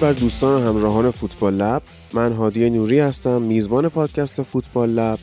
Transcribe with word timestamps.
درود 0.00 0.14
بر 0.14 0.20
دوستان 0.20 0.62
و 0.62 0.68
همراهان 0.68 1.10
فوتبال 1.10 1.54
لب. 1.54 1.82
من 2.12 2.32
هادی 2.32 2.70
نوری 2.70 2.98
هستم 2.98 3.42
میزبان 3.42 3.88
پادکست 3.88 4.42
فوتبال 4.42 4.90
لب 4.90 5.18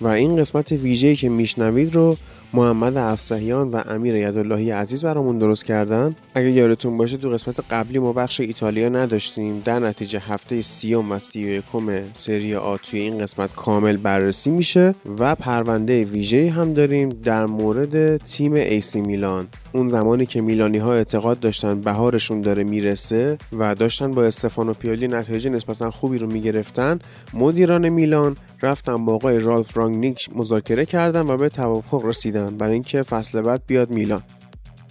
و 0.00 0.06
این 0.06 0.36
قسمت 0.36 0.72
ویژه‌ای 0.72 1.16
که 1.16 1.28
میشنوید 1.28 1.94
رو 1.94 2.16
محمد 2.52 2.96
افسحیان 2.96 3.70
و 3.70 3.82
امیر 3.86 4.14
یداللهی 4.14 4.70
عزیز 4.70 5.04
برامون 5.04 5.38
درست 5.38 5.64
کردن. 5.64 6.16
اگه 6.34 6.50
یادتون 6.50 6.96
باشه 6.96 7.16
تو 7.16 7.30
قسمت 7.30 7.60
قبلی 7.70 7.98
ما 7.98 8.12
بخش 8.12 8.40
ایتالیا 8.40 8.88
نداشتیم. 8.88 9.62
در 9.64 9.78
نتیجه 9.78 10.18
هفته 10.18 10.62
سی‌ام 10.62 11.12
و 11.12 11.18
سی 11.18 11.40
یکم 11.40 12.12
سری 12.12 12.54
آ 12.54 12.76
توی 12.76 13.00
این 13.00 13.18
قسمت 13.18 13.54
کامل 13.54 13.96
بررسی 13.96 14.50
میشه 14.50 14.94
و 15.18 15.34
پرونده 15.34 16.04
ویژه‌ای 16.04 16.48
هم 16.48 16.72
داریم 16.72 17.08
در 17.08 17.46
مورد 17.46 18.16
تیم 18.16 18.52
ایسی 18.52 19.00
میلان. 19.00 19.46
اون 19.72 19.88
زمانی 19.88 20.26
که 20.26 20.40
میلانی 20.40 20.78
ها 20.78 20.92
اعتقاد 20.92 21.40
داشتن 21.40 21.80
بهارشون 21.80 22.40
داره 22.40 22.64
می‌رسه 22.64 23.38
و 23.58 23.74
داشتن 23.74 24.12
با 24.12 24.24
استفانو 24.24 24.74
پیولی 24.74 25.08
نتایج 25.08 25.48
نسبتا 25.48 25.90
خوبی 25.90 26.18
رو 26.18 26.26
می‌گرفتن 26.26 26.98
مدیران 27.34 27.88
میلان 27.88 28.36
رفتن 28.62 29.04
با 29.04 29.14
آقای 29.14 29.40
رالف 29.40 29.76
رانگنیک 29.76 30.28
مذاکره 30.34 30.86
کردن 30.86 31.30
و 31.30 31.36
به 31.36 31.48
توافق 31.48 32.04
رسیدن 32.04 32.56
برای 32.56 32.72
اینکه 32.72 33.02
فصل 33.02 33.42
بعد 33.42 33.62
بیاد 33.66 33.90
میلان. 33.90 34.22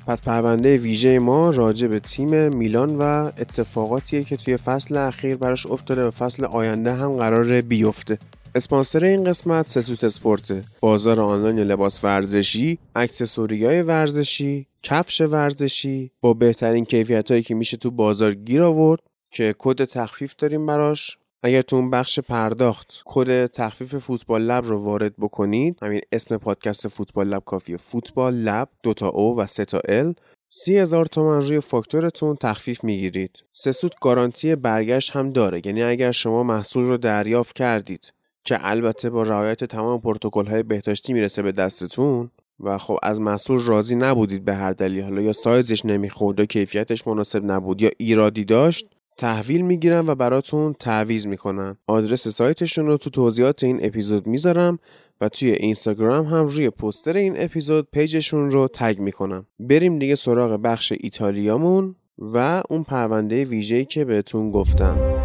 پس 0.07 0.21
پرونده 0.21 0.77
ویژه 0.77 1.19
ما 1.19 1.49
راجع 1.49 1.87
به 1.87 1.99
تیم 1.99 2.53
میلان 2.53 2.95
و 2.95 3.01
اتفاقاتیه 3.37 4.23
که 4.23 4.37
توی 4.37 4.57
فصل 4.57 4.97
اخیر 4.97 5.35
براش 5.35 5.65
افتاده 5.65 6.07
و 6.07 6.11
فصل 6.11 6.45
آینده 6.45 6.93
هم 6.93 7.11
قرار 7.11 7.61
بیفته. 7.61 8.17
اسپانسر 8.55 9.05
این 9.05 9.23
قسمت 9.23 9.67
سسوت 9.67 10.03
اسپورت 10.03 10.63
بازار 10.79 11.21
آنلاین 11.21 11.59
لباس 11.59 12.03
ورزشی 12.03 12.77
اکسسوریای 12.95 13.81
ورزشی 13.81 14.67
کفش 14.89 15.21
ورزشی 15.21 16.11
با 16.21 16.33
بهترین 16.33 16.85
کیفیت 16.85 17.31
هایی 17.31 17.43
که 17.43 17.55
میشه 17.55 17.77
تو 17.77 17.91
بازار 17.91 18.33
گیر 18.33 18.63
آورد 18.63 18.99
که 19.31 19.55
کد 19.59 19.85
تخفیف 19.85 20.35
داریم 20.35 20.65
براش. 20.65 21.17
اگر 21.43 21.61
تو 21.61 21.75
اون 21.75 21.89
بخش 21.89 22.19
پرداخت 22.19 23.01
کد 23.05 23.45
تخفیف 23.45 23.95
Football 23.95 24.41
Lab 24.41 24.65
رو 24.65 24.77
وارد 24.77 25.13
بکنید 25.17 25.79
همین 25.81 26.01
اسم 26.11 26.37
پادکست 26.37 26.87
Football 26.87 27.27
Lab 27.27 27.43
کافیه. 27.45 27.77
Football 27.77 28.33
Lab 28.33 28.69
دوتا 28.83 29.07
O 29.07 29.37
و 29.37 29.45
سه 29.45 29.65
تا 29.65 29.79
L 29.85 30.13
سی 30.49 30.77
هزار 30.77 31.05
تومن 31.05 31.41
روی 31.41 31.59
فاکتورتون 31.59 32.35
تخفیف 32.35 32.83
می‌گیرید. 32.83 33.43
سسوت 33.51 33.93
گارانتی 34.01 34.55
برگشت 34.55 35.11
هم 35.11 35.31
داره. 35.31 35.61
یعنی 35.65 35.83
اگر 35.83 36.11
شما 36.11 36.43
محصول 36.43 36.83
رو 36.83 36.97
دریافت 36.97 37.55
کردید 37.55 38.13
که 38.43 38.57
البته 38.61 39.09
با 39.09 39.23
رعایت 39.23 39.63
تمام 39.63 40.01
پروتکل 40.01 40.45
های 40.45 40.63
بهداشتی 40.63 41.13
می‌رسه 41.13 41.41
به 41.41 41.51
دستتون 41.51 42.31
و 42.59 42.77
خب 42.77 42.97
از 43.03 43.21
محصول 43.21 43.59
راضی 43.59 43.95
نبودید 43.95 44.45
به 44.45 44.53
هر 44.53 44.71
دلیل. 44.71 45.03
حالا 45.03 45.21
یا 45.21 45.33
سایزش 45.33 45.85
نمی‌خورد 45.85 46.39
یا 46.39 46.45
کیفیتش 46.45 47.07
مناسب 47.07 47.51
نبود 47.51 47.81
یا 47.81 47.89
ایرادی 47.97 48.45
داشت 48.45 48.87
تحویل 49.17 49.61
می‌گیرن 49.61 50.07
و 50.07 50.15
براتون 50.15 50.73
تعویض 50.73 51.25
می‌کنن 51.25 51.77
آدرس 51.87 52.27
سایتشون 52.27 52.85
رو 52.87 52.97
تو 52.97 53.09
توضیحات 53.09 53.63
این 53.63 53.79
اپیزود 53.81 54.27
می‌ذارم 54.27 54.79
و 55.21 55.29
توی 55.29 55.51
اینستاگرام 55.51 56.25
هم 56.25 56.45
روی 56.45 56.69
پوستر 56.69 57.17
این 57.17 57.33
اپیزود 57.37 57.87
پیجشون 57.91 58.51
رو 58.51 58.67
تگ 58.73 58.99
می‌کنم. 58.99 59.45
بریم 59.59 59.99
دیگه 59.99 60.15
سراغ 60.15 60.61
بخش 60.61 60.93
ایتالیامون 60.99 61.95
و 62.19 62.63
اون 62.69 62.83
پرونده 62.83 63.45
ویژه‌ای 63.45 63.85
که 63.85 64.05
بهتون 64.05 64.51
گفتم. 64.51 65.16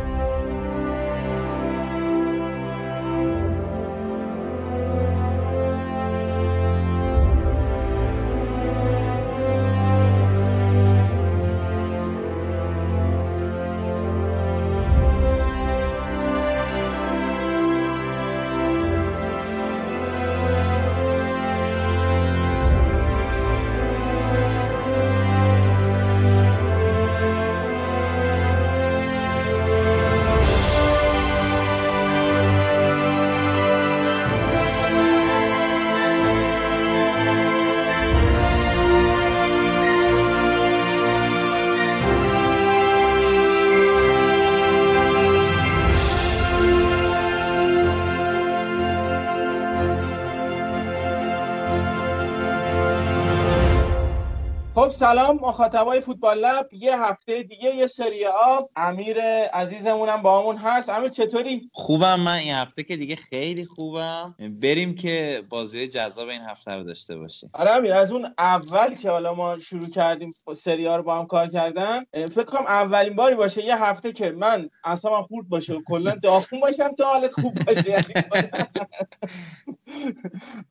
مخاطبای 55.52 56.00
فوتبال 56.00 56.38
لب 56.38 56.68
یه 56.72 57.02
هفته 57.02 57.42
دیگه 57.42 57.74
یه 57.74 57.86
سری 57.86 58.24
آب. 58.24 58.68
امیر 58.76 59.20
عزیزمونم 59.46 60.22
با 60.22 60.40
همون 60.40 60.56
هست. 60.56 60.88
امیر 60.88 61.08
چطوری؟ 61.08 61.70
خوبم. 61.72 62.20
من 62.20 62.34
این 62.34 62.54
هفته 62.54 62.82
که 62.82 62.96
دیگه 62.96 63.16
خیلی 63.16 63.64
خوبم. 63.64 64.34
بریم 64.60 64.94
که 64.94 65.42
بازی 65.48 65.88
جذاب 65.88 66.28
این 66.28 66.40
هفته 66.40 66.72
رو 66.72 66.84
داشته 66.84 67.16
باشیم. 67.16 67.50
آره 67.54 67.70
امیر 67.70 67.92
از 67.92 68.12
اون 68.12 68.34
اول 68.38 68.94
که 68.94 69.10
حالا 69.10 69.34
ما 69.34 69.58
شروع 69.58 69.88
کردیم 69.88 70.30
سری 70.56 70.84
رو 70.84 71.02
با 71.02 71.18
هم 71.18 71.26
کار 71.26 71.48
کردن 71.48 72.04
فکر 72.14 72.44
کنم 72.44 72.66
اولین 72.66 73.16
باری 73.16 73.34
باشه 73.34 73.64
یه 73.64 73.84
هفته 73.84 74.12
که 74.12 74.30
من 74.30 74.70
اصلا 74.84 75.22
خورد 75.22 75.48
باشه 75.48 75.72
و 75.72 75.82
کلا 75.86 76.14
داخون 76.22 76.60
باشم 76.60 76.94
تا 76.94 77.04
حالت 77.04 77.32
خوب 77.32 77.54
باشه. 77.66 77.90
یعنی 77.90 78.14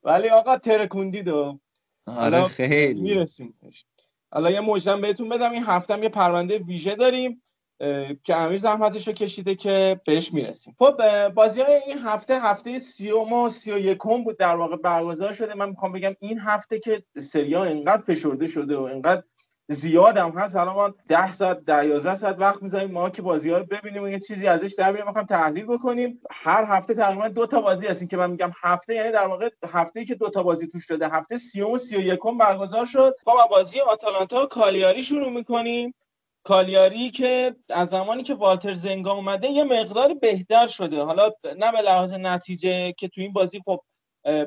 ولی 0.03 0.29
آقا 0.29 0.57
ترکوندید 0.57 1.27
و 1.27 1.59
آره 2.07 2.45
خیلی. 2.45 3.01
می‌رسیم. 3.01 3.53
حالا 4.31 4.51
یه 4.51 4.61
مجدم 4.61 5.01
بهتون 5.01 5.29
بدم 5.29 5.51
این 5.51 5.63
هفته 5.63 6.03
یه 6.03 6.09
پرونده 6.09 6.57
ویژه 6.57 6.95
داریم 6.95 7.41
که 8.23 8.35
امیر 8.35 8.57
زحمتش 8.57 9.07
رو 9.07 9.13
کشیده 9.13 9.55
که 9.55 10.01
بهش 10.05 10.33
می‌رسیم. 10.33 10.75
خب 10.79 11.27
بازی 11.27 11.61
های 11.61 11.75
این 11.87 11.97
هفته 11.97 12.41
هفته 12.41 12.79
سی 12.79 13.11
و 13.11 13.49
سی 13.49 13.71
و 13.71 13.79
بود 14.23 14.37
در 14.37 14.55
واقع 14.55 14.75
برگزار 14.75 15.31
شده. 15.31 15.55
من 15.55 15.69
می‌خوام 15.69 15.91
بگم 15.91 16.15
این 16.19 16.39
هفته 16.39 16.79
که 16.79 17.03
سریا 17.19 17.63
اینقدر 17.63 18.01
فشرده 18.01 18.47
شده 18.47 18.77
و 18.77 18.83
اینقدر 18.83 19.23
زیاد 19.71 20.17
هم 20.17 20.29
هست. 20.37 20.55
حالا 20.55 20.73
ما 20.73 20.93
10 21.07 21.31
ساعت 21.31 21.59
10 21.65 21.87
11 21.87 22.17
ساعت 22.17 22.35
وقت 22.39 22.63
می‌ذاریم. 22.63 22.91
ما 22.91 23.09
که 23.09 23.21
بازی 23.21 23.49
ها 23.49 23.57
رو 23.57 23.65
ببینیم 23.65 24.03
و 24.03 24.09
یه 24.09 24.19
چیزی 24.19 24.47
ازش 24.47 24.73
در 24.73 24.91
بیاریم 24.91 25.07
می‌خوام 25.07 25.25
تحلیل 25.25 25.65
بکنیم. 25.65 26.21
هر 26.31 26.63
هفته 26.67 26.93
تقریبا 26.93 27.27
دو 27.27 27.45
تا 27.45 27.61
بازی 27.61 27.87
هست. 27.87 28.09
که 28.09 28.17
من 28.17 28.31
میگم 28.31 28.51
هفته 28.61 28.95
یعنی 28.95 29.11
در 29.11 29.27
واقع 29.27 29.49
هفته 29.67 30.05
که 30.05 30.15
دو 30.15 30.29
تا 30.29 30.43
بازی 30.43 30.67
توش 30.67 30.85
شده. 30.87 31.07
هفته 31.07 31.37
30 31.37 31.61
و 31.61 31.77
31 31.77 32.19
برگزار 32.39 32.85
شد. 32.85 33.15
با 33.25 33.47
بازی 33.51 33.79
آتالانتا 33.79 34.43
و 34.43 34.45
کالیاری 34.45 35.03
شروع 35.03 35.29
می‌کنیم. 35.29 35.93
کالیاری 36.43 37.11
که 37.11 37.55
از 37.69 37.89
زمانی 37.89 38.23
که 38.23 38.33
والتر 38.33 38.73
زنگا 38.73 39.13
اومده 39.13 39.47
یه 39.47 39.63
مقدار 39.63 40.13
بهتر 40.13 40.67
شده. 40.67 41.03
حالا 41.03 41.29
نه 41.57 41.71
به 41.71 41.81
لحاظ 41.81 42.13
نتیجه 42.13 42.91
که 42.91 43.07
تو 43.07 43.21
این 43.21 43.33
بازی 43.33 43.61
خب 43.65 43.81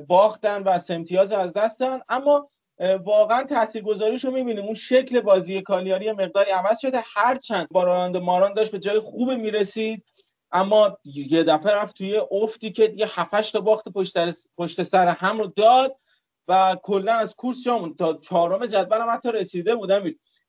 باختن 0.06 0.62
و 0.62 0.78
امتیاز 0.90 1.32
از 1.32 1.52
دستن 1.52 2.00
اما 2.08 2.46
واقعا 3.04 3.44
تاثیرگذاریش 3.44 4.24
رو 4.24 4.30
می‌بینیم. 4.30 4.64
اون 4.64 4.74
شکل 4.74 5.20
بازی 5.20 5.62
کالیاری 5.62 6.12
مقداری 6.12 6.50
عوض 6.50 6.78
شده. 6.80 7.02
هرچند 7.14 7.68
با 7.70 7.82
راننده 7.82 8.18
ماران 8.18 8.54
داشت 8.54 8.70
به 8.70 8.78
جای 8.78 8.98
خوب 8.98 9.30
می‌رسید 9.30 10.04
اما 10.52 10.98
یه 11.04 11.42
دفعه 11.42 11.72
رفت 11.72 11.96
توی 11.96 12.20
افتی 12.30 12.70
که 12.70 12.94
یه 12.96 13.20
هفتش 13.20 13.50
تا 13.50 13.60
باخت 13.60 13.88
پشت, 13.88 14.14
پشت 14.58 14.82
سر 14.82 15.08
هم 15.08 15.38
رو 15.38 15.46
داد 15.46 15.96
و 16.48 16.76
کلا 16.82 17.12
از 17.12 17.34
کورس 17.34 17.62
جامون 17.64 17.94
تا 17.94 18.14
چهارم 18.14 18.66
جدول 18.66 19.00
هم 19.00 19.10
حتی 19.10 19.32
رسیده 19.32 19.74
بودم 19.74 20.04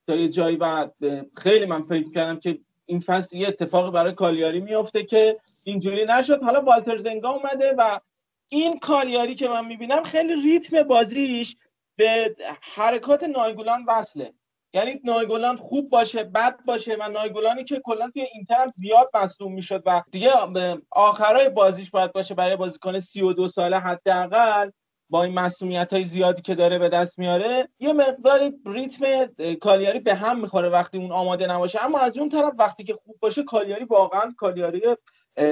تا 0.08 0.16
یه 0.16 0.30
جایی 0.30 0.58
بعد 0.58 0.94
خیلی 1.38 1.66
من 1.66 1.82
فکر 1.82 2.12
کردم 2.12 2.40
که 2.40 2.60
این 2.86 3.00
فصل 3.00 3.38
یه 3.38 3.48
اتفاقی 3.48 3.92
برای 3.92 4.14
کالیاری 4.14 4.60
میفته 4.60 5.04
که 5.04 5.38
اینجوری 5.64 6.06
نشد. 6.10 6.44
حالا 6.44 6.62
والتر 6.62 6.98
زنگا 6.98 7.30
اومده 7.30 7.74
و 7.78 8.00
این 8.50 8.80
کالیاری 8.80 9.36
که 9.36 9.50
من 9.50 9.66
می‌بینم 9.66 10.04
خیلی 10.04 10.36
ریتم 10.36 10.84
بازیش 10.84 11.56
به 11.96 12.36
حرکات 12.62 13.24
نایگولان 13.24 13.86
وصله. 13.88 14.34
یعنی 14.74 15.02
نایگولان 15.04 15.58
خوب 15.58 15.90
باشه 15.90 16.24
بد 16.24 16.66
باشه 16.66 16.98
و 17.00 17.10
نایگولانی 17.10 17.64
که 17.64 17.82
کلا 17.84 18.10
توی 18.10 18.22
اینتر 18.34 18.62
هم 18.62 18.68
زیاد 18.76 19.10
مصدوم 19.14 19.54
می‌شد 19.54 19.84
و 19.86 20.04
دیگه 20.12 20.32
آخرای 20.92 21.50
بازیش 21.50 21.92
باید 21.92 22.14
باشه 22.14 22.34
برای 22.34 22.56
بازیکن 22.56 23.00
32 23.00 23.48
ساله 23.48 23.80
حداقل. 23.80 24.70
با 25.10 25.24
این 25.24 25.34
مسئولیت 25.34 25.94
های 25.94 26.04
زیادی 26.04 26.42
که 26.42 26.56
داره 26.56 26.78
به 26.78 26.90
دست 26.90 27.20
میاره 27.20 27.70
یه 27.80 27.94
مقداری 27.94 28.54
ریتم 28.66 29.28
کالیاری 29.62 30.00
به 30.00 30.16
هم 30.16 30.42
می‌خوره 30.42 30.70
وقتی 30.70 30.98
اون 30.98 31.12
آماده 31.12 31.48
نباشه. 31.48 31.86
اما 31.86 32.00
از 32.00 32.18
اون 32.18 32.30
طرف 32.30 32.54
وقتی 32.60 32.84
که 32.84 32.94
خوب 32.94 33.16
باشه 33.20 33.44
کالیاری 33.44 33.86
واقعا 33.86 34.34
کالیاری 34.38 34.82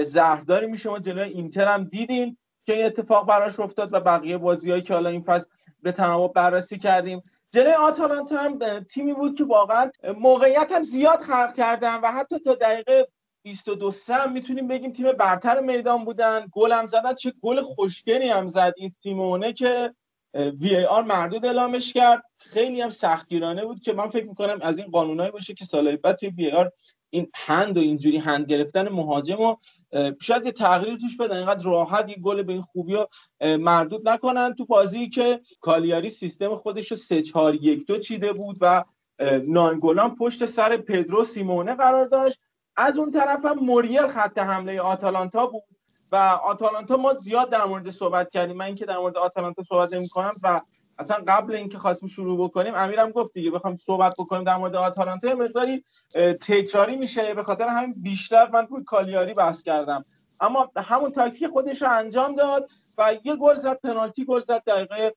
زهرداری 0.02 0.68
میشه. 0.68 0.90
ما 0.90 1.00
جلوی 1.00 1.30
اینتر 1.30 1.68
هم 1.68 1.84
دیدیم. 1.84 2.38
که 2.66 2.74
این 2.74 2.86
اتفاق 2.86 3.28
براش 3.28 3.60
افتاد 3.60 3.94
و 3.94 4.00
بقیه 4.00 4.38
بازیهایی 4.38 4.82
که 4.82 4.94
حالا 4.94 5.10
این 5.10 5.22
فصل 5.22 5.46
به 5.82 5.92
تناوب 5.92 6.34
بررسی 6.34 6.78
کردیم. 6.78 7.24
جلوی 7.52 7.74
آتالانتا 7.74 8.38
هم 8.38 8.80
تیمی 8.80 9.14
بود 9.14 9.38
که 9.38 9.44
واقعا 9.44 9.92
موقعیت 10.20 10.72
هم 10.72 10.84
زیاد 10.84 11.20
خلق 11.20 11.54
کردن 11.54 11.96
و 11.96 12.12
حتی 12.12 12.40
تا 12.40 12.54
دقیقه 12.54 13.08
22 13.44 13.92
سه 13.92 14.30
می‌تونیم 14.30 14.68
بگیم 14.68 14.92
تیم 14.92 15.12
برتر 15.12 15.60
میدان 15.60 16.06
بودن. 16.06 16.48
گل 16.52 16.72
هم 16.72 16.88
زدن. 16.88 17.14
چه 17.14 17.34
گل 17.42 17.62
خوشگلی 17.62 18.30
هم 18.30 18.48
زد 18.48 18.74
این 18.78 18.94
سیمونه 19.04 19.54
که 19.54 19.94
وی 20.34 20.76
ای 20.76 20.86
آر 20.86 21.04
مردود 21.04 21.46
اعلامش 21.46 21.94
کرد. 21.94 22.24
خیلی 22.38 22.82
هم 22.82 22.90
سختگیرانه 22.90 23.66
بود 23.66 23.82
که 23.82 23.94
من 23.94 24.10
فکر 24.10 24.26
می‌کنم 24.26 24.60
از 24.62 24.78
این 24.78 24.88
قانونایی 24.88 25.32
باشه 25.32 25.54
که 25.54 25.66
سالهای 25.66 25.98
بعد 25.98 26.16
توی 26.16 26.30
وی 26.30 26.52
آر 26.52 26.72
این 27.14 27.28
هند 27.34 27.78
و 27.78 27.80
اینجوری 27.80 28.18
هند 28.18 28.46
گرفتن 28.46 28.90
مهاجم 28.90 29.40
و 29.40 29.56
شاید 30.22 30.46
یه 30.46 30.52
تغییر 30.52 30.96
توش 30.96 31.18
بدن. 31.18 31.38
اینقدر 31.38 31.66
راحت 31.66 32.10
یه 32.10 32.16
گل 32.16 32.44
به 32.44 32.54
این 32.54 32.62
خوبی 32.62 32.94
رو 32.94 33.08
مردود 33.58 34.10
نکنن 34.10 34.56
تو 34.56 34.66
بازی 34.66 35.10
که 35.10 35.42
کالیاری 35.62 36.10
سیستم 36.10 36.56
خودش 36.56 36.92
رو 36.92 36.98
3 36.98 37.22
4 37.22 37.56
1 37.56 37.86
2 37.86 37.98
چیده 37.98 38.34
بود 38.34 38.58
و 38.62 38.84
نانگولان 39.48 40.16
پشت 40.16 40.46
سر 40.46 40.78
پدرو 40.78 41.24
سیمونه 41.24 41.76
قرار 41.76 42.06
داشت. 42.08 42.40
از 42.78 42.98
اون 42.98 43.12
طرف 43.12 43.46
هم 43.46 43.60
موریل 43.60 44.08
خط 44.08 44.38
حمله 44.38 44.82
آتالانتا 44.82 45.48
بود 45.48 45.64
و 46.12 46.16
آتالانتا 46.44 46.98
ما 46.98 47.14
زیاد 47.14 47.50
در 47.50 47.66
مورد 47.66 47.90
صحبت 47.90 48.30
کردیم. 48.30 48.58
من 48.58 48.66
اینکه 48.66 48.86
در 48.86 48.98
مورد 48.98 49.18
آتالانتا 49.18 49.64
صحبت 49.64 49.94
نمی 49.94 50.08
کنم 50.10 50.32
و 50.44 50.58
اصلا 50.98 51.24
قبل 51.28 51.56
اینکه 51.56 51.78
خواستیم 51.78 52.10
شروع 52.10 52.44
بکنیم 52.48 52.74
امیرم 52.76 53.12
گفت 53.12 53.34
دیگه 53.34 53.52
بخوام 53.52 53.76
صحبت 53.76 54.14
بکنیم 54.20 54.44
در 54.44 54.58
مورد 54.58 54.76
آتالانتا 54.76 55.36
مقداری 55.36 55.84
تکراری 56.42 56.96
میشه. 56.96 57.34
به 57.34 57.44
خاطر 57.44 57.68
همین 57.68 57.94
بیشتر 57.98 58.50
من 58.50 58.68
روی 58.68 58.84
کالیاری 58.84 59.34
بحث 59.34 59.64
کردم. 59.64 60.04
اما 60.42 60.72
همون 60.78 61.12
تاکتیک 61.12 61.48
خودش 61.48 61.82
رو 61.82 61.92
انجام 61.92 62.36
داد 62.36 62.70
و 62.98 63.16
یه 63.24 63.36
گل 63.36 63.56
زد 63.56 63.80
پنالتی 63.80 64.26
گل 64.26 64.42
زد 64.48 64.64
دقیقه 64.68 65.16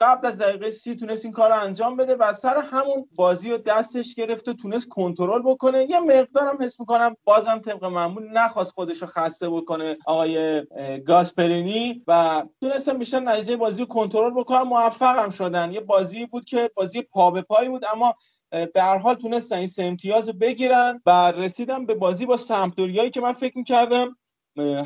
قبل 0.00 0.26
از 0.26 0.38
دقیقه 0.38 0.70
سی 0.70 0.96
تونست 0.96 1.24
این 1.24 1.34
کار 1.34 1.50
رو 1.50 1.60
انجام 1.60 1.96
بده 1.96 2.14
و 2.14 2.32
سر 2.32 2.56
همون 2.56 3.08
بازی 3.16 3.50
رو 3.50 3.58
دستش 3.58 4.14
گرفت 4.14 4.48
و 4.48 4.52
تونست 4.52 4.88
کنترل 4.88 5.42
بکنه. 5.42 5.90
یه 5.90 6.00
مقدارم 6.00 6.62
حس 6.62 6.80
می‌کنم 6.80 7.16
بازم 7.24 7.58
طبق 7.58 7.84
معمول 7.84 8.28
نخواست 8.32 8.72
خودش 8.72 9.02
رو 9.02 9.06
خسته 9.06 9.50
بکنه 9.50 9.96
آقای 10.06 10.62
گاسپرینی 11.06 12.02
و 12.06 12.42
تونستم 12.60 12.98
بیشتر 12.98 13.20
نتیجه 13.20 13.56
بازی 13.56 13.82
رو 13.82 13.88
کنترل 13.88 14.30
بکنم 14.30 14.62
موفقم 14.62 15.30
شدن. 15.30 15.72
یه 15.72 15.80
بازی 15.80 16.26
بود 16.26 16.44
که 16.44 16.70
بازی 16.74 17.02
پا 17.02 17.30
به 17.30 17.42
پایی 17.42 17.68
بود 17.68 17.84
اما 17.92 18.14
به 18.50 18.82
هر 18.82 18.98
حال 18.98 19.14
تونستن 19.14 19.56
این 19.56 19.66
سه 19.66 19.84
امتیاز 19.84 20.28
رو 20.28 20.34
بگیرن 20.34 21.02
و 21.06 21.30
رسیدم 21.30 21.86
به 21.86 21.94
بازی 21.94 22.26
با 22.26 22.36
سمپدوریایی 22.36 23.10
که 23.10 23.20
من 23.20 23.32
فکر 23.32 23.58
می‌کردم. 23.58 24.16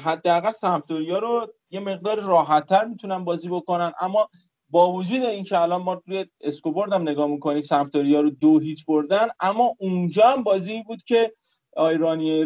حداقل 0.05 0.53
سمپدوریا 0.61 1.19
رو 1.19 1.53
یه 1.71 1.81
مقدار 1.81 2.21
راحتتر 2.21 2.85
می‌تونن 2.85 3.25
بازی 3.25 3.49
بکنن. 3.49 3.93
اما 4.01 4.29
با 4.75 4.93
وجود 4.93 5.23
اینکه 5.23 5.61
الان 5.61 5.83
ما 5.83 6.03
روی 6.07 6.27
اسکوبورد 6.41 6.93
هم 6.93 7.03
نگاه 7.03 7.27
می‌کنیم 7.27 7.63
سمپدوریا 7.63 8.21
رو 8.21 8.31
دو 8.31 8.59
هیچ 8.59 8.87
بردن 8.87 9.29
اما 9.41 9.75
اونجا 9.79 10.29
هم 10.29 10.43
بازی 10.43 10.83
بود 10.83 11.03
که 11.03 11.33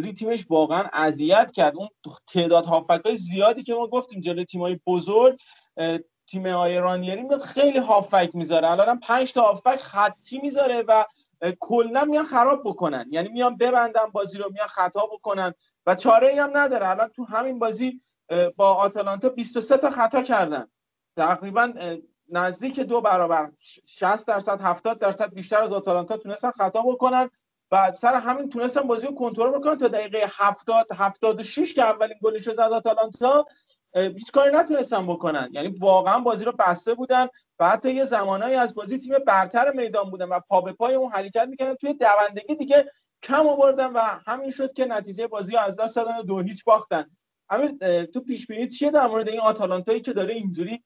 ری 0.02 0.12
تیمش 0.12 0.46
واقعا 0.50 0.84
اذیت 0.92 1.52
کرد. 1.52 1.76
اون 1.76 1.88
تعداد 2.26 2.66
های 2.66 3.16
زیادی 3.16 3.62
که 3.62 3.74
ما 3.74 3.86
گفتیم 3.86 4.20
جلوی 4.20 4.44
تیمای 4.44 4.80
بزرگ 4.86 5.38
تیم 6.26 6.46
آیرانیری 6.46 7.22
میاد 7.22 7.40
خیلی 7.40 7.78
هافک 7.78 8.30
می‌ذاره. 8.34 8.70
الان 8.70 9.00
5 9.00 9.32
تا 9.32 9.42
هافک 9.42 9.76
خطی 9.76 10.38
می‌ذاره 10.38 10.84
و 10.88 11.04
کلا 11.60 12.04
میان 12.04 12.24
خراب 12.24 12.62
بکنن. 12.64 13.06
یعنی 13.10 13.28
میان 13.28 13.56
ببندن 13.56 14.06
بازی 14.12 14.38
رو 14.38 14.50
میان 14.52 14.68
خطا 14.68 15.06
بکنن 15.12 15.54
و 15.86 15.94
چاره 15.94 16.26
ای 16.28 16.38
هم 16.38 16.50
نداره. 16.54 16.88
الان 16.88 17.08
تو 17.08 17.24
همین 17.24 17.58
بازی 17.58 18.00
با 18.56 18.74
آتالانتا 18.74 19.28
23 19.28 19.76
تا 19.76 19.90
خطا 19.90 20.22
کردن. 20.22 20.68
تقریبا 21.16 21.72
نزدیک 22.28 22.80
دو 22.80 23.00
برابر 23.00 23.50
60 23.86 24.26
درصد 24.26 24.60
70 24.60 24.98
درصد 24.98 25.34
بیشتر 25.34 25.62
از 25.62 25.72
آتالانتا 25.72 26.16
تونستن 26.16 26.50
خطا 26.50 26.82
بکنن 26.82 27.30
و 27.72 27.92
سر 27.94 28.14
همین 28.14 28.48
تونستن 28.48 28.80
بازی 28.80 29.06
رو 29.06 29.14
کنترل 29.14 29.58
بکنن. 29.58 29.78
تا 29.78 29.88
دقیقه 29.88 30.30
70 30.36 30.86
76 30.96 31.74
که 31.74 31.82
اولین 31.82 32.16
گلش 32.22 32.46
رو 32.46 32.54
زد 32.54 32.60
آتالانتا 32.60 33.46
هیچ 33.94 34.32
کاری 34.32 34.56
نتونستن 34.56 35.02
بکنن. 35.02 35.48
یعنی 35.52 35.70
واقعا 35.80 36.18
بازی 36.18 36.44
رو 36.44 36.52
بسته 36.58 36.94
بودن 36.94 37.26
و 37.58 37.68
حتی 37.68 37.94
یه 37.94 38.04
زمانایی 38.04 38.54
از 38.54 38.74
بازی 38.74 38.98
تیم 38.98 39.14
برتر 39.26 39.72
میدان 39.72 40.10
بودن 40.10 40.28
و 40.28 40.40
پا 40.48 40.60
به 40.60 40.72
پای 40.72 40.94
اون 40.94 41.12
حرکت 41.12 41.46
می‌کردن. 41.48 41.74
توی 41.74 41.94
دوندگی 41.94 42.54
دیگه 42.54 42.84
کم 43.22 43.46
آوردن 43.46 43.92
و 43.92 44.00
همین 44.26 44.50
شد 44.50 44.72
که 44.72 44.84
نتیجه 44.84 45.26
بازی 45.26 45.52
رو 45.52 45.60
از 45.60 45.76
دست 45.80 45.96
دادن 45.96 46.18
و 46.18 46.22
دو 46.22 46.40
هیچ 46.40 46.64
باختن. 46.64 47.04
همین 47.50 47.78
تو 48.04 48.20
پیش 48.20 48.46
بینی 48.46 48.68
چیه 48.68 48.90
در 48.90 49.06
مورد 49.06 49.28
این 49.28 49.40
آتالانتایی 49.40 50.00
که 50.00 50.12
داره 50.12 50.34
اینجوری 50.34 50.84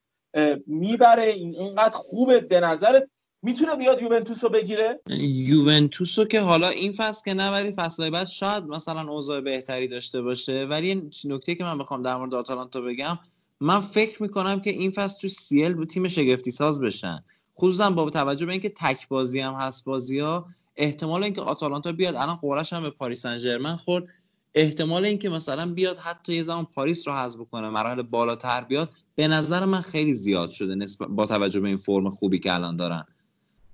می‌بره. 0.67 1.23
اینقدر 1.23 1.97
خوبه 1.97 2.39
به 2.39 2.59
نظرت. 2.59 3.03
می‌تونه 3.45 3.75
بیاد 3.75 4.01
یوونتوس 4.01 4.43
رو 4.43 4.49
بگیره؟ 4.49 4.99
یوونتوس 5.19 6.19
رو 6.19 6.25
که 6.25 6.39
حالا 6.39 6.69
این 6.69 6.91
فصل 6.91 7.21
که 7.25 7.33
نه 7.33 7.51
ولی 7.51 7.71
فصل 7.71 8.09
بعد 8.09 8.27
شاید 8.27 8.63
مثلا 8.63 9.11
اوضاع 9.11 9.41
بهتری 9.41 9.87
داشته 9.87 10.21
باشه. 10.21 10.65
ولی 10.65 11.09
نکته 11.25 11.55
که 11.55 11.63
من 11.63 11.77
بخوام 11.77 12.01
در 12.01 12.17
مورد 12.17 12.33
آتالانتا 12.33 12.81
بگم 12.81 13.19
من 13.59 13.79
فکر 13.79 14.23
می‌کنم 14.23 14.61
که 14.61 14.69
این 14.69 14.91
فصل 14.91 15.21
تو 15.21 15.27
سیل 15.27 15.73
به 15.73 15.85
تیم 15.85 16.07
شگفتی 16.07 16.51
ساز 16.51 16.81
بشن. 16.81 17.23
خصوصا 17.59 17.89
با 17.89 18.09
توجه 18.09 18.45
به 18.45 18.51
اینکه 18.51 18.69
تک 18.69 19.07
بازی 19.07 19.39
هم 19.39 19.53
هست 19.53 19.85
بازی 19.85 20.19
ها 20.19 20.45
احتمال 20.75 21.23
اینکه 21.23 21.41
آتالانتا 21.41 21.91
بیاد 21.91 22.15
الان 22.15 22.35
قرش 22.35 22.73
هم 22.73 22.81
به 22.83 22.89
پاریس 22.89 23.21
سن 23.21 23.75
خورد. 23.75 24.05
احتمال 24.55 25.05
اینکه 25.05 25.29
مثلا 25.29 25.73
بیاد 25.73 25.97
حتی 25.97 26.33
یه 26.33 26.43
زمان 26.43 26.65
پاریس 26.65 27.07
رو 27.07 27.13
حذف 27.13 27.39
کنه 27.51 27.69
مراحل 27.69 28.01
بالاتر 28.01 28.61
بیاد. 28.61 28.89
به 29.15 29.27
نظر 29.27 29.65
من 29.65 29.81
خیلی 29.81 30.13
زیاد 30.13 30.49
شده 30.49 30.75
نسبت 30.75 31.07
با 31.07 31.25
توجه 31.25 31.59
به 31.59 31.67
این 31.67 31.77
فرم 31.77 32.09
خوبی 32.09 32.39
که 32.39 32.53
الان 32.53 32.75
دارن. 32.75 33.05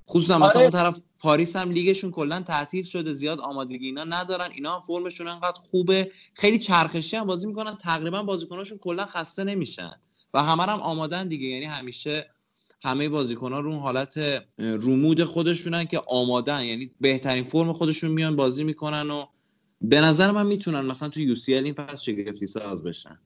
خصوصا 0.09 0.35
آره. 0.35 0.45
مثلا 0.45 0.61
اون 0.61 0.71
طرف 0.71 1.01
پاریس 1.19 1.55
هم 1.55 1.71
لیگشون 1.71 2.11
کلا 2.11 2.41
تعطیل 2.41 2.83
شده 2.83 3.13
زیاد 3.13 3.39
آمادگی 3.39 3.85
اینا 3.85 4.03
ندارن. 4.03 4.49
اینا 4.51 4.75
هم 4.75 4.81
فرمشون 4.81 5.27
انقدر 5.27 5.59
خوبه. 5.59 6.11
خیلی 6.33 6.59
چرخشی 6.59 7.17
هم 7.17 7.25
بازی 7.25 7.47
می‌کنن. 7.47 7.75
تقریبا 7.75 8.23
بازیکناشون 8.23 8.77
کلا 8.77 9.05
خسته 9.05 9.43
نمیشن. 9.43 9.91
و 10.33 10.43
همه 10.43 10.63
هم 10.63 10.79
آمادن 10.79 11.27
دیگه. 11.27 11.47
یعنی 11.47 11.65
همیشه 11.65 12.29
همه 12.83 13.09
بازیکن 13.09 13.53
ها 13.53 13.59
رو 13.59 13.71
اون 13.71 13.79
حالت 13.79 14.43
رومود 14.57 15.23
خودشونن 15.23 15.85
که 15.85 16.01
آمادن. 16.07 16.63
یعنی 16.63 16.91
بهترین 17.01 17.43
فرم 17.43 17.73
خودشون 17.73 18.11
میان 18.11 18.35
بازی 18.35 18.63
می‌کنن 18.63 19.11
و 19.11 19.25
به 19.81 20.01
نظر 20.01 20.31
من 20.31 20.45
می‌تونن 20.45 20.81
مثلا 20.81 21.09
تو 21.09 21.19
یو 21.19 21.35
سی 21.35 21.53
این 21.53 21.73
فصل 21.73 22.03
شگفتی 22.03 22.47
ساز 22.47 22.83
بشن. 22.83 23.19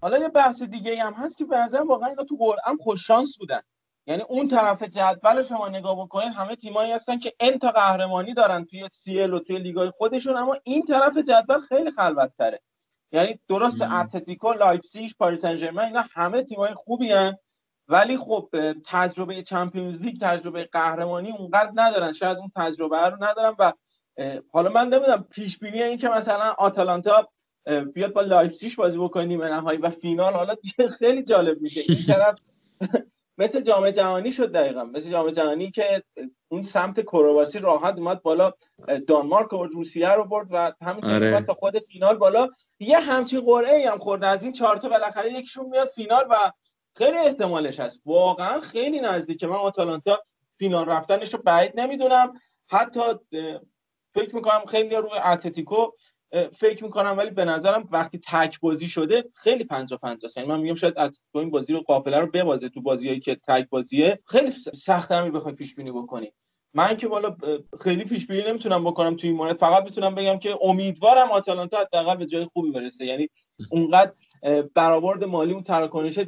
حالا 0.00 0.18
یه 0.18 0.28
بحث 0.28 0.62
دیگه 0.62 1.04
هم 1.04 1.12
هست 1.12 1.38
که 1.38 1.44
به 1.44 1.56
نظر 1.56 1.80
واقعا 1.80 2.08
اینا 2.08 2.24
تو 2.24 2.36
قرعه 2.36 2.76
خوش 2.80 3.06
شانس 3.06 3.38
بودن. 3.38 3.60
یعنی 4.06 4.22
اون 4.22 4.48
طرف 4.48 4.82
جدول 4.82 5.42
شما 5.42 5.68
نگاه 5.68 6.00
بکنید 6.00 6.32
همه 6.32 6.56
تیمایی 6.56 6.92
هستن 6.92 7.18
که 7.18 7.32
n 7.40 7.55
تا 7.55 7.70
قهرمانی 7.70 8.34
دارن 8.34 8.64
توی 8.64 8.88
CL 8.92 9.32
و 9.32 9.38
توی 9.38 9.58
لیگای 9.58 9.90
خودشون 9.90 10.36
اما 10.36 10.56
این 10.64 10.84
طرف 10.84 11.16
جدول 11.16 11.60
خیلی 11.60 11.90
خلوت 11.90 12.34
تره 12.34 12.60
یعنی 13.12 13.40
درست 13.48 13.82
اتلتیکو 13.82 14.52
لایپزیگ 14.52 15.12
پاریس 15.18 15.40
سن 15.40 15.78
اینا 15.78 16.04
همه 16.12 16.42
تیمای 16.42 16.74
خوبی 16.74 17.12
هن. 17.12 17.36
ولی 17.88 18.16
خب 18.16 18.48
تجربه 18.86 19.42
Champions 19.42 20.02
League 20.02 20.20
تجربه 20.20 20.64
قهرمانی 20.72 21.30
اونقدر 21.30 21.70
ندارن. 21.74 22.12
شاید 22.12 22.38
اون 22.38 22.52
تجربه 22.56 23.08
رو 23.08 23.24
ندارن 23.24 23.54
و 23.58 23.72
حالا 24.52 24.70
من 24.70 24.88
نمی‌دونم 24.88 25.22
پیش 25.30 25.58
بینی 25.58 25.82
این 25.82 25.98
که 25.98 26.08
مثلا 26.08 26.54
آتالانتا 26.58 27.28
بیاد 27.94 28.12
با 28.12 28.20
لایپزیگ 28.20 28.76
بازی 28.76 28.98
بکنه 28.98 29.24
نیمه 29.24 29.48
نهایی 29.48 29.78
و 29.78 29.90
فینال. 29.90 30.32
حالا 30.32 30.56
خیلی 30.98 31.22
جالب 31.22 31.60
میشه. 31.60 31.80
این 31.88 31.98
طرف 32.06 32.38
مثل 33.38 33.60
جام 33.60 33.90
جهانی 33.90 34.32
شد 34.32 34.52
دقیقا. 34.52 34.84
مثل 34.84 35.10
جام 35.10 35.30
جهانی 35.30 35.70
که 35.70 36.02
اون 36.48 36.62
سمت 36.62 37.00
کرواسی 37.00 37.58
راحت 37.58 37.98
اومد 37.98 38.22
بالا 38.22 38.52
دانمارک 39.06 39.52
و 39.52 39.66
روسیه 39.66 40.10
رو 40.10 40.24
برد 40.24 40.46
و 40.50 40.72
همین 40.82 41.04
آره. 41.04 41.42
تا 41.42 41.54
خود 41.54 41.78
فینال 41.78 42.16
بالا. 42.16 42.48
یه 42.80 42.98
همچین 42.98 43.40
قرعه 43.40 43.90
هم 43.90 43.98
خورده. 43.98 44.26
از 44.26 44.42
این 44.42 44.52
چهار 44.52 44.76
تا 44.76 44.88
بالاخره 44.88 45.32
یکیشون 45.32 45.66
میاد 45.66 45.88
فینال 45.88 46.24
و 46.30 46.52
خیلی 46.96 47.18
احتمالش 47.18 47.80
هست. 47.80 48.02
واقعا 48.06 48.60
خیلی 48.60 49.00
نزدیکه. 49.00 49.46
من 49.46 49.56
آتالانتا 49.56 50.22
فینال 50.54 50.86
رفتنش 50.86 51.34
رو 51.34 51.42
بعید 51.42 51.80
نمی‌دونم. 51.80 52.32
حتی 52.70 53.00
فکر 54.14 54.36
می‌کنم 54.36 54.66
خیلی 54.68 54.96
روی 54.96 55.18
اتلتیکو 55.24 55.86
فکر 56.52 56.84
می‌کنم 56.84 57.18
ولی 57.18 57.30
به 57.30 57.44
نظرم 57.44 57.86
وقتی 57.92 58.18
تک 58.18 58.60
بازی 58.60 58.88
شده 58.88 59.24
خیلی 59.34 59.64
50 59.64 59.98
50 59.98 60.30
یعنی 60.36 60.48
من 60.48 60.60
میگم 60.60 60.74
شاید 60.74 60.94
از 60.96 61.20
این 61.34 61.50
بازی 61.50 61.72
رو 61.72 61.80
قافله 61.80 62.18
رو 62.18 62.26
ببازه 62.26 62.68
تو 62.68 62.80
بازیایی 62.82 63.20
که 63.20 63.34
تک 63.48 63.68
بازیه 63.68 64.18
خیلی 64.26 64.50
سخت 64.84 65.12
همین 65.12 65.32
بخوای 65.32 65.54
پیش 65.54 65.74
بینی 65.74 65.92
بکنی. 65.92 66.32
من 66.74 66.96
که 66.96 67.08
بالا 67.08 67.36
خیلی 67.84 68.04
پیش 68.04 68.26
بینی 68.26 68.42
نمی‌تونم 68.42 68.84
بکنم 68.84 69.16
تو 69.16 69.26
این 69.26 69.36
مورد. 69.36 69.58
فقط 69.58 69.84
می‌تونم 69.84 70.14
بگم 70.14 70.38
که 70.38 70.58
امیدوارم 70.62 71.30
آتالانتا 71.30 71.80
حداقل 71.80 72.16
به 72.16 72.26
جای 72.26 72.44
خوبی 72.44 72.70
برسه. 72.70 73.06
یعنی 73.06 73.28
اونقدر 73.70 74.12
برآورد 74.74 75.24
مالی 75.24 75.52
اون 75.52 75.62
تراکنش 75.62 76.18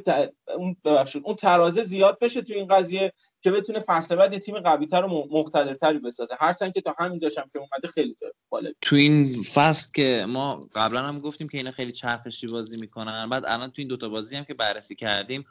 اون 0.57 0.75
ببخشید 0.85 1.21
اون 1.25 1.35
ترازه 1.35 1.83
زیاد 1.83 2.19
بشه 2.19 2.41
تو 2.41 2.53
این 2.53 2.67
قضیه 2.67 3.13
که 3.41 3.51
بتونه 3.51 3.79
فصل 3.79 4.15
بعد 4.15 4.33
یه 4.33 4.39
تیم 4.39 4.59
قوی‌تر 4.59 5.03
و 5.03 5.27
مقتدرتری 5.31 5.99
بسازه. 5.99 6.35
هر 6.39 6.53
که 6.53 6.81
تا 6.81 6.95
همین 6.99 7.19
داشتم 7.19 7.49
که 7.53 7.59
اومده 7.59 7.87
خیلی 7.87 8.15
بالا 8.49 8.71
تو 8.81 8.95
این 8.95 9.25
فصل 9.53 9.91
که 9.95 10.25
ما 10.29 10.59
قبلا 10.75 11.01
هم 11.01 11.19
گفتیم 11.19 11.47
که 11.47 11.57
اینا 11.57 11.71
خیلی 11.71 11.91
چرخشی 11.91 12.47
بازی 12.47 12.81
می‌کنن 12.81 13.27
بعد 13.31 13.45
الان 13.45 13.69
تو 13.69 13.75
این 13.77 13.87
دوتا 13.87 14.09
بازی 14.09 14.35
هم 14.35 14.43
که 14.43 14.53
بررسی 14.53 14.95
کردیم 14.95 15.45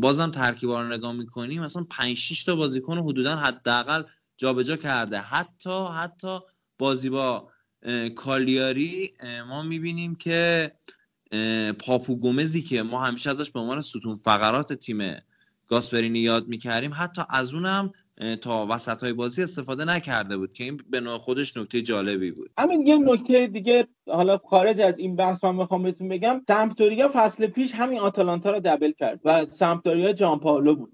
بازم 0.00 0.30
ترکیبا 0.30 0.80
رو 0.80 0.88
نگاه 0.88 1.12
می‌کنیم 1.12 1.62
مثلا 1.62 1.86
5 1.90 2.16
6 2.16 2.44
تا 2.44 2.56
بازیکن 2.56 2.98
حدودا 2.98 3.36
حداقل 3.36 4.02
جابجا 4.36 4.76
کرده. 4.76 5.18
حتی 5.18 5.86
حتی 5.86 6.38
بازی 6.78 7.10
با 7.10 7.50
کالیاری 8.16 9.12
ما 9.48 9.62
می‌بینیم 9.62 10.14
که 10.14 10.72
پاپو 11.78 12.16
گومزی 12.16 12.62
که 12.62 12.82
ما 12.82 13.00
همیشه 13.00 13.30
ازش 13.30 13.50
به 13.50 13.60
عنوان 13.60 13.80
ستون 13.80 14.20
فقرات 14.24 14.72
تیم 14.72 14.98
گاسپرینی 15.68 16.18
یاد 16.18 16.48
می‌کردیم 16.48 16.90
حتی 16.94 17.22
از 17.30 17.54
اونم 17.54 17.92
تا 18.40 18.66
وسط 18.70 19.02
های 19.02 19.12
بازی 19.12 19.42
استفاده 19.42 19.84
نکرده 19.84 20.36
بود 20.36 20.52
که 20.52 20.64
این 20.64 20.80
به 20.90 21.00
نوع 21.00 21.18
خودش 21.18 21.56
نکته 21.56 21.82
جالبی 21.82 22.30
بود. 22.30 22.50
همین 22.58 22.86
یه 22.86 22.98
نکته 22.98 23.46
دیگه 23.46 23.88
حالا 24.06 24.38
خارج 24.38 24.80
از 24.80 24.94
این 24.98 25.16
بحث 25.16 25.44
من 25.44 25.54
می‌خوام 25.54 25.82
بهتون 25.82 26.08
بگم 26.08 26.42
سمپدوریا 26.48 27.10
فصل 27.14 27.46
پیش 27.46 27.74
همین 27.74 27.98
آتالانتا 27.98 28.50
رو 28.50 28.60
دبل 28.64 28.92
کرد 28.98 29.20
و 29.24 29.46
سمپدوریا 29.46 30.12
جان 30.12 30.40
پاولو 30.40 30.74
بود. 30.74 30.92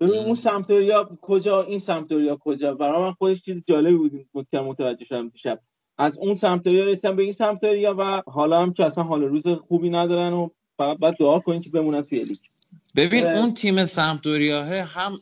ببین 0.00 0.24
اون 0.24 0.34
سمپدوریا 0.34 1.18
کجا 1.22 1.62
این 1.62 1.78
سمپدوریا 1.78 2.36
کجا؟ 2.36 2.74
برای 2.74 3.02
من 3.02 3.12
خودش 3.12 3.42
چیز 3.44 3.62
جالبی 3.68 4.24
بود 4.32 4.46
متوجه 4.52 5.04
شدم 5.04 5.28
دیشب. 5.28 5.60
از 5.98 6.18
اون 6.18 6.34
سمپدوریا 6.34 6.84
رسیدم 6.84 7.16
به 7.16 7.22
این 7.22 7.32
سمپدوریا 7.32 7.94
و 7.98 8.22
حالا 8.26 8.62
هم 8.62 8.72
که 8.72 8.84
اصلا 8.84 9.04
حال 9.04 9.22
روز 9.22 9.42
خوبی 9.68 9.90
ندارن 9.90 10.32
و 10.32 10.48
فقط 10.78 10.98
باید 10.98 11.14
دعا 11.18 11.38
کنیم 11.38 11.60
که 11.60 11.70
بمونن 11.70 12.02
توی 12.02 12.18
لیگ 12.18 12.38
ببین 12.96 13.26
اون 13.26 13.54
تیم 13.54 13.84
سمپدوریاه 13.84 14.68
هم 14.68 15.12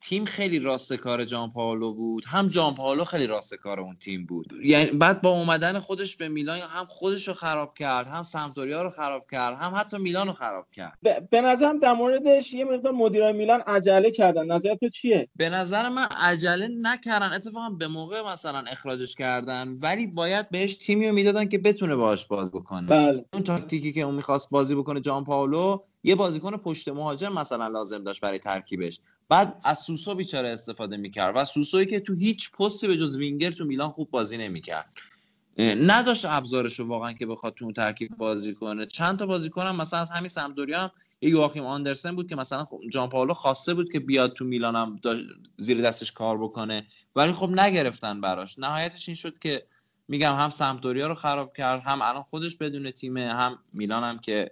تیم 0.00 0.24
خیلی 0.24 0.58
راستکار 0.58 1.24
جان 1.24 1.52
پاولو 1.52 1.94
بود 1.94 2.24
هم 2.28 2.46
جان 2.46 2.74
پاولو 2.74 3.04
خیلی 3.04 3.26
راستکار 3.26 3.80
اون 3.80 3.96
تیم 3.96 4.26
بود. 4.26 4.52
یعنی 4.64 4.90
بعد 4.90 5.22
با 5.22 5.30
اومدن 5.30 5.78
خودش 5.78 6.16
به 6.16 6.28
میلان 6.28 6.58
هم 6.58 6.86
خودش 6.88 7.28
رو 7.28 7.34
خراب 7.34 7.74
کرد 7.74 8.06
هم 8.06 8.22
سمپدوریا 8.22 8.82
رو 8.82 8.90
خراب 8.90 9.26
کرد 9.30 9.54
هم 9.54 9.72
حتی 9.74 9.98
میلان 9.98 10.26
رو 10.26 10.32
خراب 10.32 10.66
کرد. 10.72 10.98
به 11.30 11.40
نظرم 11.40 11.78
در 11.78 11.92
موردش 11.92 12.52
یه 12.52 12.64
مقدار 12.64 12.92
مدیرای 12.92 13.32
میلان 13.32 13.60
عجله 13.60 14.10
کردن. 14.10 14.44
نظر 14.46 14.74
تو 14.74 14.88
چیه؟ 14.88 15.28
به 15.36 15.50
نظر 15.50 15.88
من 15.88 16.06
عجله 16.20 16.68
نکردن. 16.68 17.32
اتفاقا 17.32 17.70
به 17.70 17.88
موقع 17.88 18.32
مثلا 18.32 18.58
اخراجش 18.58 19.14
کردن 19.14 19.78
ولی 19.82 20.06
باید 20.06 20.50
بهش 20.50 20.74
تیمی 20.74 21.08
رو 21.08 21.14
می‌دادن 21.14 21.48
که 21.48 21.58
بتونه 21.58 21.96
باهاش 21.96 22.26
باز 22.26 22.52
بکنه. 22.52 22.86
بله. 22.86 23.24
اون 23.32 23.42
تاکتیکی 23.42 23.92
که 23.92 24.00
اون 24.00 24.14
می‌خواست 24.14 24.50
بازی 24.50 24.74
بکنه 24.74 25.00
جان 25.00 25.24
پاولو 25.24 25.82
یه 26.02 26.14
بازیکن 26.14 26.56
پشت 26.56 26.88
مهاجم 26.88 27.32
مثلا 27.32 27.68
لازم 27.68 28.04
داشت 28.04 28.20
برای 28.20 28.38
ترکیبش. 28.38 29.00
بعد 29.28 29.60
از 29.64 29.78
سوسو 29.78 30.14
بیچاره 30.14 30.48
استفاده 30.48 30.96
می‌کرد 30.96 31.36
و 31.36 31.44
سوسویی 31.44 31.86
که 31.86 32.00
تو 32.00 32.14
هیچ 32.14 32.50
پستی 32.50 32.86
به 32.86 32.96
جز 32.96 33.16
وینگر 33.16 33.50
تو 33.50 33.64
میلان 33.64 33.90
خوب 33.90 34.10
بازی 34.10 34.36
نمی‌کرد. 34.36 34.92
نداشت 35.58 36.24
ابزارش 36.28 36.80
رو 36.80 36.86
واقعا 36.86 37.12
که 37.12 37.26
بخواد 37.26 37.54
تو 37.54 37.64
اون 37.64 37.74
ترکیب 37.74 38.16
بازی 38.18 38.54
کنه. 38.54 38.86
چند 38.86 39.18
تا 39.18 39.26
بازیکن 39.26 39.66
هم 39.66 39.76
مثلا 39.76 40.00
از 40.00 40.10
همین 40.10 40.28
سمدوریا 40.28 40.80
هم 40.80 40.90
یه 41.20 41.30
یواخیم 41.30 41.64
آندرسن 41.64 42.16
بود 42.16 42.28
که 42.28 42.36
مثلا 42.36 42.64
خب 42.64 42.80
جان 42.92 43.08
پاولو 43.08 43.34
خواسته 43.34 43.74
بود 43.74 43.92
که 43.92 44.00
بیاد 44.00 44.32
تو 44.32 44.44
میلان 44.44 44.76
هم 44.76 45.00
زیر 45.56 45.80
دستش 45.80 46.12
کار 46.12 46.36
بکنه. 46.36 46.86
ولی 47.16 47.32
خب 47.32 47.50
نگرفتن 47.50 48.20
براش. 48.20 48.58
نهایتش 48.58 49.08
این 49.08 49.14
شد 49.14 49.38
که 49.38 49.66
میگم 50.08 50.36
هم 50.36 50.50
سمتوریا 50.50 51.06
رو 51.06 51.14
خراب 51.14 51.56
کرد 51.56 51.82
هم 51.82 52.02
الان 52.02 52.22
خودش 52.22 52.56
بدون 52.56 52.90
تیمه 52.90 53.32
هم 53.32 53.58
میلان 53.72 54.04
هم 54.04 54.18
که 54.18 54.50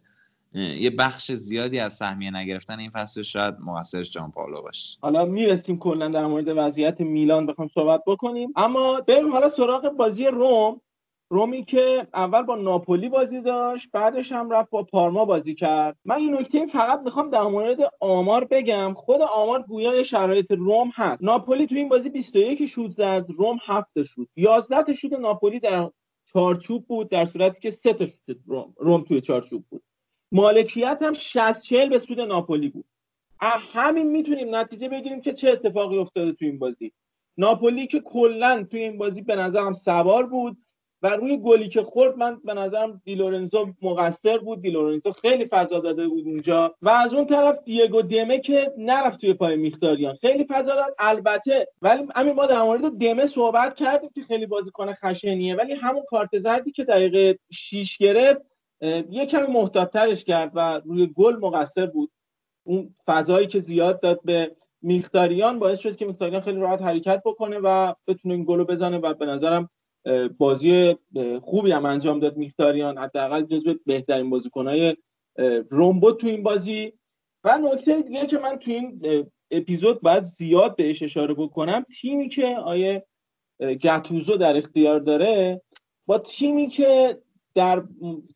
یه 0.54 0.90
بخش 0.90 1.32
زیادی 1.32 1.78
از 1.78 1.94
سهمیه 1.94 2.36
نگرفتن 2.36 2.78
این 2.78 2.90
فصل 2.90 3.22
شاید 3.22 3.54
مقصرش 3.60 4.12
جان 4.12 4.30
پاولو 4.30 4.62
باشه. 4.62 4.98
حالا 5.02 5.24
می‌رسیم 5.24 5.78
کلا 5.78 6.08
در 6.08 6.26
مورد 6.26 6.48
وضعیت 6.56 7.00
میلان 7.00 7.46
بخوام 7.46 7.68
صحبت 7.74 8.02
بکنیم. 8.06 8.52
اما 8.56 9.00
بریم 9.00 9.32
حالا 9.32 9.48
سراغ 9.48 9.88
بازی 9.88 10.24
روم. 10.24 10.80
رومی 11.30 11.64
که 11.64 12.06
اول 12.14 12.42
با 12.42 12.54
ناپولی 12.54 13.08
بازی 13.08 13.40
داشت 13.40 13.88
بعدش 13.92 14.32
هم 14.32 14.50
رفت 14.50 14.70
با 14.70 14.82
پارما 14.82 15.24
بازی 15.24 15.54
کرد. 15.54 15.96
من 16.04 16.16
این 16.16 16.34
نکته 16.34 16.66
فقط 16.66 17.00
می‌خوام 17.04 17.30
در 17.30 17.42
مورد 17.42 17.78
آمار 18.00 18.44
بگم. 18.44 18.94
خود 18.94 19.20
آمار 19.20 19.62
گویا 19.62 20.02
شرایط 20.02 20.50
روم 20.50 20.90
هست. 20.94 21.22
ناپولی 21.22 21.66
تو 21.66 21.74
این 21.74 21.88
بازی 21.88 22.08
21 22.08 22.66
شوت 22.66 22.90
زد 22.90 23.26
روم 23.36 23.58
7 23.66 24.02
شوت. 24.02 24.28
11 24.36 24.82
تا 24.82 24.92
شوت 24.92 25.12
ناپولی 25.12 25.60
در 25.60 25.90
چارچوب 26.32 26.86
بود 26.86 27.08
در 27.08 27.24
صورتی 27.24 27.60
که 27.60 27.70
3 27.70 27.92
تا 27.92 28.06
شوت 28.06 28.36
روم, 28.46 28.74
روم 28.76 29.04
توی 29.04 29.20
چارچوب 29.20 29.64
بود. 29.70 29.82
مالکیت 30.32 30.98
هم 31.02 31.14
60 31.14 31.62
40 31.62 31.88
به 31.88 31.98
سود 31.98 32.20
ناپولی 32.20 32.68
بود. 32.68 32.84
همین 33.40 34.10
می‌تونیم 34.10 34.54
نتیجه 34.54 34.88
بگیریم 34.88 35.20
که 35.20 35.32
چه 35.32 35.50
اتفاقی 35.50 35.98
افتاده 35.98 36.32
تو 36.32 36.44
این 36.44 36.58
بازی. 36.58 36.92
ناپولی 37.38 37.86
که 37.86 38.00
کلا 38.00 38.66
توی 38.70 38.82
این 38.82 38.98
بازی 38.98 39.22
به 39.22 39.36
نظرم 39.36 39.72
سوار 39.72 40.26
بود 40.26 40.56
و 41.02 41.08
روی 41.08 41.36
گلی 41.36 41.68
که 41.68 41.82
خورد 41.82 42.18
من 42.18 42.40
به 42.44 42.54
نظرم 42.54 43.02
دیلورنزو 43.04 43.74
مقصر 43.82 44.38
بود. 44.38 44.62
دیلورنزو 44.62 45.12
خیلی 45.12 45.46
فضا 45.46 45.78
داده 45.78 46.08
بود 46.08 46.26
اونجا. 46.26 46.74
و 46.82 46.88
از 46.88 47.14
اون 47.14 47.26
طرف 47.26 47.58
دیگو 47.64 48.02
دمه 48.02 48.40
که 48.40 48.72
نرفت 48.78 49.20
توی 49.20 49.34
پای 49.34 49.56
میختاریان 49.56 50.14
خیلی 50.14 50.46
فضا 50.48 50.72
داد. 50.72 50.94
البته 50.98 51.68
ولی 51.82 52.06
همین 52.14 52.34
ما 52.34 52.46
در 52.46 52.62
مورد 52.62 52.82
دمه 52.82 53.26
صحبت 53.26 53.74
کردیم 53.74 54.10
که 54.14 54.22
خیلی 54.22 54.46
بازیکن 54.46 54.92
خشنیه. 54.92 55.56
ولی 55.56 55.74
همون 55.74 56.02
کارت 56.08 56.38
زردی 56.38 56.72
که 56.72 56.84
دقیقه 56.84 57.38
6 57.52 57.98
گرفت 57.98 58.42
یه 59.10 59.26
کمی 59.26 59.46
محتاطترش 59.46 60.24
کرد 60.24 60.50
و 60.54 60.80
روی 60.84 61.06
گل 61.06 61.36
مقصر 61.36 61.86
بود. 61.86 62.10
اون 62.66 62.94
فضایی 63.06 63.46
که 63.46 63.60
زیاد 63.60 64.00
داد 64.00 64.20
به 64.24 64.56
میختاریان 64.82 65.58
باعث 65.58 65.78
شد 65.78 65.96
که 65.96 66.06
میختاریان 66.06 66.40
خیلی 66.40 66.60
راحت 66.60 66.82
حرکت 66.82 67.22
بکنه 67.24 67.58
و 67.58 67.94
بتونه 68.06 68.34
این 68.34 68.44
گل 68.44 68.64
بزنه 68.64 68.98
و 68.98 69.14
به 69.14 69.26
نظرم 69.26 69.70
بازی 70.38 70.96
خوبی 71.42 71.70
هم 71.70 71.86
انجام 71.86 72.20
داد 72.20 72.36
میختاریان 72.36 72.98
حداقل 72.98 73.42
جزو 73.42 73.74
بهترین 73.86 74.30
بازیکنهای 74.30 74.96
روم 75.70 76.00
تو 76.12 76.26
این 76.26 76.42
بازی. 76.42 76.92
و 77.44 77.58
نکته 77.58 78.02
دیگه 78.02 78.26
که 78.26 78.38
من 78.38 78.56
تو 78.56 78.70
این 78.70 79.02
اپیزود 79.50 80.00
باید 80.00 80.22
زیاد 80.22 80.76
بهش 80.76 81.02
اشاره 81.02 81.34
بکنم 81.34 81.86
تیمی 82.00 82.28
که 82.28 82.46
آیه 82.46 83.06
گتوزو 83.60 84.36
در 84.36 84.56
اختیار 84.56 85.00
داره 85.00 85.62
با 86.06 86.18
تیمی 86.18 86.66
که 86.66 87.18
در 87.58 87.82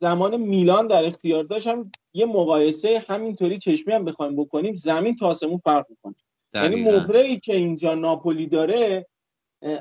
زمان 0.00 0.36
میلان 0.36 0.86
در 0.86 1.04
اختیار 1.04 1.44
داشتم. 1.44 1.92
یه 2.14 2.26
مقایسه 2.26 3.04
همینطوری 3.08 3.58
چشمی 3.58 3.92
هم 3.94 4.04
بخوایم 4.04 4.36
بکنیم. 4.36 4.76
زمین 4.76 5.16
تا 5.16 5.26
آسمون 5.26 5.58
فرق 5.58 5.86
می‌کنه. 5.90 6.14
یعنی 6.54 6.84
مهره 6.84 7.36
که 7.36 7.56
اینجا 7.56 7.94
ناپولی 7.94 8.46
داره 8.46 9.06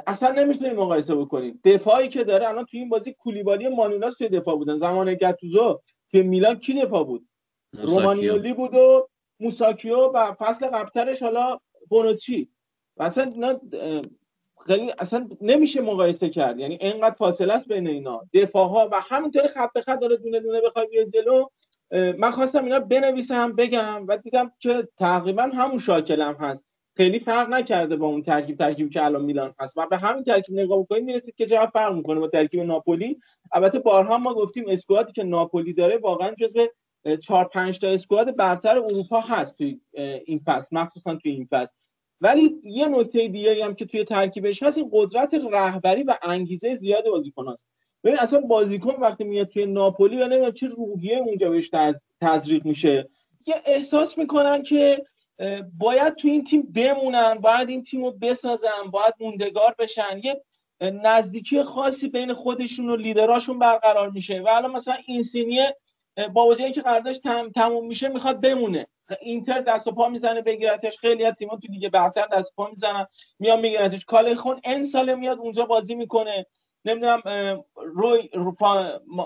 اصلا 0.08 0.32
نمی‌تونیم 0.32 0.76
مقایسه 0.76 1.16
بکنیم. 1.16 1.60
دفاعی 1.64 2.08
که 2.08 2.24
داره 2.24 2.50
الان 2.50 2.66
تو 2.66 2.78
این 2.78 2.90
بازی 2.90 3.14
کولیبالی 3.14 3.68
مانولاس 3.68 4.18
توی 4.18 4.30
دفاع 4.30 4.56
بودن. 4.56 4.78
زمان 4.78 5.14
گتوزو 5.14 5.82
که 6.12 6.24
میلان 6.24 6.60
کی 6.60 6.82
دفاع 6.82 7.04
بود؟ 7.04 7.28
رومانیولی 7.74 8.54
بود 8.54 8.76
و 8.76 9.08
موساکیو 9.40 9.98
و 9.98 10.34
فصل 10.34 10.68
قبلترش 10.68 11.24
حالا 11.24 11.60
بونوچی. 11.90 12.50
و 12.98 13.04
اصلا 13.04 13.60
خیلی 14.65 14.91
اصلا 15.00 15.30
نمیشه 15.41 15.82
مقایسه 15.82 16.30
کرد. 16.30 16.60
یعنی 16.60 16.77
اینقدر 16.82 17.15
فاصله 17.15 17.53
است 17.53 17.68
بین 17.68 17.88
اینا. 17.88 18.22
دفاع 18.34 18.70
ها 18.70 18.89
و 18.91 19.01
همینطوری 19.01 19.48
خط 19.48 19.74
به 19.74 19.82
خط 19.82 20.00
داره 20.00 20.18
دونه 20.18 20.39
دونه 20.39 20.62
بخوای 20.62 20.88
بیاد 20.88 21.08
جلو. 21.08 21.46
من 22.18 22.32
خواستم 22.32 22.63
اینا 22.63 22.80
بنویسم 22.80 23.56
بگم 23.56 24.06
و 24.08 24.18
دیدم 24.18 24.51
که 24.60 24.88
تقریبا 24.98 25.44
همون 25.44 25.77
شاکلم 25.77 26.34
هست. 26.39 26.63
خیلی 26.98 27.20
فرق 27.20 27.50
نکرده 27.50 27.96
با 27.96 28.08
اون 28.08 28.24
ترکیب 28.24 28.58
ترکیبی 28.58 28.89
که 28.89 29.06
الان 29.06 29.25
میلان 29.25 29.53
هست. 29.60 29.77
و 29.77 29.88
به 29.88 29.98
همین 29.98 30.24
ترکیب 30.24 30.56
نگاه 30.60 30.80
بکنید 30.80 31.03
می‌رسید 31.03 31.36
که 31.36 31.46
چقدر 31.46 31.70
فرق 31.70 31.94
می‌کنه 31.94 32.20
با 32.20 32.27
ترکیب 32.27 32.60
ناپولی. 32.60 33.20
البته 33.51 33.80
بارها 33.80 34.18
ما 34.18 34.34
گفتیم 34.34 34.65
اسکوادی 34.68 35.13
که 35.13 35.24
ناپولی 35.24 35.74
داره 35.74 35.98
واقعا 35.98 36.32
جزو 36.32 36.68
4 37.24 37.46
5 37.46 37.80
تا 37.80 37.88
اسکواد 37.88 38.36
برتر 38.36 38.80
اروپا 38.80 39.20
هست 39.20 39.58
توی 39.58 39.80
این 40.25 40.41
فصل 40.46 40.68
مخصوصا 40.72 41.15
توی 41.15 41.32
این 41.32 41.48
فصل. 41.51 41.75
ولی 42.22 42.60
یه 42.63 42.88
نکته 42.88 43.28
دیگه 43.28 43.66
هم 43.66 43.75
که 43.75 43.86
توی 43.86 44.04
ترکیبش 44.04 44.63
هست 44.63 44.78
این 44.78 44.90
قدرت 44.94 45.34
رهبری 45.51 46.04
و 46.04 46.18
انگیزه 46.22 46.75
زیاد 46.75 47.06
بازیکن 47.06 47.48
هست 47.48 47.68
ببین 48.04 48.20
اصلا 48.20 48.40
بازیکن 48.40 48.96
وقتی 49.01 49.24
میاد 49.24 49.48
توی 49.48 49.66
ناپولی 49.66 50.22
و 50.22 50.28
نمی‌دونم 50.28 50.51
چه 50.51 50.68
روحیه 50.68 51.18
اونجا 51.18 51.50
بهش 51.50 51.70
تزریق 52.22 52.66
میشه. 52.66 53.10
یه 53.48 53.56
احساس 53.66 54.18
می‌کنن 54.18 54.63
که 54.63 55.06
باید 55.78 56.16
تو 56.16 56.28
این 56.28 56.44
تیم 56.44 56.62
بمونن 56.62 57.34
باید 57.34 57.70
این 57.70 57.84
تیم 57.84 58.04
رو 58.04 58.12
بسازن 58.12 58.92
باید 58.92 59.13
موندگار 59.20 59.75
بشن. 59.80 60.22
یه 60.24 60.42
نزدیکی 60.82 61.63
خاصی 61.63 62.08
بین 62.08 62.34
خودشون 62.34 62.90
و 62.90 62.96
لیدراشون 62.96 63.60
برقرار 63.60 64.10
میشه. 64.10 64.42
و 64.42 64.50
الان 64.51 64.72
مثلا 64.72 64.96
اینسینیه 65.06 65.78
با 66.34 66.48
وجهی 66.48 66.72
که 66.72 66.82
قراردادش 66.82 67.18
تم، 67.18 67.50
تموم 67.50 67.88
میشه 67.88 68.10
می‌خواد 68.10 68.42
بمونه. 68.42 68.88
اینتر 69.22 69.62
دست 69.62 69.88
و 69.88 69.91
پا 69.91 70.10
می‌زنه 70.10 70.41
بگیرتش. 70.41 70.98
خیلی 70.98 71.25
از 71.25 71.34
تیم‌ها 71.34 71.58
تو 71.58 71.68
دیگه 71.68 71.89
برتر 71.89 72.27
دست 72.32 72.50
و 72.50 72.53
پا 72.56 72.70
می‌زنن. 72.70 73.08
میان 73.39 73.60
میگیرتش. 73.60 74.06
خون 74.38 74.62
این 74.63 74.84
سال 74.84 75.15
میاد 75.15 75.39
اونجا 75.39 75.65
بازی 75.65 75.96
می‌کنه. 75.96 76.46
نمی‌دونم 76.86 77.22
روی 77.75 78.30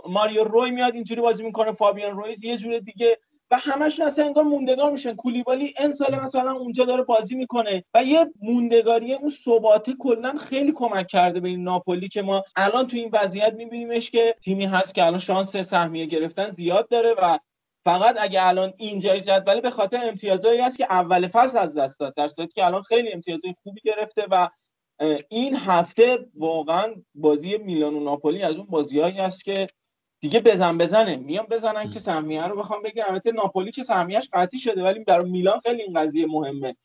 ماریو 0.09 0.43
روی 0.43 0.71
میاد 0.71 0.93
اینجوری 0.95 1.21
بازی 1.21 1.43
می‌کنه. 1.43 1.71
فابیان 1.71 2.17
روی 2.17 2.37
یه 2.43 2.57
جور 2.57 2.79
دیگه. 2.79 3.17
و 3.51 3.57
همشون 3.61 4.05
اصلا 4.05 4.25
انگار 4.25 4.43
موندگار 4.43 4.91
میشن. 4.91 5.15
کولیبالی 5.15 5.73
این 5.79 5.95
سال 5.95 6.15
مثلا 6.15 6.51
اونجا 6.51 6.85
داره 6.85 7.03
بازی 7.03 7.35
می‌کنه. 7.35 7.83
و 7.93 8.03
یه 8.03 8.25
موندگاری 8.41 9.13
اون 9.13 9.33
ثباته 9.45 9.93
کلا 9.99 10.33
خیلی 10.37 10.71
کمک 10.71 11.07
کرده 11.07 11.39
به 11.39 11.49
این 11.49 11.63
ناپولی 11.63 12.07
که 12.07 12.21
ما 12.21 12.43
الان 12.55 12.87
تو 12.87 12.97
این 12.97 13.09
وضعیت 13.13 13.53
میبینیمش 13.53 14.11
که 14.11 14.35
تیمی 14.43 14.65
هست 14.65 14.95
که 14.95 15.05
الان 15.05 15.19
شانس 15.19 15.57
سهمیه 15.57 16.05
گرفتن 16.05 16.51
زیاد 16.51 16.89
داره 16.89 17.15
و 17.17 17.39
فقط 17.85 18.15
اگه 18.19 18.47
الان 18.47 18.73
اینجای 18.77 19.21
جدوله 19.21 19.61
به 19.61 19.69
خاطر 19.71 19.99
امتیازایی 20.03 20.61
هست 20.61 20.77
که 20.77 20.87
اول 20.89 21.27
فصل 21.27 21.57
از 21.57 21.75
دست 21.75 21.99
داد 21.99 22.13
در 22.15 22.27
صورتی 22.27 22.53
که 22.53 22.65
الان 22.65 22.81
خیلی 22.81 23.13
امتیازهای 23.13 23.55
خوبی 23.63 23.81
گرفته 23.83 24.25
و 24.31 24.49
این 25.29 25.55
هفته 25.55 26.25
واقعا 26.35 26.93
بازی 27.15 27.57
میلان 27.57 27.93
و 27.93 27.99
ناپولی 27.99 28.41
از 28.41 28.55
اون 28.55 28.65
بازیهایی 28.65 29.19
است 29.19 29.45
که 29.45 29.67
دیگه 30.21 30.39
بزن 30.39 30.77
بزنه. 30.77 31.15
میان 31.15 31.45
بزنن 31.45 31.89
که 31.89 31.99
سهمیه 31.99 32.47
رو 32.47 32.57
بخوام 32.57 32.81
بگیرن 32.81 33.05
البته 33.09 33.31
ناپولی 33.31 33.71
که 33.71 33.83
سهمیهش 33.83 34.29
قطعی 34.33 34.59
شده 34.59 34.83
ولی 34.83 35.03
برای 35.03 35.29
میلان 35.29 35.59
خیلی 35.59 35.81
این 35.81 35.93
قضیه 35.93 36.25
مهمه 36.27 36.75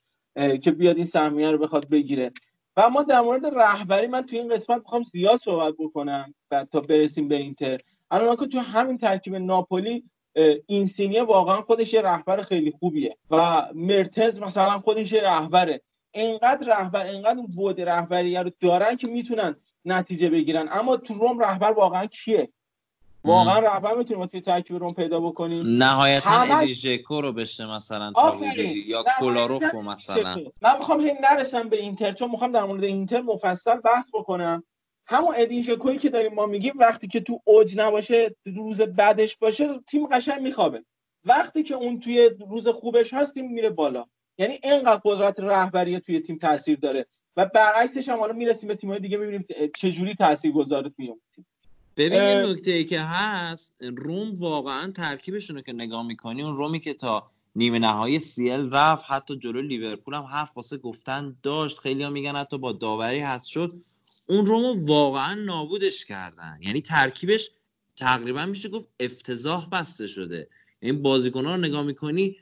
که 0.63 0.71
بیاد 0.71 0.97
این 0.97 1.07
سهمیه 1.07 1.51
رو 1.51 1.59
بخواد 1.59 1.89
بگیره. 1.89 2.31
و 2.77 2.81
اما 2.81 3.03
در 3.03 3.21
مورد 3.21 3.47
رهبری 3.47 4.07
من 4.07 4.27
توی 4.27 4.39
این 4.39 4.55
قسمت 4.55 4.79
می‌خوام 4.79 5.03
زیاد 5.13 5.41
صحبت 5.45 5.75
بکنم 5.79 6.35
تا 6.71 6.81
برسیم 6.81 7.29
به 7.29 7.37
اینتر. 7.37 7.79
الان 8.11 8.37
که 8.37 8.47
تو 8.47 8.59
همین 8.59 8.99
ترکیب 8.99 9.37
ناپولی 9.37 10.10
اینسینیه 10.67 11.23
واقعا 11.23 11.63
خودش 11.63 11.93
یه 11.93 12.03
رهبر 12.03 12.43
خیلی 12.43 12.73
خوبیه. 12.81 13.17
و 13.31 13.67
مرتز 13.75 14.39
مثلا 14.39 14.79
خودش 14.79 15.13
یه 15.13 15.23
رهبره. 15.23 15.81
اینقدر 16.15 16.77
رهبر 16.77 17.07
اینقدر 17.07 17.39
اون 17.39 17.49
بود 17.57 17.81
رهبری 17.81 18.37
رو 18.37 18.51
دارن 18.61 18.97
که 18.97 19.09
می‌تونن 19.09 19.57
نتیجه 19.85 20.31
بگیرن. 20.31 20.69
اما 20.73 20.97
تو 20.97 21.15
روم 21.15 21.39
رهبر 21.39 21.73
واقعا 21.73 22.07
کیه؟ 22.07 22.49
واقعا 23.25 23.59
رهبر 23.59 23.95
می‌تونیم 23.95 24.27
توی 24.27 24.41
ترکیب 24.41 24.77
روم 24.77 24.89
پیدا 24.89 25.21
بکنیم؟ 25.21 25.65
نهایتا 25.67 26.31
الیژکو 26.31 27.21
رو 27.21 27.33
بشه 27.33 27.67
مثلا 27.67 28.13
تا 28.13 28.39
یا 28.87 29.05
کولاروف 29.19 29.75
مثلا. 29.75 30.37
من 30.63 30.79
می‌خوام 30.79 31.01
هی 31.01 31.13
نرسم 31.23 31.69
به 31.69 31.81
اینتر 31.81 32.13
چون 32.13 32.31
می‌خوام 32.31 32.53
در 32.53 32.65
مورد 32.65 32.85
اینتر 32.85 33.21
مفصل 33.21 33.81
بحث 33.81 34.07
بکنم. 34.15 34.65
همون 35.11 35.35
ادیژکویی 35.37 35.99
که 35.99 36.09
داریم 36.09 36.35
ما 36.35 36.47
میگیم 36.47 36.73
وقتی 36.79 37.07
که 37.07 37.21
تو 37.21 37.41
اوج 37.45 37.79
نباشه 37.79 38.37
روز 38.47 38.81
بعدش 38.81 39.37
باشه 39.37 39.81
تیم 39.87 40.07
قشنگ 40.07 40.43
میخوابه. 40.43 40.85
وقتی 41.25 41.63
که 41.63 41.75
اون 41.75 42.01
توی 42.01 42.31
روز 42.51 42.69
خوبش 42.69 43.13
هست 43.13 43.35
تیم 43.35 43.53
میره 43.53 43.71
بالا. 43.71 44.05
یعنی 44.39 44.61
اینقدر 44.63 45.01
قدرت 45.05 45.41
رهبری 45.41 46.01
توی 46.01 46.21
تیم 46.21 46.39
تاثیر 46.39 46.79
داره. 46.79 47.07
و 47.37 47.47
برعکسش 47.47 48.09
هم 48.09 48.19
حالا 48.19 48.33
می‌رسیم 48.33 48.69
به 48.69 48.75
تیم‌های 48.75 49.01
دیگه 49.01 49.17
می‌بینیم 49.17 49.47
چجوری 49.77 50.15
تاثیرگذاره 50.15 50.91
توی 50.91 51.09
اون 51.09 51.21
تیم. 51.35 51.47
ببین 51.97 52.23
یه 52.23 52.53
نکته 52.53 52.71
ای 52.71 52.85
که 52.85 53.01
هست 53.01 53.75
روم 53.81 54.35
واقعا 54.35 54.93
ترکیبشون 54.93 55.57
رو 55.57 55.63
که 55.63 55.73
نگاه 55.73 56.07
می‌کنی 56.07 56.43
اون 56.43 56.57
رومی 56.57 56.81
که 56.81 56.95
تا 56.95 57.31
نیمه 57.57 57.79
نهایی 57.79 58.19
سیل 58.19 58.71
رفت 58.73 59.05
حتی 59.09 59.37
جلو 59.37 59.63
لیورپول 59.63 60.15
هم 60.15 60.23
حرف 60.23 60.57
واسه 60.57 60.77
گفتن 60.77 61.37
داشت. 61.43 61.79
خیلی 61.79 62.03
ها 62.03 62.11
میگن 62.11 62.37
حتی 62.37 62.59
با 62.59 62.73
داوری 62.73 63.21
هست 63.21 63.47
شد. 63.47 63.73
اون 64.31 64.47
رومو 64.47 64.87
واقعا 64.87 65.35
نابودش 65.35 66.05
کردن. 66.05 66.59
یعنی 66.63 66.81
ترکیبش 66.81 67.51
تقریبا 67.97 68.47
میشه 68.47 68.69
گفت 68.69 68.89
افتضاح 69.01 69.69
بسته 69.69 70.07
شده. 70.07 70.49
این 70.81 70.93
یعنی 70.95 71.03
بازیکن 71.03 71.47
ها 71.47 71.55
رو 71.55 71.61
نگاه 71.61 71.83
می‌کنی 71.83 72.37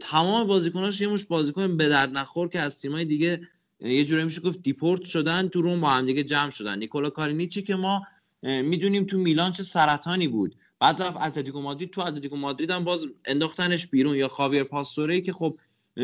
تمام 0.00 0.46
بازیکناش 0.46 1.00
یه 1.00 1.08
مش 1.08 1.24
بازیکن 1.24 1.76
به 1.76 1.88
درد 1.88 2.18
نخور 2.18 2.48
که 2.48 2.60
از 2.60 2.80
تیمای 2.80 3.04
دیگه 3.04 3.48
یه 3.80 4.04
جوری 4.04 4.24
میشه 4.24 4.40
گفت 4.40 4.62
دیپورت 4.62 5.04
شدن 5.04 5.48
تو 5.48 5.62
روم 5.62 5.80
با 5.80 5.88
هم 5.88 6.06
دیگه 6.06 6.24
جمع 6.24 6.50
شدن. 6.50 6.78
نیکولا 6.78 7.10
کالینیچی 7.10 7.62
که 7.62 7.76
ما 7.76 8.06
می‌دونیم 8.42 9.04
تو 9.04 9.18
میلان 9.18 9.50
چه 9.50 9.62
سرطانی 9.62 10.28
بود. 10.28 10.56
بعد 10.80 11.02
رفت 11.02 11.16
اتلتیکو 11.16 11.60
مادرید 11.60 11.90
تو 11.90 12.00
اتلتیکو 12.00 12.36
مادرید 12.36 12.70
هم 12.70 12.84
باز 12.84 13.06
انداختنش 13.24 13.86
بیرون. 13.86 14.16
یا 14.16 14.28
خاویر 14.28 14.64
پاستوره 14.64 15.20
که 15.20 15.32
خب 15.32 15.52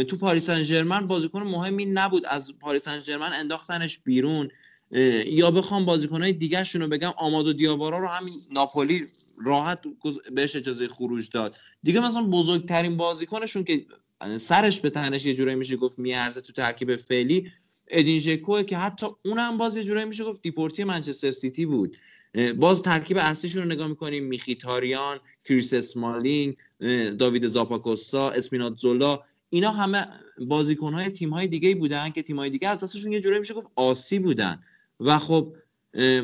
تو 0.09 0.17
پاریس 0.17 0.47
سن 0.47 0.63
ژرمن 0.63 1.07
بازیکن 1.07 1.43
مهمی 1.43 1.87
نبود. 1.87 2.27
از 2.27 2.59
پاریس 2.59 2.85
سن 2.85 3.01
ژرمن 3.01 3.33
انداختنش 3.33 3.99
بیرون. 3.99 4.49
یا 5.27 5.51
بخوام 5.51 5.85
بازیکنهای 5.85 6.33
دیگه 6.33 6.63
رو 6.75 6.89
بگم 6.89 7.13
آمادو 7.17 7.53
دیاوارا 7.53 7.99
رو 7.99 8.07
همین 8.07 8.35
ناپولی 8.53 9.03
راحت 9.45 9.79
بهش 10.35 10.57
اجازه 10.57 10.89
خروج 10.89 11.31
داد. 11.31 11.57
دیگه 11.83 12.01
مثلا 12.01 12.23
بزرگترین 12.23 12.97
بازیکنشون 12.97 13.65
که 13.65 13.87
سرش 14.37 14.81
به 14.81 14.91
تنش 14.91 15.27
یه 15.27 15.35
جورایی 15.35 15.57
میشه 15.57 15.77
گفت 15.77 15.99
میارزه 15.99 16.41
تو 16.41 16.53
ترکیب 16.53 16.97
فعلی 16.97 17.53
ادین 17.89 18.19
ژکو 18.19 18.63
که 18.63 18.79
حتی 18.79 19.07
اونم 19.25 19.57
باز 19.57 19.77
یه 19.77 19.85
جورایی 19.85 20.07
میشه 20.07 20.25
گفت 20.25 20.43
دیپورتی 20.43 20.85
منچستر 20.85 21.31
سیتی 21.31 21.67
بود. 21.67 21.97
باز 22.59 22.83
ترکیب 22.83 23.17
اصلیشون 23.17 23.63
رو 23.63 23.69
نگاه 23.69 23.87
می‌کنیم 23.87 24.25
میخیتاریان 24.25 25.21
کریس 25.45 25.75
اسمالینگ 25.75 26.57
داوید 27.19 27.47
زاپاکوستا 27.47 28.31
اسپیناتزولا 28.31 29.21
اینا 29.51 29.71
همه 29.71 30.09
بازیکنهای 30.39 31.09
تیم‌های 31.11 31.47
دیگه 31.47 31.75
بودن 31.75 32.11
که 32.11 32.23
تیم‌های 32.23 32.51
دیگه 32.51 32.69
از 32.69 32.85
دستشون 32.85 33.13
یه 33.13 33.21
جوری 33.21 33.39
میشه 33.39 33.55
گفت 33.55 33.67
آسی 33.77 34.19
بودن. 34.19 34.61
و 35.01 35.19
خب 35.19 35.57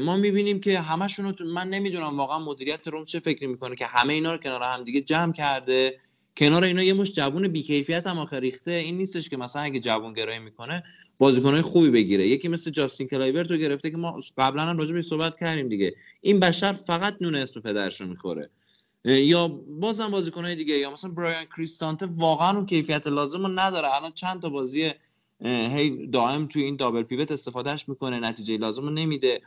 ما 0.01 0.17
می‌بینیم 0.17 0.61
که 0.61 0.81
همشون 0.81 1.35
رو 1.39 1.47
من 1.47 1.69
نمی‌دونم 1.69 2.17
واقعا 2.17 2.39
مدیریت 2.39 2.89
روم 2.89 3.05
چه 3.05 3.19
فکری 3.19 3.47
می‌کنه 3.47 3.77
که 3.77 3.87
همه 3.87 4.13
اینا 4.13 4.33
رو 4.33 4.39
کنار 4.39 4.63
هم 4.63 4.85
دیگه 4.85 5.01
جمع 5.01 5.33
کرده. 5.33 5.99
کنار 6.37 6.65
اینا 6.65 6.83
یه 6.83 6.93
مش 6.93 7.13
جوون 7.13 7.49
بیکیفیت 7.49 8.07
هم 8.07 8.19
آخه 8.19 8.41
ریخته. 8.41 8.71
این 8.71 8.97
نیستش 8.97 9.29
که 9.29 9.37
مثلا 9.37 9.63
اگه 9.63 9.81
جوون 9.81 10.13
گرایی 10.13 10.39
می‌کنه 10.39 10.85
بازیکنهای 11.19 11.63
خوبی 11.63 11.91
بگیره. 11.91 12.29
یکی 12.29 12.49
مثل 12.49 12.71
جاستین 12.71 13.09
کلایورتو 13.09 13.57
گرفته 13.57 13.91
که 13.91 13.97
ما 13.97 14.19
قبلا 14.39 14.63
هم 14.63 14.79
راجع 14.79 15.01
صحبت 15.01 15.37
کردیم 15.37 15.69
دیگه. 15.69 15.95
این 16.21 16.41
بشر 16.41 16.73
فقط 16.73 17.17
نون 17.21 17.35
اسم 17.35 17.61
پدرش 17.61 18.01
رو 18.01 18.07
می‌خوره. 18.07 18.51
یا 19.05 19.49
بازم 19.81 20.09
بازیکنهای 20.11 20.55
دیگه 20.55 20.75
یا 20.75 20.91
مثلا 20.91 21.11
برایان 21.11 21.45
کریستانته 21.57 22.07
واقعا 22.07 22.57
اون 22.57 22.67
کیفیت 22.67 23.07
لازم 23.07 23.43
رو 23.43 23.49
نداره. 23.49 23.97
الان 23.97 24.13
چند 24.13 24.43
تا 24.43 24.51
بازی 24.51 24.91
هی 25.45 26.07
دائم 26.07 26.47
توی 26.47 26.63
این 26.63 26.77
دابل 26.77 27.03
پیوت 27.03 27.33
استفادهش 27.33 27.89
می‌کنه 27.89 28.21
نتیجه 28.21 28.57
لازم 28.57 28.83
رو 28.83 28.91
نمیده. 28.91 29.43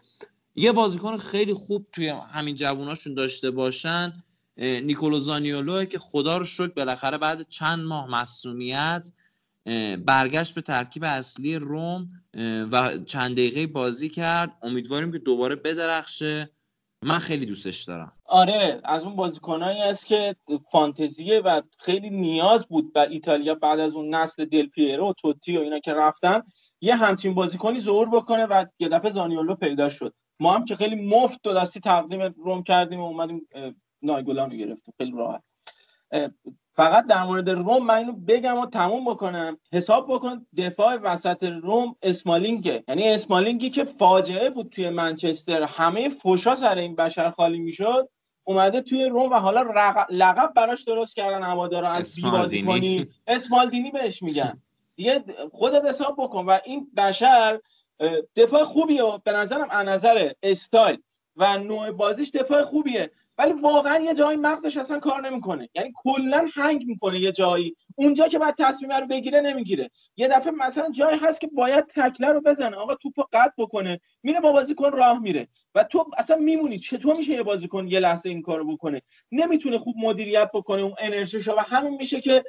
یه 0.56 0.72
بازیکن 0.72 1.18
خیلی 1.18 1.54
خوب 1.54 1.88
توی 1.92 2.08
همین 2.08 2.56
جووناشون 2.56 3.14
داشته 3.14 3.52
باشن 3.52 4.24
نیکولو 4.58 5.20
زانیولو 5.20 5.86
که 5.86 6.00
خدا 6.00 6.38
رو 6.38 6.46
شکر 6.46 6.68
بالاخره 6.68 7.18
بعد 7.18 7.50
چند 7.50 7.80
ماه 7.86 8.10
مصومیت 8.10 9.12
برگشت 10.06 10.54
به 10.54 10.62
ترکیب 10.62 11.04
اصلی 11.04 11.56
روم 11.56 12.10
و 12.72 12.98
چند 13.06 13.32
دقیقه 13.32 13.68
بازی 13.68 14.10
کرد. 14.10 14.58
امیدواریم 14.62 15.12
که 15.12 15.20
دوباره 15.20 15.56
بدرخشه. 15.56 16.50
من 17.04 17.20
خیلی 17.20 17.46
دوستش 17.46 17.84
دارم. 17.84 18.12
آره 18.28 18.82
از 18.84 19.04
اون 19.04 19.16
بازیکنایی 19.16 19.82
است 19.82 20.06
که 20.06 20.36
فانتزیه 20.72 21.40
و 21.40 21.62
خیلی 21.80 22.10
نیاز 22.10 22.68
بود 22.68 22.92
و 22.96 23.00
ایتالیا 23.00 23.56
بعد 23.56 23.80
از 23.80 23.94
اون 23.94 24.16
نسل 24.16 24.46
دل 24.46 24.68
پیرو 24.68 25.10
و 25.10 25.14
توتی 25.14 25.58
و 25.58 25.62
اینا 25.62 25.80
که 25.80 25.94
رفتن 25.94 26.44
یه 26.82 26.96
همچین 26.96 27.34
بازیکنی 27.34 27.80
ظهور 27.80 28.10
بکنه 28.10 28.46
و 28.46 28.66
یه 28.80 28.90
دفعه 28.90 29.12
زانیولو 29.12 29.56
پیدا 29.56 29.90
شد. 29.90 30.14
ما 30.40 30.54
هم 30.54 30.66
که 30.66 30.76
خیلی 30.76 30.96
مفت 30.96 31.40
دو 31.44 31.54
دستی 31.54 31.80
تقدیم 31.80 32.22
روم 32.22 32.64
کردیم 32.64 33.00
و 33.00 33.06
اومدیم 33.06 33.48
نایگولان 34.02 34.52
رو 34.52 34.58
گرفتیم. 34.58 34.94
خیلی 34.98 35.12
راحت. 35.12 35.44
فقط 36.76 37.08
در 37.08 37.24
مورد 37.24 37.50
روم 37.50 37.86
من 37.86 37.96
اینو 37.96 38.12
بگم 38.12 38.58
و 38.58 38.66
تموم 38.66 39.06
بکنم. 39.06 39.58
حساب 39.74 40.14
بکن 40.14 40.46
دفاع 40.58 40.96
وسط 40.96 41.44
روم 41.44 41.96
اسمالینگه. 42.02 42.84
یعنی 42.88 43.08
اسمالینگی 43.08 43.70
که 43.70 43.84
فاجعه 43.84 44.50
بود 44.50 44.70
توی 44.70 44.90
منچستر. 44.90 45.64
همه 45.64 46.10
فوشا 46.10 46.56
سر 46.56 46.78
این 46.78 46.96
بشر 46.96 47.32
خالی 47.32 47.60
می‌شد. 47.60 48.10
اومده 48.48 48.82
توی 48.82 49.06
روم 49.06 49.32
و 49.32 49.36
حالا 49.36 49.62
لقب 50.10 50.54
براش 50.54 50.84
درست 50.84 51.16
کردن 51.16 51.44
هوادارا. 51.44 51.90
از 51.90 52.16
بی 52.16 52.22
بازی 52.22 52.64
کنی 52.64 53.08
اسمالدینی 53.28 53.92
بهش 53.92 54.24
میگن. 54.24 54.62
دیگه 54.96 55.24
خودت 55.52 55.86
حساب 55.86 56.16
بکن 56.18 56.46
و 56.46 56.60
این 56.66 56.88
بشر 56.98 57.60
دفاع 58.36 58.66
خوبیه. 58.66 59.04
به 59.24 59.32
نظرم 59.32 59.68
از 59.70 59.88
نظر 59.88 60.32
استایل 60.44 60.98
و 61.36 61.58
نوع 61.58 61.92
بازیش 61.92 62.32
دفاع 62.32 62.64
خوبیه. 62.64 63.12
ولی 63.38 63.54
واقعا 63.54 64.00
یه 64.00 64.16
جایی 64.16 64.38
مغزش 64.38 64.78
اصلا 64.78 65.00
کار 65.00 65.30
نمی‌کنه. 65.30 65.70
یعنی 65.76 65.92
کلا 65.96 66.48
هنگ 66.54 66.86
می‌کنه 66.86 67.20
یه 67.20 67.32
جایی. 67.32 67.76
اونجا 67.96 68.28
که 68.28 68.40
بعد 68.40 68.56
تصمیم 68.60 68.92
رو 68.92 69.08
بگیره 69.08 69.42
نمی‌گیره. 69.42 69.92
یه 70.18 70.28
دفعه 70.28 70.52
مثلا 70.52 70.90
جایی 70.92 71.20
هست 71.20 71.42
که 71.42 71.48
باید 71.48 71.86
تکله 71.86 72.28
رو 72.28 72.42
بزنه. 72.42 72.78
آقا 72.78 72.96
توپو 72.96 73.24
قطع 73.34 73.54
بکنه. 73.58 74.00
میره 74.24 74.40
با 74.40 74.52
بازیکن 74.52 74.92
راه 74.92 75.20
میره. 75.20 75.48
و 75.76 75.84
تو 75.84 76.06
اصلا 76.18 76.36
میمونی. 76.36 76.78
چطور 76.78 77.18
میشه 77.18 77.34
یه 77.34 77.44
بازیکن 77.44 77.88
یه 77.88 78.00
لحظه 78.00 78.30
این 78.30 78.42
کارو 78.42 78.76
بکنه؟ 78.76 79.02
نمی‌تونه 79.32 79.78
خوب 79.78 79.96
مدیریت 79.98 80.52
بکنه 80.54 80.82
اون 80.82 80.96
انرژیشو. 81.00 81.54
و 81.54 81.60
همین 81.60 81.94
میشه 81.94 82.22
که 82.22 82.44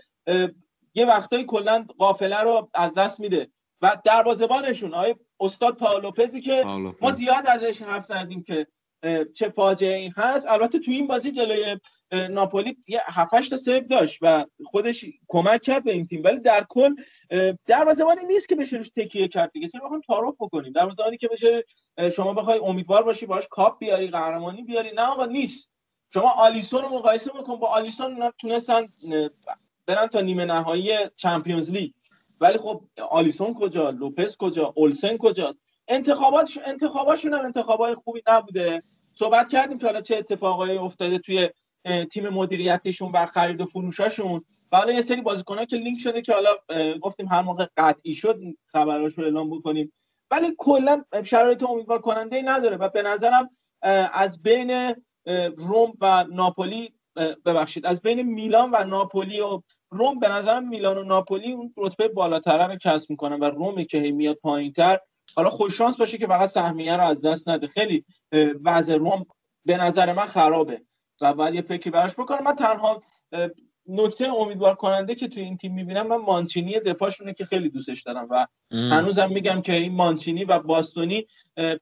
یه 0.94 1.06
وقتایی 1.06 1.44
کلا 1.44 1.86
قافله 1.98 2.40
رو 2.40 2.70
از 2.74 2.94
دست 2.94 3.20
میده. 3.20 3.50
و 3.82 3.96
دروازه‌بانشون. 4.04 4.94
آقای 4.94 5.14
استاد 5.40 5.76
پاولوپزی 5.76 6.40
که 6.40 6.64
ما 7.00 7.12
زیاد 7.12 7.46
ازش 7.46 7.82
حرف 7.82 8.06
زدیم 8.06 8.42
که 8.42 8.66
چه 9.34 9.48
فاجعه 9.48 9.96
این 9.96 10.12
هست. 10.16 10.46
البته 10.46 10.78
تو 10.78 10.90
این 10.90 11.06
بازی 11.06 11.30
جلوی 11.30 11.76
ناپولی 12.30 12.76
یه 12.88 13.00
7 13.04 13.50
تا 13.50 13.56
سیو 13.56 13.80
داشت 13.80 14.18
و 14.22 14.44
خودش 14.64 15.04
کمک 15.28 15.62
کرد 15.62 15.84
به 15.84 15.92
این 15.92 16.06
تیم. 16.06 16.24
ولی 16.24 16.40
در 16.40 16.66
کل 16.68 16.94
دروازه‌بانی 17.66 18.24
نیست 18.24 18.48
که 18.48 18.54
بشه 18.54 18.76
روش 18.76 18.88
تکیه 18.96 19.28
کرد 19.28 19.52
دیگه. 19.52 19.68
چرا 19.68 19.84
بخوام 19.84 20.00
تعارف 20.00 20.34
بکنیم؟ 20.40 20.72
دروازه‌بانی 20.72 21.16
که 21.16 21.28
بشه 21.28 21.64
شما 22.16 22.32
بخوای 22.32 22.58
امیدوار 22.58 23.02
باشی 23.02 23.26
باش 23.26 23.46
کاپ 23.50 23.78
بیاری 23.78 24.08
قهرمانی 24.08 24.62
بیاری. 24.62 24.92
نه 24.92 25.02
آقا 25.02 25.24
نیست. 25.24 25.72
شما 26.12 26.30
آلیسون 26.30 26.82
رو 26.82 26.88
مقایسه 26.88 27.30
بکن 27.30 27.56
با 27.56 27.66
آلیسون 27.66 28.32
تونستن 28.40 28.82
برن 29.86 30.06
تا 30.06 30.20
نیمه 30.20 30.44
نهایی 30.44 30.90
Champions 31.16 31.70
League. 31.70 31.92
ولی 32.40 32.58
خب 32.58 32.82
آلیسون 33.10 33.54
کجا؟ 33.54 33.90
لوپز 33.90 34.36
کجا؟ 34.36 34.72
اولسن 34.76 35.16
کجا 35.16 35.54
انتخابات 35.88 36.50
انتخاباشون 36.64 37.34
هم 37.34 37.44
انتخابای 37.44 37.94
خوبی 37.94 38.22
نبوده. 38.28 38.82
صحبت 39.18 39.48
کردیم 39.48 39.78
که 39.78 39.86
حالا 39.86 40.00
چه 40.00 40.16
اتفاقایی 40.16 40.78
افتاده 40.78 41.18
توی 41.18 41.48
تیم 42.12 42.28
مدیریتیشون 42.28 43.10
و 43.14 43.26
خرید 43.26 43.60
و 43.60 43.66
فروشاشون. 43.66 44.44
و 44.72 44.76
حالا 44.76 44.92
یه 44.92 45.00
سری 45.00 45.20
بازیکن‌ها 45.20 45.64
که 45.64 45.76
لینک 45.76 46.00
شده 46.00 46.22
که 46.22 46.32
حالا 46.32 46.50
گفتیم 47.00 47.28
هر 47.28 47.42
موقع 47.42 47.66
قطعی 47.76 48.14
شد 48.14 48.40
خبراش 48.66 49.18
رو 49.18 49.24
اعلام 49.24 49.58
بکنیم. 49.58 49.92
ولی 50.30 50.54
کلا 50.58 51.04
شرایط 51.24 51.62
امیدوار 51.62 52.00
کننده 52.00 52.36
ای 52.36 52.42
نداره 52.42 52.76
و 52.76 52.88
به 52.88 53.02
نظرم 53.02 53.50
از 54.12 54.42
بین 54.42 54.94
روم 55.56 55.92
و 56.00 56.24
ناپولی 56.32 56.94
ببخشید 57.44 57.86
از 57.86 58.00
بین 58.00 58.22
میلان 58.22 58.70
و 58.72 58.84
ناپولی 58.84 59.40
و 59.40 59.62
روم 59.90 60.18
به 60.18 60.28
نظرم 60.28 60.68
میلان 60.68 60.98
و 60.98 61.04
ناپولی 61.04 61.52
اون 61.52 61.74
رتبه 61.76 62.08
بالاتر 62.08 62.68
رو 62.68 62.76
کسب 62.76 63.10
می‌کنن 63.10 63.40
و 63.40 63.44
رومی 63.44 63.84
که 63.84 64.00
میاد 64.00 64.36
پایینتر. 64.36 64.98
حالا 65.34 65.50
خوش 65.50 65.78
شانس 65.78 65.96
باشه 65.96 66.18
که 66.18 66.26
فقط 66.26 66.48
سهمیه 66.48 66.96
رو 66.96 67.02
از 67.02 67.20
دست 67.20 67.48
نده. 67.48 67.66
خیلی 67.66 68.04
وضع 68.64 68.96
روم 68.96 69.26
به 69.64 69.76
نظر 69.76 70.12
من 70.12 70.26
خرابه. 70.26 70.80
و 71.20 71.32
باید 71.34 71.54
یه 71.54 71.62
فکری 71.62 71.90
براش 71.90 72.14
بکنم. 72.14 72.44
من 72.44 72.56
تنها 72.56 73.02
نکته 73.88 74.24
امیدوار 74.24 74.74
کننده 74.74 75.14
که 75.14 75.28
توی 75.28 75.42
این 75.42 75.56
تیم 75.56 75.74
می‌بینم 75.74 76.06
من 76.06 76.16
مانچینی 76.16 76.80
دفاعشونه 76.80 77.34
که 77.34 77.44
خیلی 77.44 77.68
دوستش 77.68 78.02
دارم. 78.02 78.26
و 78.30 78.46
هنوزم 78.72 79.32
میگم 79.32 79.62
که 79.62 79.72
این 79.72 79.92
مانچینی 79.92 80.44
و 80.44 80.58
باستونی 80.58 81.26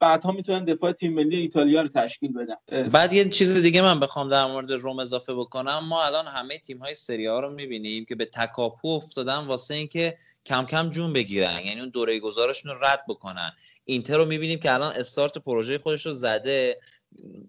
بعدها 0.00 0.32
می‌تونن 0.32 0.64
دفاع 0.64 0.92
تیم 0.92 1.14
ملی 1.14 1.36
ایتالیا 1.36 1.82
رو 1.82 1.88
تشکیل 1.88 2.32
بدن. 2.32 2.88
بعد 2.88 3.12
یه 3.12 3.28
چیز 3.28 3.62
دیگه 3.62 3.82
من 3.82 4.00
بخوام 4.00 4.28
در 4.28 4.46
مورد 4.46 4.72
روم 4.72 4.98
اضافه 4.98 5.34
بکنم. 5.34 5.80
ما 5.88 6.04
الان 6.04 6.26
همه 6.26 6.58
تیم 6.58 6.78
های 6.78 6.94
سری 6.94 7.26
ها 7.26 7.40
رو 7.40 7.50
می‌بینیم 7.50 8.04
که 8.04 8.14
به 8.14 8.24
تکاپو 8.24 8.88
افتادن 8.88 9.38
واسه 9.38 9.74
اینکه 9.74 10.18
کم 10.46 10.66
کم 10.66 10.90
جون 10.90 11.12
بگیرن. 11.12 11.60
یعنی 11.64 11.80
اون 11.80 11.88
دوره 11.88 12.20
گذارشون 12.20 12.72
رو 12.72 12.84
رد 12.84 13.04
بکنن. 13.08 13.52
اینتر 13.84 14.16
رو 14.16 14.24
می‌بینیم 14.24 14.60
که 14.60 14.74
الان 14.74 14.92
استارت 14.94 15.38
پروژه 15.38 15.78
خودش 15.78 16.06
رو 16.06 16.14
زده 16.14 16.80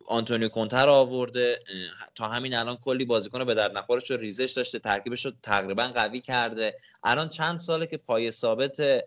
آنتونیو 0.07 0.49
کونته 0.49 0.79
رو 0.79 0.89
آورده. 0.89 1.59
تا 2.15 2.27
همین 2.27 2.53
الان 2.53 2.75
کلی 2.75 3.05
بازیکن 3.05 3.43
به 3.43 3.53
درد 3.53 3.77
نخورش 3.77 4.11
رو 4.11 4.17
ریزش 4.17 4.51
داشته 4.51 4.79
ترکیبش 4.79 5.25
رو 5.25 5.31
تقریبا 5.43 5.87
قوی 5.87 6.19
کرده. 6.19 6.75
الان 7.03 7.29
چند 7.29 7.59
ساله 7.59 7.87
که 7.87 7.97
پای 7.97 8.31
ثابت 8.31 9.03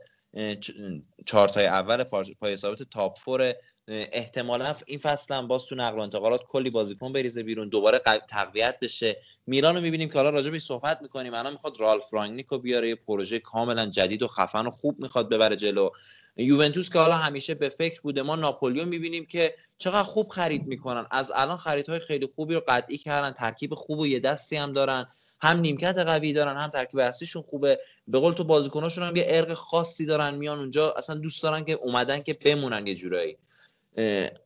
چارتای 1.27 1.67
اول 1.67 2.05
پای 2.41 2.57
ثابت 2.57 2.83
top 2.83 3.19
four 3.19 3.55
احتمالا 3.89 4.75
این 4.87 4.99
فصل 4.99 5.35
هم 5.35 5.49
باز 5.49 5.67
تو 5.67 5.75
نقل 5.75 5.97
و 5.97 6.01
انتقالات 6.01 6.41
کلی 6.49 6.71
بازیکن 6.71 7.13
بریزه 7.13 7.43
بیرون. 7.43 7.69
دوباره 7.69 8.01
تقویت 8.29 8.79
بشه. 8.83 9.17
میلان 9.47 9.75
رو 9.75 9.81
می‌بینیم 9.81 10.09
که 10.09 10.15
حالا 10.15 10.31
راجع 10.31 10.59
صحبت 10.59 11.03
می‌کنیم. 11.03 11.35
الان 11.35 11.53
می‌خواد 11.53 11.81
رالف 11.81 12.15
رانگنیکو 12.15 12.59
بیاره. 12.59 12.89
یه 12.89 12.95
پروژه 12.95 13.39
کاملا 13.39 13.87
جدید 13.87 14.23
و 14.23 14.29
خفن 14.29 14.67
و 14.67 14.71
خوب 14.71 15.01
می‌خواد 15.01 15.29
ببره 15.29 15.57
جلو. 15.57 15.91
یوونتوس 16.37 16.93
که 16.93 16.99
حالا 16.99 17.15
همیشه 17.15 17.55
به 17.55 17.69
فکر 17.69 18.01
بوده. 18.01 18.23
ما 18.23 18.37
ناپولیو 18.37 18.85
می‌بینیم 18.85 19.27
که 19.27 19.55
چقدر 19.79 20.03
خوب 20.03 20.29
خرید 20.29 20.67
می‌کنن. 20.67 21.07
از 21.11 21.33
الان 21.35 21.57
خریدهای 21.57 21.99
خیلی 21.99 22.27
خوبی 22.27 22.55
رو 22.55 22.63
قطعی 22.69 22.99
کردن. 22.99 23.33
ترکیب 23.33 23.75
خوب 23.75 23.99
و 23.99 24.07
یه 24.07 24.21
دستی 24.21 24.57
هم 24.57 24.75
daren 24.75 25.11
هم 25.43 25.61
نیمکت 25.61 25.99
قوی 25.99 26.33
دارن 26.33 26.57
هم 26.57 26.69
ترکیب 26.71 27.01
اصلیشون 27.01 27.43
خوبه. 27.43 27.79
به 28.09 28.19
قول 28.19 28.33
تو 28.33 28.45
بازیکناشون 28.45 29.05
هم 29.05 29.17
یه 29.17 29.25
ارق 29.29 29.55
خاصی 29.55 30.07
دارن. 30.07 30.35
میان 30.35 30.59
اونجا 30.59 30.93
اصلا 30.93 31.17
دوست 31.17 31.43
دارن 31.43 31.65
که 31.65 31.73
اومدن 31.73 32.23
که 32.23 32.37
بمونن 32.45 32.87
یه 32.87 32.95
جورایی. 32.95 33.37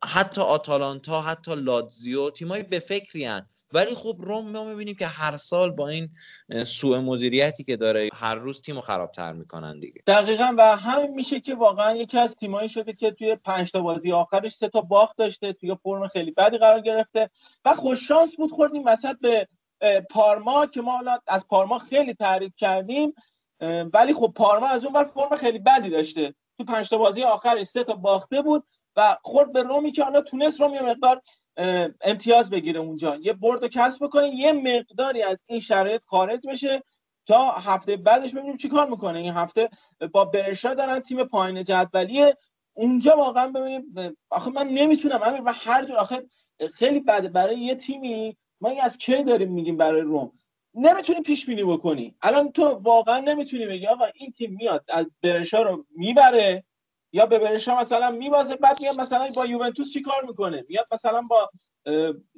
حتی 0.05 0.41
آتالانتا 0.41 1.23
حتی 1.23 1.55
لاتزیو 1.55 2.31
تیمای 2.31 2.63
به 2.63 2.79
فکری. 2.79 3.29
ولی 3.73 3.95
خب 3.95 4.17
روم 4.19 4.51
ما 4.51 4.65
می‌بینیم 4.65 4.95
که 4.95 5.07
هر 5.07 5.37
سال 5.37 5.71
با 5.71 5.89
این 5.89 6.11
سوء 6.65 7.01
مدیریتی 7.01 7.65
که 7.65 7.77
داره 7.77 8.09
هر 8.15 8.35
روز 8.35 8.63
تیمو 8.63 8.81
خرابتر 8.81 9.33
می‌کنن 9.33 9.81
دیگه. 9.81 10.03
دقیقا 10.07 10.55
و 10.59 10.77
همین 10.77 11.11
میشه 11.11 11.41
که 11.41 11.55
واقعا 11.55 11.97
یکی 11.97 12.19
از 12.19 12.35
تیمایی 12.35 12.69
شده 12.69 12.93
که 12.93 13.11
توی 13.11 13.35
پنج 13.35 13.71
تا 13.71 13.81
بازی 13.81 14.13
آخرش 14.13 14.55
سه 14.55 14.69
تا 14.69 14.81
باخت 14.81 15.17
داشته 15.17 15.53
توی 15.53 15.77
فرم 15.83 16.09
خیلی 16.09 16.31
بدی 16.31 16.59
قرار 16.59 16.81
گرفته 16.81 17.31
و 17.65 17.75
خوش 17.75 18.09
شانس 18.09 18.37
بود 18.37 18.51
خوردیم 18.51 18.83
وسط 18.87 19.17
به 19.21 19.49
پارما 20.11 20.67
که 20.67 20.81
ما 20.81 20.93
حالا 20.93 21.19
از 21.27 21.49
پارما 21.49 21.79
خیلی 21.79 22.15
تعریف 22.15 22.53
کردیم 22.57 23.15
ولی 23.93 24.15
خب 24.15 24.33
پارما 24.37 24.67
از 24.67 24.85
اون 24.85 25.05
فرم 25.05 25.37
خیلی 25.37 25.59
بدی 25.59 25.91
داشته. 25.91 26.35
تو 26.59 26.65
پنج 26.65 26.89
تا 26.89 26.99
بازی 26.99 27.23
آخرش 27.23 27.67
سه 27.73 27.85
تا 27.85 27.95
باخته 27.95 28.43
بود. 28.43 28.65
و 28.97 29.17
خورد 29.23 29.53
به 29.53 29.63
رومی 29.63 29.93
که 29.93 30.05
حالا 30.05 30.21
تونست 30.23 30.61
روم 30.61 30.75
یه 30.75 30.83
مقدار 30.83 31.23
امتیاز 32.01 32.51
بگیره 32.51 32.81
اونجا. 32.81 33.17
یه 33.17 33.33
برد 33.33 33.67
کسب 33.67 34.05
بکنه 34.05 34.29
یه 34.29 34.53
مقداری 34.53 35.23
از 35.23 35.39
این 35.47 35.61
شرایط 35.61 36.03
خارج 36.07 36.41
بشه 36.47 36.83
تا 37.27 37.51
هفته 37.51 37.97
بعدش 37.97 38.35
ببینیم 38.35 38.57
چیکار 38.57 38.91
می‌کنه. 38.91 39.19
این 39.19 39.33
هفته 39.33 39.69
با 40.13 40.25
برشا 40.25 40.75
دارن 40.75 41.01
تیم 41.01 41.25
پایین 41.25 41.63
جدولیه 41.63 42.37
اونجا 42.75 43.17
واقعا 43.17 43.49
ببینیم 43.49 43.95
آخه 44.31 44.51
من 44.51 44.69
نمی‌تونم 44.69 45.21
امیر 45.23 45.43
و 45.45 45.53
هر 45.53 45.85
جور 45.85 45.97
آخه 45.97 46.23
خیلی 46.75 47.01
بده 47.01 47.29
برای 47.29 47.59
یه 47.59 47.75
تیمی 47.75 48.37
ما 48.61 48.69
این 48.69 48.81
از 48.81 48.99
کی 48.99 49.25
داریم 49.25 49.53
میگیم 49.53 49.77
برای 49.77 50.01
روم؟ 50.01 50.33
نمی‌تونی 50.75 51.21
پیش 51.21 51.47
بینی 51.47 51.65
بکنی. 51.65 52.15
الان 52.23 52.53
تو 52.53 52.65
واقعا 52.69 53.19
نمی‌تونی 53.19 53.67
بگی 53.67 53.87
آقا 53.87 54.05
این 54.15 54.33
تیم 54.33 54.57
میاد 54.59 54.85
از 54.89 55.07
برشا 55.23 55.63
رو 55.63 55.87
می‌بره. 55.97 56.65
یا 57.13 57.27
به 57.27 57.39
برشا 57.39 57.77
مثلا 57.77 58.11
میبازه 58.11 58.57
بعد 58.57 58.77
میاد 58.83 59.01
مثلا 59.01 59.29
با 59.37 59.47
یوونتوس 59.47 59.93
چی 59.93 60.03
کار 60.03 60.25
می‌کنه؟ 60.25 60.65
میاد 60.69 60.87
مثلا 60.93 61.23
با 61.23 61.51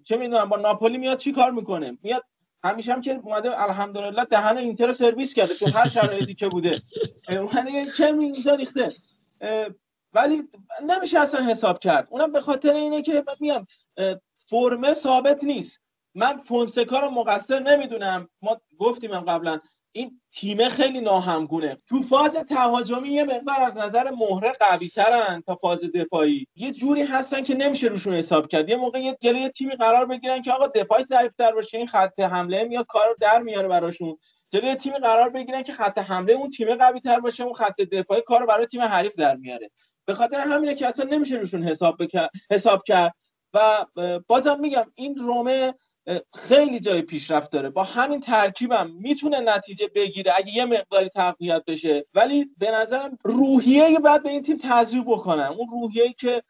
چه 0.05 0.17
می‌دونم 0.17 0.49
با 0.49 0.57
ناپولی 0.57 0.99
میاد 0.99 1.19
چی 1.19 1.33
کار 1.33 1.51
می‌کنه؟ 1.51 1.99
میاد 2.03 2.25
همیشه 2.65 2.93
هم 2.93 3.01
که 3.01 3.21
اومده 3.25 3.63
الحمدلله 3.63 4.25
دهن 4.25 4.57
اینتر 4.57 4.87
رو 4.87 4.95
سرویس 4.95 5.35
کرده 5.35 5.55
تو 5.55 5.71
هر 5.71 5.89
شرایطی 5.89 6.35
که 6.35 6.49
بوده. 6.49 6.83
اومده 7.29 7.85
کمی 7.99 8.25
اینجا 8.25 8.55
ریخته. 8.55 8.93
ولی 10.13 10.43
نمیشه 10.87 11.21
اصلا 11.21 11.41
حساب 11.41 11.79
کرد. 11.79 12.09
اونم 12.11 12.33
به 12.33 12.41
خاطر 12.41 12.75
اینه 12.75 13.03
که 13.03 13.25
میام 13.41 13.67
فرمه 14.47 14.95
ثابت 14.95 15.45
نیست. 15.45 15.81
من 16.15 16.37
فونسکا 16.37 16.99
رو 16.99 17.11
مقصر 17.11 17.63
نمی‌دونم. 17.63 18.29
ما 18.43 18.61
گفتیم 18.79 19.21
قبلا. 19.21 19.61
این 19.97 20.21
تیم 20.33 20.69
خیلی 20.69 21.01
ناهمگونه. 21.01 21.79
تو 21.89 22.03
فاز 22.03 22.33
تهاجمی 22.33 23.09
یه 23.09 23.25
مقدار 23.25 23.61
از 23.61 23.77
نظر 23.77 24.11
مهره 24.11 24.53
قوی 24.61 24.89
ترن 24.89 25.43
تا 25.47 25.55
فاز 25.55 25.85
دفاعی. 25.95 26.47
یه 26.57 26.73
جوری 26.73 27.03
هستن 27.03 27.43
که 27.43 27.55
نمیشه 27.55 27.87
روشون 27.87 28.15
حساب 28.15 28.49
کرد. 28.49 28.69
یه 28.69 28.77
موقع 28.77 29.01
یه 29.01 29.17
جلوی 29.21 29.49
تیمی 29.49 29.77
قرار 29.77 30.07
بگیرن 30.07 30.43
که 30.43 30.53
آقا 30.53 30.67
دفاعی 30.67 31.05
ضعیف‌تر 31.05 31.53
باشه 31.53 31.79
این 31.79 31.87
خط 31.87 32.21
حمله 32.21 32.65
میاد 32.65 32.87
کارو 32.87 33.15
در 33.21 33.43
میاره 33.43 33.69
براشون. 33.69 34.19
جلوی 34.51 34.75
تیمی 34.75 34.99
قرار 34.99 35.31
بگیرن 35.31 35.63
که 35.63 35.73
خط 35.73 35.99
حمله 35.99 36.33
اون 36.33 36.51
تیم 36.51 36.75
قوی 36.75 37.01
تر 37.01 37.21
باشه 37.21 37.45
اون 37.45 37.55
خط 37.55 37.77
دفاعی 37.77 38.23
کارو 38.27 38.47
برای 38.47 38.67
تیم 38.67 38.83
حریف 38.83 39.17
در 39.17 39.37
میاره. 39.37 39.71
به 40.07 40.15
خاطر 40.15 40.41
همینه 40.41 40.75
که 40.75 40.87
اصلا 40.87 41.07
نمیشه 41.07 41.37
روشون 41.37 41.63
حساب 41.63 41.97
حساب 42.51 42.83
کرد. 42.87 43.15
و 43.55 43.87
بازم 44.27 44.61
میگم 44.61 44.93
این 44.95 45.17
رومه 45.17 45.75
خیلی 46.35 46.81
جای 46.81 47.03
پیشرفت 47.03 47.51
داره. 47.51 47.71
با 47.71 47.85
همین 47.85 48.21
ترکیبم 48.21 48.91
می‌تونه 48.91 49.41
نتیجه 49.41 49.89
بگیره 49.95 50.33
اگه 50.37 50.53
یه 50.55 50.65
مقداری 50.65 51.09
تقویت 51.09 51.63
بشه. 51.67 52.07
ولی 52.15 52.51
به 52.59 52.71
نظرم 52.71 53.19
روحیه 53.25 53.99
بعد 53.99 54.23
به 54.23 54.31
این 54.31 54.43
تیم 54.43 54.61
تزریق 54.71 55.05
بکنن. 55.07 55.47
اون 55.47 55.69
روحیه 55.69 56.13
که 56.13 56.43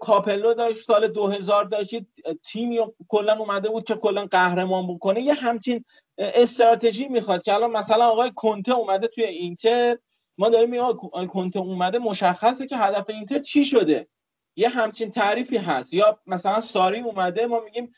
کاپلو 0.00 0.54
داشت 0.54 0.78
سال 0.78 1.08
2000 1.08 1.64
داشت 1.64 1.96
تیمی 2.44 2.78
کلا 3.08 3.36
اومده 3.38 3.68
بود 3.68 3.84
که 3.84 3.94
کلا 3.94 4.26
قهرمان 4.26 4.94
بکنه. 4.94 5.20
یه 5.20 5.34
همچین 5.34 5.84
استراتژی 6.18 7.08
می‌خواد 7.08 7.42
که 7.42 7.54
الان 7.54 7.70
مثلا 7.70 8.06
آقای 8.06 8.32
کنته 8.34 8.74
اومده 8.74 9.08
توی 9.08 9.24
اینتر. 9.24 9.98
ما 10.38 10.48
داریم 10.48 10.70
میگیم 10.70 11.26
کنته 11.26 11.58
اومده 11.58 11.98
مشخصه 11.98 12.66
که 12.66 12.76
هدف 12.76 13.10
اینتر 13.10 13.38
چی 13.38 13.66
شده. 13.66 14.08
یه 14.56 14.68
همچین 14.68 15.10
تعریفی 15.10 15.56
هست. 15.56 15.92
یا 15.92 16.18
مثلا 16.26 16.60
ساری 16.60 17.00
اومده 17.00 17.46
ما 17.46 17.60
میگیم 17.60 17.94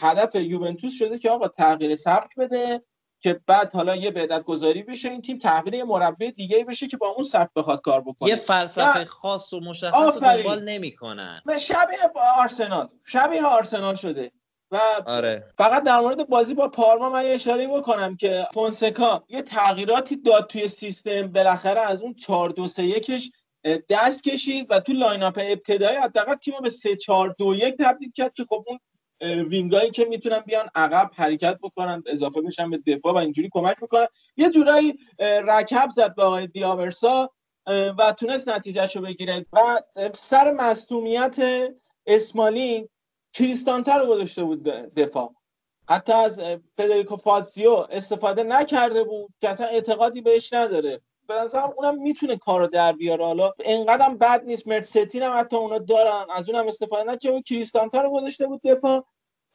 هدف 0.00 0.34
یوونتوس 0.34 0.92
شده 0.98 1.18
که 1.18 1.30
آقا 1.30 1.48
تغییر 1.48 1.94
سبک 1.94 2.34
بده 2.36 2.82
که 3.20 3.40
بعد 3.46 3.72
حالا 3.72 3.96
یه 3.96 4.10
بدت 4.10 4.42
گذاری 4.42 4.82
بشه 4.82 5.08
این 5.08 5.22
تیم 5.22 5.38
تحویل 5.38 5.74
یه 5.74 5.84
مربی 5.84 6.32
دیگه 6.32 6.64
بشه 6.64 6.86
که 6.86 6.96
با 6.96 7.08
اون 7.08 7.24
سبک 7.24 7.50
بخواد 7.56 7.80
کار 7.80 8.00
بکنه. 8.00 8.28
یه 8.28 8.36
فلسفه 8.36 9.04
خاص 9.04 9.52
و 9.52 9.60
مشخص 9.60 10.22
دنبال 10.22 10.64
نمی‌کنن. 10.64 11.42
شبیه 11.60 11.98
آرسنال 12.38 12.88
شبیه 13.04 13.44
آرسنال 13.44 13.94
شده. 13.94 14.32
و 14.70 14.80
آره. 15.06 15.44
فقط 15.58 15.82
در 15.82 16.00
مورد 16.00 16.28
بازی 16.28 16.54
با 16.54 16.68
پارما 16.68 17.10
من 17.10 17.24
یه 17.24 17.30
اشاره 17.30 17.68
بکنم 17.68 18.16
که 18.16 18.46
فونسکا 18.54 19.24
یه 19.28 19.42
تغییراتی 19.42 20.16
داد 20.16 20.46
توی 20.46 20.68
سیستم 20.68 21.32
بالاخره 21.32 21.80
از 21.80 22.02
اون 22.02 22.14
4 22.14 22.50
2 22.50 22.68
3 22.68 22.84
1 22.84 23.32
دست 23.90 24.24
کشید 24.24 24.66
و 24.70 24.80
تو 24.80 24.92
lineup 24.92 25.38
ابتدایی 25.42 25.96
حداقل 25.96 26.34
تیمو 26.34 26.60
به 26.60 26.70
3 26.70 26.96
4 26.96 27.34
2 27.38 27.54
1 27.54 27.74
تبدیل 27.78 28.12
کرد 28.12 28.34
که 28.34 28.44
خب 28.48 28.64
اون 28.66 28.78
wing 29.20 29.67
ایی 29.67 29.90
که 29.90 30.04
می‌تونن 30.04 30.38
بیان 30.38 30.68
عقب 30.74 31.10
حرکت 31.14 31.58
بکنن 31.62 32.02
اضافه 32.06 32.40
بشن 32.40 32.70
به 32.70 32.78
دفاع 32.86 33.12
و 33.12 33.16
اینجوری 33.16 33.48
کمک 33.52 33.76
می‌کنن. 33.82 34.06
یه 34.36 34.50
جورایی 34.50 34.98
رکب 35.18 35.88
زد 35.96 36.14
به 36.14 36.22
آقای 36.22 36.46
دیاورسا 36.46 37.30
و 37.98 38.14
تونست 38.18 38.48
نتیجهشو 38.48 39.00
بگیره. 39.00 39.46
و 39.52 39.82
سر 40.12 40.52
مصومیت 40.52 41.36
اسمالی 42.06 42.88
کریستانتر 43.32 43.98
رو 43.98 44.06
گذاشته 44.06 44.44
بود 44.44 44.62
دفاع. 44.96 45.34
حتی 45.88 46.12
از 46.12 46.40
فدریکو 46.76 47.16
فاسیو 47.16 47.86
استفاده 47.90 48.42
نکرده 48.42 49.04
بود 49.04 49.30
که 49.40 49.48
اصلا 49.48 49.66
اعتقادی 49.66 50.20
بهش 50.20 50.52
نداره. 50.52 51.00
به 51.28 51.34
نظرم 51.34 51.72
اونم 51.76 52.02
می‌تونه 52.02 52.36
کارو 52.36 52.66
در 52.66 52.92
بیاره. 52.92 53.24
حالا 53.24 53.50
انقدرم 53.64 54.18
بد 54.18 54.44
نیست. 54.44 54.68
مرتستین 54.68 55.22
هم 55.22 55.38
حتی 55.38 55.56
اونا 55.56 55.78
دارن. 55.78 56.24
از 56.34 56.50
اونم 56.50 56.68
استفاده 56.68 57.12
نکرده 57.12 57.42
کریستانتا 57.42 58.00
رو 58.00 58.10
گذاشته 58.10 58.46
بود 58.46 58.60
دفاع. 58.64 59.04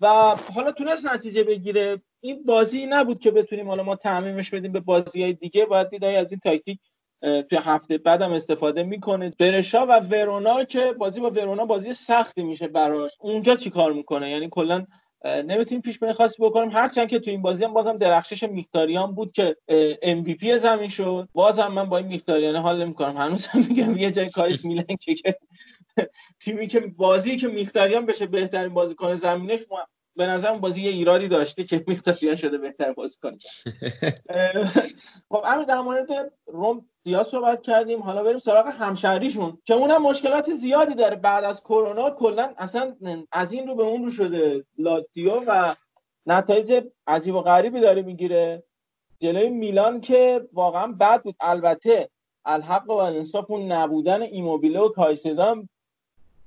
و 0.01 0.07
حالا 0.55 0.71
تونست 0.71 1.05
نتیجه 1.05 1.43
بگیره. 1.43 2.01
این 2.21 2.43
بازی 2.43 2.85
نبود 2.85 3.19
که 3.19 3.31
بتونیم 3.31 3.67
حالا 3.67 3.83
ما 3.83 3.95
تعمیمش 3.95 4.49
بدیم 4.49 4.71
به 4.71 4.79
بازی 4.79 5.23
های 5.23 5.33
دیگه. 5.33 5.65
باید 5.65 5.89
دیدای 5.89 6.15
از 6.15 6.31
این 6.31 6.39
تاکتیک 6.43 6.79
توی 7.21 7.59
هفته 7.63 7.97
بعدم 7.97 8.31
استفاده 8.31 8.83
می‌کنه. 8.83 9.33
برشا 9.39 9.85
و 9.85 9.99
ورونا 9.99 10.63
که 10.63 10.93
بازی 10.97 11.19
با 11.19 11.29
ورونا 11.29 11.65
بازی 11.65 11.93
سختی 11.93 12.43
میشه 12.43 12.67
براش. 12.67 13.11
اونجا 13.19 13.55
چی 13.55 13.69
کار 13.69 13.93
می‌کنه؟ 13.93 14.29
یعنی 14.29 14.49
کلا 14.51 14.85
نمی‌تونیم 15.25 15.81
پیش 15.81 15.99
بینی 15.99 16.13
خاصی 16.13 16.35
بکنیم. 16.39 16.69
هرچند 16.71 17.07
که 17.09 17.19
تو 17.19 17.31
این 17.31 17.41
بازی 17.41 17.63
هم 17.63 17.73
بازم 17.73 17.97
درخشش 17.97 18.43
میختاریان 18.43 19.15
بود 19.15 19.31
که 19.31 19.55
ام 20.01 20.23
پی 20.23 20.59
زمین 20.59 20.89
شد. 20.89 21.29
بازم 21.33 21.67
من 21.67 21.89
با 21.89 21.97
این 21.97 22.07
میختاریان 22.07 22.55
حال 22.55 22.83
نمی‌کنم. 22.85 23.17
هنوز 23.17 23.47
هم 23.47 23.65
میگم 23.69 23.97
یه 23.97 24.11
جای 24.11 24.29
کارش 24.29 24.65
میلنگ 24.65 24.97
که 24.99 25.15
تیمی 26.41 26.67
که 26.67 26.79
بازی 26.79 27.37
که 27.37 27.47
میختاریان 27.47 28.05
بشه 28.05 28.25
بهترین 28.25 28.73
بازیکن 28.73 29.15
زمینش 29.15 29.59
به 30.19 30.27
نظرم 30.27 30.59
بازی 30.59 30.83
یه 30.83 30.91
ایرادی 30.91 31.27
داشته 31.27 31.63
که 31.63 31.83
میختاریان 31.87 32.35
شده 32.35 32.57
بهتر 32.57 32.93
بازیکن 32.93 33.37
خب 35.29 35.43
امیر 35.45 35.65
در 35.65 35.79
مورد 35.79 36.31
روم 36.45 36.85
زیاد 37.03 37.27
صحبت 37.31 37.61
کردیم. 37.61 38.01
حالا 38.01 38.23
بریم 38.23 38.39
سراغ 38.39 38.67
همشهریشون 38.67 39.57
که 39.65 39.73
اونم 39.73 40.01
مشکلات 40.01 40.55
زیادی 40.61 40.95
داره. 40.95 41.15
بعد 41.15 41.43
از 41.43 41.63
کرونا 41.63 42.09
کلا 42.09 42.53
اصلا 42.57 42.95
از 43.31 43.53
این 43.53 43.67
رو 43.67 43.75
به 43.75 43.83
اون 43.83 44.05
رو 44.05 44.11
شده. 44.11 44.65
لاتیو 44.77 45.39
و 45.47 45.75
نتایج 46.25 46.83
عجیب 47.07 47.35
و 47.35 47.41
غریبی 47.41 47.79
داره 47.79 48.01
می‌گیره. 48.01 48.63
جلوی 49.19 49.49
میلان 49.49 50.01
که 50.01 50.47
واقعا 50.53 50.87
بد 50.87 51.23
بود. 51.23 51.35
البته 51.39 52.09
الحق 52.45 52.89
و 52.89 52.93
انصاف 52.93 53.51
اون 53.51 53.71
نبودن 53.71 54.21
ایموبیله 54.21 54.79
و 54.79 54.89
کایسدان 54.89 55.69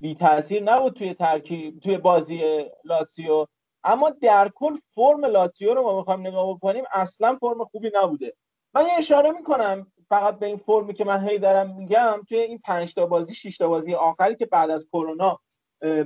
بی 0.00 0.14
تاثیر 0.14 0.62
نبود 0.62 0.92
توی 0.92 1.14
ترکیب 1.14 1.80
توی 1.80 1.98
بازی 1.98 2.64
لاتسیو 2.84 3.46
اما 3.84 4.10
در 4.10 4.50
کل 4.54 4.74
فرم 4.94 5.24
لاتسیو 5.24 5.74
رو 5.74 5.82
ما 5.82 5.98
می‌خوایم 5.98 6.20
نگاه 6.20 6.54
بکنیم 6.54 6.84
اصلا 6.92 7.36
فرم 7.40 7.64
خوبی 7.64 7.90
نبوده. 7.94 8.34
من 8.74 8.84
یه 8.84 8.92
اشاره 8.98 9.30
می‌کنم 9.30 9.86
فقط 10.08 10.38
به 10.38 10.46
این 10.46 10.56
فرمی 10.56 10.94
که 10.94 11.04
من 11.04 11.28
هی 11.28 11.38
دارم 11.38 11.76
میگم 11.76 12.20
توی 12.28 12.38
این 12.38 12.58
پنج 12.58 12.94
تا 12.94 13.06
بازی 13.06 13.34
شش 13.34 13.56
تا 13.56 13.68
بازی 13.68 13.94
آخری 13.94 14.36
که 14.36 14.46
بعد 14.46 14.70
از 14.70 14.86
کرونا 14.92 15.40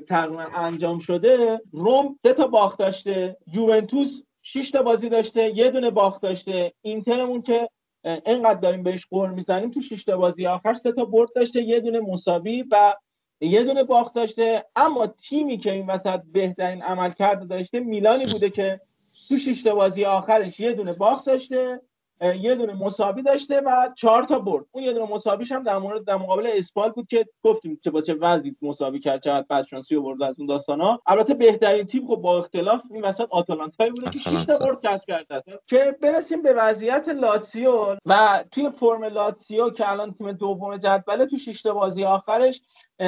تقریبا 0.08 0.46
انجام 0.54 0.98
شده 0.98 1.60
روم 1.72 2.18
سه 2.26 2.32
تا 2.32 2.46
باخت 2.46 2.78
داشته 2.78 3.36
یوونتوس 3.54 4.22
6 4.42 4.70
تا 4.70 4.82
بازی 4.82 5.08
داشته 5.08 5.58
یه 5.58 5.70
دونه 5.70 5.90
باخت 5.90 6.22
داشته 6.22 6.72
اینترمون 6.82 7.42
که 7.42 7.68
اینقدر 8.04 8.60
داریم 8.60 8.82
بهش 8.82 9.06
قور 9.06 9.30
می‌زنیم 9.30 9.70
تو 9.70 9.80
6 9.80 10.04
تا 10.04 10.16
بازی 10.16 10.46
آخر 10.46 10.74
سه 10.74 10.92
تا 10.92 11.04
برد 11.04 11.32
داشته 11.34 11.62
یه 11.62 11.80
دونه 11.80 12.00
مساوی 12.00 12.64
و 12.70 12.94
یه 13.40 13.62
دونه 13.62 13.84
باخت 13.84 14.14
داشته 14.14 14.64
اما 14.76 15.06
تیمی 15.06 15.58
که 15.58 15.72
این 15.72 15.86
وسط 15.86 16.20
بهترین 16.32 16.82
عمل 16.82 17.10
کرده 17.10 17.44
داشته 17.46 17.80
میلانی 17.80 18.26
بوده 18.32 18.50
که 18.50 18.80
تو 19.28 19.36
6 19.36 19.62
تا 19.62 19.74
بازی 19.74 20.04
آخرش 20.04 20.60
یه 20.60 20.72
دونه 20.72 20.92
باخت 20.92 21.26
داشته. 21.26 21.80
یه 22.20 22.54
دونه 22.54 22.74
مساوی 22.74 23.22
داشته 23.22 23.60
و 23.60 23.90
چهار 23.96 24.24
تا 24.24 24.38
برد. 24.38 24.64
اون 24.72 24.84
یه 24.84 24.92
دونه 24.92 25.12
مساویش 25.12 25.52
هم 25.52 25.62
در 25.62 25.78
مورد 25.78 26.04
در 26.04 26.16
مقابل 26.16 26.50
اسپال 26.52 26.90
بود 26.90 27.06
که 27.08 27.26
گفتیم 27.44 27.80
که 27.82 27.90
با 27.90 28.00
چه 28.00 28.14
وضعی 28.14 28.56
مساوی 28.62 29.00
کرد 29.00 29.22
چقدر 29.22 29.46
بعد 29.48 29.66
شانسی 29.66 29.96
آورد 29.96 30.22
از 30.22 30.34
اون 30.38 30.46
داستانا. 30.46 31.00
البته 31.06 31.34
بهترین 31.34 31.84
تیم 31.84 32.06
خب 32.06 32.16
با 32.16 32.38
اختلاف 32.38 32.80
این 32.90 33.02
وسط 33.02 33.26
آتالانتا 33.30 33.88
بوده 33.88 34.10
که 34.10 34.18
6 34.18 34.44
تا 34.44 34.58
برد 34.58 34.80
کسب 34.82 35.06
کرده 35.08 35.42
که 35.66 35.96
برسیم 36.02 36.42
به 36.42 36.52
وضعیت 36.52 37.08
لاتسیو 37.08 37.96
و 38.06 38.44
توی 38.50 38.70
فرم 38.70 39.04
لاتسیو 39.04 39.70
که 39.70 39.90
الان 39.90 40.14
تیم 40.14 40.32
دوم 40.32 40.76
جدوله 40.76 41.26
تو 41.26 41.38
6 41.38 41.62
تا 41.62 41.74
بازی 41.74 42.04
آخرش 42.04 42.60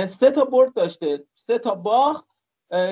سه 0.07 0.31
تا 0.31 0.45
برد 0.45 0.75
داشته. 0.75 1.25
سه 1.47 1.59
تا 1.59 1.75
باخت 1.75 2.25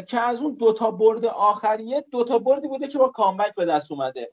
که 0.07 0.21
از 0.21 0.43
اون 0.43 0.55
دو 0.55 0.73
تا 0.73 0.91
برد 0.91 1.25
آخریه 1.25 2.05
دو 2.13 2.25
تا 2.25 2.39
بردی 2.39 2.69
بوده 2.69 2.89
که 2.89 2.99
با 2.99 3.09
کامبک 3.09 3.55
به 3.55 3.65
دست 3.65 3.93
اومده. 3.93 4.33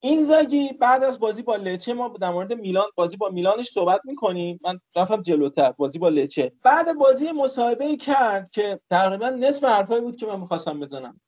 این 0.00 0.24
زاگی 0.24 0.72
بعد 0.72 1.04
از 1.04 1.20
بازی 1.20 1.42
با 1.42 1.56
لچه 1.56 1.94
ما 1.94 2.08
در 2.20 2.30
مورد 2.30 2.52
میلان 2.52 2.86
بازی 2.94 3.16
با 3.16 3.28
میلانش 3.28 3.68
صحبت 3.68 4.00
می‌کنیم. 4.04 4.60
من 4.64 4.80
رفتم 4.96 5.22
جلوتر 5.22 5.72
بازی 5.72 5.98
با 5.98 6.08
لچه. 6.08 6.52
بعد 6.62 6.98
بازی 6.98 7.32
مصاحبه 7.32 7.96
کرد 7.96 8.50
که 8.50 8.80
تقریبا 8.90 9.28
نصف 9.28 9.64
حرفایی 9.64 10.00
بود 10.00 10.16
که 10.16 10.26
من 10.26 10.40
می‌خواستم 10.40 10.80
بزنم. 10.80 11.20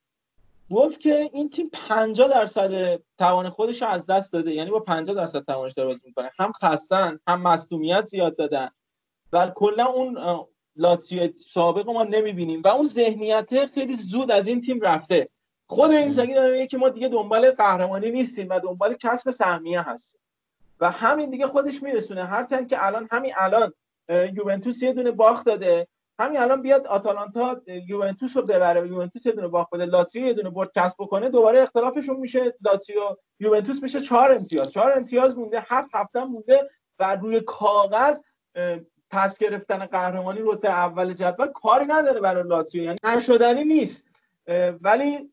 گفت 0.71 1.01
که 1.01 1.31
این 1.33 1.51
تیم 1.51 1.71
50 1.73 2.29
درصد 2.29 3.01
توان 3.19 3.49
خودش 3.49 3.83
از 3.83 4.07
دست 4.07 4.33
داده. 4.33 4.55
یعنی 4.55 4.71
با 4.71 4.81
50 4.81 5.17
درصد 5.17 5.45
توانش 5.45 5.73
داره 5.73 5.89
بازی 5.89 6.03
می‌کنه. 6.05 6.31
هم 6.39 6.53
خستن 6.53 7.21
هم 7.27 7.43
مصدومیت 7.43 8.03
زیاد 8.03 8.37
دادن. 8.37 8.71
و 9.33 9.53
کلا 9.55 9.87
اون 9.87 10.19
لاتسیو 10.77 11.33
سابق 11.37 11.91
ما 11.91 12.05
نمی‌بینیم. 12.05 12.63
و 12.65 12.69
اون 12.69 12.87
ذهنیت 12.87 13.67
خیلی 13.75 13.95
زود 13.95 14.31
از 14.31 14.47
این 14.47 14.61
تیم 14.61 14.81
رفته. 14.81 15.29
خود 15.71 15.91
این 15.91 16.11
زاگی 16.11 16.35
داره 16.35 16.53
میگه 16.53 16.67
که 16.67 16.79
ما 16.79 16.89
دیگه 16.89 17.09
دنبال 17.09 17.51
قهرمانی 17.51 18.11
نیستیم 18.11 18.49
و 18.49 18.61
دنبال 18.61 18.95
کسب 18.95 19.31
سهمیه 19.31 19.81
هستیم. 19.81 20.21
و 20.81 20.91
همین 20.91 21.31
دیگه 21.31 21.47
خودش 21.47 21.83
میرسونه. 21.83 22.25
هر 22.25 22.65
که 22.65 22.87
الان 22.87 23.09
همین 23.13 23.33
الان 23.37 23.73
یوونتوس 24.09 24.83
یه 24.83 24.93
دونه 24.93 25.11
باخت 25.11 25.47
داده. 25.47 25.89
همین 26.19 26.41
الان 26.41 26.63
بیاد 26.63 26.87
آتالانتا 26.87 27.61
یوونتوس 27.67 28.37
رو 28.37 28.43
ببره 28.43 28.89
یوونتوس 28.89 29.27
یه 29.27 29.33
دونه 29.33 29.49
باخت 29.49 29.71
بده. 29.71 29.85
لاتزیو 29.85 30.27
یه 30.27 30.33
دونه 30.33 30.51
برد 30.51 30.73
کسب 30.77 30.97
بکنه 30.99 31.29
دوباره 31.29 31.63
اختلافشون 31.63 32.17
میشه. 32.17 32.55
لاتزیو 32.61 33.17
یوونتوس 33.41 33.83
میشه 33.83 34.01
چهار 34.01 34.33
امتیاز. 34.33 34.73
چهار 34.73 34.93
امتیاز 34.93 35.39
مونده. 35.39 35.67
هفت 35.69 35.91
هفته 35.93 36.25
مونده 36.25 36.71
و 36.99 37.17
روی 37.17 37.41
کاغذ 37.41 38.21
پس 39.11 39.39
گرفتن 39.39 39.87
قهرمانی 39.87 40.41
رتبه 40.43 40.71
اول 40.71 41.13
جدول 41.13 41.47
کاری 41.47 41.85
نداره 41.85 42.21
برای 42.21 42.43
لاتزیو. 42.43 42.83
یعنی 42.85 42.99
نشدنی 43.05 43.65
نیست. 43.65 44.07
ولی 44.81 45.31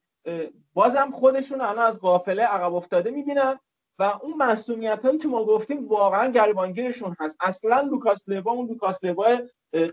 بازم 0.73 1.11
خودشون 1.11 1.61
الان 1.61 1.85
از 1.85 1.99
قافله 1.99 2.43
عقب 2.43 2.73
افتاده 2.73 3.11
می‌بینن 3.11 3.59
و 3.99 4.03
اون 4.03 4.33
مسئولیت 4.37 5.05
هایی 5.05 5.17
که 5.17 5.27
ما 5.27 5.45
گفتیم 5.45 5.87
واقعا 5.87 6.31
گریبانگیرشون 6.31 7.15
هست. 7.19 7.37
اصلا 7.39 7.79
لوکاس 7.79 8.17
لیوا 8.27 8.51
اون 8.51 8.67
لوکاس 8.67 9.03
لیوا 9.03 9.25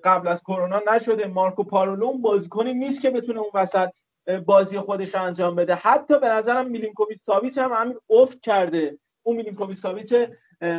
قبل 0.04 0.28
از 0.28 0.40
کرونا 0.40 0.82
نشده. 0.92 1.26
مارکو 1.26 1.64
پارولو 1.64 2.06
اون 2.06 2.22
بازیکنی 2.22 2.72
نیست 2.72 3.00
که 3.00 3.10
بتونه 3.10 3.40
اون 3.40 3.50
وسط 3.54 3.90
بازی 4.46 4.78
خودش 4.78 5.14
انجام 5.14 5.54
بده. 5.54 5.74
حتی 5.74 6.18
به 6.18 6.28
نظرم 6.28 6.66
میلینکوویچ 6.66 7.18
ساویچ 7.26 7.58
هم 7.58 7.72
همین 7.72 7.96
افت 8.10 8.40
کرده. 8.40 8.98
اون 9.22 9.36
میلینکوویچ 9.36 9.78
ساویچ 9.78 10.14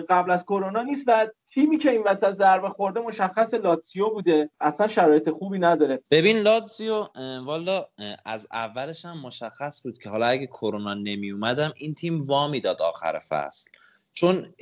قبل 0.10 0.32
از 0.32 0.44
کرونا 0.44 0.82
نیست 0.82 1.04
و 1.08 1.28
تیمی 1.56 1.78
که 1.78 1.92
این 1.92 2.04
وسط 2.06 2.34
ضربه 2.34 2.70
خورده 2.70 3.00
مشخص 3.00 3.54
لاتسیو 3.54 4.10
بوده. 4.10 4.50
اصلا 4.60 4.88
شرایط 4.88 5.30
خوبی 5.30 5.60
نداره. 5.60 6.04
ببین 6.12 6.38
لاتسیو 6.38 7.06
والا 7.46 7.86
از 8.26 8.48
اولش 8.52 9.06
هم 9.06 9.22
مشخص 9.22 9.84
بود 9.84 9.98
که 9.98 10.10
حالا 10.10 10.26
اگه 10.26 10.48
کرونا 10.48 10.94
نمی 10.94 11.32
اومدم 11.32 11.74
این 11.76 11.94
تیم 11.94 12.22
وامی 12.22 12.62
داد 12.62 12.82
آخر 12.82 13.20
فصل. 13.20 13.70
چون 14.14 14.54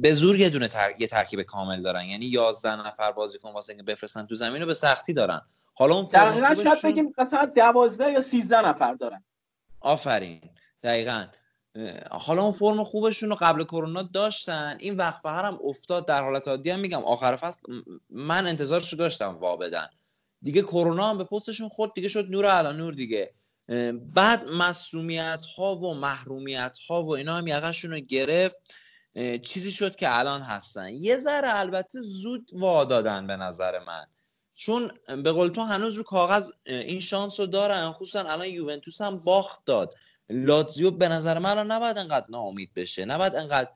به 0.00 0.14
زور 0.14 0.36
یه 0.36 0.50
دونه 0.50 0.68
تر... 0.68 0.90
یه 0.98 1.06
ترکیب 1.06 1.42
کامل 1.42 1.82
دارن. 1.82 2.04
یعنی 2.04 2.26
11 2.26 2.76
نفر 2.76 3.12
بازیکن 3.12 3.52
واسه 3.52 3.72
اینکه 3.72 3.92
بفرستن 3.92 4.26
تو 4.26 4.34
زمین 4.34 4.60
رو 4.60 4.66
به 4.66 4.74
سختی 4.74 5.12
دارن. 5.12 5.40
حالا 5.74 5.94
اون 5.94 6.08
دقیقاً 6.12 6.54
شاید 6.54 6.82
بگیم 6.84 7.14
مثلا 7.18 7.46
12 7.46 8.12
یا 8.12 8.20
13 8.20 8.68
نفر 8.68 8.94
دارن. 8.94 9.24
آفرین. 9.80 10.40
دقیقاً. 10.82 11.26
حالا 12.10 12.42
اون 12.42 12.52
فرم 12.52 12.84
خوبشون 12.84 13.30
رو 13.30 13.36
قبل 13.40 13.64
کرونا 13.64 14.02
داشتن. 14.02 14.76
این 14.80 14.96
وقت 14.96 15.26
هم 15.26 15.58
افتاد 15.64 16.06
در 16.06 16.22
حالت 16.22 16.48
عادی 16.48 16.70
هم 16.70 16.80
میگم. 16.80 16.98
آخر 16.98 17.36
فصل 17.36 17.60
من 18.10 18.46
انتظارش 18.46 18.92
رو 18.92 18.98
داشتم 18.98 19.36
وا 19.40 19.56
بدن. 19.56 19.88
دیگه 20.42 20.62
کرونا 20.62 21.10
هم 21.10 21.18
به 21.18 21.24
پستشون 21.24 21.68
خود 21.68 21.94
دیگه 21.94 22.08
شد 22.08 22.30
نور 22.30 22.46
علا 22.46 22.72
نور 22.72 22.94
دیگه. 22.94 23.34
بعد 24.14 24.48
مسئولیت 24.48 25.46
ها 25.56 25.76
و 25.76 25.94
محرومیت 25.94 26.78
ها 26.88 27.04
و 27.04 27.16
اینا 27.16 27.34
هم 27.34 27.46
یقشون 27.46 27.90
رو 27.90 28.00
گرفت. 28.00 28.56
چیزی 29.42 29.70
شد 29.70 29.96
که 29.96 30.18
الان 30.18 30.42
هستن. 30.42 30.88
یه 30.88 31.18
ذره 31.18 31.60
البته 31.60 32.02
زود 32.02 32.50
وا 32.52 32.84
دادن 32.84 33.26
به 33.26 33.36
نظر 33.36 33.78
من. 33.78 34.06
چون 34.54 34.90
به 35.24 35.32
قول 35.32 35.48
تو 35.48 35.62
هنوز 35.62 35.94
رو 35.94 36.02
کاغذ 36.02 36.50
این 36.66 37.00
شانس 37.00 37.40
رو 37.40 37.46
دارن. 37.46 37.92
خصوصا 37.92 38.20
الان 38.20 38.46
یوونتوس 38.46 39.00
هم 39.00 39.20
باخت 39.26 39.64
داد. 39.64 39.94
لاتزیو 40.32 40.90
به 40.90 41.08
نظر 41.08 41.38
من 41.38 41.50
الان 41.50 41.70
نباید 41.70 41.98
انقدر 41.98 42.26
ناامید 42.28 42.74
بشه. 42.74 43.04
نباید 43.04 43.34
انقدر 43.34 43.70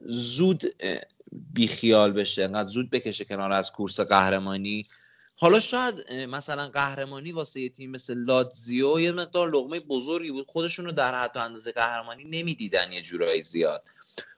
زود 0.00 0.64
بیخیال 1.32 2.12
بشه 2.12 2.42
انقدر 2.42 2.68
زود 2.68 2.90
بکشه 2.90 3.24
کنار 3.24 3.52
از 3.52 3.72
کورس 3.72 4.00
قهرمانی. 4.00 4.82
حالا 5.36 5.60
شاید 5.60 6.12
مثلا 6.12 6.68
قهرمانی 6.68 7.32
واسه 7.32 7.60
یه 7.60 7.68
تیم 7.68 7.90
مثل 7.90 8.14
لاتزیو 8.14 9.00
یه 9.00 9.12
مقدار 9.12 9.50
لغمه 9.50 9.80
بزرگی 9.80 10.30
بود. 10.30 10.46
خودشون 10.48 10.84
رو 10.84 10.92
در 10.92 11.22
حد 11.22 11.38
اندازه 11.38 11.72
قهرمانی 11.72 12.24
نمی‌دیدن 12.24 12.92
یه 12.92 13.02
جورایی 13.02 13.42
زیاد. 13.42 13.88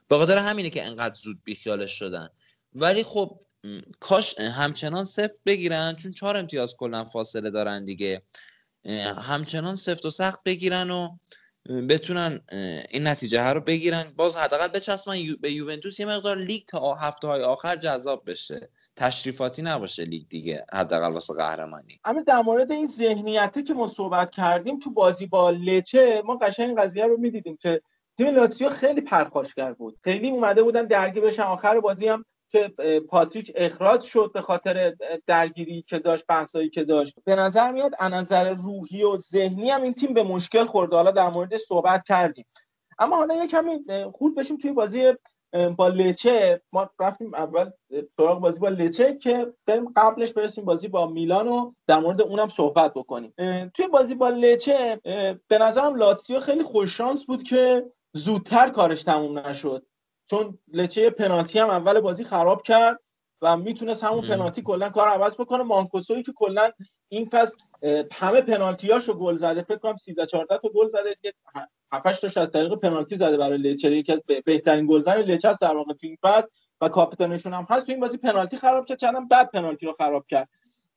به 0.07 0.17
خاطر 0.17 0.37
همینه 0.37 0.69
که 0.69 0.85
انقدر 0.85 1.15
زود 1.15 1.41
بیخیالش 1.43 1.91
شدن. 1.99 2.29
ولی 2.75 3.03
خب 3.03 3.39
کاش 3.99 4.39
همچنان 4.39 5.05
سفت 5.05 5.35
بگیرن 5.45 5.95
چون 5.95 6.13
چهار 6.13 6.37
امتیاز 6.37 6.75
کلا 6.75 7.05
فاصله 7.05 7.49
دارن 7.49 7.85
دیگه. 7.85 8.21
همچنان 9.17 9.75
سفت 9.75 10.05
و 10.05 10.09
سخت 10.09 10.43
بگیرن 10.43 10.91
و 10.91 11.09
بتونن 11.89 12.39
این 12.89 13.07
نتیجه 13.07 13.43
ها 13.43 13.53
رو 13.53 13.61
بگیرن. 13.61 14.03
باز 14.15 14.37
حداقل 14.37 14.67
بچسبن 14.67 15.15
به 15.41 15.51
یوونتوس 15.51 15.99
یه 15.99 16.05
مقدار 16.05 16.37
لیگ 16.37 16.63
تا 16.67 16.95
هفته 16.95 17.27
های 17.27 17.43
آخر 17.43 17.75
جذاب 17.75 18.23
بشه. 18.29 18.69
تشریفاتی 18.95 19.61
نباشه 19.61 20.05
لیگ 20.05 20.27
دیگه 20.29 20.65
حداقل 20.73 21.13
واسه 21.13 21.33
قهرمانی. 21.33 21.99
اما 22.05 22.21
در 22.21 22.41
مورد 22.41 22.71
این 22.71 22.87
ذهنیتی 22.87 23.63
که 23.63 23.73
ما 23.73 23.89
صحبت 23.89 24.31
کردیم 24.31 24.79
تو 24.79 24.91
بازی 24.91 25.25
با 25.25 25.49
لچه 25.49 26.21
ما 26.25 26.37
قشنگ 26.37 26.77
قضیه 26.77 27.05
رو 27.05 27.17
می‌دیدیم 27.17 27.57
که 27.57 27.81
تیم 28.17 28.35
لاتسیو 28.35 28.69
خیلی 28.69 29.01
پرخاشگر 29.01 29.73
بود. 29.73 29.99
خیلی 30.03 30.29
اومده 30.29 30.63
بودن 30.63 30.85
درگیر 30.85 31.23
بشن. 31.23 31.43
آخر 31.43 31.79
بازی 31.79 32.07
هم 32.07 32.25
که 32.51 32.73
پاتریک 33.09 33.51
اخراج 33.55 34.01
شد 34.01 34.31
به 34.33 34.41
خاطر 34.41 34.95
درگیری 35.27 35.81
که 35.81 35.99
داشت 35.99 36.25
بحثایی 36.27 36.69
که 36.69 36.83
داشت. 36.83 37.15
به 37.25 37.35
نظر 37.35 37.71
میاد 37.71 37.91
از 37.99 38.11
نظر 38.11 38.53
روحی 38.53 39.03
و 39.03 39.17
ذهنی 39.17 39.69
هم 39.69 39.83
این 39.83 39.93
تیم 39.93 40.13
به 40.13 40.23
مشکل 40.23 40.65
خورده. 40.65 40.95
حالا 40.95 41.11
در 41.11 41.29
مورد 41.29 41.57
صحبت 41.57 42.03
کردیم. 42.03 42.45
اما 42.99 43.15
حالا 43.15 43.35
یه 43.35 43.47
کمی 43.47 43.79
خود 44.13 44.35
بشیم 44.35 44.57
توی 44.57 44.71
بازی 44.71 45.13
با 45.77 45.87
لچه. 45.87 46.61
ما 46.73 46.89
رفتیم 46.99 47.33
اول 47.33 47.69
سراغ 48.17 48.39
بازی 48.39 48.59
با 48.59 48.69
لچه 48.69 49.17
که 49.17 49.53
بریم 49.65 49.93
قبلش 49.95 50.33
برسیم 50.33 50.65
بازی 50.65 50.87
با 50.87 51.07
میلان 51.07 51.47
و 51.47 51.73
در 51.87 51.99
مورد 51.99 52.21
اونم 52.21 52.47
صحبت 52.47 52.93
بکنیم. 52.93 53.33
توی 53.73 53.87
بازی 53.87 54.15
با 54.15 54.29
لچه 54.29 55.01
به 55.47 55.57
نظرم 55.61 55.95
لاتسیو 55.95 56.39
خیلی 56.39 56.63
خوششانس 56.63 57.25
بود 57.25 57.43
که 57.43 57.85
زودتر 58.13 58.69
کارش 58.69 59.03
تموم 59.03 59.39
نشد. 59.39 59.85
چون 60.31 60.57
لچه 60.73 61.09
پنالتی 61.09 61.59
هم 61.59 61.69
اول 61.69 61.99
بازی 61.99 62.23
خراب 62.23 62.61
کرد 62.61 62.99
و 63.41 63.57
می‌تونست 63.57 64.03
همون 64.03 64.27
پنالتی 64.27 64.61
کلا 64.61 64.89
کار 64.89 65.07
عوض 65.07 65.33
بکنه. 65.33 65.63
مانکوسوی 65.63 66.23
که 66.23 66.31
کلا 66.35 66.69
این 67.09 67.25
فصل 67.25 67.57
همه 68.11 68.41
پنالتیاشو 68.41 69.13
گل 69.13 69.35
زده. 69.35 69.61
فکر 69.61 69.77
کنم 69.77 69.97
13 69.97 70.25
14 70.25 70.57
تا 70.57 70.69
گل 70.69 70.87
زده. 70.87 71.15
7 71.93 72.21
تاش 72.21 72.37
از 72.37 72.51
طریق 72.51 72.75
پنالتی 72.75 73.17
زده 73.17 73.37
برای 73.37 73.57
لچر 73.57 73.91
یکی 73.91 74.11
از 74.11 74.19
بهترین 74.45 74.87
گلزن 74.87 75.17
لچر 75.17 75.53
در 75.61 75.75
واقع 75.75 75.93
تو 75.93 76.07
این 76.07 76.17
فصل 76.21 76.47
و 76.81 76.89
کاپیتانشون 76.89 77.53
هم 77.53 77.67
هست. 77.69 77.85
تو 77.85 77.91
این 77.91 78.01
بازی 78.01 78.17
پنالتی 78.17 78.57
خراب 78.57 78.85
کرد 78.85 78.97
چندم 78.97 79.27
بعد 79.27 79.51
پنالتی 79.51 79.85
رو 79.85 79.93
خراب 79.93 80.25
کرد. 80.29 80.49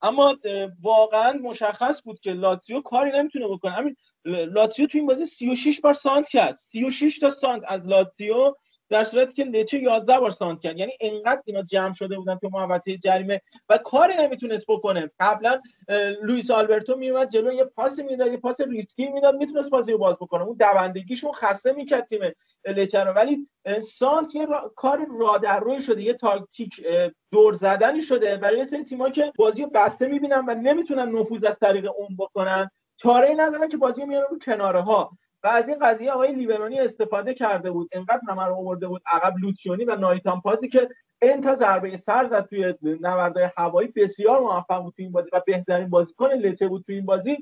اما 0.02 0.36
واقعا 0.82 1.32
مشخص 1.32 2.02
بود 2.02 2.20
که 2.20 2.32
لاتزیو 2.32 2.80
کاری 2.80 3.18
نمی‌تونه 3.18 3.48
بکنه. 3.48 3.72
همین 3.72 3.96
لاتزیو 4.24 4.86
تو 4.86 4.98
این 4.98 5.06
بازی 5.06 5.26
36 5.26 5.80
بار 5.80 5.94
سانت 5.94 6.28
کرد. 6.28 6.54
36 6.54 7.18
تا 7.18 7.30
سانت 7.30 7.62
از 7.68 7.86
لاتزیو 7.86 8.54
در 8.88 9.04
صورتی 9.04 9.32
که 9.32 9.44
لچه 9.44 9.78
11 9.78 10.18
بار 10.18 10.30
سانتر 10.30 10.60
کرد. 10.60 10.78
یعنی 10.78 10.92
انقدر 11.00 11.42
اینا 11.44 11.62
جمع 11.62 11.94
شده 11.94 12.16
بودن 12.16 12.38
تو 12.38 12.48
محوطه 12.52 12.96
جریمه 12.96 13.40
و 13.68 13.78
کاری 13.78 14.14
نمی‌تونست 14.18 14.66
بکنه. 14.68 15.10
قبلا 15.20 15.60
لوئیس 16.22 16.50
آلبرتو 16.50 16.96
میومد 16.96 17.28
جلو 17.28 17.52
یه 17.52 17.64
پاس 17.64 17.98
می‌داد 17.98 18.30
یه 18.32 18.36
پاس 18.36 18.56
ریسکی 18.60 19.08
می‌داد 19.08 19.34
می‌تونست 19.34 19.70
بازی 19.70 19.92
رو 19.92 19.98
باز 19.98 20.16
بکنه. 20.16 20.42
اون 20.42 20.56
دوندگیشون 20.56 21.32
خسته 21.32 21.72
می‌کرد 21.72 22.06
تیم 22.06 22.20
لچه 22.64 23.00
رو 23.00 23.12
ولی 23.12 23.46
سانتر 23.82 24.34
یه 24.34 24.46
را... 24.46 24.72
کار 24.76 25.00
رادر 25.20 25.78
شده 25.78 26.02
یه 26.02 26.12
تاکتیک 26.12 26.86
دور 27.32 27.52
زدنی 27.52 28.00
شده 28.00 28.36
برای 28.36 28.58
یه 28.58 28.66
سری 28.66 28.84
که 29.12 29.32
بازی 29.38 29.62
رو 29.62 29.70
بسته 29.74 30.06
می‌بینن 30.06 30.44
و 30.48 30.54
نمی‌تونن 30.54 31.08
نفوذ 31.18 31.44
از 31.44 31.58
طریق 31.58 31.90
اون 31.96 32.16
بکنن. 32.18 32.70
چاره 32.96 33.28
ای 33.28 33.34
ندارن 33.34 33.68
که 33.68 33.76
بازی 33.76 34.04
میارن 34.04 34.26
رو 34.30 34.38
کناره 34.38 34.80
ها 34.80 35.10
و 35.44 35.48
از 35.48 35.68
این 35.68 35.78
قضیه 35.78 36.12
آقای 36.12 36.32
لیبرانی 36.32 36.80
استفاده 36.80 37.34
کرده 37.34 37.70
بود. 37.70 37.88
انقدر 37.92 38.20
نمر 38.28 38.50
آورده 38.50 38.88
بود. 38.88 39.02
عقب 39.06 39.34
لوتیونی 39.42 39.84
و 39.84 39.96
نایتان 39.96 40.40
پاسی 40.40 40.68
که 40.68 40.88
انتا 41.22 41.54
ضربه 41.54 41.96
سر 41.96 42.28
زد 42.28 42.46
توی 42.46 42.74
نبردهای 43.00 43.48
هوایی. 43.56 43.88
بسیار 43.96 44.40
موفق 44.40 44.82
بود 44.82 44.94
توی 44.94 45.04
این 45.04 45.12
بازی 45.12 45.28
و 45.32 45.40
بهترین 45.46 45.90
بازیکن 45.90 46.28
لچه 46.28 46.68
بود 46.68 46.84
توی 46.86 46.94
این 46.94 47.06
بازی. 47.06 47.36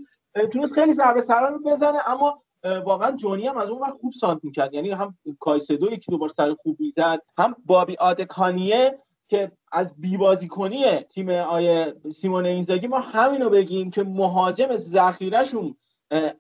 تونست 0.53 0.73
خیلی 0.73 0.93
ضربه 0.93 1.21
سرا 1.21 1.49
رو 1.49 1.59
بزنه 1.59 2.11
اما 2.11 2.43
واقعا 2.85 3.17
جونی 3.17 3.47
هم 3.47 3.57
از 3.57 3.71
اون 3.71 3.83
وقت 3.83 3.95
خوب 4.01 4.13
سانت 4.13 4.45
می‌کرد. 4.45 4.75
یعنی 4.75 4.91
هم 4.91 5.19
کایسدو 5.41 5.93
یکی 5.93 6.11
دو 6.11 6.19
بار 6.19 6.29
سر 6.29 6.55
خوب 6.55 6.77
می‌زد 6.81 7.21
هم 7.39 7.57
بابی 7.67 7.97
آدکانیه 7.97 8.99
که 9.29 9.53
از 9.73 9.95
بی 10.01 10.49
کنی 10.49 10.85
تیم 10.97 11.29
آیه 11.29 11.95
سیمون 12.13 12.47
اینزاگی 12.47 12.87
ما 12.87 12.99
همینو 12.99 13.51
بگیم 13.51 13.91
که 13.91 14.03
مهاجم 14.03 14.77
ذخیرهشون 14.77 15.77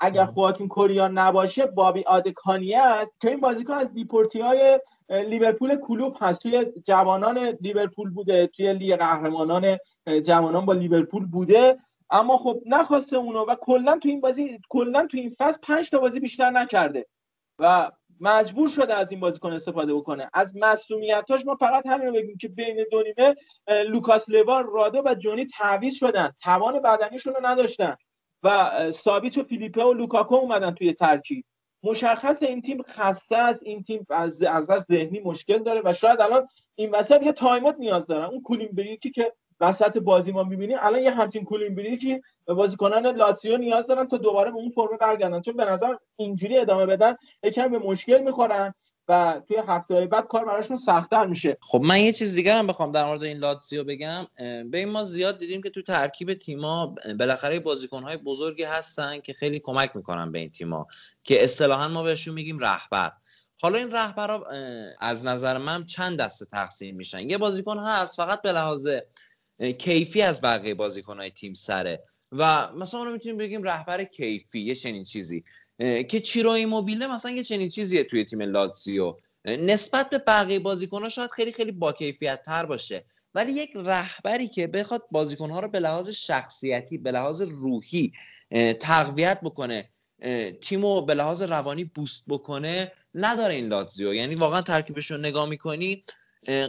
اگر 0.00 0.24
خواکین 0.24 0.68
کوره‌آ 0.68 1.18
نباشه 1.18 1.66
بابی 1.66 2.02
آدکانیه 2.02 2.82
است. 2.82 3.14
که 3.20 3.30
این 3.30 3.40
بازیکن 3.40 3.74
از 3.74 3.92
دیپورتی 3.92 4.40
های 4.40 4.80
لیورپول 5.08 5.76
کلوپ 5.76 6.16
هست. 6.20 6.40
توی 6.40 6.66
جوانان 6.87 7.38
لیورپول 7.38 8.11
بوده 8.11 8.46
توی 8.46 8.72
لیگ 8.72 8.96
قهرمانان 8.96 9.78
جوانان 10.26 10.66
با 10.66 10.72
لیورپول 10.72 11.26
بوده. 11.26 11.78
اما 12.11 12.38
خب 12.38 12.61
نخواسته 12.66 13.16
اونو 13.16 13.44
و 13.44 13.54
کلا 13.61 13.98
تو 13.98 14.08
این 14.08 14.20
بازی 14.20 14.58
کلا 14.68 15.06
تو 15.06 15.16
این 15.16 15.37
فصل 15.38 15.58
پنج 15.62 15.90
تا 15.90 15.98
بازی 15.98 16.20
بیشتر 16.20 16.50
نکرده. 16.50 17.06
و 17.58 17.90
مجبور 18.20 18.68
شده 18.68 18.94
از 18.94 19.11
این 19.11 19.20
بازیکن 19.20 19.52
استفاده 19.52 19.94
بکنه. 19.94 20.30
از 20.35 20.56
مسئولیتاش 20.56 21.40
ما 21.46 21.54
فقط 21.54 21.87
همین 21.87 22.06
رو 22.06 22.14
بگیم 22.14 22.37
که 22.37 22.48
بین 22.48 22.85
دو 22.90 23.02
نیمه 23.02 23.35
لوکاس 23.85 24.28
لیوا 24.28 24.70
رادو 24.72 25.02
و 25.04 25.14
جونی 25.14 25.46
تعویض 25.46 25.94
شدن. 25.94 26.30
توان 26.42 26.82
بدنیشون 26.82 27.35
رو 27.35 27.46
نداشتن. 27.46 27.96
و 28.42 28.70
سابیچ 28.90 29.38
و 29.38 29.42
فیلیپه 29.42 29.85
و 29.85 29.92
لوکاکو 29.92 30.35
اومدن 30.35 30.70
توی 30.70 30.92
ترکیب. 30.92 31.44
مشخص 31.83 32.42
این 32.42 32.62
تیم 32.62 32.83
خسته 32.83 33.37
از 33.37 33.62
این 33.62 33.83
تیم 33.83 34.07
از 34.11 34.42
از 34.42 34.85
ذهنی 34.90 35.20
مشکل 35.20 35.59
داره 35.59 35.81
و 35.85 35.92
شاید 35.92 36.20
الان 36.20 36.48
این 36.74 36.90
وسط 36.90 37.22
یه 37.26 37.33
timeout 37.32 37.76
نیاز 37.78 38.07
دارن. 38.07 38.24
اون 38.24 38.42
cooling 38.42 38.68
break 38.72 39.04
ی 39.04 39.11
که 39.11 39.33
وسط 39.61 39.98
بازی 39.98 40.33
ما 40.33 40.42
می‌بینیم 40.42 40.78
الان 40.81 41.02
یه 41.02 41.11
همچین 41.11 41.44
cooling 41.44 41.74
break 41.74 42.13
ی 42.13 42.20
بازیکنان 42.46 43.07
لاتسیو 43.07 43.57
نیاز 43.57 43.87
دارن 43.87 44.09
تا 44.09 44.16
دوباره 44.16 44.50
به 44.50 44.57
اون 44.57 44.70
فرم 44.70 44.96
برگردن. 45.00 45.40
چون 45.40 45.57
به 45.57 45.64
نظر 45.64 45.94
اینجوری 46.16 46.59
ادامه 46.59 46.87
بدن 46.87 47.16
یکم 47.42 47.68
به 47.68 47.78
مشکل 47.78 48.18
می‌خورن. 48.18 48.74
و 49.08 49.40
توی 49.48 49.56
هفته 49.68 50.06
بعد 50.06 50.26
کار 50.28 50.44
براشون 50.44 50.76
سختتر 50.76 51.26
میشه. 51.26 51.56
خب 51.60 51.80
من 51.84 52.00
یه 52.00 52.12
چیز 52.12 52.34
دیگر 52.34 52.58
هم 52.58 52.66
بخوام 52.66 52.92
در 52.92 53.04
مورد 53.04 53.22
این 53.22 53.38
لاتزیو 53.38 53.84
بگم. 53.84 54.26
به 54.70 54.78
این 54.78 54.88
ما 54.88 55.04
زیاد 55.04 55.38
دیدیم 55.38 55.62
که 55.62 55.70
تو 55.70 55.82
ترکیب 55.82 56.34
تیما 56.34 56.94
بالاخره 57.18 57.60
بازیکنهای 57.60 58.16
بزرگی 58.16 58.62
هستن 58.62 59.20
که 59.20 59.32
خیلی 59.32 59.60
کمک 59.60 59.96
می‌کنن 59.96 60.32
به 60.32 60.38
این 60.38 60.50
تیما 60.50 60.86
که 61.24 61.44
اصطلاحا 61.44 61.88
ما 61.88 62.02
بهشون 62.02 62.34
میگیم 62.34 62.58
رهبر. 62.58 63.12
حالا 63.62 63.78
این 63.78 63.90
رهبرا 63.90 64.46
از 65.00 65.24
نظر 65.24 65.58
من 65.58 65.86
چند 65.86 66.18
دسته 66.18 66.46
تقسیم 66.46 66.96
میشن. 66.96 67.30
یه 67.30 67.38
بازیکن 67.38 67.78
هست 67.78 68.16
فقط 68.16 68.42
به 68.42 68.52
لحاظ 68.52 68.88
کیفی 69.78 70.22
از 70.22 70.40
بقیه 70.40 70.74
بازیکنهای 70.74 71.30
تیم 71.30 71.54
سره. 71.54 72.02
و 72.32 72.72
مثلا 72.72 73.00
اونو 73.00 73.12
می‌تونیم 73.12 73.38
بگیم 73.38 73.62
رهبر 73.62 74.04
کیفی 74.04 74.60
یه 74.60 74.74
چنین 74.74 75.04
چیزی. 75.04 75.44
که 76.08 76.20
چیرو 76.20 76.50
ایموبیله 76.50 77.06
مثلا 77.06 77.30
یه 77.30 77.42
چنین 77.42 77.68
چیزیه 77.68 78.04
توی 78.04 78.24
تیم 78.24 78.42
لاتزیو. 78.42 79.16
نسبت 79.44 80.10
به 80.10 80.18
بقیه 80.18 80.58
بازیکن‌ها 80.58 81.08
شاید 81.08 81.30
خیلی 81.30 81.52
خیلی 81.52 81.72
با 81.72 81.92
کیفیت 81.92 82.42
تر 82.42 82.66
باشه. 82.66 83.04
ولی 83.34 83.52
یک 83.52 83.70
رهبری 83.74 84.48
که 84.48 84.66
بخواد 84.66 85.02
بازیکن‌ها 85.10 85.60
رو 85.60 85.68
به 85.68 85.80
لحاظ 85.80 86.10
شخصیتی 86.10 86.98
به 86.98 87.10
لحاظ 87.10 87.42
روحی 87.42 88.12
تقویت 88.80 89.40
بکنه 89.42 89.88
تیمو 90.60 91.02
به 91.02 91.14
لحاظ 91.14 91.42
روانی 91.42 91.84
بوست 91.84 92.24
بکنه 92.28 92.92
نداره 93.14 93.54
این 93.54 93.68
لاتزیو. 93.68 94.14
یعنی 94.14 94.34
واقعا 94.34 94.62
ترکیبش 94.62 95.10
رو 95.10 95.16
نگاه 95.16 95.48
می‌کنی 95.48 96.04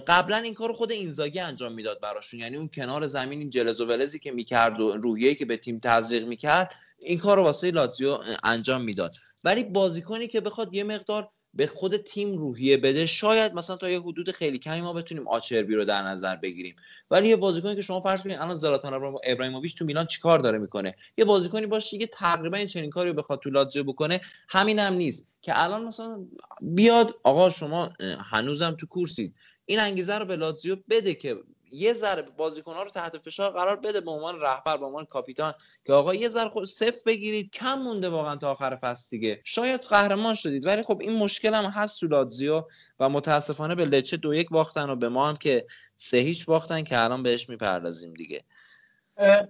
قبلا 0.08 0.38
این 0.38 0.54
کار 0.54 0.73
خود 0.73 0.91
اینزاگی 0.91 1.39
انجام 1.39 1.73
می‌داد 1.73 2.02
براشون. 2.02 2.39
یعنی 2.39 2.58
اون 2.58 2.69
کنار 2.73 3.08
زمین 3.08 3.39
این 3.39 3.49
جلز 3.49 3.82
و 3.82 3.86
ولزی 3.86 4.19
که 4.19 4.32
می‌کرد 4.32 4.80
و 4.80 4.91
روحیه‌ای 4.91 5.36
که 5.36 5.45
به 5.45 5.58
تیم 5.58 5.80
تزریق 5.80 6.28
می‌کرد 6.28 6.73
این 7.06 7.20
کار 7.20 7.38
رو 7.38 7.44
واسه 7.44 7.72
لاتزیو 7.72 8.18
انجام 8.44 8.82
می‌داد. 8.82 9.12
ولی 9.44 9.63
بازیکنی 9.63 10.28
که 10.28 10.42
بخواد 10.42 10.74
یه 10.74 10.84
مقدار 10.84 11.30
به 11.54 11.68
خود 11.68 11.98
تیم 11.98 12.38
روحیه 12.38 12.78
بده 12.78 13.06
شاید 13.06 13.54
مثلا 13.54 13.78
تا 13.78 13.89
یه 13.89 13.99
حدود 13.99 14.32
خیلی 14.32 14.60
کمی 14.60 14.82
ما 14.82 14.93
بتونیم 14.93 15.28
آچربی 15.28 15.76
رو 15.76 15.86
در 15.86 16.01
نظر 16.01 16.36
بگیریم. 16.36 16.76
ولی 17.12 17.28
یه 17.30 17.36
بازیکنی 17.36 17.76
که 17.76 17.82
شما 17.82 18.01
فرض 18.01 18.22
کنید 18.22 18.38
الان 18.38 18.58
زلاتان 18.58 18.93
ابراهیموویچ 19.24 19.78
تو 19.78 19.86
میلان 19.86 20.06
چیکار 20.06 20.39
داره 20.39 20.58
می‌کنه؟ 20.58 20.95
یه 21.18 21.26
بازیکنی 21.26 21.66
باشه 21.66 21.97
که 21.97 22.08
تقریبا 22.08 22.58
این 22.58 22.68
چنین 22.68 22.89
کاری 22.89 23.10
رو 23.10 23.16
بخواد 23.16 23.39
تو 23.39 23.49
لاتزیو 23.49 23.84
بکنه 23.84 24.22
همین 24.49 24.80
هم 24.80 24.93
نیست. 24.93 25.28
که 25.41 25.64
الان 25.64 25.86
مثلا 25.86 26.26
بیاد 26.62 27.16
آقا 27.24 27.49
شما 27.49 27.93
هنوزم 28.20 28.72
تو 28.72 28.88
کورسید. 28.88 29.36
این 29.66 29.80
انگیزه 29.80 30.18
رو 30.18 30.26
به 30.26 30.36
لاتزیو 30.36 30.78
بده 30.89 31.14
که 31.14 31.38
یه 31.74 31.93
ذره 31.93 32.21
بازیکن 32.21 32.74
ها 32.74 32.84
رو 32.84 32.89
تحت 32.89 33.17
فشار 33.17 33.51
قرار 33.51 33.76
بده 33.76 34.01
به 34.01 34.11
عنوان 34.11 34.41
رهبر 34.41 34.78
به 34.78 34.86
عنوان 34.86 35.05
کاپیتان. 35.05 35.53
که 35.86 35.93
آقا 35.93 36.13
یه 36.13 36.30
ذره 36.30 36.49
خود 36.49 36.65
صفر 36.65 37.01
بگیرید 37.05 37.51
کم 37.51 37.76
مونده 37.80 38.09
واقعا 38.09 38.36
تا 38.36 38.51
آخر 38.51 38.76
فصل 38.76 39.07
دیگه. 39.09 39.41
شاید 39.43 39.82
قهرمان 39.82 40.36
شدید 40.36 40.65
ولی 40.65 40.84
خب 40.84 41.01
این 41.01 41.17
مشکل 41.17 41.53
هم 41.53 41.65
هست 41.65 41.99
تو 41.99 42.07
لاتزیو 42.07 42.63
و 42.99 43.09
متاسفانه 43.09 43.76
به 43.76 43.86
لچه 43.86 44.17
دو 44.17 44.34
یک 44.34 44.49
باختن 44.49 44.89
و 44.89 44.95
به 44.95 45.09
ما 45.09 45.30
هم 45.30 45.36
که 45.36 45.65
سه 45.95 46.17
هیچ 46.17 46.45
باختن 46.45 46.84
که 46.84 47.03
الان 47.03 47.24
بهش 47.24 47.49
می‌پردازیم 47.49 48.13
دیگه. 48.13 48.43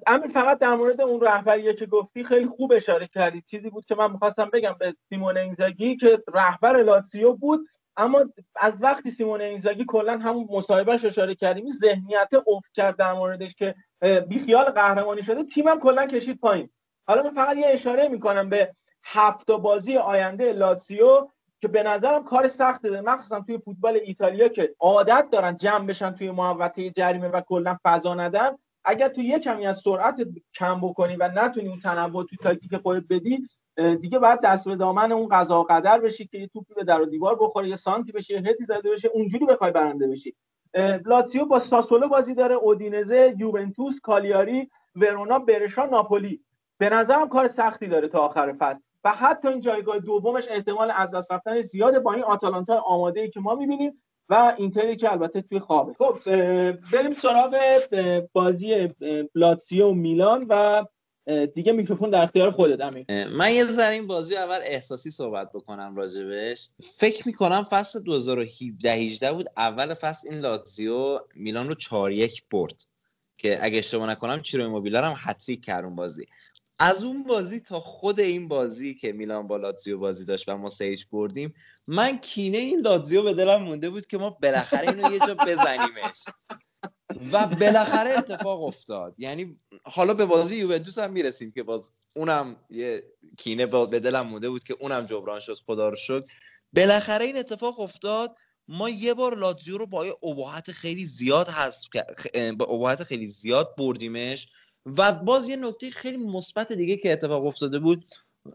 امیر 0.07 0.31
فقط 0.33 0.59
در 0.59 0.75
مورد 0.75 1.01
اون 1.01 1.21
رهبریه 1.21 1.73
که 1.73 1.85
گفتی 1.85 2.23
خیلی 2.23 2.47
خوب 2.47 2.71
اشاره 2.71 3.07
کردی. 3.07 3.43
چیزی 3.51 3.69
بود 3.69 3.85
که 3.85 3.95
من 3.95 4.11
می‌خواستم 4.11 4.49
بگم 4.53 4.75
به 4.79 4.95
سیمون 5.09 5.37
اینزاگی 5.37 5.97
که 5.97 6.23
رهبر 6.33 6.83
لاتسیو 6.83 7.33
بود. 7.33 7.67
اما 7.97 8.25
از 8.55 8.73
وقتی 8.81 9.11
سیمون 9.11 9.41
اینزاگی 9.41 9.85
کلا 9.87 10.17
همون 10.17 10.47
مصاحبهش 10.49 11.05
اشاره 11.05 11.35
کردیم 11.35 11.69
ذهنیت 11.69 12.29
افت 12.47 12.71
کرد 12.73 12.97
در 12.97 13.13
موردش 13.13 13.53
که 13.53 13.75
بیخیال 14.27 14.63
قهرمانی 14.63 15.23
شده 15.23 15.43
تیمم 15.43 15.79
کلا 15.79 16.05
کشید 16.05 16.39
پایین. 16.39 16.69
حالا 17.07 17.23
من 17.23 17.33
فقط 17.33 17.57
یه 17.57 17.67
اشاره 17.67 18.07
می‌کنم 18.07 18.49
به 18.49 18.75
هفت 19.05 19.51
بازی 19.51 19.97
آینده 19.97 20.53
لاتسیو 20.53 21.27
که 21.61 21.67
به 21.67 21.83
نظرم 21.83 22.23
کار 22.23 22.47
سخته. 22.47 22.89
داره 22.89 23.01
مخصوصا 23.01 23.39
توی 23.39 23.57
فوتبال 23.57 23.99
ایتالیا 24.03 24.47
که 24.47 24.75
عادت 24.79 25.27
دارن 25.31 25.57
جمع 25.57 25.85
بشن 25.85 26.11
توی 26.11 26.31
محوطه 26.31 26.89
جریمه 26.89 27.27
و 27.27 27.41
کلا 27.41 27.77
فضا 27.83 28.13
ندن. 28.13 28.49
اگر 28.85 29.09
تو 29.09 29.21
یه 29.21 29.39
کمی 29.39 29.67
از 29.67 29.77
سرعت 29.77 30.27
کم 30.53 30.81
بکنی 30.81 31.15
و 31.15 31.27
نتونی 31.27 31.69
اون 31.69 31.79
تنوع 31.79 32.25
توی 32.25 32.37
تاکتیک 32.41 32.77
خودت 32.77 33.03
بدی 33.09 33.47
دیگه 33.75 34.19
بعد 34.19 34.41
دست 34.43 34.69
به 34.69 34.75
دامن 34.75 35.11
اون 35.11 35.27
قضا 35.27 35.61
و 35.61 35.63
قدر 35.63 35.99
بشی 35.99 36.27
که 36.27 36.37
یه 36.37 36.47
توپی 36.47 36.73
به 36.73 36.83
در 36.83 37.01
و 37.01 37.05
دیوار 37.05 37.35
بخوره 37.35 37.69
یه 37.69 37.75
سانتی 37.75 38.11
بشه 38.11 38.37
هدی 38.37 38.65
زده 38.67 38.91
بشه 38.91 39.09
اونجوری 39.13 39.45
بخوای 39.45 39.71
برنده 39.71 40.07
بشی. 40.07 40.35
لاتسیو 41.05 41.45
با 41.45 41.59
ساسولو 41.59 42.07
بازی 42.07 42.35
داره 42.35 42.55
اودینزه 42.55 43.35
یوونتوس 43.37 43.99
کالیاری 43.99 44.69
ورونا 44.95 45.39
برشا 45.39 45.85
ناپولی. 45.85 46.41
به 46.77 46.89
نظرم 46.89 47.29
کار 47.29 47.47
سختی 47.47 47.87
داره 47.87 48.07
تا 48.07 48.19
آخر 48.19 48.53
فصل. 48.59 48.79
و 49.03 49.09
حتی 49.09 49.47
این 49.47 49.61
جایگاه 49.61 49.99
دومش 49.99 50.47
احتمال 50.49 50.91
از 50.95 51.15
دست 51.15 51.31
رفتن 51.31 51.61
زیاده 51.61 51.99
با 51.99 52.13
این 52.13 52.23
آتالانتا 52.23 52.83
آماده 52.85 53.21
ای 53.21 53.29
که 53.29 53.39
ما 53.39 53.55
می‌بینیم 53.55 54.03
و 54.29 54.53
اینتری 54.57 54.95
که 54.95 55.11
البته 55.11 55.41
توی 55.41 55.59
خوابه. 55.59 55.93
خب 55.93 56.17
بریم 56.93 57.11
سراغ 57.11 57.57
بازی 58.33 58.87
لاتسیو 59.35 59.87
و 59.87 59.93
میلان 59.93 60.45
و 60.49 60.85
دیگه 61.55 61.71
میکروفون 61.71 62.09
در 62.09 62.21
اختیار 62.21 62.51
خودت 62.51 62.81
امیر. 62.81 63.27
من 63.27 63.53
یه 63.53 63.65
ذره 63.65 63.93
این 63.93 64.07
بازی 64.07 64.35
اول 64.35 64.59
احساسی 64.63 65.11
صحبت 65.11 65.51
بکنم 65.53 65.95
راجبش. 65.95 66.69
فکر 66.97 67.27
می‌کنم 67.27 67.63
فصل 67.63 67.99
2017 67.99 68.91
18 68.91 69.31
بود. 69.31 69.49
اول 69.57 69.93
فصل 69.93 70.29
این 70.31 70.39
لاتزیو 70.39 71.19
میلان 71.35 71.67
رو 71.67 71.75
4 71.75 72.11
1 72.11 72.43
برد. 72.51 72.83
که 73.37 73.65
اگه 73.65 73.77
اشتباه 73.77 74.09
نکنم 74.09 74.41
چیرو 74.41 74.63
ایموبیلر 74.63 75.03
هم 75.03 75.13
هتریک 75.17 75.65
کرد 75.65 75.85
اون 75.85 75.95
بازی. 75.95 76.25
از 76.79 77.03
اون 77.03 77.23
بازی 77.23 77.59
تا 77.59 77.79
خود 77.79 78.19
این 78.19 78.47
بازی 78.47 78.95
که 78.95 79.11
میلان 79.11 79.47
با 79.47 79.57
لاتزیو 79.57 79.99
بازی 79.99 80.25
داشت 80.25 80.49
و 80.49 80.57
ما 80.57 80.69
سیج 80.69 81.03
بردیم 81.11 81.53
من 81.87 82.17
کینه 82.17 82.57
این 82.57 82.79
لاتزیو 82.79 83.23
به 83.23 83.33
دلم 83.33 83.63
مونده 83.63 83.89
بود 83.89 84.05
که 84.05 84.17
ما 84.17 84.29
بالاخره 84.29 84.89
اینو 84.89 85.11
یه 85.11 85.19
جا 85.19 85.35
بزنیمش. 85.35 86.25
و 87.31 87.47
بالاخره 87.47 88.09
اتفاق 88.09 88.63
افتاد. 88.63 89.15
یعنی 89.17 89.57
حالا 89.83 90.13
به 90.13 90.25
بازی 90.25 90.55
یوونتوس 90.55 90.99
هم 90.99 91.11
می‌رسیم 91.11 91.51
که 91.51 91.63
باز 91.63 91.91
اونم 92.15 92.55
یه 92.69 93.03
کینه 93.37 93.65
به 93.65 93.99
دلم 93.99 94.27
مونده 94.27 94.49
بود 94.49 94.63
که 94.63 94.75
اونم 94.79 95.05
جبران 95.05 95.39
شد 95.39 95.57
خدا 95.65 95.89
رو 95.89 95.95
شد 95.95 96.23
بالاخره 96.73 97.25
این 97.25 97.37
اتفاق 97.37 97.79
افتاد. 97.79 98.35
ما 98.67 98.89
یه 98.89 99.13
بار 99.13 99.37
لاتزیو 99.37 99.77
رو 99.77 99.85
با 99.85 100.05
یه 100.05 100.15
ابهت 100.23 100.71
خیلی 100.71 101.05
زیاد 101.05 101.49
هست 101.49 101.89
با 102.57 102.65
ابهت 102.65 103.03
خیلی 103.03 103.27
زیاد 103.27 103.75
بردیمش 103.77 104.47
و 104.85 105.11
باز 105.11 105.49
یه 105.49 105.55
نکته 105.55 105.91
خیلی 105.91 106.17
مثبت 106.17 106.73
دیگه 106.73 106.97
که 106.97 107.11
اتفاق 107.11 107.45
افتاده 107.45 107.79
بود. 107.79 108.05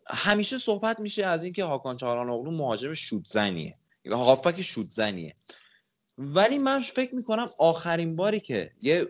همیشه 0.06 0.58
صحبت 0.58 1.00
میشه 1.00 1.26
از 1.26 1.44
اینکه 1.44 1.64
هاکان 1.64 1.96
چهارانوغلو 1.96 2.50
مهاجم 2.50 2.94
شوت 2.94 3.26
زنیه 3.26 3.78
هافبک 4.12 4.62
شوت 4.62 4.90
زنیه 4.90 5.34
ولی 6.18 6.58
من 6.58 6.82
فکر 6.82 7.14
می‌کنم 7.14 7.46
آخرین 7.58 8.16
باری 8.16 8.40
که 8.40 8.70
یه 8.82 9.08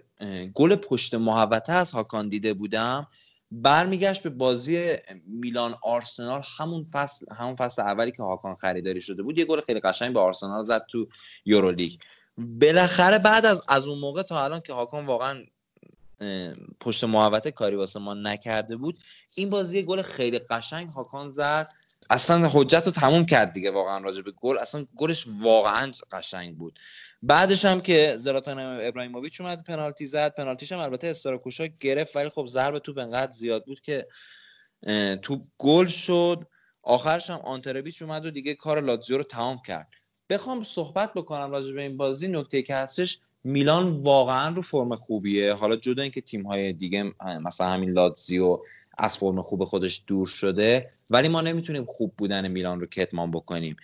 گل 0.55 0.77
پشت 0.77 1.15
محوطه 1.15 1.73
از 1.73 1.93
هاکان 1.93 2.29
دیده 2.29 2.55
بودم 2.55 3.07
برمیگشت 3.51 4.23
به 4.23 4.31
بازی 4.31 4.97
میلان 5.27 5.75
آرسنال 5.83 6.43
همون 6.59 6.85
فصل 6.85 7.27
همون 7.35 7.55
فصل 7.55 7.83
اولی 7.83 8.13
که 8.13 8.23
هاکان 8.23 8.55
خریداری 8.55 9.01
شده 9.01 9.23
بود 9.23 9.39
یه 9.39 9.45
گل 9.45 9.61
خیلی 9.61 9.81
قشنگ 9.81 10.13
به 10.15 10.21
آرسنال 10.21 10.65
زد 10.65 10.87
تو 10.87 11.09
یورولیگ. 11.45 11.93
بالاخره 12.39 13.19
بعد 13.19 13.47
از 13.47 13.63
از 13.69 13.89
اون 13.89 13.99
موقع 13.99 14.23
تا 14.23 14.45
الان 14.45 14.61
که 14.61 14.73
هاکان 14.73 15.07
واقعا 15.07 15.45
پشت 16.81 17.05
محوطه 17.05 17.51
کاری 17.51 17.77
واسه 17.77 18.01
ما 18.01 18.15
نکرده 18.15 18.77
بود 18.77 18.99
این 19.37 19.51
بازی 19.51 19.83
گل 19.83 20.03
خیلی 20.03 20.39
قشنگ 20.39 20.91
هاکان 20.91 21.31
زد. 21.31 21.69
اصلا 22.11 22.49
حجت 22.53 22.87
رو 22.87 22.93
تموم 22.93 23.27
کرد 23.27 23.53
دیگه 23.53 23.71
واقعا 23.71 23.99
راجع 23.99 24.23
به 24.23 24.31
گل. 24.31 24.59
اصلا 24.59 24.87
گلش 24.97 25.27
واقعا 25.41 25.93
قشنگ 26.13 26.57
بود. 26.57 26.79
بعدش 27.23 27.65
هم 27.65 27.81
که 27.81 28.15
زلاتان 28.19 28.59
ابراهیموویچ 28.59 29.41
اومد 29.41 29.65
پنالتی 29.65 30.07
زد. 30.07 30.35
پنالتیش 30.35 30.73
هم 30.73 30.79
البته 30.79 31.07
استراکوشا 31.07 31.67
گرفت 31.67 32.17
ولی 32.17 32.29
خب 32.29 32.47
ضرب 32.47 32.79
توپ 32.79 32.99
انقدر 32.99 33.33
زیاد 33.33 33.65
بود 33.65 33.81
که 33.81 34.07
تو 35.23 35.41
گل 35.59 35.87
شد. 35.87 36.47
آخرش 36.83 37.31
هم 37.31 37.39
آنتربیچ 37.39 38.03
اومد 38.03 38.27
و 38.27 38.31
دیگه 38.31 38.55
کار 38.55 38.81
لاتزیو 38.81 39.17
رو 39.17 39.23
تمام 39.23 39.59
کرد. 39.67 39.89
بخوام 40.31 40.65
صحبت 40.65 41.15
بکنم 41.15 41.51
راجع 41.51 41.75
به 41.75 41.83
این 41.83 41.97
بازی. 41.97 42.29
نکته 42.29 42.63
که 42.63 42.75
هستش 42.75 43.21
میلان 43.45 44.03
واقعا 44.03 44.55
رو 44.55 44.63
فرم 44.63 44.95
خوبیه. 44.95 45.55
حالا 45.55 45.77
جدا 45.77 46.03
اینکه 46.03 46.21
تیم 46.21 46.47
های 46.47 46.73
دیگه 46.73 47.13
مثلا 47.43 47.69
همین 47.69 47.91
لاتزیو 47.91 48.59
از 48.99 49.19
فرم 49.19 49.41
خوب 49.41 49.65
خودش 49.65 50.05
دور 50.07 50.27
شده. 50.27 50.91
ولی 51.11 51.29
ما 51.29 51.41
نمی‌تونیم 51.41 51.85
خوب 51.85 52.15
بودن 52.19 52.49
میلان 52.49 52.81
رو 52.81 52.87
کتمان 52.87 53.31
بکنیم. 53.31 53.77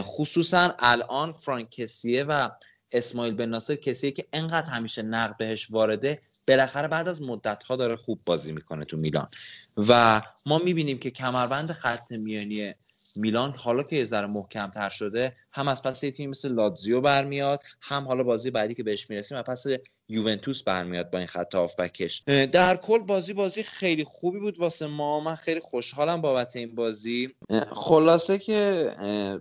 خصوصا 0.00 0.74
الان 0.78 1.32
فرانکسیه 1.32 2.24
و 2.24 2.48
اسماعیل 2.92 3.34
بن 3.34 3.48
ناصر 3.48 3.74
کسیه 3.74 4.10
که 4.10 4.24
انقدر 4.32 4.70
همیشه 4.70 5.02
نقد 5.02 5.36
بهش 5.36 5.70
وارده 5.70 6.20
بالاخره 6.48 6.88
بعد 6.88 7.08
از 7.08 7.22
مدت 7.22 7.64
ها 7.64 7.76
داره 7.76 7.96
خوب 7.96 8.20
بازی 8.26 8.52
می‌کنه 8.52 8.84
تو 8.84 8.96
میلان. 8.96 9.28
و 9.76 10.22
ما 10.46 10.58
می‌بینیم 10.58 10.98
که 10.98 11.10
کمربند 11.10 11.72
خط 11.72 12.10
میانی 12.10 12.74
میلان 13.16 13.50
حالا 13.50 13.82
که 13.82 13.96
یه 13.96 14.04
ذره 14.04 14.26
محکم 14.26 14.66
تر 14.66 14.90
شده 14.90 15.34
هم 15.52 15.68
از 15.68 15.82
پس 15.82 16.04
یه 16.04 16.10
تیم 16.10 16.30
مثل 16.30 16.52
لاتزیو 16.52 17.00
برمیاد 17.00 17.62
هم 17.80 18.04
حالا 18.08 18.22
بازی 18.22 18.50
بعدی 18.50 18.74
که 18.74 18.82
بهش 18.82 19.10
می‌رسیم 19.10 19.38
از 19.38 19.44
پس 19.44 19.66
یوونتوس 20.08 20.62
برمیاد 20.62 21.10
با 21.10 21.18
این 21.18 21.26
خط 21.26 21.54
بکش 21.78 22.22
در 22.52 22.76
کل 22.76 22.98
بازی 22.98 23.32
بازی 23.32 23.62
خیلی 23.62 24.04
خوبی 24.04 24.38
بود 24.38 24.58
واسه 24.58 24.86
ما. 24.86 25.20
من 25.20 25.34
خیلی 25.34 25.60
خوشحالم 25.60 26.20
بابت 26.20 26.56
این 26.56 26.74
بازی. 26.74 27.34
خلاصه 27.72 28.38
که 28.38 28.90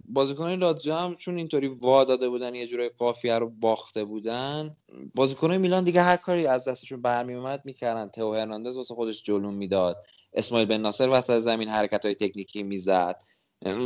بازیکن 0.05 0.49
لاتزیو 0.49 0.93
هم 0.93 1.15
چون 1.15 1.37
اینطوری 1.37 1.67
وا 1.67 2.03
داده 2.03 2.29
بودن 2.29 2.55
یه 2.55 2.67
جورای 2.67 2.89
قافیه 2.89 3.39
رو 3.39 3.49
باخته 3.49 4.03
بودن 4.03 4.77
بازیکن 5.15 5.57
میلان 5.57 5.83
دیگه 5.83 6.01
هر 6.01 6.17
کاری 6.17 6.47
از 6.47 6.67
دستشون 6.67 7.01
برمی 7.01 7.33
اومد 7.33 7.61
می‌کردن. 7.65 8.09
تو 8.09 8.33
هرناندز 8.33 8.77
واسه 8.77 8.95
خودش 8.95 9.23
جلو 9.23 9.51
می‌داد. 9.51 10.05
اسماعیل 10.33 10.67
بن 10.67 10.81
ناصر 10.81 11.09
وسط 11.09 11.39
زمین 11.39 11.69
حرکت 11.69 12.05
های 12.05 12.15
تکنیکی 12.15 12.63
می‌زد. 12.63 13.21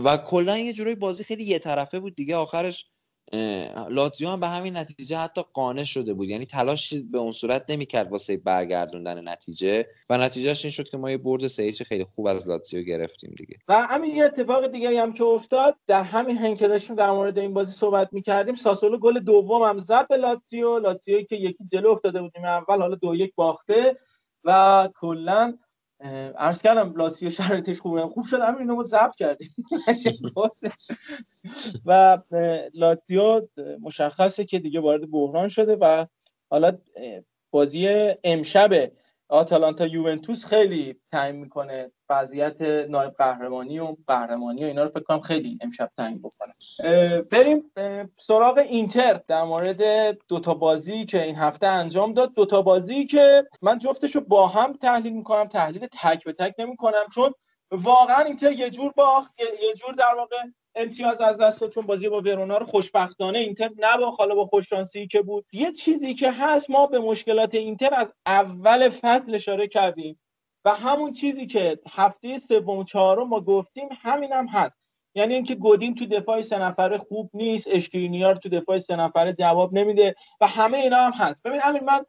و 0.03 0.17
کلا 0.17 0.57
یه 0.57 0.73
جورایی 0.73 0.95
بازی 0.95 1.23
خیلی 1.23 1.43
یه 1.43 1.59
طرفه 1.59 1.99
بود 1.99 2.15
دیگه. 2.15 2.36
آخرش 2.36 2.86
لاتزیو 3.89 4.29
هم 4.29 4.39
به 4.39 4.47
همین 4.47 4.77
نتیجه 4.77 5.17
حتی 5.17 5.41
قانع 5.53 5.84
شده 5.84 6.13
بود. 6.13 6.29
یعنی 6.29 6.45
تلاش 6.45 6.93
به 6.93 7.17
اون 7.17 7.32
صورت 7.32 7.65
نمی‌کرد 7.69 8.11
واسه 8.11 8.38
برگردوندن 8.38 9.29
نتیجه. 9.29 9.88
و 10.09 10.17
نتیجهش 10.17 10.65
این 10.65 10.71
شد 10.71 10.89
که 10.89 10.97
ما 10.97 11.11
یه 11.11 11.17
برد 11.17 11.47
سه 11.47 11.71
خیلی 11.71 12.03
خوب 12.03 12.27
از 12.27 12.49
لاتزیو 12.49 12.84
گرفتیم 12.84 13.36
دیگه. 13.38 13.57
و 13.67 13.82
همین 13.82 14.15
یه 14.15 14.25
اتفاق 14.25 14.67
دیگه 14.67 15.01
هم 15.01 15.13
که 15.13 15.23
افتاد. 15.23 15.75
در 15.88 16.03
همین 16.03 16.38
هنگ 16.38 16.57
که 16.57 16.67
داشتیم 16.67 16.95
در 16.95 17.11
مورد 17.11 17.39
این 17.39 17.53
بازی 17.53 17.71
صحبت 17.71 18.09
می‌کردیم 18.11 18.55
ساسولو 18.55 18.97
گل 18.97 19.19
دوم 19.19 19.61
هم 19.61 19.79
زد 19.79 20.07
به 20.07 20.17
لاتزیو. 20.17 20.79
لاتزیو 20.79 21.21
که 21.21 21.36
یکی 21.36 21.63
جلو 21.71 21.89
افتاده 21.89 22.21
بودیم 22.21 22.45
اول 22.45 22.82
حالا 22.82 22.95
دو 22.95 23.15
یک 23.15 23.36
باخته 23.36 23.97
و 24.43 24.89
کلا 24.95 25.57
عرض 26.38 26.62
کردم 26.62 26.93
لاتسیو 26.95 27.30
شرایطش 27.30 27.82
خوبه. 27.82 28.02
خوب 28.02 28.26
شد 28.26 28.39
همین 28.39 28.60
اینو 28.60 28.84
ضبط 28.84 29.16
کردیم. 29.16 29.56
و 31.86 32.18
لاتسیو 32.74 33.41
مشخصه 33.82 34.45
که 34.45 34.60
دیگه 34.60 34.80
وارد 34.80 35.12
بحران 35.12 35.49
شده 35.49 35.76
و 35.76 36.06
حالا 36.49 36.78
بازی 37.52 38.14
امشب 38.24 38.91
آتالانتا 39.32 39.86
یوونتوس 39.86 40.45
خیلی 40.45 40.95
تعیین 41.11 41.36
می‌کنه 41.36 41.91
وضعیت 42.09 42.61
نایب 42.61 43.13
قهرمانی 43.13 43.79
و 43.79 43.95
قهرمانی 44.07 44.63
و 44.63 44.67
اینا 44.67 44.84
رو 44.84 44.89
فکر 44.89 45.03
کنم 45.03 45.19
خیلی 45.19 45.57
امشب 45.61 45.91
تعیین 45.97 46.21
بکنه. 46.21 46.53
بریم 47.21 47.71
سراغ 48.17 48.57
اینتر 48.57 49.21
در 49.27 49.43
مورد 49.43 50.11
دوتا 50.27 50.53
بازی 50.53 51.05
که 51.05 51.23
این 51.23 51.36
هفته 51.36 51.67
انجام 51.67 52.13
داد. 52.13 52.34
دوتا 52.34 52.61
بازی 52.61 53.05
که 53.05 53.47
من 53.61 53.79
جفتش 53.79 54.15
رو 54.15 54.21
با 54.21 54.47
هم 54.47 54.73
تحلیل 54.73 55.13
می‌کنم 55.13 55.47
تحلیل 55.47 55.88
تک 55.88 56.23
به 56.23 56.34
تک 56.34 56.55
نمی‌کنم 56.59 57.03
چون 57.15 57.34
واقعا 57.71 58.23
اینتر 58.23 58.51
یه 58.51 58.69
جور 58.69 58.91
باخت 58.91 59.32
یه 59.39 59.73
جور 59.73 59.93
در 59.93 60.15
واقع 60.17 60.38
امتیاز 60.76 61.22
از 61.22 61.38
دست 61.38 61.69
چون 61.69 61.86
بازی 61.86 62.09
با 62.09 62.22
ورونا 62.22 62.57
رو 62.57 62.65
خوشبختانه 62.65 63.39
اینتر 63.39 63.69
نباخت 63.80 64.19
حالا 64.19 64.36
با 64.36 64.45
خوششانسی 64.45 65.07
که 65.07 65.22
بود. 65.22 65.45
یه 65.53 65.72
چیزی 65.72 66.13
که 66.15 66.32
هست 66.32 66.69
ما 66.69 66.88
به 66.88 66.99
مشکلات 66.99 67.55
اینتر 67.55 67.93
از 67.93 68.13
اول 68.26 68.89
فصل 68.89 69.36
اشاره 69.36 69.67
کردیم. 69.67 70.19
و 70.65 70.69
همون 70.69 71.11
چیزی 71.11 71.47
که 71.47 71.80
هفته 71.89 72.41
سوم 72.47 72.86
چهارم 72.86 73.28
ما 73.28 73.39
گفتیم 73.39 73.89
همین 74.01 74.34
هم 74.34 74.47
هست. 74.47 74.76
یعنی 75.15 75.34
اینکه 75.34 75.55
گودین 75.55 75.95
تو 75.95 76.05
دفاع 76.05 76.41
سه 76.41 76.59
نفره 76.59 76.97
خوب 76.97 77.30
نیست. 77.34 77.67
اشکرینیار 77.72 78.36
تو 78.36 78.49
دفاع 78.49 78.80
سه 78.80 78.95
نفره 78.95 79.34
جواب 79.34 79.74
نمیده. 79.74 80.15
و 80.41 80.47
همه 80.47 80.78
اینا 80.78 80.97
هم 80.97 81.11
هست. 81.11 81.43
ببین 81.45 81.59
همین 81.61 81.84
من 81.84 82.05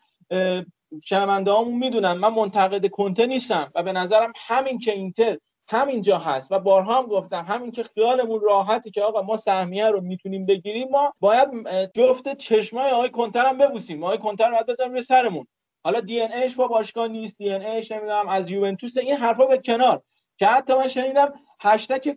شنونده 1.04 1.52
همون 1.52 1.74
می‌دونم 1.74 2.18
من 2.18 2.34
منتقد 2.34 2.90
کنته 2.90 3.26
نیستم. 3.26 3.72
و 3.74 3.82
به 3.82 3.92
نظرم 3.92 4.32
همین 4.36 4.78
که 4.78 4.92
اینتر 4.92 5.38
همینجا 5.68 6.18
هست. 6.18 6.52
و 6.52 6.58
بارها 6.58 6.98
هم 6.98 7.06
گفتم 7.06 7.44
همین 7.48 7.72
که 7.72 7.82
خیالمون 7.82 8.40
راحتی 8.40 8.90
که 8.90 9.02
آقا 9.02 9.22
ما 9.22 9.36
سهمیه 9.36 9.86
رو 9.86 10.00
می‌تونیم 10.00 10.46
بگیریم 10.46 10.88
ما 10.90 11.12
باید 11.20 11.48
جفت 11.94 12.36
چشمای 12.36 12.90
آقای 12.90 13.10
کنتر 13.10 13.44
هم 13.44 13.58
ببوسیم. 13.58 14.04
آقای 14.04 14.18
کنتر 14.18 14.50
رو 14.50 14.56
بذاریم 14.68 15.02
سرمون. 15.02 15.46
حالا 15.84 16.00
دی 16.00 16.20
ان 16.20 16.32
ایش 16.32 16.56
با 16.56 16.66
باشگاه 16.66 17.08
نیست 17.08 17.38
دی 17.38 17.50
ان 17.50 17.62
ایش 17.62 17.92
نمی‌دونم 17.92 18.28
از 18.28 18.50
یوونتوس 18.50 18.96
این 18.96 19.16
حرفا 19.16 19.44
به 19.44 19.58
کنار. 19.58 20.02
که 20.38 20.46
حتی 20.46 20.74
من 20.74 20.88
شنیدم 20.88 21.34
هشتگ 21.60 22.16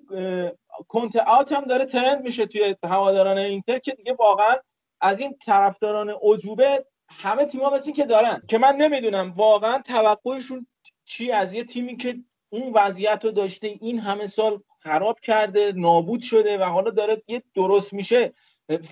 کنت 0.88 1.16
آت 1.16 1.52
هم 1.52 1.66
داره 1.66 1.86
ترند 1.86 2.24
میشه 2.24 2.46
توی 2.46 2.76
هواداران 2.84 3.38
اینتر 3.38 3.78
که 3.78 3.91
دیگه 3.91 4.14
واقعا 4.14 4.56
از 5.02 5.20
این 5.20 5.38
طرفداران 5.46 6.16
عجوبه 6.22 6.86
همه 7.10 7.46
تیم‌ها 7.46 7.70
مثل 7.70 7.91
که 7.91 8.06
دارن. 8.06 8.41
که 8.48 8.58
من 8.58 8.76
نمی‌دونم 8.76 9.34
واقعا 9.38 9.80
توقعشون 9.80 10.68
چی 11.06 11.32
از 11.32 11.54
یه 11.54 11.64
تیمی 11.64 11.98
که 11.98 12.16
اون 12.56 12.72
وضعیت 12.74 13.20
رو 13.24 13.32
داشته 13.32 13.68
این 13.68 13.99
همه 13.99 14.28
سال 14.28 14.62
خراب 14.80 15.20
کرده 15.20 15.72
نابود 15.76 16.22
شده 16.22 16.58
و 16.58 16.64
حالا 16.64 16.91
داره 16.91 17.22
یه 17.28 17.43
درست 17.56 17.93
میشه. 17.93 18.34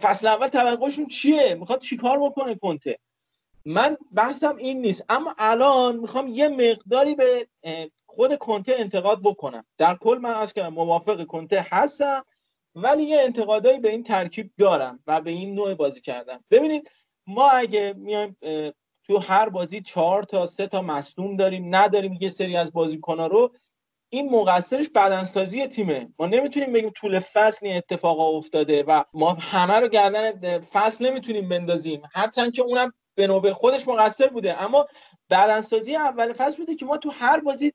فصل 0.02 0.28
اول 0.28 0.48
توقعشون 0.48 1.08
چیه؟ 1.08 1.56
می‌خواد 1.56 1.80
چیکار 1.80 2.20
بکنه 2.20 2.56
کنته؟ 2.56 3.00
من 3.66 3.98
بحثم 4.14 4.56
این 4.56 4.82
نیست. 4.82 5.06
اما 5.10 5.36
الان 5.38 5.96
می‌خوام 5.96 6.28
یه 6.28 6.48
مقداری 6.48 7.16
به 7.16 7.48
خود 8.06 8.36
کنته 8.38 8.76
انتقاد 8.78 9.22
بکنم. 9.22 9.66
در 9.78 9.96
کل 9.96 10.18
من 10.22 10.34
از 10.34 10.54
که 10.54 10.64
موافق 10.64 11.26
کنته 11.26 11.68
هستم 11.72 12.26
ولی 12.76 13.04
یه 13.04 13.22
انتقادایی 13.22 13.80
به 13.80 13.90
این 13.90 14.04
ترکیب 14.04 14.52
دارم 14.58 15.00
و 15.08 15.22
به 15.22 15.32
این 15.32 15.56
نوع 15.56 15.74
بازی 15.74 16.02
کردم. 16.02 16.44
ببینید 16.52 16.92
ما 17.28 17.50
اگه 17.50 17.94
میایم 17.98 18.38
تو 19.08 19.18
هر 19.18 19.50
بازی 19.50 19.82
چهار 19.82 20.24
تا 20.24 20.46
سه 20.46 20.68
تا 20.68 20.82
مصدوم 20.82 21.36
داریم 21.38 21.76
نداریم 21.76 22.18
یه 22.22 22.30
سری 22.30 22.58
از 22.58 22.74
بازیکن‌ها 22.74 23.28
رو. 23.28 23.52
این 24.10 24.30
مقصرش 24.30 24.90
بدنسازی 24.90 25.68
تیمه. 25.68 26.10
ما 26.20 26.26
نمی‌تونیم 26.28 26.74
بگیم 26.74 26.90
طول 26.90 27.20
فصل 27.20 27.66
این 27.68 27.78
اتفاق 27.78 28.20
افتاده 28.20 28.84
و 28.84 29.04
ما 29.14 29.34
همه 29.34 29.74
رو 29.80 29.88
گردن 29.88 30.60
فصل 30.62 31.06
نمی‌تونیم 31.06 31.50
بندازیم. 31.50 32.02
هرچند 32.14 32.54
که 32.54 32.62
اونم 32.62 32.94
به 33.16 33.28
نوبه 33.28 33.54
خودش 33.54 33.88
مقصر 33.88 34.28
بوده. 34.28 34.62
اما 34.62 34.88
بدنسازی 35.30 35.96
اول 35.96 36.34
فصل 36.34 36.58
بوده 36.58 36.76
که 36.76 36.86
ما 36.86 36.98
تو 36.98 37.10
هر 37.12 37.40
بازی 37.40 37.74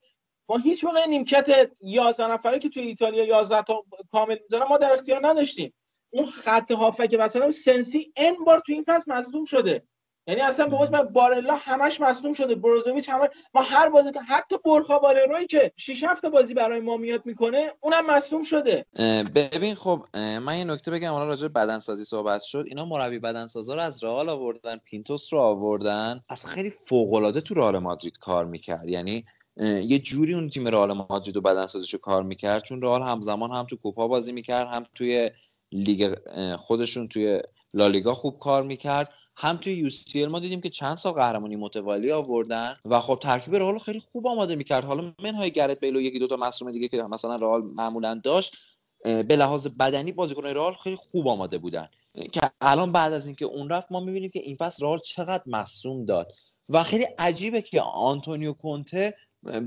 ما 0.48 0.58
هیچ 0.58 0.84
موقع 0.84 1.06
نیمکت 1.06 1.70
11 1.80 2.32
نفره 2.32 2.58
که 2.58 2.68
تو 2.68 2.80
ایتالیا 2.80 3.24
11 3.24 3.62
تا 3.62 3.84
کامل 4.12 4.36
می‌ذارن 4.42 4.68
ما 4.68 4.76
در 4.78 4.92
اختیار 4.92 5.26
نداشتیم. 5.26 5.74
اون 6.10 6.26
خط 6.26 6.70
هافک 6.72 7.14
مثلا 7.14 7.50
سنسی 7.50 8.12
ان 8.16 8.36
بار 8.46 8.60
تو 8.66 8.72
این 8.72 8.84
فصل 8.88 9.12
مصدوم 9.12 9.44
شده. 9.44 9.82
یعنی 10.28 10.40
اصلا 10.40 10.66
به 10.66 10.76
قول 10.76 11.02
بارلا 11.02 11.56
همش 11.56 12.00
مصدوم 12.00 12.32
شده 12.32 12.54
بروزوویچ 12.54 13.08
همه 13.08 13.28
ما 13.54 13.62
هر 13.62 13.88
بازی 13.88 14.12
که 14.12 14.20
حتی 14.20 14.56
برخا 14.64 14.98
بالروی 14.98 15.46
که 15.46 15.72
6 15.76 16.04
7 16.04 16.26
بازی 16.26 16.54
برای 16.54 16.80
ما 16.80 16.96
میاد 16.96 17.26
می‌کنه 17.26 17.72
اونم 17.80 18.06
مصدوم 18.06 18.42
شده. 18.42 18.86
ببین 19.34 19.74
خب 19.74 20.04
من 20.14 20.58
یه 20.58 20.64
نکته 20.64 20.90
بگم 20.90 21.10
حالا 21.10 21.24
راجع 21.24 21.42
به 21.42 21.48
بدنسازی 21.48 22.04
صحبت 22.04 22.42
شد. 22.42 22.64
اینا 22.68 22.84
مربی 22.84 23.18
بدنسازا 23.18 23.74
رو 23.74 23.80
از 23.80 24.04
رئال 24.04 24.28
آوردن 24.28 24.76
پینتوس 24.76 25.32
رو 25.32 25.38
آوردن. 25.38 26.20
از 26.28 26.46
خیلی 26.46 26.70
فوق 26.70 27.14
العاده 27.14 27.40
تو 27.40 27.54
رئال 27.54 27.78
مادرید 27.78 28.18
کار 28.18 28.44
می‌کرد. 28.44 28.88
یعنی 28.88 29.24
یه 29.82 29.98
جوری 29.98 30.34
اون 30.34 30.48
تیم 30.48 30.68
رئال 30.68 30.92
مادرید 30.92 31.36
و 31.36 31.40
بدنسازیش 31.40 31.92
رو 31.92 31.98
کار 31.98 32.22
می‌کرد. 32.22 32.62
چون 32.62 32.82
رئال 32.82 33.02
همزمان 33.02 33.50
هم 33.50 33.66
تو 33.66 33.76
کوپا 33.76 34.08
بازی 34.08 34.32
می‌کرد 34.32 34.66
هم 34.66 34.86
توی 34.94 35.30
لیگ 35.72 36.14
خودشون 36.56 37.08
توی 37.08 37.42
لالیگا 37.74 38.12
خوب 38.12 38.38
کار 38.38 38.62
می‌کرد. 38.62 39.10
هم 39.40 39.56
توی 39.56 39.90
یو 40.14 40.28
ما 40.28 40.40
دیدیم 40.40 40.60
که 40.60 40.70
چند 40.70 40.96
سال 40.96 41.12
قهرمانی 41.12 41.56
متوالی 41.56 42.12
آوردن 42.12 42.74
و 42.84 43.00
خب 43.00 43.18
ترکیب 43.22 43.54
رئال 43.54 43.78
خیلی 43.78 44.00
خوب 44.00 44.26
آماده 44.26 44.54
می‌کرد. 44.54 44.84
حالا 44.84 45.14
منهای 45.22 45.50
گرت 45.50 45.80
بیلو 45.80 46.00
یکی 46.00 46.18
دو 46.18 46.26
تا 46.26 46.36
مصوم 46.36 46.70
دیگه 46.70 46.88
که 46.88 46.96
مثلا 46.96 47.36
رئال 47.36 47.62
معمولا 47.62 48.20
داشت 48.24 48.56
به 49.04 49.36
لحاظ 49.36 49.66
بدنی 49.66 50.12
بازیکن 50.12 50.46
رئال 50.46 50.74
خیلی 50.84 50.96
خوب 50.96 51.28
آماده 51.28 51.58
بودن. 51.58 51.86
که 52.32 52.40
الان 52.60 52.92
بعد 52.92 53.12
از 53.12 53.26
اینکه 53.26 53.44
اون 53.44 53.68
رفت 53.68 53.92
ما 53.92 54.00
می‌بینیم 54.00 54.30
که 54.30 54.40
این 54.40 54.56
فصل 54.56 54.84
رئال 54.84 54.98
چقدر 54.98 55.42
مصوم 55.46 56.04
داد. 56.04 56.32
و 56.68 56.82
خیلی 56.82 57.04
عجیبه 57.18 57.62
که 57.62 57.80
آنتونیو 57.82 58.52
کونته 58.52 59.14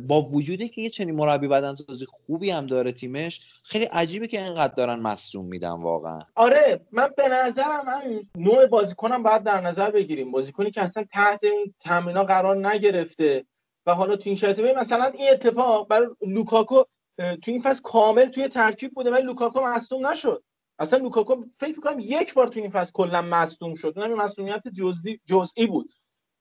با 0.08 0.22
وجودی 0.22 0.70
که 0.70 0.82
یه 0.82 0.90
چنین 0.90 1.16
مربی 1.16 1.48
بدنسازی 1.48 2.06
خوبی 2.06 2.50
هم 2.50 2.68
داره 2.68 2.92
تیمش 2.92 3.40
خیلی 3.66 3.86
عجیبه 3.86 4.28
که 4.28 4.44
اینقدر 4.44 4.74
دارن 4.74 5.00
مصدوم 5.00 5.46
میدن 5.46 5.72
واقعا. 5.72 6.20
آره 6.36 6.86
من 6.92 7.10
به 7.18 7.28
نظرم 7.28 7.86
همین 7.88 8.30
نوع 8.36 8.66
بازیکنم 8.66 9.24
باید 9.24 9.44
در 9.44 9.62
نظر 9.62 9.92
بگیریم. 9.92 10.32
بازیکنی 10.32 10.72
که 10.72 10.84
اصلا 10.84 11.06
تحت 11.14 11.44
این 11.44 11.74
تمرینا 11.80 12.24
قرار 12.24 12.68
نگرفته 12.68 13.46
و 13.86 13.94
حالا 13.94 14.16
تو 14.16 14.24
این 14.26 14.36
شرایط 14.36 14.60
مثلا 14.60 15.06
این 15.06 15.30
اتفاق 15.32 15.88
برای 15.88 16.08
لوکاکو 16.28 16.84
تو 17.18 17.52
این 17.52 17.62
فصل 17.62 17.82
کامل 17.82 18.26
توی 18.26 18.48
ترکیب 18.48 18.94
بوده 18.94 19.12
ولی 19.12 19.24
لوکاکو 19.24 19.62
مصدوم 19.62 20.08
نشد. 20.08 20.44
اصلا 20.80 21.00
لوکاکو 21.00 21.46
فکر 21.60 21.76
می‌کنم 21.76 22.00
یک 22.00 22.34
بار 22.34 22.48
تو 22.48 22.60
این 22.60 22.70
فصل 22.70 22.92
کلا 22.92 23.22
مصدوم 23.22 23.76
شد. 23.76 23.94
اونم 23.96 24.18
مصدومیت 24.18 24.64
جزئی 25.26 25.68
بود. 25.68 25.94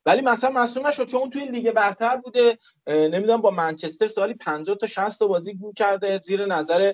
ولی 0.07 0.21
مثلا 0.21 0.51
مصدوم 0.51 0.87
نشد 0.87 1.07
چون 1.07 1.31
توی 1.31 1.45
لیگ 1.45 1.71
برتر 1.71 2.17
بوده 2.17 2.59
نمی‌دونم 2.87 3.41
با 3.41 3.51
منچستر 3.51 4.07
سالی 4.07 4.35
50 4.35 4.77
تا 4.77 4.87
60 4.87 5.19
تا 5.19 5.27
بازی 5.27 5.59
کرده 5.77 6.19
زیر 6.19 6.47
نظر 6.47 6.93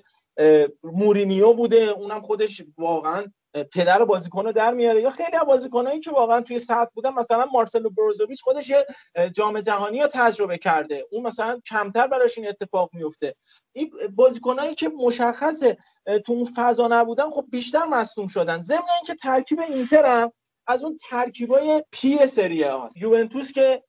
مورینیو 0.83 1.53
بوده 1.53 1.77
اونم 1.77 2.21
خودش 2.21 2.63
واقعا 2.77 3.25
پدر 3.73 4.05
بازیکن 4.05 4.51
در 4.51 4.73
میاره. 4.73 5.01
یا 5.01 5.09
خیلی 5.09 5.37
از 5.37 5.45
بازیکنایی 5.45 5.99
که 5.99 6.11
واقعا 6.11 6.41
توی 6.41 6.59
سطح 6.59 6.89
بودن 6.93 7.13
مثلا 7.13 7.45
مارسلو 7.53 7.89
بروزوویچ 7.89 8.41
خودش 8.41 8.69
یه 8.69 8.85
جام 9.35 9.61
جهانی 9.61 10.01
رو 10.01 10.07
تجربه 10.13 10.57
کرده. 10.57 11.05
اون 11.11 11.27
مثلا 11.27 11.61
کمتر 11.65 12.07
براش 12.07 12.37
این 12.37 12.47
اتفاق 12.47 12.89
میفته 12.93 13.35
این 13.73 13.91
بازیکنایی 14.15 14.75
که 14.75 14.89
مشخصه 14.89 15.77
تو 16.25 16.33
اون 16.33 16.47
فضا 16.55 16.87
نبودن 16.87 17.29
خب 17.29 17.45
بیشتر 17.51 17.85
مصدوم 17.85 18.27
شدن. 18.27 18.61
ضمن 18.61 18.77
اینکه 18.97 19.15
ترکیب 19.15 19.59
اینتر 19.59 20.05
هم 20.05 20.31
از 20.67 20.83
اون 20.83 20.97
ترکیبای 21.09 21.83
پیر 21.91 22.27
سری 22.27 22.63
ها. 22.63 22.91
یوونتوس 22.95 23.51
که 23.51 23.83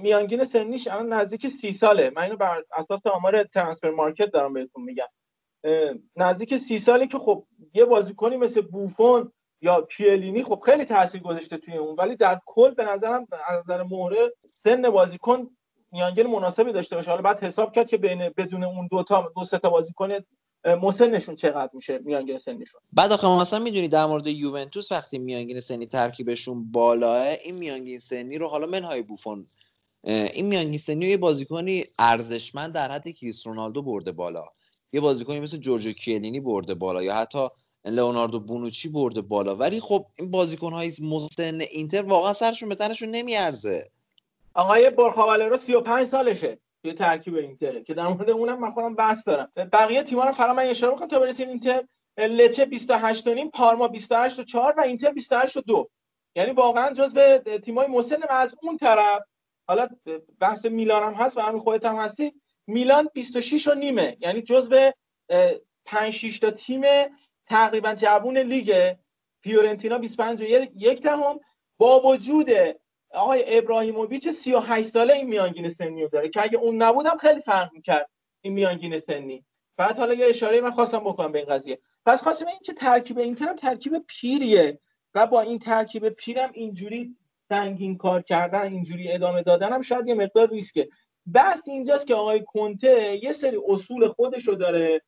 میانگین 0.00 0.44
سنیش 0.44 0.88
الان 0.88 1.12
نزدیک 1.12 1.48
سی 1.48 1.72
ساله. 1.72 2.12
من 2.16 2.22
اینو 2.22 2.36
بر 2.36 2.64
اساس 2.76 3.06
آمار 3.06 3.42
ترانسفر 3.42 3.90
مارکت 3.90 4.30
دارم 4.30 4.52
بهتون 4.52 4.84
میگم. 4.84 5.08
نزدیک 6.16 6.56
سی 6.56 6.78
ساله 6.78 7.06
که 7.06 7.18
خب 7.18 7.46
یه 7.74 7.84
بازیکنی 7.84 8.36
مثل 8.36 8.60
بوفون 8.60 9.32
یا 9.60 9.80
پیلینی 9.80 10.42
خب 10.42 10.60
خیلی 10.60 10.84
تاثیر 10.84 11.20
گذاشته 11.22 11.56
توی 11.56 11.76
اون. 11.76 11.96
ولی 11.98 12.16
در 12.16 12.40
کل 12.46 12.74
به 12.74 12.84
نظرم 12.84 13.26
از 13.46 13.58
نظر 13.58 13.82
مهره 13.82 14.32
سن 14.64 14.90
بازیکن 14.90 15.50
میانگین 15.92 16.26
مناسبی 16.26 16.72
داشته 16.72 16.96
باشه. 16.96 17.10
حالا 17.10 17.22
بعد 17.22 17.44
حساب 17.44 17.72
کرد 17.72 17.90
که 17.90 17.96
بین 17.96 18.28
بدون 18.36 18.64
اون 18.64 18.86
دو 18.86 19.02
تا 19.02 19.32
دو 19.36 19.44
سه 19.44 19.58
تا 19.58 19.70
بازیکن 19.70 20.12
مسنشون 20.64 21.36
چقدر 21.36 21.70
میشه 21.72 21.98
میانگین 21.98 22.38
سنیشون؟ 22.38 22.80
بعد 22.92 23.12
آخه 23.12 23.28
مثلا 23.28 23.58
می‌دونی 23.58 23.88
در 23.88 24.06
مورد 24.06 24.26
یوونتوس 24.26 24.92
وقتی 24.92 25.18
میانگین 25.18 25.60
سنی 25.60 25.86
ترکیبشون 25.86 26.72
بالاه 26.72 27.26
این 27.44 27.56
میانگین 27.56 27.98
سنی 27.98 28.38
رو 28.38 28.48
حالا 28.48 28.66
منهای 28.66 29.02
بوفون 29.02 29.46
این 30.04 30.46
میانگین 30.46 30.78
سنی 30.78 31.06
یه 31.06 31.16
بازیکنی 31.16 31.84
ارزشمند 31.98 32.72
در 32.72 32.92
حد 32.92 33.08
کریس 33.08 33.46
رونالدو 33.46 33.82
برده 33.82 34.12
بالا. 34.12 34.44
یه 34.92 35.00
بازیکنی 35.00 35.40
مثل 35.40 35.56
جورجو 35.56 35.92
کیلینی 35.92 36.40
برده 36.40 36.74
بالا 36.74 37.02
یا 37.02 37.14
حتی 37.14 37.48
لئوناردو 37.84 38.40
بونوچی 38.40 38.88
برده 38.88 39.20
بالا. 39.20 39.56
ولی 39.56 39.80
خب 39.80 40.06
این 40.18 40.30
بازیکن 40.30 40.72
های 40.72 40.92
مسن 41.02 41.60
اینتر 41.60 42.02
واقعا 42.02 42.32
سرشون 42.32 42.68
به 42.68 42.74
تنشون 42.74 43.08
نمیارزه. 43.08 43.90
آقای 44.54 44.90
برخاوالرو 44.90 45.56
35 45.56 46.08
سالشه. 46.08 46.58
توی 46.82 46.92
ترکیب 46.92 47.34
اینتر 47.34 47.80
که 47.80 47.94
در 47.94 48.08
مورد 48.08 48.30
اونم 48.30 48.60
من 48.60 48.70
خودم 48.70 48.94
بحث 48.94 49.28
دارم. 49.28 49.52
بقیه 49.72 50.02
تیم‌ها 50.02 50.26
رو 50.26 50.32
فقط 50.32 50.56
من 50.56 50.62
اشاره 50.62 50.92
می‌کنم 50.92 51.08
تا 51.08 51.20
برسیم 51.20 51.48
اینتر 51.48 51.84
لچه 52.18 52.64
28 52.64 53.26
و 53.26 53.34
نیم 53.34 53.50
پارما 53.50 53.88
28 53.88 54.38
و 54.38 54.42
4 54.42 54.74
و 54.76 54.80
اینتر 54.80 55.10
28 55.10 55.56
و 55.56 55.60
2 55.60 55.90
یعنی 56.36 56.52
واقعا 56.52 56.92
جزو 56.92 57.38
تیم‌های 57.38 57.86
مسن 57.86 58.22
از 58.30 58.54
اون 58.62 58.76
طرف 58.76 59.22
حالا 59.68 59.88
بحث 60.40 60.64
میلان 60.64 61.02
هم 61.02 61.14
هست 61.14 61.36
و 61.36 61.40
همین 61.40 61.60
خودت 61.60 61.84
هم 61.84 61.96
هستی 61.96 62.32
میلان 62.66 63.08
26 63.14 63.68
و 63.68 63.74
نیمه. 63.74 64.16
یعنی 64.20 64.42
جزو 64.42 64.90
5 65.84 66.12
6 66.12 66.38
تا 66.38 66.50
تیم 66.50 66.82
تقریبا 67.46 67.94
جوون 67.94 68.38
لیگ 68.38 68.94
فیورنتینا 69.42 69.98
25 69.98 70.42
و 70.42 70.44
یک 70.76 71.02
دهم. 71.02 71.40
با 71.78 72.00
وجود 72.00 72.50
آقای 73.14 73.58
ابراهیموویچ 73.58 74.30
38 74.30 74.92
ساله 74.92 75.14
این 75.14 75.28
میانگین 75.28 75.70
سنی 75.70 76.02
رو 76.02 76.08
داره 76.08 76.28
که 76.28 76.42
اگه 76.42 76.58
اون 76.58 76.82
نبودم 76.82 77.16
خیلی 77.16 77.40
فرق 77.40 77.72
می‌کرد 77.72 78.10
این 78.40 78.52
میانگین 78.52 78.98
سنی. 78.98 79.44
بعد 79.76 79.98
حالا 79.98 80.14
یه 80.14 80.26
اشاره 80.26 80.60
من 80.60 80.70
خواستم 80.70 80.98
بکنم 80.98 81.32
به 81.32 81.38
این 81.38 81.48
قضیه. 81.48 81.78
پس 82.06 82.22
خواستم 82.22 82.46
این 82.46 82.58
که 82.64 82.72
ترکیب 82.72 83.18
اینتر 83.18 83.54
ترکیب 83.54 83.92
پیریه 84.08 84.80
و 85.14 85.26
با 85.26 85.40
این 85.40 85.58
ترکیب 85.58 86.08
پیرم 86.08 86.50
اینجوری 86.54 87.16
سنگین 87.48 87.96
کار 87.96 88.22
کردن 88.22 88.72
اینجوری 88.72 89.12
ادامه 89.12 89.42
دادن 89.42 89.72
هم 89.72 89.80
شاید 89.80 90.08
یه 90.08 90.14
مقدار 90.14 90.48
ریسکه. 90.48 90.88
بس 91.34 91.62
اینجاست 91.66 92.06
که 92.06 92.14
آقای 92.14 92.44
کنته 92.46 93.20
یه 93.22 93.32
سری 93.32 93.58
اصول 93.68 94.08
خودش 94.08 94.48
رو 94.48 94.54
داره 94.54 95.02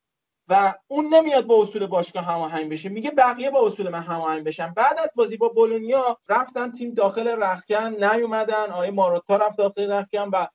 و 0.47 0.73
اون 0.87 1.13
نمیاد 1.13 1.45
با 1.45 1.61
اصول 1.61 1.85
باشگاه 1.85 2.23
هماهنگ 2.23 2.71
بشه. 2.71 2.89
میگه 2.89 3.11
بقیه 3.11 3.51
با 3.51 3.65
اصول 3.65 3.89
من 3.89 4.01
هماهنگ 4.01 4.43
بشن. 4.43 4.73
بعد 4.73 4.99
از 4.99 5.09
بازی 5.15 5.37
با 5.37 5.49
بولونیا 5.49 6.17
رفتن 6.29 6.71
تیم 6.71 6.93
داخل 6.93 7.27
رخکن 7.27 7.95
نیومدن. 8.03 8.71
آقای 8.71 8.91
ماروتا 8.91 9.35
رفت 9.35 9.57
داخل 9.57 9.91
رخکن 9.91 10.29
و 10.33 10.47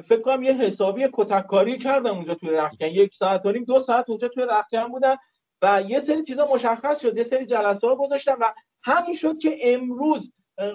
فکر 0.00 0.20
کنم 0.20 0.42
یه 0.42 0.52
حسابی 0.52 1.08
کتککاری 1.12 1.78
کردن 1.78 2.10
اونجا 2.10 2.34
توی 2.34 2.50
رخکن. 2.50 2.86
یک 2.86 3.14
ساعت 3.14 3.46
و 3.46 3.52
نیم 3.52 3.64
دو 3.64 3.82
ساعت 3.82 4.08
اونجا 4.08 4.28
توی 4.28 4.46
رخکن 4.50 4.88
بودن 4.88 5.16
و 5.62 5.82
یه 5.88 6.00
سری 6.00 6.22
چیزا 6.22 6.48
مشخص 6.54 7.02
شد. 7.02 7.16
یه 7.16 7.22
سری 7.22 7.46
جلسه 7.46 7.86
ها 7.86 7.96
گذاشتن 7.96 8.34
و 8.40 8.52
همین 8.82 9.14
شد 9.14 9.38
که 9.38 9.58
امروز 9.60 10.32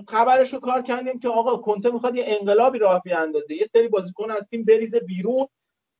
خبرش 0.07 0.53
رو 0.53 0.59
کار 0.59 0.81
کردیم 0.81 1.19
که 1.19 1.29
آقا 1.29 1.57
کنته 1.57 1.91
می‌خواد 1.91 2.15
یه 2.15 2.23
انقلابی 2.27 2.79
راه 2.79 3.01
بیاندازه. 3.01 3.53
یه 3.55 3.69
سری 3.73 3.87
بازیکن 3.87 4.31
از 4.31 4.43
تیم 4.49 4.65
بریزه 4.65 4.99
بیرون. 4.99 5.47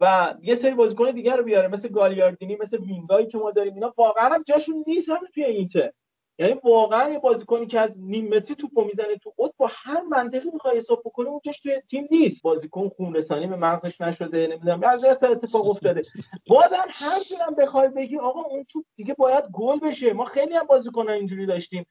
و 0.02 0.34
یه 0.41 0.56
سری 0.56 0.74
بازیکن 0.74 1.12
دیگر 1.12 1.36
رو 1.36 1.43
بیاره 1.43 1.68
مثل 1.68 1.88
گالیاردینی 1.88 2.56
مثل 2.56 2.78
وینگایی 2.78 3.28
که 3.28 3.38
ما 3.38 3.52
داریم. 3.52 3.74
اینا 3.74 3.93
واقعا 3.97 4.43
جاشون 4.47 4.84
نیست 4.88 5.10
هم 5.10 5.20
توی 5.34 5.43
اینتر 5.43 5.91
یعنی 6.39 6.54
واقعا 6.64 7.10
یه 7.10 7.20
بازیکنی 7.20 7.66
که 7.68 7.80
از 7.80 8.00
نیم 8.02 8.28
متری 8.28 8.56
توپو 8.56 8.84
می‌زنه 8.84 9.18
تو 9.18 9.34
اوت 9.36 9.52
با 9.58 9.70
هر 9.74 10.02
منطقی 10.02 10.50
می‌خوای 10.54 10.78
حساب 10.78 11.02
بکنه 11.06 11.30
اونجاش 11.30 11.60
توی 11.60 11.82
تیم 11.89 12.08
نیست. 12.12 12.41
بازیکن 12.41 12.89
خون 12.89 13.16
رسانی 13.16 13.47
به 13.47 13.56
مغزش 13.56 14.02
نشده 14.02 14.47
نمی‌دونم 14.47 14.84
از 14.84 15.06
اتفاق 15.06 15.68
افتاده. 15.70 16.02
بازم 16.47 16.86
هر 16.89 17.20
جورم 17.20 17.56
بخوای 17.56 17.89
بگی 17.89 18.18
آقا 18.18 18.41
اون 18.41 18.64
توپ 18.64 18.86
دیگه 18.95 19.14
باید 19.14 19.43
گل 19.54 19.80
بشه. 19.80 20.14
ما 20.14 20.26
خیلی 20.26 20.56
هم 20.56 20.66
بازیکن 20.66 21.10
اینجوری 21.10 21.45
داشتیم. 21.45 21.86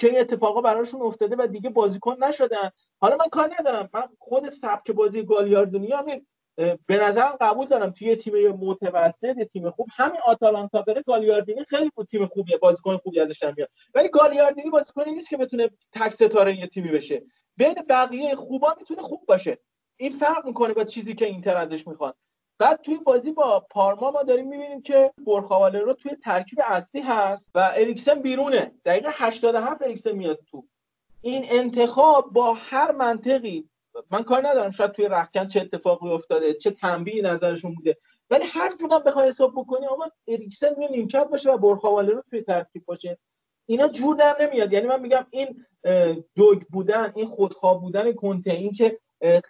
که 0.00 0.08
این 0.08 0.20
اتفاقا 0.20 0.60
براشون 0.60 1.02
افتاده 1.02 1.36
و 1.38 1.46
دیگه 1.46 1.70
بازیکن 1.70 2.24
نشدن. 2.24 2.70
حالا 3.00 3.16
من 3.16 3.26
کار 3.32 3.50
ندارم. 3.60 3.88
من 3.94 4.02
خود 4.18 4.48
سبک 4.48 4.90
بازی 4.90 5.22
گالیاردونی 5.22 5.92
به 6.56 6.96
نظرم 6.96 7.36
قبول 7.40 7.66
دارم 7.66 7.90
توی 7.90 8.14
تیم 8.14 8.48
متوسط 8.50 9.42
تیم 9.52 9.70
خوب. 9.70 9.86
همین 9.96 10.20
آتالانتا 10.26 10.82
بره 10.82 11.02
گالیاردینی 11.02 11.64
خیلی 11.64 11.90
بود 11.94 12.06
تیم 12.06 12.26
خوبیه. 12.26 12.56
بازیکن 12.56 12.96
خوبی 12.96 13.20
ازش 13.20 13.42
میاد. 13.56 13.68
ولی 13.94 14.08
گالیاردینی 14.08 14.70
بازیکنی 14.70 15.12
نیست 15.12 15.30
که 15.30 15.36
بتونه 15.36 15.70
تک 15.92 16.14
ستاره 16.14 16.58
یه 16.58 16.66
تیمی 16.66 16.88
بشه. 16.88 17.22
بین 17.56 17.74
بقیه 17.88 18.34
خوبا 18.36 18.74
می‌تونه 18.78 19.02
خوب 19.02 19.26
باشه. 19.26 19.58
این 19.96 20.12
فرق 20.12 20.46
می‌کنه 20.46 20.74
با 20.74 20.84
چیزی 20.84 21.14
که 21.14 21.26
اینتر 21.26 21.56
ازش 21.56 21.88
می‌خواد 21.88 22.16
بعد 22.58 22.80
توی 22.82 22.96
بازی 22.96 23.32
با 23.32 23.66
پارما 23.70 24.10
ما 24.10 24.22
داریم 24.22 24.48
می‌بینیم 24.48 24.82
که 24.82 25.12
برخواله 25.26 25.78
رو 25.78 25.92
توی 25.92 26.12
ترکیب 26.24 26.58
اصلی 26.64 27.00
هست 27.00 27.44
و 27.54 27.72
اریکسن 27.74 28.22
بیرونه. 28.22 28.72
دقیقه 28.84 29.10
87 29.12 29.82
اریکسن 29.82 30.12
میاد 30.12 30.38
تو. 30.50 30.64
این 31.22 31.44
انتخاب 31.50 32.32
با 32.32 32.54
هر 32.54 32.92
منطقی 32.92 33.68
من 34.10 34.22
کار 34.22 34.48
ندارم 34.48 34.70
شاید 34.70 34.92
توی 34.92 35.08
رخکن 35.08 35.48
چه 35.48 35.60
اتفاقی 35.60 36.10
افتاده 36.10 36.54
چه 36.54 36.70
تنبیهی 36.70 37.22
نظرشون 37.22 37.74
بوده. 37.74 37.96
ولی 38.30 38.44
هر 38.44 38.76
جورم 38.76 38.98
بخوای 38.98 39.28
حساب 39.28 39.52
بکنی 39.56 39.86
آقا 39.86 40.04
اریکسن 40.28 40.74
می 40.78 40.86
نیمکت 40.86 41.28
باشه 41.30 41.52
و 41.52 41.58
برخواله 41.58 42.12
رو 42.12 42.22
توی 42.30 42.42
ترکیب 42.42 42.84
باشه. 42.84 43.18
اینا 43.66 43.88
جور 43.88 44.16
در 44.16 44.36
نمیاد. 44.40 44.72
یعنی 44.72 44.86
من 44.86 45.00
میگم 45.00 45.26
این 45.30 45.64
دوگ 46.34 46.62
بودن 46.72 47.12
این 47.16 47.26
خودخواه 47.26 47.80
بودن 47.80 48.12
کنته 48.12 48.52
این 48.52 48.72
که 48.72 48.98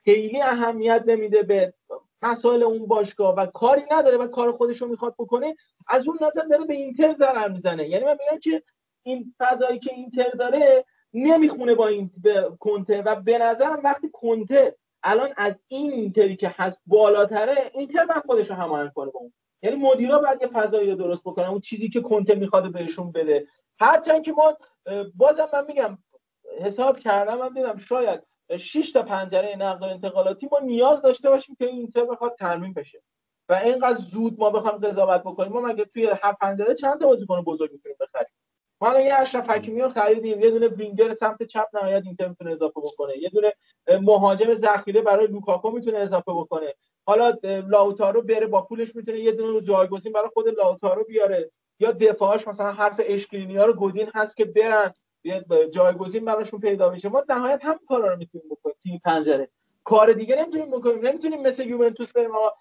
خیلی 0.04 0.42
اهمیت 0.42 1.02
نمیده 1.06 1.42
به 1.42 1.74
مسائل 2.22 2.62
اون 2.62 2.86
باشگاه 2.86 3.34
و 3.34 3.46
کاری 3.46 3.82
نداره 3.90 4.16
و 4.16 4.26
کار 4.26 4.52
خودش 4.52 4.82
رو 4.82 4.88
می‌خواد 4.88 5.14
بکنه 5.18 5.56
از 5.88 6.08
اون 6.08 6.18
نظر 6.20 6.42
داره 6.42 6.64
به 6.64 6.74
اینتر 6.74 7.14
ضرر 7.18 7.48
می‌زنه. 7.48 7.88
یعنی 7.88 8.04
من 8.04 8.16
میگم 8.20 8.40
که 8.40 8.62
این 9.02 9.34
فضایی 9.38 9.78
که 9.78 9.94
اینتر 9.94 10.30
داره 10.30 10.84
نمی‌خونه 11.14 11.74
با 11.74 11.86
این 11.86 12.10
کنته. 12.60 13.02
و 13.02 13.14
به 13.14 13.38
نظرم 13.38 13.80
وقتی 13.84 14.10
کنته 14.12 14.76
الان 15.02 15.34
از 15.36 15.54
این 15.68 15.92
اینتری 15.92 16.36
که 16.36 16.54
هست 16.56 16.78
بالاتره 16.86 17.70
اینتر 17.74 18.06
باید 18.06 18.22
خودش 18.26 18.50
رو 18.50 18.56
هماهنگ 18.56 18.92
کنه 18.92 19.10
با 19.10 19.20
اون 19.20 19.32
یعنی 19.62 19.76
مدیرا 19.76 20.18
باید 20.18 20.42
یه 20.42 20.48
فضایی 20.48 20.90
رو 20.90 20.96
درست 20.96 21.20
بکنن. 21.20 21.44
اون 21.44 21.60
چیزی 21.60 21.88
که 21.88 22.00
کنته 22.00 22.34
می‌خواد 22.34 22.72
بهشون 22.72 23.12
بده. 23.12 23.46
هرچند 23.80 24.22
که 24.22 24.32
ما 24.32 24.56
بازم 25.16 25.48
من 25.52 25.64
میگم 25.68 25.98
حساب 26.60 26.98
کردم 26.98 27.38
من 27.38 27.52
دیدم 27.52 27.76
شاید 27.76 28.20
6 28.58 28.92
تا 28.92 29.02
پنجره 29.02 29.56
نقل 29.56 29.86
و 29.86 29.90
انتقالاتی 29.90 30.48
ما 30.52 30.58
نیاز 30.58 31.02
داشته 31.02 31.30
باشیم 31.30 31.56
که 31.58 31.66
اینتر 31.66 32.04
بخواد 32.04 32.34
ترمیم 32.38 32.72
بشه. 32.72 33.02
و 33.48 33.54
اینقدر 33.54 33.96
زود 33.96 34.38
ما 34.38 34.50
بخوام 34.50 34.78
قضاوت 34.78 35.20
بکنیم. 35.20 35.52
ما 35.52 35.60
مگه 35.60 35.84
توی 35.84 36.06
هفت 36.22 36.38
پنجره 36.38 36.74
چند 36.74 37.00
تا 37.00 37.06
بازیکن 37.06 37.42
بزرگ 37.42 37.72
می‌تونیم 37.72 37.96
بخریم؟ 38.00 38.28
ما 38.80 39.00
یه 39.00 39.14
اشرف 39.14 39.50
حکیمی 39.50 39.80
رو 39.80 39.88
خریدیم 39.88 40.40
یه 40.40 40.50
دونه 40.50 40.68
وینگر 40.68 41.14
سمت 41.14 41.42
چپ 41.42 41.66
نهایت 41.74 42.02
اینتر 42.06 42.28
می‌تونه 42.28 42.52
اضافه 42.52 42.80
بکنه. 42.80 43.18
یه 43.18 43.28
دونه 43.28 43.52
مهاجم 44.00 44.54
ذخیره 44.54 45.02
برای 45.02 45.26
لوکاکو 45.26 45.70
می‌تونه 45.70 45.98
اضافه 45.98 46.32
بکنه. 46.32 46.74
حالا 47.06 47.38
لاوتارو 47.42 48.22
بره 48.22 48.46
با 48.46 48.62
پولش 48.62 48.96
می‌تونه 48.96 49.18
یه 49.18 49.32
دونه 49.32 49.60
جایگزین 49.60 50.12
برای 50.12 50.28
خود 50.34 50.48
لاوتارو 50.48 51.04
بیاره. 51.04 51.50
یا 51.80 51.92
دفاعش 51.92 52.48
مثلا 52.48 52.72
حرف 52.72 53.00
اشکرینی 53.08 53.56
ها 53.56 53.64
رو 53.64 53.72
گودین 53.72 54.10
هست 54.14 54.36
که 54.36 54.44
برن 54.44 54.92
جایگزین 55.72 56.24
براشون 56.24 56.60
پیدا 56.60 56.88
بشه. 56.88 57.08
ما 57.08 57.24
نهایت 57.28 57.60
هم 57.64 57.80
کارا 57.88 58.12
رو 58.12 58.16
می‌تونیم 58.16 58.48
بکنیم 58.50 58.76
تیم 58.82 59.00
پنجره. 59.04 59.48
کار 59.84 60.12
دیگه 60.12 60.36
نمی‌تونیم 60.36 60.70
بکنیم. 60.70 61.06
نمی‌تونیم 61.06 61.42
مثل 61.42 61.66
یوونتوس 61.66 62.12
بریم 62.12 62.30
ما 62.30 62.52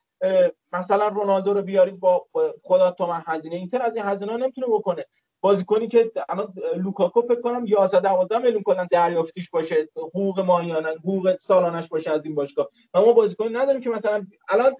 مثلا 0.74 1.08
رونالدو 1.08 1.54
رو 1.54 1.62
بیاریم 1.62 1.98
با 1.98 2.26
خدا 2.64 2.92
تومن 2.92 3.24
هزینه. 3.28 3.56
اینتر 3.56 3.82
از 3.82 3.96
این 3.96 4.06
هزینه 4.06 4.38
نمی‌تونه 4.38 4.68
بکنه. 4.68 5.06
بازیکنی 5.42 5.88
که 5.88 6.12
الان 6.30 6.54
لوکاکو 6.78 7.22
فکر 7.22 7.42
کنم 7.42 7.66
11 7.68 8.00
12 8.00 8.38
میلیون 8.38 8.64
کلا 8.64 8.88
دریافتیش 8.92 9.50
باشه. 9.50 9.90
حقوق 9.96 10.40
ماهیانه 10.40 10.90
حقوق 10.90 11.36
سالانش 11.40 11.88
باشه 11.88 12.12
از 12.12 12.26
این 12.26 12.36
باشگاه. 12.36 12.70
و 12.94 13.02
ما 13.02 13.14
بازیکنی 13.14 13.50
نداریم 13.50 13.82
که 13.82 13.90
مثلا 13.90 14.26
الان 14.50 14.76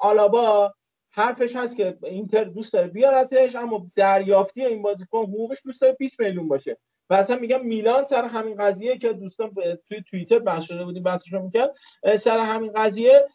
آلابا 0.00 0.74
حرفش 1.12 1.56
هست 1.56 1.76
که 1.76 1.98
اینتر 2.02 2.44
دوست 2.44 2.72
داره 2.72 2.86
بیارتش 2.86 3.56
اما 3.56 3.86
دریافتی 3.96 4.64
این 4.64 4.82
بازیکن 4.82 5.18
حقوقش 5.18 5.58
دوست 5.64 5.80
داره 5.80 5.96
20 5.98 6.20
میلیون 6.20 6.48
باشه. 6.48 6.76
و 7.10 7.14
اصلا 7.14 7.36
میگم 7.36 7.66
میلان 7.66 8.04
سر 8.04 8.24
همین 8.24 8.56
قضیه 8.56 8.98
که 8.98 9.12
دوستان 9.12 9.50
توی 9.88 10.02
توییتر 10.10 10.38
بحث 10.38 10.64
شده 10.64 10.84
بودیم 10.84 11.02
بحثش 11.02 11.32
رو 11.32 11.42
می‌کرد 11.42 11.74
سر 12.16 12.38
همین 12.38 12.72
قضیه 12.72 13.28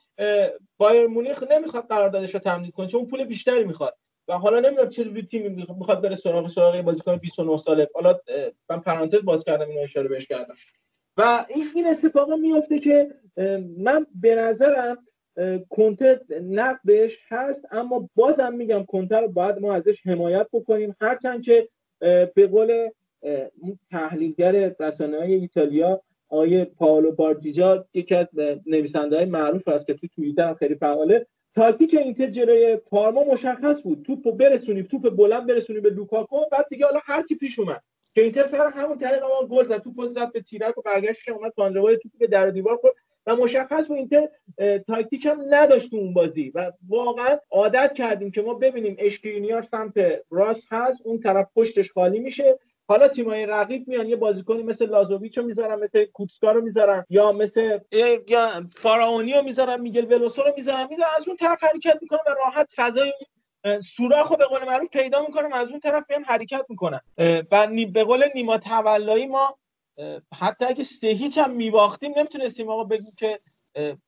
بایر 0.78 1.08
مونیخ 1.08 1.44
نمی‌خواد 1.52 1.88
قراردادش 1.88 2.34
رو 2.34 2.40
تمدید 2.40 2.74
کنه 2.74 2.88
چون 2.88 3.06
پول 3.06 3.24
بیشتری 3.24 3.64
می‌خواد. 3.64 3.98
و 4.28 4.34
حالا 4.34 4.60
نمی‌دونم 4.60 4.90
چه 4.90 5.04
روی 5.04 5.22
تیم 5.22 5.52
می‌خواد 5.78 6.02
بره 6.02 6.16
سراغ 6.16 6.48
سراغ 6.48 6.82
بازیکن 6.82 7.16
29 7.16 7.58
ساله. 7.58 7.90
حالا 7.94 8.14
من 8.70 8.80
پرانتز 8.80 9.26
باز 9.26 9.44
کردم 9.44 9.70
اینو 9.70 9.82
اشاره 9.82 10.08
بهش 10.08 10.28
کردم. 10.28 10.56
و 11.18 11.46
این 11.50 11.66
این 11.76 11.88
اتفاق 11.88 12.34
میفته 12.34 12.80
که 12.80 13.08
من 13.78 14.08
به 14.22 14.36
نظرم 14.36 14.98
کنته 15.70 16.22
نقدش 16.50 17.18
هست 17.28 17.66
اما 17.72 18.10
بازم 18.16 18.54
میگم 18.54 18.86
کنته 18.86 19.18
رو 19.18 19.28
باید 19.28 19.60
ما 19.60 19.76
ازش 19.76 20.02
حمایت 20.06 20.48
بکنیم. 20.54 20.96
هرچند 21.02 21.44
که 21.44 21.70
به 22.36 22.48
قول 22.52 22.90
تحلیلگر 23.92 24.76
رسانه 24.80 25.20
های 25.20 25.34
ایتالیا 25.34 26.02
آیه 26.30 26.66
پاولو 26.66 27.12
بارتیجا 27.12 27.86
یکی 27.94 28.16
از 28.16 28.28
نویسنده 28.66 29.16
های 29.16 29.26
معروف 29.26 29.68
است 29.68 29.88
که 29.88 29.94
تو 29.94 30.08
توییتر 30.08 30.54
خیلی 30.54 30.76
فعاله. 30.76 31.28
تاکتیک 31.56 31.94
اینتر 31.94 32.28
جلوی 32.28 32.76
پارما 32.76 33.24
مشخص 33.24 33.82
بود. 33.84 34.04
توپو 34.06 34.32
برسونیم 34.32 34.84
توپ 34.84 35.10
بلند 35.10 35.48
برسونیم 35.48 35.82
به 35.82 35.90
لوکاکو 35.90 36.40
بعد 36.52 36.66
دیگه 36.70 36.86
حالا 36.86 37.00
هر 37.04 37.24
چی 37.24 37.36
پیش 37.36 37.60
اومد. 37.60 37.82
که 38.14 38.22
اینتر 38.22 38.44
سر 38.44 38.68
همون 38.68 38.98
طریق 38.98 39.24
ما 39.24 39.48
گل 39.48 39.64
زد 39.64 39.78
توپو 39.78 40.08
زد 40.08 40.32
به 40.32 40.42
تیرک 40.42 40.78
و 40.78 40.82
برگشت 40.82 41.30
اومد 41.30 41.54
کاندروای 41.56 41.98
توپ 41.98 42.12
به 42.20 42.28
در 42.28 42.48
و 42.48 42.52
دیوار 42.52 42.78
خورد. 42.78 42.94
و 43.28 43.36
مشخص 43.36 43.88
بود 43.88 43.98
اینتر 43.98 44.30
تاکتیک 44.88 45.26
هم 45.26 45.42
نداشت 45.50 45.94
اون 45.94 46.14
بازی. 46.14 46.52
و 46.56 46.72
واقعا 46.90 47.38
عادت 47.52 47.94
کردیم 47.94 48.32
که 48.32 48.42
ما 48.42 48.54
ببینیم 48.54 48.96
اشکرینیار 49.00 49.62
سمت 49.62 49.94
راست 50.30 50.74
هست 50.74 51.02
اون 51.04 51.20
طرف 51.20 51.48
پشتش 51.56 51.92
خالی 51.92 52.20
میشه. 52.20 52.58
حالا 52.88 53.08
تیمای 53.08 53.46
رقیب 53.46 53.88
میان 53.88 54.10
یه 54.10 54.16
بازیکنی 54.16 54.64
مثل 54.64 54.90
لازوویچو 54.90 55.42
می‌ذارن 55.42 55.80
مثل 55.84 56.06
کوتسکا 56.06 56.52
رو 56.52 56.62
می‌ذارن 56.62 57.06
یا 57.10 57.32
مثل 57.32 57.80
یا 58.28 58.50
فاراونی 58.76 59.34
رو 59.34 59.42
می‌ذارن 59.44 59.82
میگل 59.82 60.06
ولوسو 60.06 60.44
رو 60.44 60.52
می‌ذارن. 60.56 60.88
می‌ذارن 60.90 61.10
از 61.18 61.28
اون 61.28 61.38
طرف 61.38 61.64
حرکت 61.64 61.98
می‌کنن 62.02 62.20
و 62.28 62.36
راحت 62.46 62.74
فضای 62.76 63.14
سوراخ 63.98 64.32
رو 64.32 64.38
به 64.38 64.46
قول 64.46 64.64
معروف 64.64 64.90
پیدا 64.90 65.22
می‌کنن 65.22 65.54
از 65.54 65.72
اون 65.72 65.80
طرف 65.80 66.04
میان 66.10 66.24
حرکت 66.24 66.66
می‌کنن. 66.70 67.00
و 67.52 67.68
به 67.94 68.04
قول 68.04 68.26
نیما 68.36 68.58
تولایی 68.58 69.26
ما 69.26 69.58
حتی 70.40 70.66
اگه 70.66 70.84
سه 70.84 71.08
هیچ 71.08 71.38
هم 71.38 71.52
میباختیم 71.52 72.14
نمی‌تونستیم 72.18 72.70
آقا 72.70 72.84
بگیم 72.84 73.12
که 73.20 73.40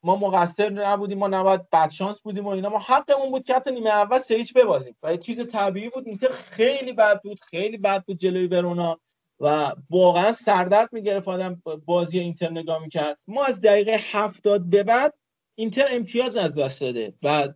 ما 0.03 0.15
مقصر 0.15 0.70
نبودیم 0.70 1.18
ما 1.18 1.28
نباید 1.28 1.70
بدشانس 1.70 2.22
بودیم 2.22 2.45
و 2.45 2.49
اینا. 2.49 2.70
ما 2.70 2.80
حقمون 2.80 3.32
بود 3.32 3.43
که 3.43 3.55
حتی 3.55 3.72
نیمه 3.72 3.89
اول 3.89 4.18
سه 4.18 4.36
هیچ 4.36 4.53
ببازیم. 4.53 4.95
و 5.03 5.18
چیز 5.18 5.39
طبیعی 5.51 5.89
بود 5.89 6.07
اینتر 6.07 6.28
خیلی 6.28 6.93
بد 6.93 7.22
بود 7.22 7.39
خیلی 7.39 7.78
بد 7.78 8.03
بود 8.03 8.18
جلوی 8.18 8.47
ورونا 8.47 8.99
و 9.39 9.72
واقعا 9.89 10.32
سردرد 10.32 10.89
می‌گرفت 10.93 11.28
آدم 11.28 11.61
بازی 11.86 12.20
اینتر 12.20 12.49
نگاه 12.49 12.84
می‌کرد. 12.84 13.18
ما 13.28 13.45
از 13.45 13.61
دقیقه 13.61 13.99
هفتاد 14.11 14.70
به 14.70 14.84
بعد 14.84 15.13
اینتر 15.55 15.88
امتیاز 15.91 16.38
از 16.38 16.57
دست 16.57 16.82
داده. 16.82 17.13
و 17.24 17.49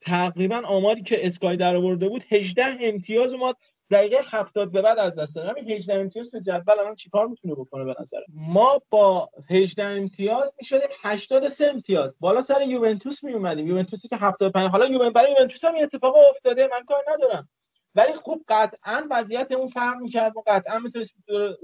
تقریبا 0.00 0.62
آماری 0.66 1.02
که 1.02 1.26
اسکای 1.26 1.56
در 1.56 1.76
آورده 1.76 2.08
بود 2.08 2.24
18 2.30 2.64
امتیاز 2.80 3.32
اومد. 3.32 3.54
دقیقه 3.90 4.16
70 4.30 4.72
به 4.72 4.82
بعد 4.82 4.98
از 4.98 5.14
دست 5.14 5.36
همین 5.36 5.70
18 5.70 5.94
امتیاز 5.94 6.30
تو 6.30 6.38
جدول 6.38 6.78
الان 6.78 6.94
چیکار 6.94 7.26
می‌تونه 7.26 7.54
بکنه 7.54 7.84
به 7.84 7.94
نظر 8.00 8.18
ما 8.28 8.82
با 8.90 9.30
18 9.50 9.84
امتیاز 9.84 10.52
می‌شدیم 10.60 10.88
83 11.02 11.66
امتیاز. 11.66 12.16
بالا 12.20 12.40
سر 12.40 12.62
یوونتوس 12.62 13.24
می 13.24 13.32
اومدیم 13.32 13.66
یوونتوسی 13.68 14.08
که 14.08 14.16
75 14.16 14.70
حالا 14.70 14.86
یوونتوس 14.86 15.12
برای 15.12 15.32
یوونتوس 15.32 15.64
هم 15.64 15.74
اتفاق 15.82 16.16
افتاده. 16.30 16.68
من 16.72 16.84
کار 16.86 17.04
ندارم. 17.14 17.48
ولی 17.94 18.12
خب 18.12 18.40
قطعا 18.48 19.06
وضعیت 19.10 19.52
اون 19.52 19.68
فرق 19.68 19.96
می‌کرد 19.96 20.32
ما 20.36 20.42
قطعا 20.46 20.78
می‌تونستیم 20.78 21.24
دور, 21.28 21.56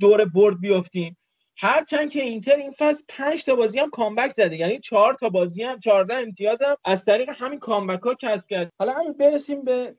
دور 0.00 0.24
برد 0.24 0.60
بیافتیم. 0.60 1.16
هرچند 1.58 2.10
که 2.10 2.22
اینتر 2.22 2.56
این 2.56 2.72
فصل 2.78 3.02
5 3.08 3.44
تا 3.44 3.54
بازی 3.54 3.78
هم 3.78 3.90
کامبک 3.90 4.30
زده. 4.30 4.56
یعنی 4.56 4.80
4 4.80 5.14
تا 5.14 5.28
بازی 5.28 5.62
هم 5.62 5.80
14 5.80 6.14
امتیاز 6.14 6.62
هم 6.62 6.76
از 6.84 7.04
طریق 7.04 7.28
همین 7.28 7.58
کامبک 7.58 8.02
ها 8.02 8.14
کسب 8.14 8.46
کرد. 8.46 8.72
حالا 8.78 8.92
همین 8.92 9.12
برسیم 9.12 9.64
به 9.64 9.96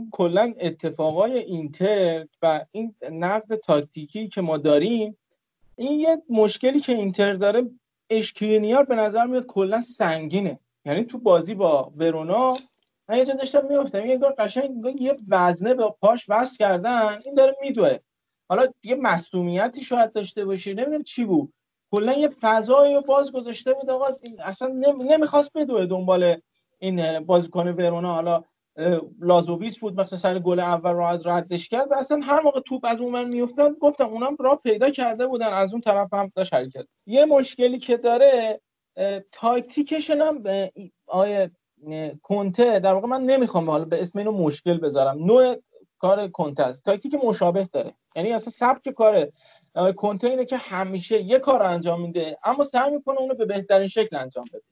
این 0.00 0.10
کلا 0.12 0.54
اتفاقای 0.60 1.38
اینتر 1.38 2.26
و 2.42 2.64
این 2.70 2.94
نقد 3.10 3.56
تاکتیکی 3.56 4.28
که 4.28 4.40
ما 4.40 4.56
داریم 4.56 5.18
این 5.76 6.00
یه 6.00 6.22
مشکلی 6.30 6.80
که 6.80 6.92
اینتر 6.92 7.34
داره 7.34 7.70
اشکرینیار 8.10 8.84
به 8.84 8.94
نظر 8.94 9.26
میاد 9.26 9.46
کلا 9.46 9.80
سنگینه. 9.80 10.58
یعنی 10.84 11.04
تو 11.04 11.18
بازی 11.18 11.54
با 11.54 11.92
ورونا 11.96 12.54
من 13.08 13.18
یه 13.18 13.24
جا 13.24 13.34
داشتم 13.34 13.66
میفتم 13.66 14.06
یه 14.06 14.18
گار 14.18 14.34
قشنگ 14.38 15.00
یه 15.00 15.16
وزنه 15.28 15.74
به 15.74 15.94
پاش 16.00 16.26
وصل 16.28 16.56
کردن 16.56 17.18
این 17.24 17.34
داره 17.34 17.56
میدوه. 17.62 17.96
حالا 18.48 18.66
یه 18.82 18.94
مصونیتی 18.94 19.84
شاید 19.84 20.12
داشته 20.12 20.44
باشی 20.44 20.74
نمی‌دونم 20.74 21.02
چی 21.02 21.24
بود. 21.24 21.52
کلا 21.90 22.12
یه 22.12 22.28
فضایی 22.28 23.00
باز 23.00 23.32
گذاشته 23.32 23.74
بود 23.74 23.90
آقا 23.90 24.06
اصلا 24.44 24.68
نمی‌خواست 24.98 25.50
بدوه 25.54 25.86
دنبال 25.86 26.36
این 26.78 27.18
بازیکن 27.20 27.68
ورونا. 27.68 28.14
حالا 28.14 28.44
لازوویچ 29.20 29.80
بود 29.80 30.00
مثلا 30.00 30.18
سر 30.18 30.38
گل 30.38 30.60
اول 30.60 30.92
راحت 30.92 31.26
ردش 31.26 31.68
کرد 31.68 31.90
و 31.90 31.94
اصلا 31.94 32.20
هر 32.22 32.40
موقع 32.40 32.60
توپ 32.60 32.84
از 32.84 33.00
اون 33.00 33.28
میافتاد 33.28 33.78
گفتم 33.78 34.08
اونم 34.08 34.36
راه 34.40 34.56
پیدا 34.56 34.90
کرده 34.90 35.26
بودن 35.26 35.52
از 35.52 35.72
اون 35.72 35.80
طرف 35.80 36.14
هم 36.14 36.32
داشت 36.34 36.54
حرکت 36.54 36.86
یه 37.06 37.24
مشکلی 37.24 37.78
که 37.78 37.96
داره 37.96 38.60
تاکتیکشون 39.32 40.20
هم 40.20 40.42
آیه 41.06 41.50
کنته 42.22 42.78
در 42.78 42.94
واقع 42.94 43.06
من 43.06 43.22
نمی‌خوام 43.22 43.70
حالا 43.70 43.84
به 43.84 44.00
اسم 44.00 44.18
اینو 44.18 44.32
مشکل 44.32 44.78
بذارم. 44.78 45.24
نوع 45.24 45.56
کار 45.98 46.28
کنته 46.28 46.62
است. 46.62 46.84
تاکتیک 46.84 47.14
مشابه 47.24 47.68
داره. 47.72 47.94
یعنی 48.16 48.32
اصلا 48.32 48.52
سبک 48.52 48.88
کار 48.88 49.28
کنته 49.96 50.28
اینه 50.28 50.44
که 50.44 50.56
همیشه 50.56 51.22
یه 51.22 51.38
کار 51.38 51.62
انجام 51.62 52.00
میده 52.00 52.38
اما 52.44 52.64
سعی 52.64 52.90
می‌کنه 52.90 53.20
اونو 53.20 53.34
به 53.34 53.44
بهترین 53.44 53.88
شکل 53.88 54.16
انجام 54.16 54.44
بده. 54.52 54.62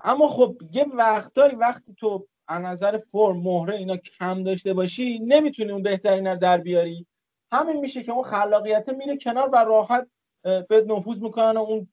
اما 0.00 0.28
خب 0.28 0.56
یه 0.72 0.86
وقتایی 0.94 1.54
وقتی 1.54 1.94
تو 1.98 2.26
از 2.48 2.62
نظر 2.62 2.98
فرم 2.98 3.36
مهره 3.36 3.76
اینا 3.76 3.96
کم 3.96 4.42
داشته 4.42 4.72
باشی 4.72 5.18
نمی‌تونی 5.18 5.72
اون 5.72 5.82
بهترین 5.82 6.26
رو 6.26 6.36
در 6.36 6.58
بیاری. 6.58 7.06
همین 7.52 7.76
میشه 7.76 8.02
که 8.02 8.12
اون 8.12 8.24
خلاقیت 8.24 8.88
میره 8.88 9.16
کنار 9.16 9.50
و 9.52 9.56
راحت 9.56 10.06
به 10.42 10.84
نفوذ 10.88 11.18
می‌کنن 11.18 11.56
و 11.56 11.60
اون 11.60 11.88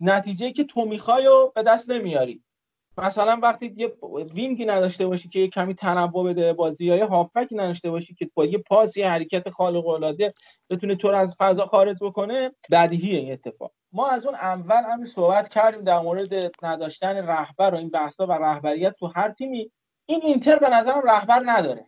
نتیجه 0.00 0.52
که 0.52 0.64
تو 0.64 0.84
می‌خوای 0.84 1.26
و 1.26 1.52
به 1.54 1.62
دست 1.62 1.90
نمیاری. 1.90 2.42
مثلا 2.98 3.38
وقتی 3.42 3.74
یه 3.76 3.92
وینگی 4.34 4.64
نداشته 4.64 5.06
باشی 5.06 5.28
که 5.28 5.40
یه 5.40 5.48
کمی 5.48 5.74
تنوع 5.74 6.24
بده 6.24 6.52
بازی 6.52 6.84
یا 6.84 6.96
یه 6.96 7.08
نداشته 7.52 7.90
باشی 7.90 8.14
که 8.14 8.30
با 8.34 8.44
یه 8.44 8.58
پاس 8.58 8.96
یه 8.96 9.08
حرکت 9.08 9.50
خالق 9.50 9.86
العاده 9.86 10.34
بتونه 10.70 10.94
تو 10.94 11.08
از 11.08 11.36
فضا 11.38 11.66
خارج 11.66 11.96
بکنه 12.00 12.52
بدیهیه 12.70 13.18
این 13.18 13.32
اتفاق. 13.32 13.72
ما 13.92 14.08
از 14.08 14.26
اون 14.26 14.34
اول 14.34 14.82
همین 14.92 15.06
صحبت 15.06 15.48
کردیم 15.48 15.82
در 15.82 15.98
مورد 15.98 16.52
نداشتن 16.62 17.16
رهبر 17.16 17.74
و 17.74 17.76
این 17.76 17.90
بحثا 17.90 18.26
و 18.26 18.32
رهبریت 18.32 18.94
تو 18.98 19.06
هر 19.06 19.30
تیمی. 19.30 19.70
این 20.06 20.20
اینتر 20.22 20.58
به 20.58 20.70
نظرم 20.70 21.02
رهبر 21.04 21.42
نداره. 21.46 21.86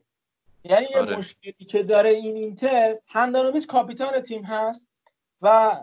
یعنی 0.65 0.87
یه 0.91 1.01
آره. 1.01 1.17
مشکلی 1.17 1.53
که 1.53 1.83
داره 1.83 2.11
این 2.11 2.37
اینتر 2.37 2.99
هندانویچ 3.09 3.67
کاپیتان 3.67 4.21
تیم 4.21 4.43
هست 4.43 4.89
و 5.43 5.77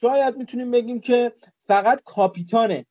شاید 0.00 0.36
می‌تونیم 0.36 0.70
بگیم 0.70 1.00
که 1.00 1.32
فقط 1.66 2.00
کاپیتانه. 2.04 2.86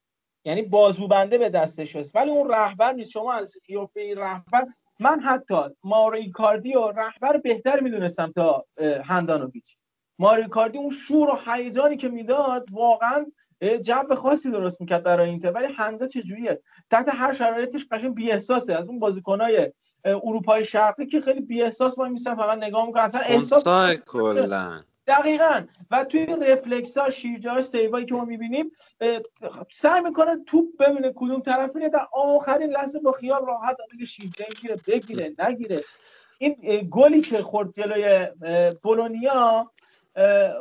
یعنی 0.46 0.62
بازوبنده 0.62 1.38
به 1.38 1.50
دستش 1.50 1.96
هست. 1.96 2.16
ولی 2.16 2.32
اون 2.32 2.50
رهبر 2.50 2.94
نیست. 2.94 3.12
شما 3.12 3.34
از 3.34 3.54
قیافه 3.68 4.14
رهبر 4.18 4.66
من 5.00 5.20
حتی 5.20 5.56
ماری 5.84 6.32
کاردی 6.32 6.76
و 6.76 6.92
رهبر 6.92 7.38
بهتر 7.38 7.80
می‌دونستم 7.80 8.32
تا 8.32 8.66
هندانویچ. 9.04 9.78
ماری 10.20 10.48
کاردی 10.48 10.78
اون 10.78 10.90
شور 10.90 11.30
و 11.30 11.40
هیجانی 11.46 11.98
که 11.98 12.10
می‌داد 12.10 12.66
واقعا 12.72 13.26
جو 13.62 14.16
خاصی 14.16 14.52
درست 14.52 14.82
می‌کرد 14.82 15.04
برای 15.04 15.30
اینتر 15.30 15.52
ولی 15.52 15.74
هندا 15.74 16.08
چجوریه؟ 16.08 16.62
تحت 16.90 17.10
هر 17.14 17.34
شرایطش 17.34 17.86
قشنگ 17.92 18.16
بی 18.16 18.32
احساسه 18.32 18.76
از 18.76 18.90
اون 18.90 19.00
بازیکنای 19.00 19.72
اروپای 20.06 20.64
شرقی 20.64 21.06
که 21.06 21.22
خیلی 21.22 21.42
بی 21.42 21.62
احساس 21.62 21.98
وای 21.98 22.10
میسن 22.10 22.36
فقط 22.36 22.58
نگاه 22.58 22.86
می‌کنن 22.86 23.04
اصلا 23.04 23.22
احساس 23.22 23.64
کلا. 24.08 24.84
دقیقا. 25.08 25.62
و 25.92 26.06
توی 26.06 26.26
رفلکس 26.26 26.98
ها 26.98 27.10
شیرجه 27.10 27.52
استیوایی 27.52 28.06
که 28.06 28.14
ما 28.14 28.26
می‌بینیم 28.26 28.72
سعی 29.72 30.02
می‌کنه 30.02 30.44
توپ 30.46 30.66
ببینه 30.80 31.14
کدوم 31.16 31.42
طرف 31.42 31.76
میره 31.76 31.90
در 31.90 32.08
آخرین 32.14 32.70
لحظه 32.70 33.00
با 33.00 33.12
خیال 33.12 33.46
راحت 33.46 33.78
دیگه 33.92 34.06
شیرجه 34.06 34.46
می‌گیره 34.50 34.76
بگیره 34.88 35.32
نگیره. 35.40 35.82
این 36.38 36.56
گلی 36.92 37.22
که 37.22 37.44
خورد 37.44 37.74
جلوی 37.74 38.28
بولونیا 38.84 39.72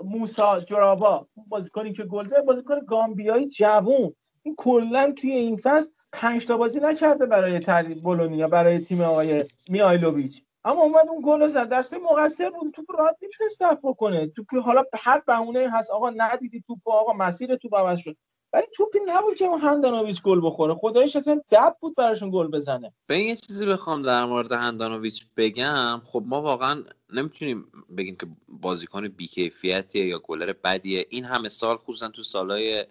موسا 0.05 0.61
جرابا 0.61 1.27
بازیکنی 1.49 1.93
که 1.93 2.05
گل 2.05 2.27
زد 2.27 2.45
بازیکن 2.45 2.81
گامبیایی 2.81 3.49
جوون. 3.49 4.15
این 4.43 4.55
کلا 4.59 5.13
توی 5.17 5.31
این 5.31 5.57
فصل 5.57 5.91
پنج 6.13 6.47
تا 6.47 6.57
بازی 6.57 6.81
نکرده 6.81 7.27
برای 7.27 7.59
تری 7.59 7.95
بولونیا 7.95 8.49
برای 8.49 8.79
تیم 8.79 9.01
آقای 9.01 9.45
میایلوویچ. 9.69 10.43
اما 10.65 10.83
اومد 10.83 11.09
اون 11.09 11.23
گل 11.25 11.49
زد. 11.49 11.69
درسته 11.69 11.99
مقصر 11.99 12.51
بود 12.51 12.73
توپ 12.73 12.87
راحت 12.99 13.17
می‌تونست 13.23 13.63
دفع 13.63 13.93
کنه. 13.93 14.27
توپ 14.27 14.55
حالا 14.65 14.85
هر 14.95 15.23
بهونه 15.27 15.71
هست. 15.73 15.91
آقا 15.91 16.11
ندیدی 16.11 16.65
توپ 16.67 16.89
آقا 16.89 17.13
مسیر 17.13 17.57
توپ 17.57 17.75
عوض 17.75 17.99
شد. 17.99 18.17
ولی 18.55 18.67
توپی 18.77 18.99
نبود 19.07 19.35
که 19.35 19.45
اون 19.45 19.61
هندانویچ 19.61 20.23
گل 20.23 20.41
بخوره. 20.45 20.75
خدایش 20.75 21.17
اصلا 21.17 21.41
دب 21.51 21.77
بود 21.81 21.95
براشون 21.95 22.31
گل 22.31 22.49
بزنه. 22.49 22.93
به 23.07 23.19
یه 23.19 23.37
چیزی 23.37 23.67
بخوام 23.67 24.03
در 24.03 24.25
مورد 24.25 24.53
هندانویچ 24.53 25.27
بگم. 25.37 26.03
خب 26.05 26.23
ما 26.27 26.43
واقعا 26.43 26.85
نمی‌تونیم 27.13 27.67
بگیم 27.97 28.17
که 28.17 28.27
بازیکن 28.49 29.09
بیکیفیتیه 29.09 30.07
یا 30.07 30.19
گلر 30.19 30.53
بدیه. 30.53 31.07
این 31.11 31.25
همه 31.25 31.49
سال 31.49 31.77
خصوصا 31.77 32.09
تو 32.09 32.23
سالهای 32.23 32.85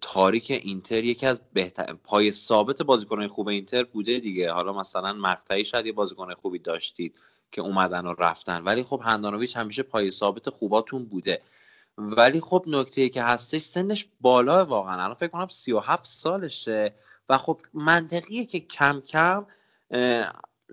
تاریک 0.00 0.50
اینتر 0.50 1.04
یکی 1.04 1.26
از 1.26 1.40
بهتر 1.52 1.96
پای 2.04 2.32
ثابت 2.32 2.82
بازیکنهای 2.82 3.28
خوب 3.28 3.48
اینتر 3.48 3.84
بوده 3.84 4.18
دیگه. 4.18 4.52
حالا 4.52 4.72
مثلا 4.72 5.12
مقطعی 5.12 5.64
شاید 5.64 5.86
یه 5.86 5.92
بازیکن 5.92 6.34
خوبی 6.34 6.58
داشتید 6.58 7.20
که 7.52 7.60
اومدن 7.62 8.06
و 8.06 8.14
رفتن. 8.18 8.64
ولی 8.64 8.82
خب 8.82 9.00
هندانویچ 9.04 9.56
همیشه 9.56 9.82
پای 9.82 10.10
ثابت 10.10 10.50
خوباتون 10.50 11.04
بوده. 11.04 11.42
ولی 11.98 12.40
خب 12.40 12.64
نکته 12.66 13.00
ای 13.00 13.08
که 13.08 13.22
هستش 13.22 13.62
سنش 13.62 14.08
بالا 14.20 14.64
واقعا. 14.64 15.02
الان 15.02 15.14
فکر 15.14 15.28
کنم 15.28 15.46
37 15.46 16.04
سالشه 16.04 16.94
و 17.28 17.38
خب 17.38 17.60
منطقیه 17.74 18.44
که 18.44 18.60
کم 18.60 19.00
کم 19.00 19.46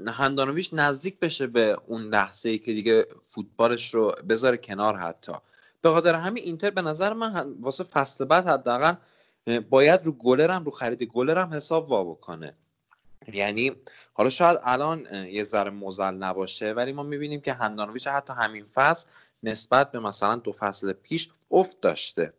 هندانویچ 0.07 0.69
نزدیک 0.73 1.19
بشه 1.19 1.47
به 1.47 1.77
اون 1.87 2.01
لحظه 2.01 2.49
ای 2.49 2.57
که 2.59 2.73
دیگه 2.73 3.05
فوتبالش 3.21 3.93
رو 3.93 4.15
بذاره 4.29 4.57
کنار 4.57 4.97
حتی. 4.97 5.31
به 5.81 5.89
خاطر 5.89 6.15
همین 6.15 6.43
اینتر 6.43 6.69
به 6.69 6.81
نظر 6.81 7.13
من 7.13 7.55
واسه 7.59 7.83
فصل 7.83 8.25
بعد 8.25 8.47
حداقل 8.47 8.95
باید 9.69 10.05
رو 10.05 10.11
گلرم 10.11 10.63
رو 10.63 10.71
خرید 10.71 11.03
گلرم 11.03 11.53
حساب 11.53 11.89
وا 11.91 12.03
بکنه. 12.03 12.53
یعنی 13.33 13.71
حالا 14.13 14.29
شاید 14.29 14.59
الان 14.63 15.05
یه 15.27 15.43
ذره 15.43 15.69
موزل 15.69 16.11
نباشه 16.11 16.71
ولی 16.71 16.91
ما 16.91 17.03
می‌بینیم 17.03 17.41
که 17.41 17.53
هندانویچ 17.53 18.07
حتی 18.07 18.33
همین 18.33 18.65
فصل 18.73 19.07
نسبت 19.43 19.91
به 19.91 19.99
مثلا 19.99 20.35
دو 20.35 20.51
فصل 20.51 20.93
پیش 20.93 21.29
افت 21.51 21.81
داشته. 21.81 22.33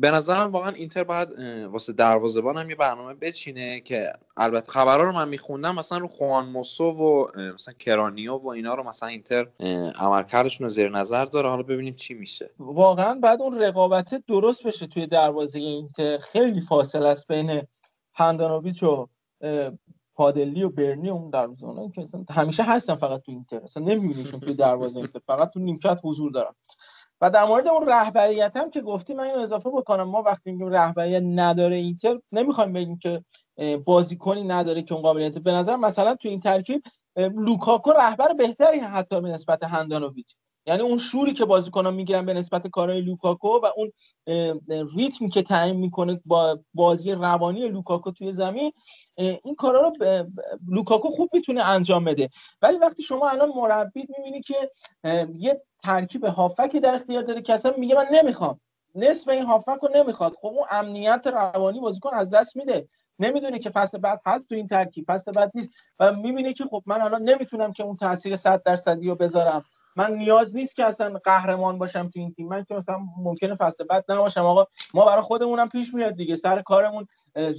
به 0.00 0.10
نظرم 0.10 0.52
واقعا 0.52 0.72
اینتر 0.72 1.04
باید 1.04 1.28
واسه 1.64 1.92
دروازه‌بان 1.92 2.56
هم 2.56 2.70
یه 2.70 2.76
برنامه 2.76 3.14
بچینه 3.14 3.80
که 3.80 4.12
البته 4.36 4.72
خبرها 4.72 5.02
رو 5.02 5.12
من 5.12 5.28
میخوندم 5.28 5.74
مثلا 5.74 5.98
رو 5.98 6.08
خوان 6.08 6.48
موسو 6.48 6.84
و 6.84 7.26
مثلا 7.54 7.74
کرانیو 7.78 8.32
و 8.32 8.48
اینا 8.48 8.74
رو 8.74 8.88
مثلا 8.88 9.08
اینتر 9.08 9.46
عملکردشون 10.00 10.64
رو 10.64 10.68
زیر 10.70 10.88
نظر 10.88 11.24
داره. 11.24 11.48
حالا 11.48 11.62
ببینیم 11.62 11.94
چی 11.94 12.14
میشه. 12.14 12.50
واقعا 12.58 13.14
بعد 13.14 13.42
اون 13.42 13.58
رقابت 13.58 14.26
درست 14.26 14.62
بشه 14.66 14.86
توی 14.86 15.06
دروازه 15.06 15.58
اینتر. 15.58 16.18
خیلی 16.18 16.60
فاصله 16.60 17.08
است 17.08 17.26
بین 17.26 17.62
هندانویچ 18.14 18.82
و 18.82 19.08
پادلی 20.18 20.62
و 20.62 20.68
برنی 20.68 21.10
اون 21.10 21.30
دروازه‌بان 21.30 21.90
که 21.90 22.06
همیشه 22.30 22.62
هستن 22.62 22.94
فقط 22.94 23.22
تو 23.22 23.32
اینتر. 23.32 23.56
اصلا 23.56 23.82
نمیبینیشون 23.82 24.40
توی 24.40 24.54
دروازه 24.54 24.98
اینتر. 24.98 25.20
فقط 25.26 25.50
تو 25.50 25.60
نیمکت 25.60 26.00
حضور 26.04 26.30
دارن. 26.30 26.54
و 27.20 27.30
در 27.30 27.44
مورد 27.44 27.68
اون 27.68 27.88
رهبریت 27.88 28.56
هم 28.56 28.70
که 28.70 28.80
گفتی 28.80 29.14
من 29.14 29.24
اینو 29.24 29.38
اضافه 29.38 29.70
بکنم. 29.70 30.02
ما 30.02 30.22
وقتی 30.22 30.52
میگیم 30.52 30.68
رهبریت 30.68 31.22
نداره 31.26 31.76
اینتر 31.76 32.20
نمی‌خوایم 32.32 32.72
بگیم 32.72 32.98
که 32.98 33.24
بازیکنی 33.84 34.44
نداره 34.44 34.82
که 34.82 34.94
اون 34.94 35.02
قابلیت. 35.02 35.38
به 35.38 35.52
نظر 35.52 35.76
مثلا 35.76 36.14
تو 36.14 36.28
این 36.28 36.40
ترکیب 36.40 36.82
لوکاکو 37.16 37.92
رهبر 37.92 38.32
بهتری 38.32 38.78
حتی 38.78 39.20
به 39.20 39.28
نسبت 39.28 39.64
هندانویچ 39.64 40.36
یعنی 40.66 40.82
اون 40.82 40.98
شوری 40.98 41.32
که 41.32 41.44
بازیکنان 41.44 41.94
می‌گیرن 41.94 42.26
به 42.26 42.34
نسبت 42.34 42.66
کارهای 42.66 43.00
لوکاکو 43.00 43.48
و 43.48 43.66
اون 43.76 43.92
ریتمی 44.96 45.28
که 45.28 45.42
تعیین 45.42 45.76
می‌کنه 45.76 46.20
با 46.24 46.58
بازی 46.74 47.12
روانی 47.12 47.68
لوکاکو 47.68 48.10
توی 48.10 48.32
زمین 48.32 48.72
این 49.16 49.54
کارا 49.58 49.80
رو 49.80 49.92
لوکاکو 50.68 51.08
خوب 51.08 51.30
می‌تونه 51.32 51.62
انجام 51.68 52.04
بده. 52.04 52.28
ولی 52.62 52.78
وقتی 52.78 53.02
شما 53.02 53.28
الان 53.28 53.48
مربی 53.56 54.06
می‌بینی 54.18 54.42
که 54.42 54.70
یه 55.34 55.62
ترکیب 55.82 56.24
هافبکی 56.24 56.80
در 56.80 56.94
اختیار 56.94 57.22
داره 57.22 57.42
که 57.42 57.54
اصلا 57.54 57.72
میگه 57.78 57.94
من 57.94 58.06
نمی‌خوام. 58.12 58.60
نصف 58.94 59.28
این 59.28 59.46
هافک 59.46 59.78
رو 59.82 59.88
نمی‌خواد. 59.94 60.34
خب 60.40 60.46
اون 60.46 60.66
امنیت 60.70 61.26
روانی 61.26 61.80
بازیکن 61.80 62.14
از 62.14 62.30
دست 62.30 62.56
میده. 62.56 62.88
نمی‌دونه 63.18 63.58
که 63.58 63.70
فصل 63.70 63.98
بعد 63.98 64.20
هست 64.26 64.48
تو 64.48 64.54
این 64.54 64.68
ترکیب 64.68 65.04
فصل 65.08 65.32
بعد 65.32 65.52
نیست. 65.54 65.70
و 66.00 66.12
می‌بینه 66.12 66.52
که 66.52 66.64
خب 66.70 66.82
من 66.86 67.00
الان 67.02 67.22
نمی‌تونم 67.22 67.72
که 67.72 67.82
اون 67.82 67.96
تاثیر 67.96 68.36
100 68.36 68.62
درصدی 68.62 69.08
رو 69.08 69.14
بذارم. 69.14 69.64
من 69.98 70.14
نیاز 70.14 70.56
نیست 70.56 70.76
که 70.76 70.84
اصلا 70.84 71.18
قهرمان 71.24 71.78
باشم 71.78 72.08
تو 72.08 72.20
این 72.20 72.32
تیم. 72.32 72.48
من 72.48 72.64
که 72.64 72.74
مثلا 72.74 72.98
ممکنه 73.18 73.54
فصل 73.54 73.84
بعد 73.84 74.04
نباشم. 74.08 74.44
آقا 74.44 74.66
ما 74.94 75.04
برای 75.04 75.22
خودمونم 75.22 75.68
پیش 75.68 75.94
میاد 75.94 76.14
دیگه. 76.14 76.36
سر 76.36 76.62
کارمون 76.62 77.06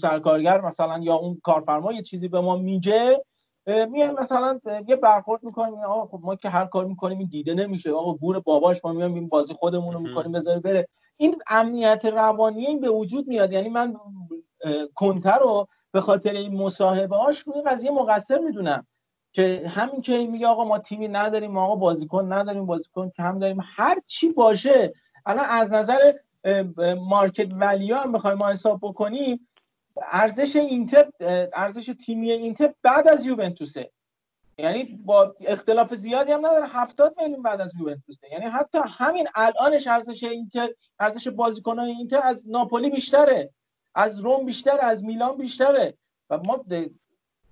سرکارگر 0.02 0.62
مثلا 0.62 0.98
یا 0.98 1.16
اون 1.16 1.40
کارفرما 1.44 1.94
یه 1.94 2.02
چیزی 2.02 2.28
به 2.28 2.42
ما 2.42 2.56
میگه 2.56 3.24
میایم 3.68 4.14
مثلا 4.14 4.60
یه 4.88 4.96
برخورد 4.96 5.44
می‌کنیم. 5.44 5.74
آقا 5.74 6.18
خب 6.18 6.24
ما 6.24 6.36
که 6.36 6.50
هر 6.50 6.66
کار 6.66 6.86
می‌کنیم 6.86 7.18
این 7.18 7.28
دیده 7.28 7.54
نمیشه. 7.54 7.92
آقا 7.92 8.14
گور 8.14 8.40
باباش 8.40 8.86
ما 8.86 8.94
میایم 8.94 9.14
این 9.14 9.30
بازی 9.30 9.54
خودمون 9.54 9.94
رو 9.94 10.00
می‌کنیم 10.00 10.32
بذاره 10.32 10.60
بره. 10.60 10.88
این 11.18 11.36
امنیت 11.50 12.06
روانی 12.06 12.66
این 12.66 12.80
به 12.80 12.90
وجود 12.90 13.28
میاد. 13.28 13.54
یعنی 13.54 13.70
من 13.70 13.96
کنتر 14.96 15.40
رو 15.40 15.68
به 15.92 16.02
خاطر 16.02 16.32
این 16.32 16.56
مصاحبه 16.56 17.18
هاش 17.18 17.40
روی 17.40 17.62
قضیه 17.62 17.92
مقصر 17.92 18.38
می‌دونم. 18.38 18.88
که 19.34 19.68
همین 19.68 20.02
که 20.02 20.28
میگه 20.28 20.48
آقا 20.48 20.66
ما 20.66 20.80
تیمی 20.80 21.08
نداریم 21.08 21.52
ما 21.52 21.64
آقا 21.64 21.76
بازیکن 21.76 22.34
نداریم 22.34 22.66
بازیکن 22.66 23.10
کم 23.10 23.40
داریم 23.40 23.58
هر 23.76 24.02
چی 24.08 24.30
باشه. 24.30 24.94
الان 25.26 25.46
از 25.46 25.70
نظر 25.70 26.14
مارکت 26.98 27.54
ولیو 27.54 27.96
هم 27.96 28.12
بخوایم 28.12 28.38
ما 28.38 28.50
حساب 28.50 28.80
بکنیم 28.82 29.48
ارزش 30.12 30.56
اینتر 30.56 31.10
ارزش 31.54 31.92
تیمی 32.06 32.32
اینتر 32.32 32.74
بعد 32.84 33.08
از 33.08 33.26
یوونتوسه. 33.26 33.92
یعنی 34.58 34.84
با 34.84 35.36
اختلاف 35.42 35.94
زیادی 35.94 36.32
هم 36.32 36.46
نداره 36.46 36.68
70 36.68 37.16
میلیون 37.22 37.42
بعد 37.42 37.62
از 37.62 37.74
یوونتوسه. 37.80 38.28
یعنی 38.32 38.46
حتی 38.46 38.80
همین 38.88 39.28
الانش 39.36 39.88
ارزش 39.88 40.24
اینتر 40.24 40.70
ارزش 41.00 41.28
بازیکنان 41.28 41.86
اینتر 41.86 42.22
از 42.24 42.50
ناپولی 42.50 42.90
بیشتره 42.90 43.50
از 43.96 44.20
روم 44.20 44.46
بیشتره 44.46 44.84
از 44.84 45.04
میلان 45.04 45.38
بیشتره. 45.38 45.94
و 46.30 46.38
ما 46.38 46.66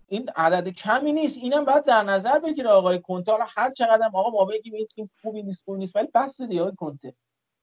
این 0.08 0.30
عدد 0.36 0.70
کمی 0.70 1.14
نیست. 1.14 1.38
اینم 1.38 1.66
باید 1.66 1.86
در 1.86 2.04
نظر 2.04 2.40
بگیره 2.40 2.70
آقای 2.70 3.00
کنته 3.00 3.32
هر 3.48 3.72
چقدر 3.72 4.10
آقا 4.14 4.32
ما 4.32 4.46
بگیم 4.46 4.74
این 4.74 4.88
تیم 4.96 5.10
خوبی 5.22 5.44
نیست 5.44 5.62
خوبی 5.66 5.80
نیست 5.80 5.96
ولی 5.96 6.08
بس 6.14 6.42
دیگه 6.42 6.62
آقای 6.62 6.76
کنته 6.76 7.14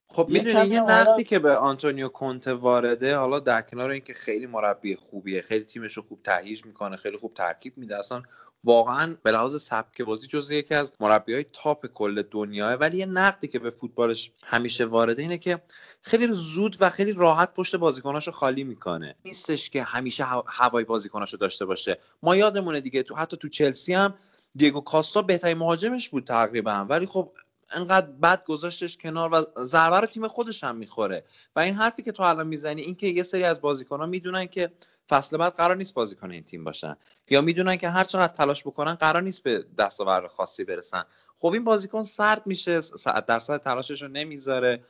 خب 0.09 0.26
می‌دونی 0.28 0.66
یه 0.66 0.80
نقدی 0.80 1.24
که 1.24 1.38
به 1.38 1.57
آنتونیو 1.57 2.09
کونته 2.09 2.52
وارده 2.52 3.16
حالا 3.16 3.40
در 3.40 3.62
کنار 3.62 3.90
اینکه 3.90 4.14
خیلی 4.14 4.46
مربی 4.46 4.96
خوبیه 4.96 5.42
خیلی 5.42 5.64
تیمش 5.64 5.96
رو 5.96 6.02
خوب 6.02 6.20
تهییج 6.24 6.64
می‌کنه 6.64 6.96
خیلی 6.96 7.16
خوب 7.16 7.34
ترکیب 7.34 7.78
میده 7.78 7.98
اصلا 7.98 8.22
واقعا 8.64 9.16
به 9.22 9.32
لحاظ 9.32 9.62
سبک 9.62 10.02
بازی 10.02 10.26
جزو 10.26 10.55
یکی 10.55 10.74
از 10.74 10.92
مربی 11.00 11.34
های 11.34 11.44
تاپ 11.52 11.86
کل 11.86 12.22
دنیاه. 12.30 12.72
ولی 12.74 12.98
یه 12.98 13.07
نقدی 13.07 13.48
که 13.48 13.59
به 13.59 13.70
فوتبالش 13.70 14.32
همیشه 14.42 14.84
وارده 14.84 15.22
اینه 15.22 15.38
که 15.38 15.62
خیلی 16.02 16.28
زود 16.32 16.76
و 16.80 16.90
خیلی 16.90 17.12
راحت 17.12 17.55
پشت 17.55 17.76
بازیکناشو 17.76 18.30
خالی 18.30 18.64
می‌کنه. 18.64 19.14
نیستش 19.24 19.70
که 19.70 19.82
همیشه 19.82 20.24
هوای 20.46 20.84
بازیکناشو 20.84 21.36
داشته 21.36 21.64
باشه. 21.64 21.98
ما 22.22 22.36
یادمونه 22.36 22.80
دیگه 22.80 23.02
تو 23.02 23.14
حتی 23.14 23.36
تو 23.36 23.48
چلسی 23.48 23.94
هم 23.94 24.14
دیگو 24.57 24.80
کاستا 24.80 25.22
بهترین 25.22 25.59
مهاجمش 25.59 26.09
بود 26.09 26.24
تقریبا. 26.24 26.86
ولی 26.88 27.07
خب 27.07 27.32
انقدر 27.75 28.07
بد 28.07 28.45
گذاشتش 28.45 28.97
کنار 28.97 29.31
و 29.33 29.64
ضربه 29.64 30.01
رو 30.01 30.07
تیم 30.07 30.29
خودش 30.29 30.64
هم 30.64 30.77
می‌خوره. 30.77 31.25
و 31.57 31.61
این 31.61 31.75
حرفی 31.75 32.03
که 32.03 32.12
تو 32.12 32.22
الان 32.22 32.47
می‌زنی 32.47 32.83
این 32.83 32.95
که 32.95 33.07
یه 33.07 33.22
سری 33.22 33.45
از 33.45 33.61
بازیکنان 33.61 34.09
می‌دونن 34.09 34.47
که 34.47 34.70
فصل 35.09 35.37
بعد 35.37 35.55
قرار 35.55 35.77
نیست 35.77 35.95
بازیکن 35.95 36.31
این 36.31 36.45
تیم 36.45 36.64
باشن. 36.64 36.97
یا 37.31 37.41
می‌دونن 37.41 37.77
که 37.77 37.89
هر 37.89 38.05
چقدر 38.05 38.33
تلاش 38.33 38.62
بکنن 38.62 38.95
قرار 38.95 39.22
نیست 39.22 39.43
به 39.43 39.64
دستاورد 39.79 40.27
خاصی 40.27 40.64
برسن. 40.64 41.05
خب 41.39 41.53
این 41.53 41.64
بازیکن 41.64 42.03
سرد 42.03 42.47
میشه 42.47 42.81
درصد 43.27 43.61
تلاشش 43.61 44.03
رو 44.03 44.09
نمی‌ذاره 44.09 44.85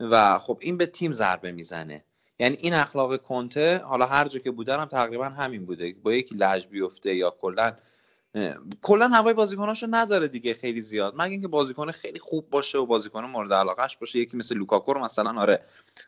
و 0.00 0.38
خب 0.38 0.58
این 0.60 0.76
به 0.76 0.86
تیم 0.86 1.12
ضربه 1.12 1.52
می‌زنه. 1.52 2.04
یعنی 2.38 2.56
این 2.60 2.74
اخلاق 2.74 3.16
کنته 3.16 3.78
حالا 3.78 4.06
هر 4.06 4.28
جا 4.28 4.38
که 4.38 4.50
بوده 4.50 4.78
هم 4.78 4.84
تقریبا 4.84 5.24
همین 5.24 5.66
بوده. 5.66 5.94
با 6.02 6.12
یکی 6.12 6.34
لج 6.34 6.66
بیفته 6.66 7.14
یا 7.14 7.30
کلا 7.30 7.72
کلا 8.82 9.08
هوای 9.08 9.34
بازیکناشو 9.34 9.86
نداره 9.90 10.28
دیگه 10.28 10.54
خیلی 10.54 10.80
زیاد. 10.80 11.14
مگه 11.16 11.30
اینکه 11.30 11.48
بازیکن 11.48 11.90
خیلی 11.90 12.18
خوب 12.18 12.50
باشه 12.50 12.78
و 12.78 12.86
بازیکن 12.86 13.24
مورد 13.24 13.52
علاقهش 13.52 13.96
باشه 13.96 14.18
یکی 14.18 14.36
مثل 14.36 14.56
لوکاکو 14.56 14.92
رو 14.92 15.04
مثلا 15.04 15.40
آره. 15.40 15.64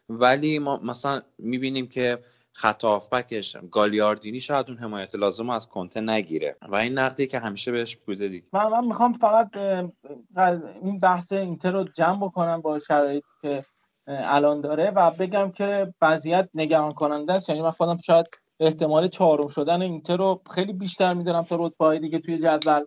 ولی 0.08 0.58
ما 0.58 0.80
مثلا 0.84 1.22
می‌بینیم 1.38 1.88
که 1.88 2.18
خط 2.52 2.84
آفبکش 2.84 3.56
گالیاردینی 3.70 4.40
شاید 4.40 4.68
اون 4.68 4.78
حمایت 4.78 5.14
لازم 5.14 5.50
از 5.50 5.68
کنته 5.68 6.00
نگیره. 6.00 6.56
و 6.68 6.74
این 6.74 6.98
نقدی 6.98 7.26
که 7.26 7.38
همیشه 7.38 7.72
بهش 7.72 7.96
بوده 7.96 8.28
دیگه. 8.28 8.46
من, 8.52 8.66
من 8.66 8.84
می‌خوام 8.84 9.12
فقط 9.12 9.56
این 10.82 11.00
بحث 11.00 11.32
اینتر 11.32 11.72
رو 11.72 11.84
جمع 11.84 12.26
بکنم 12.26 12.60
با 12.60 12.78
شرایطی 12.78 13.26
که 13.42 13.64
الان 14.06 14.60
داره 14.60 14.90
و 14.90 15.10
بگم 15.10 15.50
که 15.50 15.94
وضعیت 16.02 16.48
نگران 16.54 16.92
کننده 16.92 17.32
است. 17.32 17.48
یعنی 17.48 17.62
من 17.62 17.70
خودم 17.70 17.98
شاید 17.98 18.26
احتمال 18.62 19.08
چهارم 19.08 19.48
شدن 19.48 19.82
اینتر 19.82 20.16
رو 20.16 20.42
خیلی 20.50 20.72
بیشتر 20.72 21.14
می‌دونم 21.14 21.42
تا 21.42 21.56
رتبه 21.60 21.98
دیگه 21.98 22.18
توی 22.18 22.38
جدول. 22.38 22.84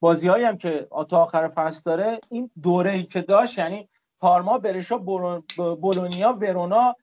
بازی 0.00 0.28
هم 0.28 0.58
که 0.58 0.88
تا 1.08 1.22
آخر 1.22 1.48
فصل 1.48 1.82
داره 1.84 2.20
این 2.30 2.50
دوره 2.62 2.90
ای 2.90 3.02
که 3.02 3.20
داشت 3.20 3.58
یعنی 3.58 3.88
پارما 4.20 4.58
برشا 4.58 4.98
بولونیا 5.80 6.32
ورونا 6.40 6.94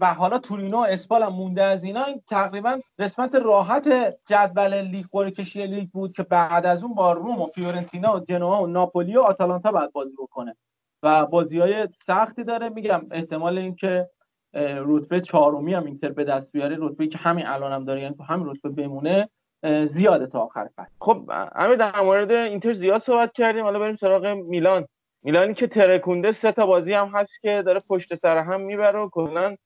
و 0.00 0.14
حالا 0.14 0.38
تورینو 0.38 0.78
اسپال 0.78 1.22
هم 1.22 1.32
مونده 1.32 1.62
از 1.62 1.84
اینا. 1.84 2.04
این 2.04 2.22
تقریبا 2.28 2.78
قسمت 2.98 3.34
راحت 3.34 3.88
جدول 4.28 4.82
لیگ 4.82 5.06
قرعه 5.12 5.30
کشی 5.30 5.66
لیگ 5.66 5.88
بود 5.88 6.12
که 6.12 6.22
بعد 6.22 6.66
از 6.66 6.84
اون 6.84 6.94
با 6.94 7.12
روم 7.12 7.42
و 7.42 7.46
فیورنتینا 7.46 8.16
و 8.16 8.20
جنوا 8.20 8.62
و 8.62 8.66
ناپولی 8.66 9.16
و 9.16 9.20
آتالانتا 9.20 9.72
بعد 9.72 9.92
بازی 9.92 10.14
بکنه. 10.18 10.56
و 11.02 11.26
بازی 11.26 11.58
های 11.58 11.88
سختی 12.06 12.44
داره. 12.44 12.68
میگم 12.68 13.06
احتمال 13.10 13.58
اینکه 13.58 14.10
رتبه 14.54 15.20
چهارمی 15.20 15.74
هم 15.74 15.84
اینتر 15.84 16.08
به 16.08 16.24
دست 16.24 16.52
بیاره. 16.52 16.76
رتبه 16.80 17.06
که 17.06 17.18
همین 17.18 17.46
الان 17.46 17.72
هم 17.72 17.84
داره 17.84 18.00
یعنی 18.00 18.14
تو 18.14 18.22
همین 18.22 18.46
رتبه 18.46 18.68
بمونه 18.68 19.28
زیاده 19.86 20.26
تا 20.26 20.40
آخر 20.40 20.68
فصل. 20.76 20.92
خب 21.00 21.30
همین 21.56 21.76
در 21.76 22.00
مورد 22.00 22.32
اینتر 22.32 22.72
زیاد 22.72 23.00
صحبت 23.00 23.32
کردیم. 23.32 23.64
حالا 23.64 23.78
بریم 23.78 23.96
سراغ 23.96 24.26
میلان. 24.26 24.86
میلانی 25.24 25.54
که 25.54 25.66
ترکونده 25.66 26.32
سه 26.32 26.52
تا 26.52 26.66
بازی 26.66 26.92
هم 26.92 27.08
هست 27.08 27.40
که 27.40 27.62
داره 27.62 27.78
پشت 27.88 28.14
سر 28.14 28.38
هم 28.38 28.60
می‌بره 28.60 28.98
و 28.98 29.08
کلا 29.08 29.56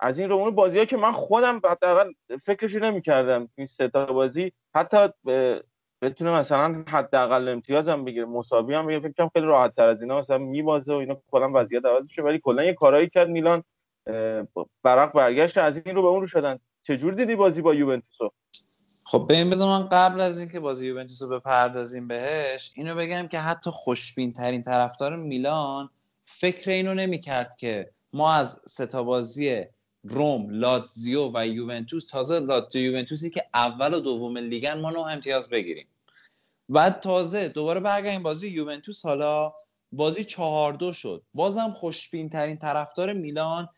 از 0.00 0.18
این 0.18 0.28
رو 0.28 0.36
اون 0.36 0.54
بازی 0.54 0.78
ها 0.78 0.84
که 0.84 0.96
من 0.96 1.12
خودم 1.12 1.60
حداقل 1.64 2.12
فکرش 2.44 2.74
نمی‌کردم 2.74 3.48
این 3.54 3.66
سه 3.66 3.88
تا 3.88 4.06
بازی 4.06 4.52
حتی 4.74 5.08
بتونه 6.02 6.30
مثلا 6.30 6.84
حداقل 6.88 7.48
امتیازم 7.48 8.04
بگیره 8.04 8.24
مساوی 8.24 8.74
هم 8.74 8.86
بگیره. 8.86 9.00
فکر 9.08 9.28
خیلی 9.34 9.46
راحت 9.46 9.74
تر 9.74 9.88
از 9.88 10.02
اینا 10.02 10.18
مثلا 10.18 10.38
میبازه 10.38 10.94
و 10.94 10.96
اینا 10.96 11.16
کلا 11.30 11.50
وضعیت 11.54 11.84
عوض 11.84 12.02
میشه. 12.02 12.22
ولی 12.22 12.38
کلا 12.38 12.64
یه 12.64 12.72
کارایی 12.74 13.08
کرد 13.08 13.28
میلان. 13.28 13.62
برق 14.82 15.12
برگشت 15.12 15.58
از 15.58 15.80
این 15.84 15.96
رو 15.96 16.02
به 16.02 16.08
اون 16.08 16.20
رو 16.20 16.26
شدن. 16.26 16.58
چجور 16.82 17.14
دیدی 17.14 17.36
بازی 17.36 17.62
با 17.62 17.74
یوونتوس 17.74 18.30
خب 19.04 19.26
این 19.30 19.50
بذار 19.50 19.68
من 19.68 19.88
قبل 19.88 20.20
از 20.20 20.38
اینکه 20.38 20.60
بازی 20.60 20.86
یوونتوس 20.86 21.22
رو 21.22 21.28
بپردازیم 21.28 22.08
بهش 22.08 22.72
اینو 22.74 22.94
بگم 22.94 23.28
که 23.28 23.38
حتی 23.38 23.70
خوشبین 23.70 24.32
ترین 24.32 24.62
طرفدار 24.62 25.16
میلان 25.16 25.90
فکر 26.24 26.70
اینو 26.70 26.94
نمی‌کرد 26.94 27.56
که 27.56 27.90
ما 28.12 28.32
از 28.32 28.60
ستا 28.68 29.02
بازی 29.02 29.64
روم، 30.02 30.50
لاتزیو 30.50 31.30
و 31.34 31.46
یوونتوس 31.46 32.06
تازه 32.06 32.40
لاتزیو 32.40 32.82
یوونتوسی 32.82 33.30
که 33.30 33.44
اول 33.54 33.94
و 33.94 34.00
دوم 34.00 34.36
لیگن 34.36 34.80
ما 34.80 34.90
نه 34.90 34.98
امتیاز 34.98 35.50
بگیریم. 35.50 35.86
بعد 36.68 37.00
تازه 37.00 37.48
دوباره 37.48 37.80
برگردیم 37.80 38.22
بازی 38.22 38.48
یوونتوس 38.48 39.06
حالا 39.06 39.52
بازی 39.92 40.24
چهار 40.24 40.72
دو 40.72 40.92
شد. 40.92 41.22
بازم 41.34 41.70
خوشبین 41.70 42.28
ترین 42.28 42.56
طرفدار 42.56 43.12
میلان 43.12 43.68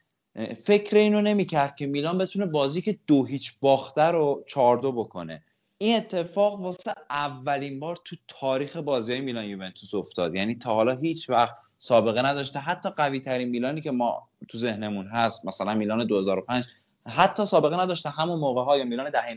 فکر 0.56 0.96
اینو 0.96 1.20
نمی‌کرد 1.20 1.76
که 1.76 1.86
میلان 1.86 2.18
بتونه 2.18 2.46
بازی 2.46 2.82
که 2.82 2.98
دو 3.06 3.24
هیچ 3.24 3.54
باخته 3.60 4.02
رو 4.02 4.44
چهار 4.46 4.76
دو 4.76 4.92
بکنه. 4.92 5.42
این 5.78 5.96
اتفاق 5.96 6.60
واسه 6.60 6.94
اولین 7.10 7.80
بار 7.80 7.96
تو 8.04 8.16
تاریخ 8.28 8.76
بازی 8.76 9.20
میلان 9.20 9.44
یوونتوس 9.44 9.94
افتاد. 9.94 10.34
یعنی 10.34 10.54
تا 10.54 10.74
حالا 10.74 10.96
هیچ 10.96 11.30
وقت 11.30 11.56
سابقه 11.78 12.22
نداشته. 12.22 12.58
حتی 12.58 12.90
قوی 12.90 13.20
ترین 13.20 13.48
میلانی 13.48 13.80
که 13.80 13.90
ما 13.90 14.28
تو 14.48 14.58
ذهنمون 14.58 15.06
هست 15.06 15.44
مثلا 15.44 15.74
میلان 15.74 16.06
2005 16.06 16.64
حتی 17.06 17.46
سابقه 17.46 17.80
نداشته. 17.80 18.10
همون 18.10 18.40
موقع 18.40 18.62
های 18.62 18.84
میلان 18.84 19.10
دهه 19.10 19.34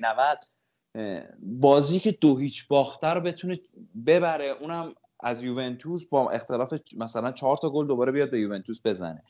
90 0.96 1.32
بازی 1.40 2.00
که 2.00 2.12
دو 2.12 2.38
هیچ 2.38 2.68
باخته 2.68 3.08
رو 3.08 3.22
بتونه 3.22 3.60
ببره. 4.06 4.46
اونم 4.46 4.94
از 5.20 5.44
یوونتوس 5.44 6.06
با 6.06 6.32
اختلاف 6.32 6.74
مثلا 6.98 7.32
چهار 7.32 7.58
تا 7.58 7.70
گل 7.70 7.88
دوباره 7.88 8.12
بیاد 8.12 8.32
به 8.32 8.40
یوونتوس 8.40 8.82
بزنه. 8.86 9.24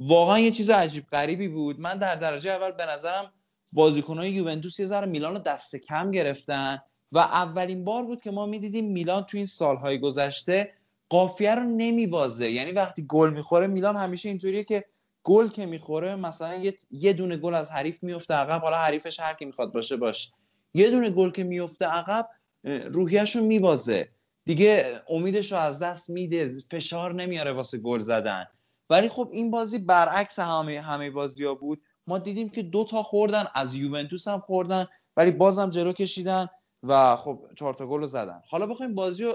واقعا 0.00 0.38
یه 0.38 0.50
چیز 0.50 0.70
عجیب 0.70 1.06
غریبی 1.12 1.48
بود. 1.48 1.80
من 1.80 1.98
در 1.98 2.14
درجه 2.14 2.50
اول 2.50 2.70
به 2.70 2.86
نظرم 2.86 3.32
بازیکنهای 3.72 4.30
یوونتوس 4.30 4.80
یه 4.80 4.86
ذره 4.86 5.06
میلان 5.06 5.32
رو 5.32 5.38
دست 5.38 5.76
کم 5.76 6.10
گرفتن 6.10 6.82
و 7.12 7.18
اولین 7.18 7.84
بار 7.84 8.04
بود 8.04 8.20
که 8.20 8.30
ما 8.30 8.46
می‌دیدیم 8.46 8.92
میلان 8.92 9.22
تو 9.22 9.36
این 9.36 9.46
سالهای 9.46 10.00
گذشته 10.00 10.72
قافیه 11.08 11.54
رو 11.54 11.62
نمیبازه. 11.62 12.50
یعنی 12.50 12.72
وقتی 12.72 13.06
گل 13.06 13.30
می‌خوره 13.30 13.66
میلان 13.66 13.96
همیشه 13.96 14.28
اینطوریه 14.28 14.64
که 14.64 14.84
گل 15.22 15.48
که 15.48 15.66
می‌خوره 15.66 16.16
مثلا 16.16 16.72
یه, 16.90 17.12
دونه 17.12 17.36
گل 17.36 17.54
از 17.54 17.70
حریف 17.70 18.02
میفته 18.02 18.34
عقب 18.34 18.60
حالا 18.60 18.76
حریفش 18.76 19.20
هر 19.20 19.34
کی 19.34 19.44
می‌خواد 19.44 19.72
باشه 19.72 19.96
باش. 19.96 20.32
یه 20.74 20.90
دونه 20.90 21.10
گل 21.10 21.30
که 21.30 21.44
میفته 21.44 21.86
عقب 21.86 22.28
روحیش 22.64 23.36
رو 23.36 23.44
میبازه. 23.44 24.08
دیگه 24.44 25.00
امیدش 25.08 25.52
رو 25.52 25.58
از 25.58 25.78
دست 25.78 26.10
میده 26.10 26.52
فشار 26.70 27.14
نمیاره 27.14 27.52
واسه 27.52 27.78
گل 27.78 28.00
زدن. 28.00 28.46
ولی 28.90 29.08
خب 29.08 29.28
این 29.32 29.50
بازی 29.50 29.78
برعکس 29.78 30.38
همه 30.38 30.80
همه 30.80 31.10
بازی 31.10 31.44
ها 31.44 31.54
بود. 31.54 31.82
ما 32.06 32.18
دیدیم 32.18 32.48
که 32.48 32.62
دو 32.62 32.84
تا 32.84 33.02
خوردن 33.02 33.44
از 33.54 33.74
یوونتوس 33.74 34.28
هم 34.28 34.40
خوردن 34.40 34.86
ولی 35.16 35.30
بازم 35.30 35.70
جلو 35.70 35.92
کشیدن 35.92 36.46
و 36.82 37.16
خب 37.16 37.40
چهار 37.56 37.74
تا 37.74 37.86
گل 37.86 38.06
زدن. 38.06 38.42
حالا 38.50 38.66
بخوایم 38.66 38.94
بازی 38.94 39.24
رو 39.24 39.34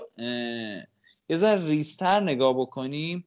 یه 1.29 1.37
ذره 1.37 1.65
ریستر 1.65 2.19
نگاه 2.19 2.53
بکنیم. 2.53 3.25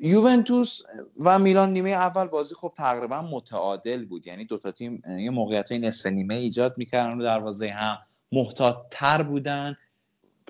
یوونتوس 0.00 0.82
و 1.24 1.38
میلان 1.38 1.72
نیمه 1.72 1.90
اول 1.90 2.26
بازی 2.26 2.54
خب 2.54 2.72
تقریبا 2.76 3.22
متعادل 3.22 4.04
بود. 4.04 4.26
یعنی 4.26 4.44
دوتا 4.44 4.70
تیم 4.70 5.02
یه 5.18 5.30
موقعیت 5.30 5.72
های 5.72 5.80
نصف 5.80 6.06
نیمه 6.06 6.34
ایجاد 6.34 6.78
می‌کردن 6.78 7.16
رو 7.18 7.22
دروازه 7.22 7.68
هم 7.68 7.98
محتاط 8.32 8.76
تر 8.90 9.22
بودن. 9.22 9.76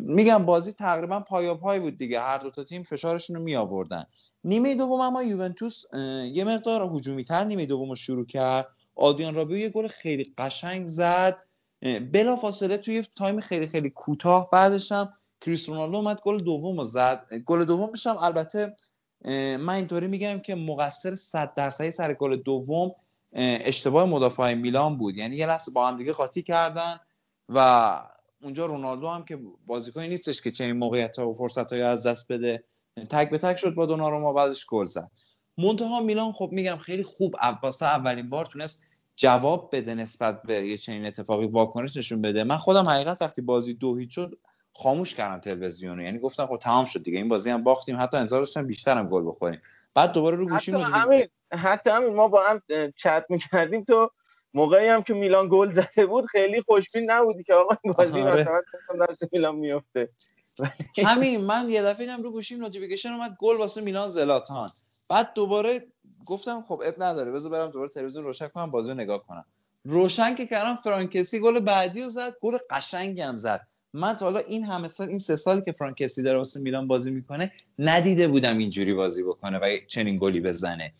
میگم 0.00 0.44
بازی 0.44 0.72
تقریبا 0.72 1.20
پای 1.20 1.80
بود 1.80 1.98
دیگه. 1.98 2.20
هر 2.20 2.38
دو 2.38 2.50
تا 2.50 2.64
تیم 2.64 2.82
فشارشون 2.82 3.36
رو 3.36 3.42
می 3.42 3.56
آوردن 3.56 4.06
نیمه 4.44 4.74
دوم 4.74 5.00
اما 5.00 5.22
یوونتوس 5.22 5.84
یه 6.32 6.44
مقدار 6.44 6.90
هجومی 6.94 7.24
تر 7.24 7.44
نیمه 7.44 7.66
دوم 7.66 7.88
رو 7.88 7.96
شروع 7.96 8.26
کرد. 8.26 8.68
آدیان 8.94 9.34
رابیو 9.34 9.58
یه 9.58 9.68
گل 9.68 9.88
خیلی 9.88 10.34
قشنگ 10.38 10.86
زد. 10.86 11.38
بلا 12.12 12.36
فاصله 12.36 12.76
توی 12.76 13.04
time 13.16 13.40
خیلی 13.40 13.66
خیلی 13.66 13.90
کوتاه 13.90 14.50
بعدش 14.50 14.92
هم 14.92 15.12
کریس 15.40 15.68
رونالدو 15.68 15.96
اومد 15.96 16.20
گل 16.24 16.40
دوم 16.40 16.78
رو 16.78 16.84
زد. 16.84 17.26
گل 17.46 17.64
دومش 17.64 18.06
هم 18.06 18.16
البته 18.18 18.76
من 19.58 19.74
اینطوری 19.74 20.06
میگم 20.06 20.38
که 20.38 20.54
مقصر 20.54 21.14
100 21.14 21.54
درصدی 21.54 21.90
سر 21.90 22.14
گل 22.14 22.36
دوم 22.36 22.94
اشتباه 23.32 24.04
مدافع 24.04 24.54
میلان 24.54 24.96
بود. 24.96 25.16
یعنی 25.16 25.36
یه 25.36 25.46
لحظه 25.46 25.72
با 25.72 25.88
هم 25.88 25.96
دیگه 25.96 26.12
قاطی 26.12 26.42
کردن 26.42 27.00
و 27.48 28.00
اونجا 28.42 28.66
رونالدو 28.66 29.08
هم 29.08 29.24
که 29.24 29.38
بازیکنی 29.66 30.08
نیستش 30.08 30.42
که 30.42 30.50
چنین 30.50 30.72
موقعیت 30.72 31.18
ها 31.18 31.30
و 31.30 31.34
فرصت 31.34 31.72
های 31.72 31.82
از 31.82 32.06
دست 32.06 32.32
بده. 32.32 32.64
تک 33.10 33.30
به 33.30 33.38
تک 33.38 33.56
شد 33.56 33.74
با 33.74 33.86
دوناروما 33.86 34.32
بعدش 34.32 34.66
گل 34.66 34.84
زد. 34.84 35.10
منتها 35.58 36.00
میلان 36.00 36.32
خب 36.32 36.48
میگم 36.52 36.76
خیلی 36.76 37.02
خوب 37.02 37.36
واسه 37.62 37.86
اولین 37.86 38.30
بار 38.30 38.46
تونست 38.46 38.82
جواب 39.16 39.70
بده 39.72 39.94
نسبت 39.94 40.42
به 40.42 40.54
یه 40.54 40.76
چنین 40.76 41.06
اتفاقی 41.06 41.46
واکنش 41.46 41.96
نشون 41.96 42.22
بده. 42.22 42.44
من 42.44 42.56
خودم 42.56 42.88
حقیقت 42.88 43.22
وقتی 43.22 43.42
بازی 43.42 43.74
دو 43.74 43.96
هیچ 43.96 44.14
شد 44.14 44.38
خاموش 44.72 45.14
کردم 45.14 45.40
تلویزیون 45.40 46.00
یعنی 46.00 46.18
گفتم 46.18 46.46
خب 46.46 46.56
تمام 46.56 46.84
شد 46.84 47.02
دیگه 47.02 47.18
این 47.18 47.28
بازی 47.28 47.50
هم 47.50 47.62
باختیم. 47.62 47.96
حتی 48.00 48.16
انتظار 48.16 48.40
داشتم 48.40 48.66
بیشتر 48.66 48.98
هم 48.98 49.08
گل 49.08 49.22
بخوریم. 49.26 49.60
بعد 49.94 50.12
دوباره 50.12 50.36
رو 50.36 50.48
گوشیم 50.48 50.76
حتی 50.76 50.84
همین 50.92 51.28
حتی 51.52 51.90
همین 51.90 52.14
ما 52.14 52.28
با 52.28 52.44
هم 52.44 52.62
چت 52.96 53.24
می‌کردیم 53.28 53.84
تو 53.84 54.10
موقعی 54.54 54.88
هم 54.88 55.02
که 55.02 55.14
میلان 55.14 55.48
گل 55.50 55.70
زده 55.70 56.06
بود 56.06 56.26
خیلی 56.26 56.62
خوشبین 56.62 57.10
نبودی 57.10 57.44
که 57.44 57.54
آقا 57.54 57.76
این 57.82 57.92
بازی 57.92 58.20
آره. 58.20 58.40
مثلا 58.40 59.06
دست 59.06 59.32
میلان 59.32 59.56
میفته 59.56 60.08
همین 61.06 61.40
من 61.40 61.68
یه 61.68 61.82
دفعه 61.82 62.10
هم 62.10 62.22
رو 62.22 62.32
گوشیم 62.32 62.60
notification 62.60 63.08
اومد 63.08 63.36
گل 63.38 63.56
واسه 63.56 63.80
میلان 63.80 64.08
زلاتان. 64.08 64.70
بعد 65.08 65.32
دوباره 65.34 65.82
گفتم 66.26 66.60
خب 66.60 66.82
اب 66.84 67.02
نداره 67.02 67.30
بذار 67.30 67.52
برم 67.52 67.68
دوباره 67.68 67.90
تلویزیون 67.90 68.24
روشن 68.24 68.48
کنم 68.48 68.70
بازی 68.70 68.88
رو 68.88 68.94
نگاه 68.94 69.26
کنم. 69.26 69.44
روشن 69.84 70.34
که 70.34 70.46
کردم 70.46 70.76
فرانکسی 70.76 71.40
گل 71.40 71.60
بعدی 71.60 72.02
رو 72.02 72.08
زد 72.08 72.34
گل 72.40 72.58
قشنگی 72.70 73.20
هم 73.20 73.36
زد. 73.36 73.66
من 73.92 74.14
تا 74.14 74.26
حالا 74.26 74.38
این 74.38 74.64
همه 74.64 74.88
سال 74.88 75.08
این 75.08 75.18
سه 75.18 75.36
سالی 75.36 75.62
که 75.62 75.72
فرانکسی 75.72 76.22
داره 76.22 76.38
واسه 76.38 76.60
میلان 76.60 76.86
بازی 76.86 77.10
می‌کنه 77.10 77.52
ندیده 77.78 78.28
بودم 78.28 78.58
اینجوری 78.58 78.94
بازی 78.94 79.22
بکنه 79.22 79.58
و 79.58 79.76
چنین 79.88 80.18
گلی 80.20 80.40
بزنه. 80.40 80.92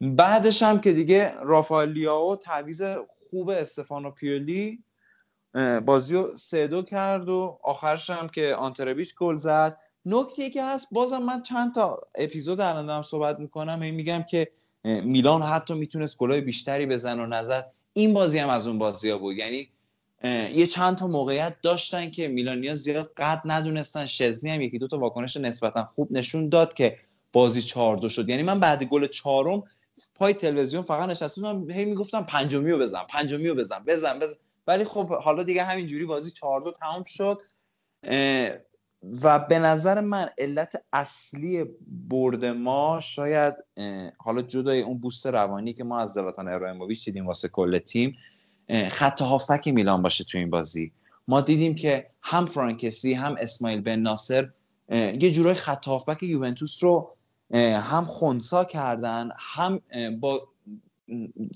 بعدش 0.00 0.62
هم 0.62 0.80
که 0.80 0.92
دیگه 0.92 1.34
رافائل 1.42 1.88
لیاو 1.88 2.36
تعویض 2.36 2.82
خوب 3.08 3.48
استفانو 3.48 4.10
پیولی 4.10 4.83
بازی 5.84 6.14
رو 6.14 6.36
سه 6.36 6.66
دو 6.66 6.82
کرد 6.82 7.28
و 7.28 7.58
آخرش 7.62 8.10
هم 8.10 8.28
که 8.28 8.54
آنتربیچ 8.54 9.14
گل 9.14 9.36
زد. 9.36 9.78
نکته 10.06 10.50
که 10.50 10.64
هست 10.64 10.88
بازم 10.92 11.22
من 11.22 11.42
چند 11.42 11.74
تا 11.74 12.00
اپیزود 12.14 12.60
الان 12.60 12.86
دارم 12.86 13.02
صحبت 13.02 13.38
می‌کنم. 13.38 13.82
این 13.82 13.94
میگم 13.94 14.22
که 14.22 14.50
میلان 14.84 15.42
حتی 15.42 15.74
می‌تونست 15.74 16.18
گلای 16.18 16.40
بیشتری 16.40 16.86
بزن 16.86 17.20
و 17.20 17.26
نزد. 17.26 17.72
این 17.92 18.14
بازی 18.14 18.38
هم 18.38 18.48
از 18.48 18.66
اون 18.66 18.78
بازی 18.78 19.10
ها 19.10 19.18
بود. 19.18 19.36
یعنی 19.36 19.68
یه 20.54 20.66
چند 20.66 20.96
تا 20.96 21.06
موقعیت 21.06 21.56
داشتن 21.62 22.10
که 22.10 22.28
میلانیا 22.28 22.76
زیاد 22.76 23.12
قد 23.16 23.40
ندونستن. 23.44 24.06
شزنی 24.06 24.50
هم 24.50 24.60
یکی 24.60 24.78
دو 24.78 24.86
تا 24.86 24.98
واکنش 24.98 25.36
نسبتا 25.36 25.84
خوب 25.84 26.12
نشون 26.12 26.48
داد 26.48 26.74
که 26.74 26.98
بازی 27.32 27.62
چهار 27.62 27.96
دو 27.96 28.08
شد. 28.08 28.28
یعنی 28.28 28.42
من 28.42 28.60
بعد 28.60 28.84
گل 28.84 29.06
چهارم 29.06 29.62
پای 30.14 30.34
تلویزیون 30.34 30.82
فقط 30.82 31.08
نشسته 31.08 31.40
بودم 31.40 31.70
هی 31.70 31.84
می‌گفتم 31.84 32.22
پنجمی 32.22 32.70
رو 32.70 32.78
بزن 32.78 33.02
پنجمی 33.08 33.48
رو 33.48 33.54
بزن 33.54 33.84
بزن 33.86 34.18
بزن. 34.18 34.36
ولی 34.66 34.84
خب 34.84 35.08
حالا 35.14 35.42
دیگه 35.42 35.64
همینجوری 35.64 36.04
بازی 36.04 36.30
چهار 36.30 36.60
دو 36.60 36.72
تمام 36.72 37.04
شد. 37.04 37.42
و 39.22 39.38
به 39.38 39.58
نظر 39.58 40.00
من 40.00 40.28
علت 40.38 40.84
اصلی 40.92 41.64
برد 42.08 42.44
ما 42.44 43.00
شاید 43.02 43.54
حالا 44.18 44.42
جدای 44.42 44.82
اون 44.82 44.98
بوست 44.98 45.26
روانی 45.26 45.72
که 45.72 45.84
ما 45.84 46.00
از 46.00 46.12
زلاتان 46.12 46.48
ابراهیموویچ 46.48 47.04
دیدیم 47.04 47.26
واسه 47.26 47.48
کل 47.48 47.78
تیم 47.78 48.16
خط 48.90 49.22
هافک 49.22 49.68
میلان 49.68 50.02
باشه 50.02 50.24
تو 50.24 50.38
این 50.38 50.50
بازی. 50.50 50.92
ما 51.28 51.40
دیدیم 51.40 51.74
که 51.74 52.10
هم 52.22 52.46
فرانکسی 52.46 53.14
هم 53.14 53.34
اسماعیل 53.40 53.80
بن 53.80 53.98
ناصر 53.98 54.48
یه 54.90 55.32
جورای 55.32 55.54
خط 55.54 55.88
هافبک 55.88 56.22
یوونتوس 56.22 56.84
رو 56.84 57.16
هم 57.54 58.04
خونسا 58.04 58.64
کردن 58.64 59.30
هم 59.38 59.80
با 60.20 60.48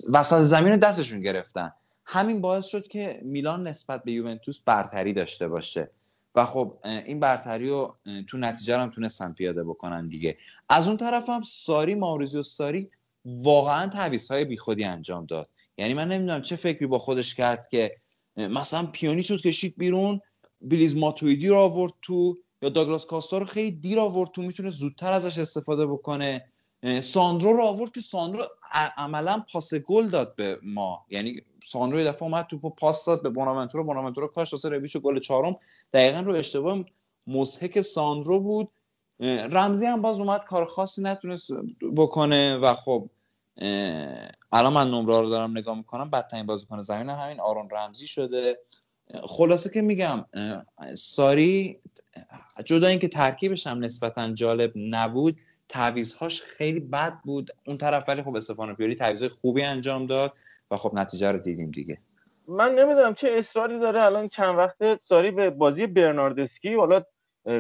وسط 0.08 0.42
زمین 0.42 0.76
دستشون 0.76 1.20
گرفتن. 1.20 1.72
همین 2.10 2.40
باعث 2.40 2.66
شد 2.66 2.88
که 2.88 3.20
میلان 3.24 3.66
نسبت 3.66 4.04
به 4.04 4.12
یوونتوس 4.12 4.60
برتری 4.60 5.12
داشته 5.12 5.48
باشه. 5.48 5.90
و 6.34 6.44
خب 6.44 6.76
این 6.84 7.20
برتری 7.20 7.68
رو 7.68 7.96
تو 8.26 8.38
نتیجه 8.38 8.78
هم 8.78 8.90
تونستن 8.90 9.32
پیاده 9.32 9.64
بکنن 9.64 10.08
دیگه. 10.08 10.36
از 10.68 10.88
اون 10.88 10.96
طرف 10.96 11.28
هم 11.28 11.42
ساری 11.42 11.94
ماوریزیو 11.94 12.42
ساری 12.42 12.90
واقعا 13.24 13.88
تعویض 13.88 14.30
های 14.30 14.44
بیخودی 14.44 14.84
انجام 14.84 15.26
داد. 15.26 15.48
یعنی 15.78 15.94
من 15.94 16.08
نمی‌دونم 16.08 16.42
چه 16.42 16.56
فکری 16.56 16.86
با 16.86 16.98
خودش 16.98 17.34
کرد 17.34 17.68
که 17.70 17.96
مثلا 18.36 18.86
پیونی 18.86 19.22
شد 19.22 19.40
کشید 19.40 19.74
بیرون 19.76 20.20
بلیز 20.60 20.96
ماتویدی 20.96 21.48
رو 21.48 21.56
آورد 21.56 21.92
تو 22.02 22.38
یا 22.62 22.68
داگلاس 22.68 23.06
کاستا 23.06 23.38
رو 23.38 23.44
خیلی 23.44 23.70
دیر 23.70 24.00
آورد 24.00 24.30
تو 24.30 24.42
می‌تونه 24.42 24.70
زودتر 24.70 25.12
ازش 25.12 25.38
استفاده 25.38 25.86
بکنه. 25.86 26.44
ساندرو 27.02 27.52
رو 27.52 27.62
آورد 27.62 27.92
که 27.92 28.00
ساندرو 28.00 28.44
عملا 28.96 29.44
پاس 29.52 29.74
گل 29.74 30.08
داد 30.08 30.36
به 30.36 30.58
ما. 30.62 31.06
یعنی 31.10 31.42
ساندرو 31.64 32.04
دفعه 32.04 32.22
اومد 32.22 32.46
توپو 32.46 32.70
پاس 32.70 33.04
داد 33.04 33.22
به 33.22 33.28
بوناونتورو 33.28 33.84
بوناونتورو 33.84 34.28
کاش 34.28 34.52
واسه 34.52 34.68
رویچو 34.68 35.00
گل 35.00 35.18
چهارم. 35.18 35.56
دقیقا 35.92 36.20
رو 36.20 36.34
اشتباه 36.34 36.84
مزهک 37.26 37.80
ساندرو 37.80 38.40
بود. 38.40 38.68
رمزی 39.50 39.86
هم 39.86 40.02
باز 40.02 40.20
اومد. 40.20 40.44
کار 40.44 40.64
خاصی 40.64 41.02
نتونست 41.02 41.50
بکنه 41.96 42.56
و 42.56 42.74
خب 42.74 43.10
الان 44.52 44.72
من 44.72 44.90
نمره 44.90 45.20
رو 45.20 45.30
دارم 45.30 45.58
نگاه 45.58 45.76
می‌کنم. 45.76 46.10
بدترین 46.10 46.46
بازیکن 46.46 46.80
زمین 46.80 47.08
همین 47.08 47.40
آرون 47.40 47.68
رمزی 47.70 48.06
شده. 48.06 48.58
خلاصه 49.22 49.70
که 49.70 49.82
میگم 49.82 50.24
ساری 50.94 51.80
جدا 52.64 52.88
اینکه 52.88 53.08
ترکیبش 53.08 53.66
هم 53.66 53.84
نسبتا 53.84 54.32
جالب 54.32 54.72
نبود. 54.76 55.36
تعویزهاش 55.68 56.42
خیلی 56.42 56.80
بد 56.80 57.12
بود. 57.24 57.50
اون 57.66 57.78
طرف 57.78 58.04
ولی 58.08 58.22
خب 58.22 58.36
استفانو 58.36 58.74
پیولی 58.74 58.94
تعویض 58.94 59.24
خوبی 59.24 59.62
انجام 59.62 60.06
داد 60.06 60.32
و 60.70 60.76
خب 60.76 60.94
نتیجه 60.94 61.32
رو 61.32 61.38
دیدیم 61.38 61.70
دیگه. 61.70 61.98
من 62.48 62.74
نمی‌دونم 62.74 63.14
چه 63.14 63.28
اصراری 63.32 63.78
داره. 63.78 64.02
الان 64.02 64.28
چند 64.28 64.58
وقته 64.58 64.96
ساری 64.96 65.30
به 65.30 65.50
بازی 65.50 65.86
برناردسکی 65.86 66.74
حالا 66.74 67.02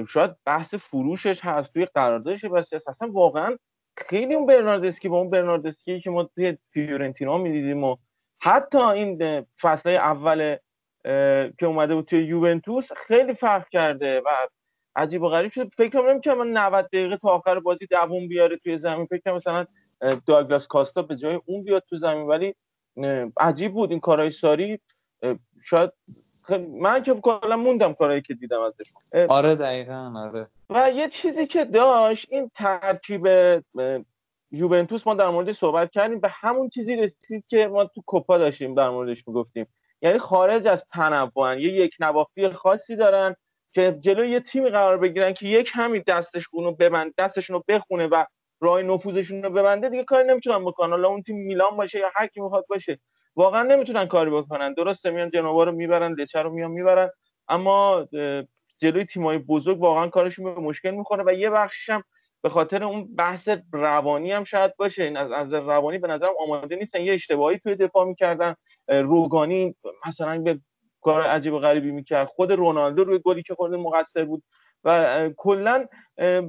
شاید 0.08 0.30
بحث 0.44 0.74
فروشش 0.74 1.40
هست 1.44 1.72
توی 1.72 1.84
قراردادش 1.84 2.44
بس 2.44 2.72
اصلا 2.72 3.10
واقعا 3.12 3.56
خیلی 3.96 4.34
اون 4.34 4.46
برناردسکی 4.46 5.08
با 5.08 5.18
اون 5.18 5.30
برناردسکی 5.30 6.00
که 6.00 6.10
ما 6.10 6.24
توی 6.24 6.58
فیورنتینا 6.70 7.38
می‌دیدیم 7.38 7.84
و 7.84 7.96
حتی 8.40 8.78
این 8.78 9.46
فصل 9.60 9.88
اول 9.90 10.56
که 11.58 11.66
اومده 11.66 11.94
بود 11.94 12.04
توی 12.04 12.24
یوونتوس 12.24 12.92
خیلی 12.92 13.34
فرق 13.34 13.68
کرده 13.68 14.20
و 14.20 14.28
عجیب 14.98 15.22
و 15.22 15.28
غریب 15.28 15.52
شد. 15.52 15.70
فکر 15.76 16.12
نمی‌کنم 16.12 16.38
من 16.38 16.46
90 16.46 16.86
دقیقه 16.86 17.16
تا 17.16 17.28
آخر 17.28 17.60
بازی 17.60 17.86
دووم 17.86 18.28
بیاره 18.28 18.56
توی 18.56 18.78
زمین. 18.78 19.06
فکر 19.06 19.32
مثلا 19.32 19.66
داگلاس 20.26 20.66
کاستا 20.66 21.02
به 21.02 21.16
جای 21.16 21.40
اون 21.46 21.64
بیاد 21.64 21.84
تو 21.88 21.98
زمین. 21.98 22.26
ولی 22.26 22.54
عجیب 23.36 23.72
بود 23.72 23.90
این 23.90 24.00
کارهای 24.00 24.30
ساری. 24.30 24.80
شاید 25.64 25.90
من 26.80 27.02
که 27.02 27.14
کلا 27.14 27.56
موندم 27.56 27.94
کارهایی 27.94 28.22
که 28.22 28.34
دیدم 28.34 28.60
ازش. 28.60 28.92
آره 29.28 29.54
دقیقا 29.54 30.14
آره. 30.16 30.46
و 30.70 30.90
یه 30.90 31.08
چیزی 31.08 31.46
که 31.46 31.64
داشت 31.64 32.26
این 32.30 32.50
ترکیب 32.54 33.28
یوونتوس 34.50 35.06
ما 35.06 35.14
در 35.14 35.28
موردش 35.28 35.56
صحبت 35.56 35.90
کردیم. 35.90 36.20
به 36.20 36.28
همون 36.32 36.68
چیزی 36.68 36.96
رسید 36.96 37.44
که 37.48 37.66
ما 37.66 37.84
تو 37.84 38.02
کوپا 38.06 38.38
داشتیم 38.38 38.74
در 38.74 38.90
موردش 38.90 39.28
می‌گفتیم. 39.28 39.66
یعنی 40.02 40.18
خارج 40.18 40.66
از 40.66 40.86
تنوع 40.92 41.60
یه 41.60 41.72
یک 41.72 41.96
نواختی 42.00 42.48
خاصی 42.48 42.96
دارن. 42.96 43.36
که 43.72 43.96
جلوی 44.00 44.30
یه 44.30 44.40
تیمی 44.40 44.70
قرار 44.70 44.98
بگیرن 44.98 45.32
که 45.32 45.46
یک 45.46 45.70
همین 45.74 46.02
دستشون 46.06 46.64
رو 46.64 46.72
ببند 46.72 47.14
دستشون 47.18 47.56
رو 47.56 47.64
بخونه 47.68 48.06
و 48.06 48.24
راه 48.60 48.82
نفوذشون 48.82 49.42
رو 49.42 49.50
ببنده 49.50 49.88
دیگه 49.88 50.04
کاری 50.04 50.28
نمی‌تونن 50.28 50.64
بکنن. 50.64 50.90
حالا 50.90 51.08
اون 51.08 51.22
تیم 51.22 51.36
میلان 51.36 51.76
باشه 51.76 51.98
یا 51.98 52.10
هر 52.14 52.26
کی 52.26 52.40
می‌خواد 52.40 52.64
باشه 52.68 52.98
واقعا 53.36 53.62
نمی‌تونن 53.62 54.06
کاری 54.06 54.30
بکنن. 54.30 54.74
درسته 54.74 55.10
میان 55.10 55.30
جنوا 55.30 55.64
رو 55.64 55.72
می‌برن 55.72 56.12
لچه 56.12 56.42
رو 56.42 56.50
میان 56.50 56.70
می‌برن 56.70 57.10
اما 57.48 58.08
جلوی 58.78 59.04
تیمای 59.04 59.38
بزرگ 59.38 59.80
واقعا 59.82 60.08
کارشون 60.08 60.54
به 60.54 60.60
مشکل 60.60 60.90
می‌خوره 60.90 61.24
و 61.26 61.32
یه 61.32 61.50
بخشش 61.50 61.90
هم 61.90 62.02
به 62.42 62.48
خاطر 62.48 62.84
اون 62.84 63.14
بحث 63.16 63.48
روانی 63.72 64.32
هم 64.32 64.44
شاید 64.44 64.76
باشه. 64.76 65.04
این 65.04 65.16
از 65.16 65.32
از 65.32 65.54
روانی 65.54 65.98
به 65.98 66.08
نظرم 66.08 66.32
آماده 66.40 66.76
نیستن. 66.76 67.02
یه 67.02 67.14
اشتباهی 67.14 67.58
توی 67.58 67.74
دفاع 67.74 68.06
می‌کردن. 68.06 68.54
روگانی 68.88 69.74
مثلا 70.06 70.38
به 70.42 70.60
کار 71.00 71.22
عجیب 71.22 71.52
و 71.54 71.58
غریبی 71.58 71.90
می‌کرد. 71.90 72.26
خود 72.28 72.52
رونالدو 72.52 73.04
روی 73.04 73.18
گلی 73.18 73.42
که 73.42 73.54
خورده 73.54 73.76
مقصر 73.76 74.24
بود. 74.24 74.42
و 74.84 75.30
کلا 75.36 75.86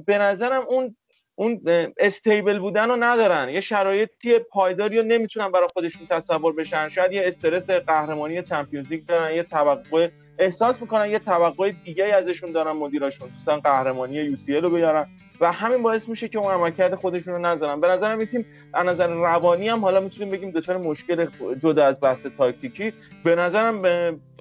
به 0.06 0.18
نظرم 0.18 0.62
اون 0.68 0.96
اون 1.34 1.60
استیبل 1.98 2.58
بودن 2.58 2.88
رو 2.88 2.96
ندارن. 2.96 3.48
یه 3.48 3.60
شرایطی 3.60 4.38
پایداری 4.38 4.98
رو 4.98 5.04
نمی‌تونن 5.04 5.52
برای 5.52 5.68
خودشون 5.72 6.06
تصور 6.06 6.52
بشن. 6.52 6.88
شاید 6.88 7.12
یه 7.12 7.22
استرس 7.24 7.70
قهرمانی 7.70 8.42
چمپیونز 8.42 8.88
لیگ 8.88 9.06
دارن 9.06 9.34
یه 9.34 9.42
توقع 9.42 10.08
احساس 10.40 10.82
می‌کنن 10.82 11.10
یه 11.10 11.18
توقع 11.18 11.72
دیگه 11.84 12.04
ازشون 12.04 12.52
دارن 12.52 12.72
مدیراشون 12.72 13.28
دوستان 13.28 13.60
قهرمانی 13.60 14.14
یو 14.14 14.36
سی 14.36 14.54
رو 14.54 14.70
بیارن 14.70 15.06
و 15.40 15.52
همین 15.52 15.82
باعث 15.82 16.08
میشه 16.08 16.28
که 16.28 16.38
اون 16.38 16.52
عملکرد 16.52 16.94
خودشون 16.94 17.34
رو 17.34 17.40
نذارن. 17.40 17.80
به 17.80 17.88
نظرم 17.88 18.24
تیم 18.24 18.46
از 18.74 18.86
نظر 18.86 19.06
روانی 19.06 19.68
هم 19.68 19.80
حالا 19.80 20.00
می‌تونیم 20.00 20.30
بگیم 20.32 20.50
دچار 20.50 20.76
مشکل 20.76 21.26
جدا 21.62 21.86
از 21.86 22.00
بحث 22.00 22.26
تاکتیکی. 22.26 22.92
به 23.24 23.34
نظرم 23.34 23.82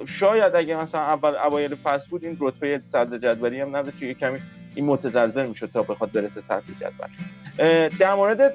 شاید 0.08 0.56
اگه 0.56 0.84
مثلا 0.84 1.02
اول 1.02 1.36
اوایل 1.36 1.76
فصل 1.76 2.10
بود 2.10 2.26
این 2.26 2.38
رتبه 2.40 2.82
صدر 2.92 3.18
جدولی 3.18 3.62
هم 3.62 3.76
نداشت 3.76 4.02
یه 4.02 4.14
کمی 4.14 4.38
این 4.76 4.86
متزلزل 4.86 5.46
می‌شد 5.46 5.70
تا 5.74 5.84
بخواد 5.84 6.12
برسه 6.12 6.42
سطح 6.42 6.64
جدول. 6.80 7.90
در 8.00 8.14
مورد 8.14 8.54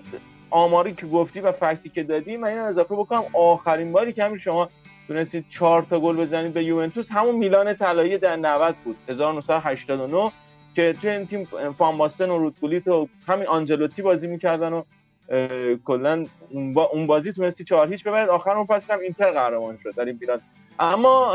آماری 0.51 0.95
که 0.95 1.07
گفتی 1.07 1.40
و 1.40 1.53
فکتی 1.53 1.88
که 1.88 2.03
دادی 2.03 2.36
من 2.36 2.49
این 2.49 2.59
اضافه 2.59 2.95
بکنم. 2.95 3.22
آخرین 3.32 3.92
باری 3.92 4.12
که 4.12 4.24
همین 4.24 4.38
شما 4.38 4.68
تونستید 5.09 5.45
چهار 5.51 5.83
تا 5.91 6.01
گل 6.01 6.17
بزنید 6.17 6.55
به 6.55 6.65
یوونتوس. 6.65 7.11
همون 7.11 7.35
میلان 7.35 7.75
طلایی 7.75 8.19
در 8.19 8.37
90 8.37 8.75
بود 8.85 8.97
1989 9.09 10.33
که 10.75 10.95
توی 11.01 11.11
این 11.11 11.27
تیم 11.27 11.45
فان 11.79 11.99
باستن 11.99 12.31
و 12.31 12.39
رودگولیت 12.39 12.89
و 12.89 13.09
همین 13.27 13.47
آنجلوتی 13.47 14.03
بازی 14.03 14.27
می‌کردن 14.27 14.73
و 14.73 14.83
کلا 15.85 16.27
اون 16.93 17.07
بازی 17.07 17.33
تونستی 17.33 17.65
چهار 17.65 17.93
هیچ 17.93 18.05
ببرید. 18.05 18.29
آخر 18.29 18.51
اون 18.51 18.67
فصل 18.66 18.91
هم 18.91 19.01
اینتر 19.01 19.31
قهرمان 19.31 19.79
شد 19.83 19.95
در 19.95 20.05
این 20.05 20.19
میلان. 20.21 20.41
اما 20.79 21.35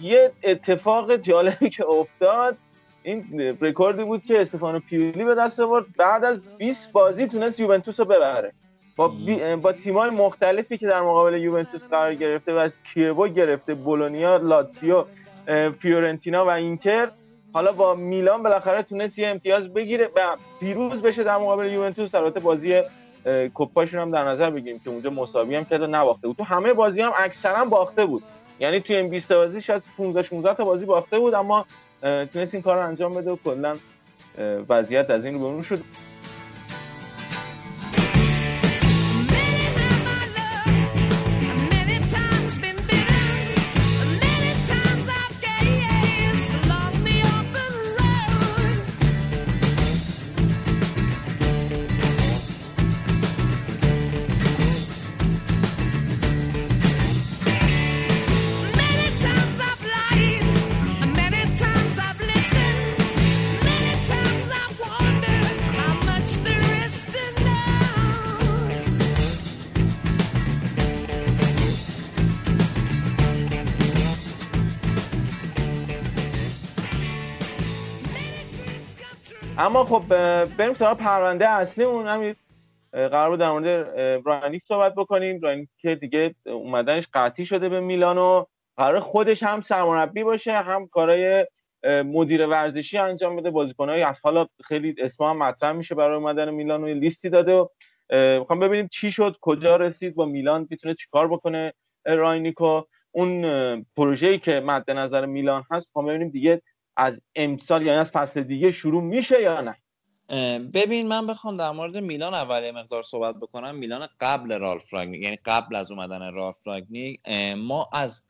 یه 0.00 0.32
اتفاق 0.42 1.16
جالبی 1.16 1.70
که 1.70 1.86
افتاد 1.86 2.56
این 3.02 3.24
رکوردی 3.60 4.04
بود 4.04 4.24
که 4.24 4.40
استفانو 4.40 4.80
پیولی 4.80 5.24
به 5.24 5.34
دست 5.34 5.60
آورد. 5.60 5.84
بعد 5.96 6.24
از 6.24 6.38
20 6.58 6.92
بازی 6.92 7.26
تونست 7.26 7.60
یوونتوس 7.60 8.00
رو 8.00 8.06
ببره. 8.06 8.52
با, 9.00 9.08
بی... 9.08 9.56
با 9.56 9.72
تیمای 9.72 10.10
مختلفی 10.10 10.78
که 10.78 10.86
در 10.86 11.00
مقابل 11.00 11.34
یوونتوس 11.34 11.84
قرار 11.84 12.14
گرفته 12.14 12.52
و 12.52 12.56
از 12.56 12.72
کیوو 12.92 13.28
گرفته 13.28 13.74
بولونیا 13.74 14.36
لاتسیو 14.36 15.04
فیورنتینا 15.78 16.44
و 16.46 16.48
اینتر. 16.48 17.08
حالا 17.52 17.72
با 17.72 17.94
میلان 17.94 18.42
بالاخره 18.42 18.82
تونست 18.82 19.18
یه 19.18 19.28
امتیاز 19.28 19.68
بگیره 19.74 20.10
و 20.16 20.36
پیروز 20.60 21.02
بشه 21.02 21.24
در 21.24 21.36
مقابل 21.36 21.72
یوونتوس. 21.72 22.14
البته 22.14 22.40
بازی 22.40 22.82
کوپاشون 23.54 24.00
هم 24.00 24.10
در 24.10 24.24
نظر 24.24 24.50
بگیریم 24.50 24.80
که 24.84 24.90
اونجا 24.90 25.10
مساوی 25.10 25.56
هم 25.56 25.64
کرد 25.64 25.82
و 25.82 25.86
نباخته 25.86 26.26
بود. 26.26 26.36
تو 26.36 26.44
همه 26.44 26.72
بازی 26.72 27.00
هم 27.00 27.12
اکثرا 27.16 27.64
باخته 27.64 28.06
بود. 28.06 28.22
یعنی 28.60 28.80
توی 28.80 28.96
این 28.96 29.08
20 29.08 29.32
بازی 29.32 29.62
شاید 29.62 29.82
15 29.96 30.22
16 30.22 30.54
تا 30.54 30.64
بازی 30.64 30.86
باخته 30.86 31.18
بود 31.18 31.34
اما 31.34 31.66
تونست 32.02 32.54
این 32.54 32.62
کار 32.62 32.76
رو 32.76 32.86
انجام 32.86 33.14
بده 33.14 33.30
و 33.30 33.36
کلا 33.44 33.74
وضعیت 34.68 35.10
از 35.10 35.24
این 35.24 35.40
رو 35.40 35.56
به 35.56 35.62
شد. 35.62 35.80
اما 79.60 79.84
خب 79.84 80.02
بریم 80.56 80.74
سراغ 80.74 80.98
پرونده 80.98 81.48
اصلی 81.48 81.84
اون 81.84 82.06
همین 82.06 82.34
قرار 82.92 83.30
بود 83.30 83.40
در 83.40 83.50
مورد 83.50 83.66
رانیک 84.24 84.62
صحبت 84.68 84.94
بکنیم. 84.94 85.40
رانیک 85.40 85.68
که 85.78 85.94
دیگه 85.94 86.34
اومدنش 86.46 87.08
قطعی 87.14 87.46
شده 87.46 87.68
به 87.68 87.80
میلان 87.80 88.18
و 88.18 88.44
قرار 88.76 89.00
خودش 89.00 89.42
هم 89.42 89.60
سرمربی 89.60 90.24
باشه 90.24 90.52
هم 90.52 90.86
کارهای 90.86 91.46
مدیر 91.84 92.46
ورزشی 92.46 92.98
انجام 92.98 93.36
بده. 93.36 93.50
بازیکنایی 93.50 94.02
از 94.02 94.20
حالا 94.22 94.46
خیلی 94.64 94.94
اسم 94.98 95.24
هم 95.24 95.36
مطرح 95.36 95.72
میشه 95.72 95.94
برای 95.94 96.16
اومدن 96.16 96.50
میلان 96.50 96.84
و 96.84 96.86
لیستی 96.86 97.28
داده 97.28 97.52
و 97.52 97.68
می‌خوام 98.38 98.60
ببینیم 98.60 98.88
چی 98.88 99.12
شد 99.12 99.36
کجا 99.40 99.76
رسید 99.76 100.14
با 100.14 100.24
میلان 100.24 100.66
می‌تونه 100.70 100.94
چیکار 100.94 101.28
بکنه 101.28 101.72
راینیکو 102.06 102.82
اون 103.10 103.42
پروژه‌ای 103.96 104.38
که 104.38 104.60
مد 104.60 104.90
نظر 104.90 105.26
میلان 105.26 105.64
هست 105.70 105.88
می‌خوام 105.88 106.06
ببینیم 106.06 106.28
دیگه 106.28 106.62
از 107.00 107.20
امسال 107.34 107.86
یعنی 107.86 107.98
از 107.98 108.10
فصل 108.10 108.42
دیگه 108.42 108.70
شروع 108.70 109.02
میشه 109.02 109.42
یا 109.42 109.60
نه؟ 109.60 109.76
ببین 110.74 111.08
من 111.08 111.26
بخوام 111.26 111.56
در 111.56 111.70
مورد 111.70 111.96
میلان 111.96 112.34
اول 112.34 112.70
مقدار 112.70 113.02
صحبت 113.02 113.36
بکنم. 113.36 113.74
میلان 113.74 114.08
قبل 114.20 114.58
رالف 114.58 114.92
رانگنیک 114.92 115.22
یعنی 115.22 115.38
قبل 115.44 115.74
از 115.74 115.90
اومدن 115.90 116.32
رالف 116.32 116.56
رانگنیک 116.64 117.28
ما 117.56 117.88
از 117.92 118.22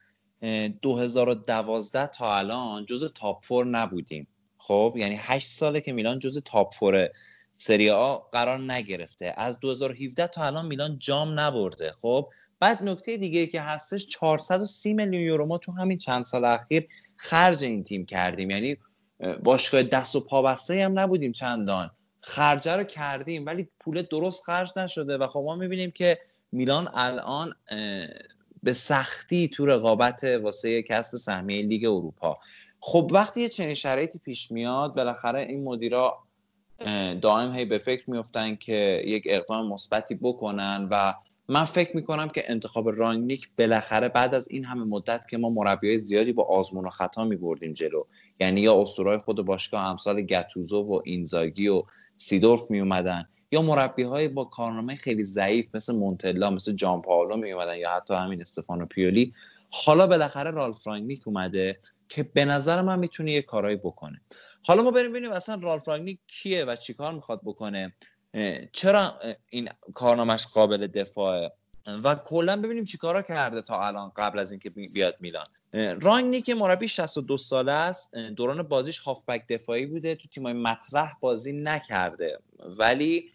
2012 0.83 2.07
تا 2.07 2.37
الان 2.37 2.87
جز 2.87 3.13
top 3.13 3.45
four 3.45 3.67
نبودیم. 3.67 4.29
خب 4.59 4.95
یعنی 4.97 5.17
8 5.19 5.47
ساله 5.47 5.81
که 5.81 5.93
میلان 5.93 6.19
جز 6.19 6.43
top 6.43 6.75
four 6.75 7.09
سری 7.57 7.91
آ 7.91 8.17
قرار 8.17 8.73
نگرفته. 8.73 9.35
از 9.37 9.61
2017 9.61 10.27
تا 10.27 10.45
الان 10.45 10.67
میلان 10.67 10.99
جام 10.99 11.41
نبرده. 11.41 11.93
خب 11.93 12.29
بعد 12.61 12.83
نکته 12.83 13.17
دیگه 13.17 13.47
که 13.47 13.61
هستش 13.61 14.07
430 14.07 14.95
میلیون 14.95 15.23
یورو 15.23 15.47
ما 15.47 15.59
تو 15.59 15.73
همین 15.73 15.99
چند 15.99 16.25
سال 16.25 16.45
اخیر 16.45 16.89
خرج 17.23 17.65
این 17.65 17.85
تیم 17.85 18.07
کردیم. 18.07 18.51
یعنی 18.51 18.77
باشگاه 19.43 19.83
دست 19.83 20.17
و 20.17 20.21
پابسته 20.21 20.85
هم 20.85 20.99
نبودیم 20.99 21.33
چندان. 21.33 21.91
خرجه 22.21 22.77
رو 22.77 22.85
کردیم 22.85 23.47
ولی 23.47 23.69
پول 23.81 24.03
درست 24.03 24.45
خرج 24.45 24.73
نشده 24.77 25.19
و 25.19 25.27
خب 25.27 25.43
ما 25.47 25.57
می‌بینیم 25.57 25.91
که 25.91 26.19
میلان 26.53 26.91
الان 26.95 27.55
به 28.63 28.73
سختی 28.73 29.49
تو 29.49 29.67
رقابت 29.67 30.25
واسه 30.25 30.83
کسب 30.83 31.17
سهمیه 31.17 31.63
لیگ 31.63 31.85
اروپا. 31.85 32.39
خب 32.81 33.11
وقتی 33.15 33.41
یه 33.41 33.49
چنین 33.49 33.75
شرایطی 33.75 34.19
پیش 34.19 34.51
میاد 34.51 34.95
بالاخره 34.95 35.41
این 35.41 35.65
مدیرا 35.65 36.19
دائم 37.21 37.53
هی 37.53 37.65
به 37.65 37.79
فکر 37.79 38.11
میفتن 38.11 38.57
که 38.57 39.03
یک 39.07 39.23
اقدام 39.27 39.69
مثبتی 39.69 40.15
بکنن 40.15 40.89
و 40.91 41.15
من 41.51 41.65
فکر 41.65 41.97
می‌کنم 41.97 42.29
که 42.29 42.51
انتخاب 42.51 42.89
رانگنیک 42.89 43.51
بالاخره 43.59 44.09
بعد 44.09 44.35
از 44.35 44.49
این 44.51 44.65
همه 44.65 44.85
مدت 44.85 45.29
که 45.31 45.39
ما 45.39 45.51
مربیای 45.51 45.99
زیادی 45.99 46.33
با 46.33 46.45
آزمون 46.45 46.87
و 46.87 46.91
خطا 46.91 47.25
میبردیم 47.25 47.73
جلو. 47.73 48.05
یعنی 48.41 48.61
یا 48.61 48.83
اسطورهای 48.83 49.19
خود 49.19 49.47
باشگاه 49.47 49.85
امثال 49.85 50.23
گتوزو 50.23 50.83
و 50.83 51.01
اینزاگی 51.05 51.69
و 51.69 51.83
سیدورف 52.17 52.71
می 52.71 52.81
اومدن 52.81 53.25
یا 53.53 53.63
مربی 53.63 54.03
های 54.03 54.29
با 54.29 54.45
کارنامه 54.45 54.95
خیلی 54.95 55.25
ضعیف 55.25 55.75
مثل 55.75 55.95
مونتلا 55.95 56.51
مثل 56.51 56.73
جان 56.73 57.03
پاولو 57.03 57.37
می 57.37 57.53
اومدن 57.53 57.77
یا 57.77 57.91
حتی 57.91 58.15
همین 58.15 58.41
استفانو 58.41 58.87
پیولی. 58.87 59.35
حالا 59.71 60.07
بالاخره 60.07 60.51
رالف 60.51 60.87
رانگنیک 60.87 61.29
اومده 61.29 61.79
که 62.09 62.23
به 62.23 62.45
نظر 62.45 62.83
من 62.83 62.99
می‌تونه 62.99 63.33
یه 63.33 63.43
کارایی 63.43 63.77
بکنه. 63.77 64.21
حالا 64.67 64.83
ما 64.83 64.91
بریم 64.91 65.11
ببینیم 65.11 65.33
اصلا 65.33 65.61
رالف 65.63 65.89
رانگنیک 65.89 66.19
کیه 66.27 66.65
و 66.65 66.77
چیکار 66.77 67.13
می‌خواد 67.13 67.41
بکنه. 67.45 67.95
چرا 68.73 69.19
این 69.51 69.69
کارنامهش 69.95 70.47
قابل 70.47 70.87
دفاعه؟ 70.87 71.51
و 72.05 72.15
کلا 72.15 72.57
ببینیم 72.57 72.85
چیکارا 72.85 73.23
کرده 73.23 73.63
تا 73.63 73.87
الان 73.87 74.13
قبل 74.17 74.39
از 74.39 74.51
اینکه 74.51 74.71
بیاد 74.71 75.17
میلان. 75.21 75.45
رانگنی 76.01 76.43
که 76.43 76.55
مربی 76.55 76.89
62 76.89 77.39
ساله 77.39 77.73
است 77.73 78.15
دوران 78.15 78.63
بازیش 78.63 78.99
هافبک 78.99 79.47
دفاعی 79.49 79.87
بوده 79.87 80.15
تو 80.15 80.29
تیمای 80.29 80.53
مطرح 80.53 81.13
بازی 81.21 81.53
نکرده. 81.53 82.39
ولی 82.79 83.31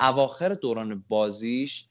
اواخر 0.00 0.48
دوران 0.48 1.04
بازیش 1.08 1.88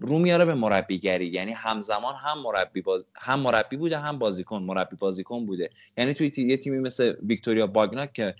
رو 0.00 0.18
میاره 0.18 0.44
به 0.44 0.54
مربیگری. 0.54 1.26
یعنی 1.26 1.52
همزمان 1.52 2.14
هم 2.14 2.38
مربی 2.42 2.82
باز... 2.82 3.06
هم 3.14 3.40
مربی 3.40 3.76
بوده 3.76 3.98
هم 3.98 4.18
بازیکن. 4.18 4.62
مربی 4.62 4.96
بازیکن 4.96 5.46
بوده. 5.46 5.70
یعنی 5.98 6.14
توی 6.14 6.32
یه 6.36 6.56
تیمی 6.56 6.78
مثل 6.78 7.14
ویکتوریا 7.22 7.66
باگناک 7.66 8.12
که 8.12 8.34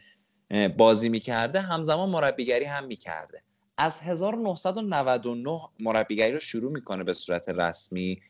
بازی 0.77 1.09
می‌کرده 1.09 1.61
همزمان 1.61 2.09
مربیگری 2.09 2.65
هم 2.65 2.85
می‌کرده. 2.85 3.43
از 3.79 4.01
1999 4.01 5.61
مربیگری 5.81 6.33
رو 6.33 6.41
شروع 6.41 6.73
می‌کنه 6.73 7.05
به 7.05 7.13
صورت 7.13 7.49
رسمی 7.49 8.21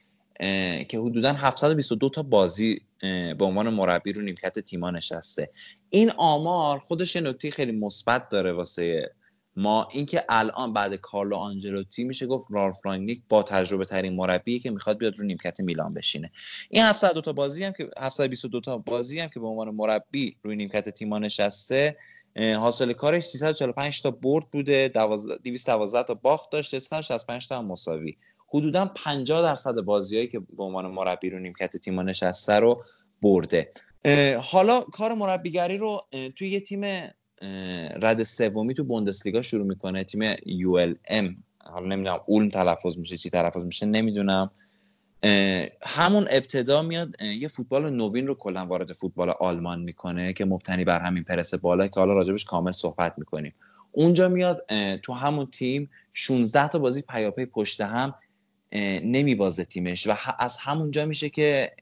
که 0.88 0.98
حدودا 0.98 1.32
722 1.32 2.08
تا 2.08 2.22
بازی 2.22 2.80
به 3.38 3.44
عنوان 3.44 3.68
مربی 3.68 4.12
رو 4.12 4.22
نیمکت 4.22 4.58
تیما 4.58 4.90
نشسته. 4.90 5.50
این 5.90 6.10
آمار 6.10 6.78
خودش 6.78 7.16
یه 7.16 7.22
نکته 7.22 7.50
خیلی 7.50 7.72
مثبت 7.72 8.28
داره 8.28 8.52
واسه 8.52 9.12
ما. 9.56 9.88
اینکه 9.92 10.24
الان 10.28 10.72
بعد 10.72 10.94
کارلو 10.94 11.36
آنجلوتی 11.36 12.04
میشه 12.04 12.26
گفت 12.26 12.46
رالف 12.50 12.76
رانگنیک 12.84 13.22
با 13.28 13.42
تجربه 13.42 13.84
ترین 13.84 14.16
مربی 14.16 14.58
که 14.58 14.70
می‌خواد 14.70 14.98
بیاد 14.98 15.18
رو 15.18 15.26
نیمکت 15.26 15.60
میلان 15.60 15.94
بشینه. 15.94 16.30
این 16.70 16.84
702 16.84 17.20
تا 17.20 17.32
بازی 17.32 17.64
هم 17.64 17.72
که 17.72 17.90
722 17.98 18.60
تا 18.60 18.78
بازی 18.78 19.20
هم 19.20 19.28
که 19.28 19.40
به 19.40 19.46
عنوان 19.46 19.74
مربی 19.74 20.36
روی 20.42 20.56
نیمکت 20.56 20.88
تیما 20.88 21.18
نشسته 21.18 21.96
حاصل 22.36 22.92
کارش 22.92 23.24
345 23.24 24.02
تا 24.02 24.10
برد 24.10 24.50
بوده 24.50 24.88
212 25.44 26.02
تا 26.02 26.14
باخت 26.14 26.50
داشته 26.50 26.78
365 26.78 27.48
تا 27.48 27.58
هم 27.58 27.66
مساوی. 27.66 28.16
حدودا 28.48 28.86
50 28.86 29.42
درصد 29.42 29.74
بازیایی 29.74 30.28
که 30.28 30.40
به 30.40 30.62
عنوان 30.62 30.86
مربی 30.86 31.30
رو 31.30 31.38
نیمکت 31.38 31.76
تیم 31.76 32.00
نشسته 32.00 32.52
رو 32.52 32.84
برده. 33.22 33.72
حالا 34.42 34.80
کار 34.80 35.14
مربیگری 35.14 35.78
رو 35.78 36.00
توی 36.36 36.48
یه 36.48 36.60
تیم 36.60 36.84
رد 38.02 38.22
سومی 38.22 38.74
تو 38.74 38.84
بوندسلیگا 38.84 39.42
شروع 39.42 39.66
می‌کنه 39.66 40.04
تیم 40.04 40.36
یو 40.46 40.72
ال 40.72 40.94
ام. 41.08 41.44
حالا 41.64 41.86
نمی‌دونم 41.86 42.20
اولم 42.26 42.48
تلفظ 42.48 42.98
میشه 42.98 43.16
چی 43.16 43.30
تلفظ 43.30 43.64
میشه 43.64 43.86
نمی‌دونم. 43.86 44.50
همون 45.82 46.28
ابتدا 46.30 46.82
میاد 46.82 47.22
یه 47.22 47.48
فوتبال 47.48 47.90
نوین 47.90 48.26
رو 48.26 48.34
کلا 48.34 48.66
وارد 48.66 48.92
فوتبال 48.92 49.30
آلمان 49.30 49.80
می‌کنه 49.80 50.32
که 50.32 50.44
مبتنی 50.44 50.84
بر 50.84 51.00
همین 51.00 51.24
پرس 51.24 51.54
بالا 51.54 51.88
که 51.88 52.00
حالا 52.00 52.14
راجبش 52.14 52.44
کامل 52.44 52.72
صحبت 52.72 53.14
می‌کنیم. 53.18 53.54
اونجا 53.92 54.28
میاد 54.28 54.66
تو 54.96 55.12
همون 55.12 55.46
تیم 55.46 55.90
16 56.12 56.68
تا 56.68 56.78
بازی 56.78 57.02
پیاپی 57.02 57.46
پشت 57.46 57.80
هم 57.80 58.14
نمیبازه 59.02 59.64
تیمش 59.64 60.06
و 60.06 60.14
از 60.38 60.56
همونجا 60.56 61.06
میشه 61.06 61.28
که 61.28 61.72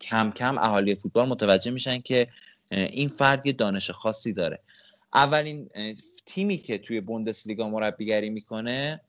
کم 0.00 0.30
کم 0.30 0.58
اهالی 0.58 0.94
فوتبال 0.94 1.28
متوجه 1.28 1.70
میشن 1.70 2.00
که 2.00 2.28
این 2.70 3.08
فرد 3.08 3.46
یه 3.46 3.52
دانش 3.52 3.90
خاصی 3.90 4.32
داره. 4.32 4.60
اولین 5.14 5.70
تیمی 6.26 6.58
که 6.58 6.78
توی 6.78 7.00
بوندسلیگا 7.00 7.68
مربیگری 7.68 8.30
می‌کنه 8.30 9.00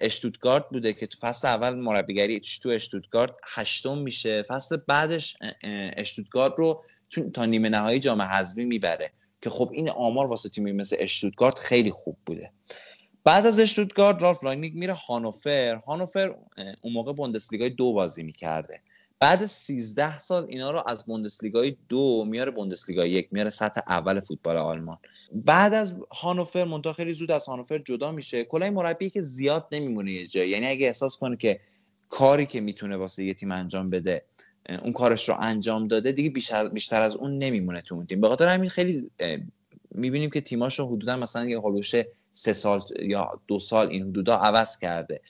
اشتوتگارت 0.00 0.68
بوده 0.68 0.92
که 0.92 1.06
تو 1.06 1.18
فصل 1.18 1.48
اول 1.48 1.74
مربیگری 1.74 2.40
تو 2.62 2.68
اشتوتگارت 2.68 3.34
هشتم 3.44 3.98
میشه 3.98 4.42
فصل 4.42 4.76
بعدش 4.76 5.36
اشتوتگارت 5.96 6.52
رو 6.56 6.84
تا 7.34 7.44
نیمه 7.44 7.68
نهایی 7.68 7.98
جام 7.98 8.22
حذفی 8.22 8.64
می‌بره 8.64 9.12
که 9.42 9.50
خب 9.50 9.70
این 9.72 9.90
آمار 9.90 10.26
واسه 10.26 10.48
تیمی 10.48 10.72
مثل 10.72 10.96
اشتوتگارت 10.98 11.58
خیلی 11.58 11.90
خوب 11.90 12.16
بوده. 12.26 12.50
بعد 13.24 13.46
از 13.46 13.60
اشتوتگارت 13.60 14.22
رالف 14.22 14.44
رانگنیک 14.44 14.74
میره 14.74 14.94
هانوفر. 14.94 15.74
هانوفر 15.86 16.34
اون 16.82 16.92
موقع 16.92 17.12
بوندسلیگای 17.12 17.70
دو 17.70 17.92
بازی 17.92 18.22
می‌کرده. 18.22 18.80
بعد 19.18 19.46
13 19.46 20.18
سال 20.18 20.46
اینا 20.48 20.70
رو 20.70 20.82
از 20.86 21.04
بوندسلیگای 21.04 21.76
دو 21.88 22.24
میاره 22.24 22.50
بوندسلیگای 22.50 23.10
یک 23.10 23.28
میاره 23.30 23.50
سطح 23.50 23.80
اول 23.88 24.20
فوتبال 24.20 24.56
آلمان. 24.56 24.98
بعد 25.32 25.74
از 25.74 25.96
هانوفر 26.12 26.64
منتها 26.64 26.92
خیلی 26.92 27.12
زود 27.12 27.30
از 27.30 27.46
هانوفر 27.46 27.78
جدا 27.78 28.12
میشه. 28.12 28.44
کلا 28.44 28.64
این 28.64 28.74
مربی 28.74 29.10
که 29.10 29.22
زیاد 29.22 29.66
نمیمونه 29.72 30.12
یه 30.12 30.26
جایی. 30.26 30.50
یعنی 30.50 30.66
اگه 30.66 30.86
احساس 30.86 31.16
کنه 31.16 31.36
که 31.36 31.60
کاری 32.08 32.46
که 32.46 32.60
می‌تونه 32.60 32.96
واسه 32.96 33.24
یه 33.24 33.34
تیم 33.34 33.52
انجام 33.52 33.90
بده 33.90 34.24
اون 34.82 34.92
کارش 34.92 35.28
رو 35.28 35.36
انجام 35.40 35.88
داده 35.88 36.12
دیگه 36.12 36.30
بیشتر, 36.30 36.68
بیشتر 36.68 37.02
از 37.02 37.16
اون 37.16 37.38
نمیمونه 37.38 37.80
تو 37.80 37.94
اون 37.94 38.06
تیم. 38.06 38.20
به 38.20 38.28
خاطر 38.28 38.48
همین 38.48 38.70
خیلی 38.70 39.10
می‌بینیم 39.90 40.30
که 40.30 40.40
تیماشو 40.40 40.86
حدودا 40.86 41.16
مثلا 41.16 41.44
یه 41.44 41.58
هولوش 41.58 41.94
سه 42.32 42.52
سال 42.52 42.82
یا 43.02 43.40
دو 43.48 43.58
سال 43.58 43.88
این 43.88 44.08
حدودا 44.08 44.36
عوض 44.36 44.78
کرده. 44.78 45.20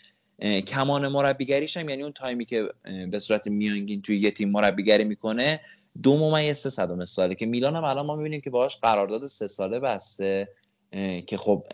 کمان 0.66 1.08
مربیگریش 1.08 1.76
هم 1.76 1.88
یعنی 1.88 2.02
اون 2.02 2.12
تایمی 2.12 2.44
که 2.44 2.68
به 3.10 3.18
صورت 3.18 3.48
میانگین 3.48 4.02
توی 4.02 4.18
یه 4.18 4.30
تیم 4.30 4.50
مربیگری 4.50 5.04
می‌کنه 5.04 5.60
دو 6.02 6.18
ممیز 6.18 6.56
سه 6.56 6.70
صدم 6.70 7.04
ساله 7.04 7.34
که 7.34 7.46
میلان 7.46 7.76
هم 7.76 7.84
الان 7.84 8.06
ما 8.06 8.16
می‌بینیم 8.16 8.40
که 8.40 8.50
باهاش 8.50 8.76
قرارداد 8.76 9.26
سه 9.26 9.46
ساله 9.46 9.80
بسته 9.80 10.48
که 11.26 11.36
خب 11.36 11.66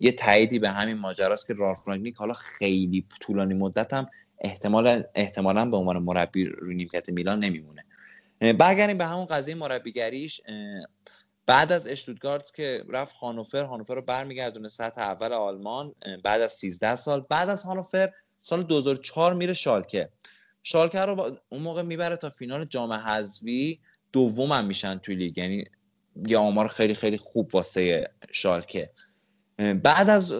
یه 0.00 0.12
تاییدی 0.12 0.58
به 0.58 0.68
همین 0.68 0.96
ماجراست 0.96 1.46
که 1.46 1.54
رالف 1.54 1.88
رانگنیک 1.88 2.14
حالا 2.14 2.32
خیلی 2.32 3.04
طولانی 3.20 3.54
مدت 3.54 3.92
هم 3.92 4.06
احتمال 4.40 5.02
احتمالا 5.14 5.64
به 5.64 5.76
عنوان 5.76 5.98
مربی 5.98 6.44
روی 6.44 6.74
نیمکت 6.74 7.08
میلان 7.08 7.44
نمیمونه. 7.44 7.84
برگردیم 8.58 8.98
به 8.98 9.06
همون 9.06 9.24
قضیه 9.24 9.54
مربیگریش. 9.54 10.40
بعد 11.50 11.72
از 11.72 11.86
اشتوتگارت 11.86 12.54
که 12.54 12.84
رفت 12.88 13.14
هانوفر 13.14 13.64
هانوفر 13.64 13.94
رو 13.94 14.02
برمیگردونه 14.02 14.68
سطح 14.68 15.00
اول 15.00 15.32
آلمان 15.32 15.94
بعد 16.24 16.40
از 16.40 16.52
13 16.52 16.94
سال. 16.94 17.22
بعد 17.30 17.48
از 17.48 17.64
هانوفر 17.64 18.10
سال 18.42 18.62
2004 18.62 19.34
میره 19.34 19.54
شالکه. 19.54 20.08
شالکه 20.62 21.00
رو 21.00 21.38
اون 21.48 21.62
موقع 21.62 21.82
می‌بره 21.82 22.16
تا 22.16 22.30
فینال 22.30 22.64
جام 22.64 22.92
حذفی 22.92 23.80
دوم 24.12 24.52
هم 24.52 24.66
میشن 24.66 24.98
توی 24.98 25.14
لیگ. 25.14 25.38
یعنی 25.38 25.64
یه 26.26 26.38
آمار 26.38 26.68
خیلی 26.68 26.94
خیلی 26.94 27.16
خوب 27.16 27.54
واسه 27.54 28.10
شالکه. 28.32 28.90
بعد 29.82 30.10
از 30.10 30.34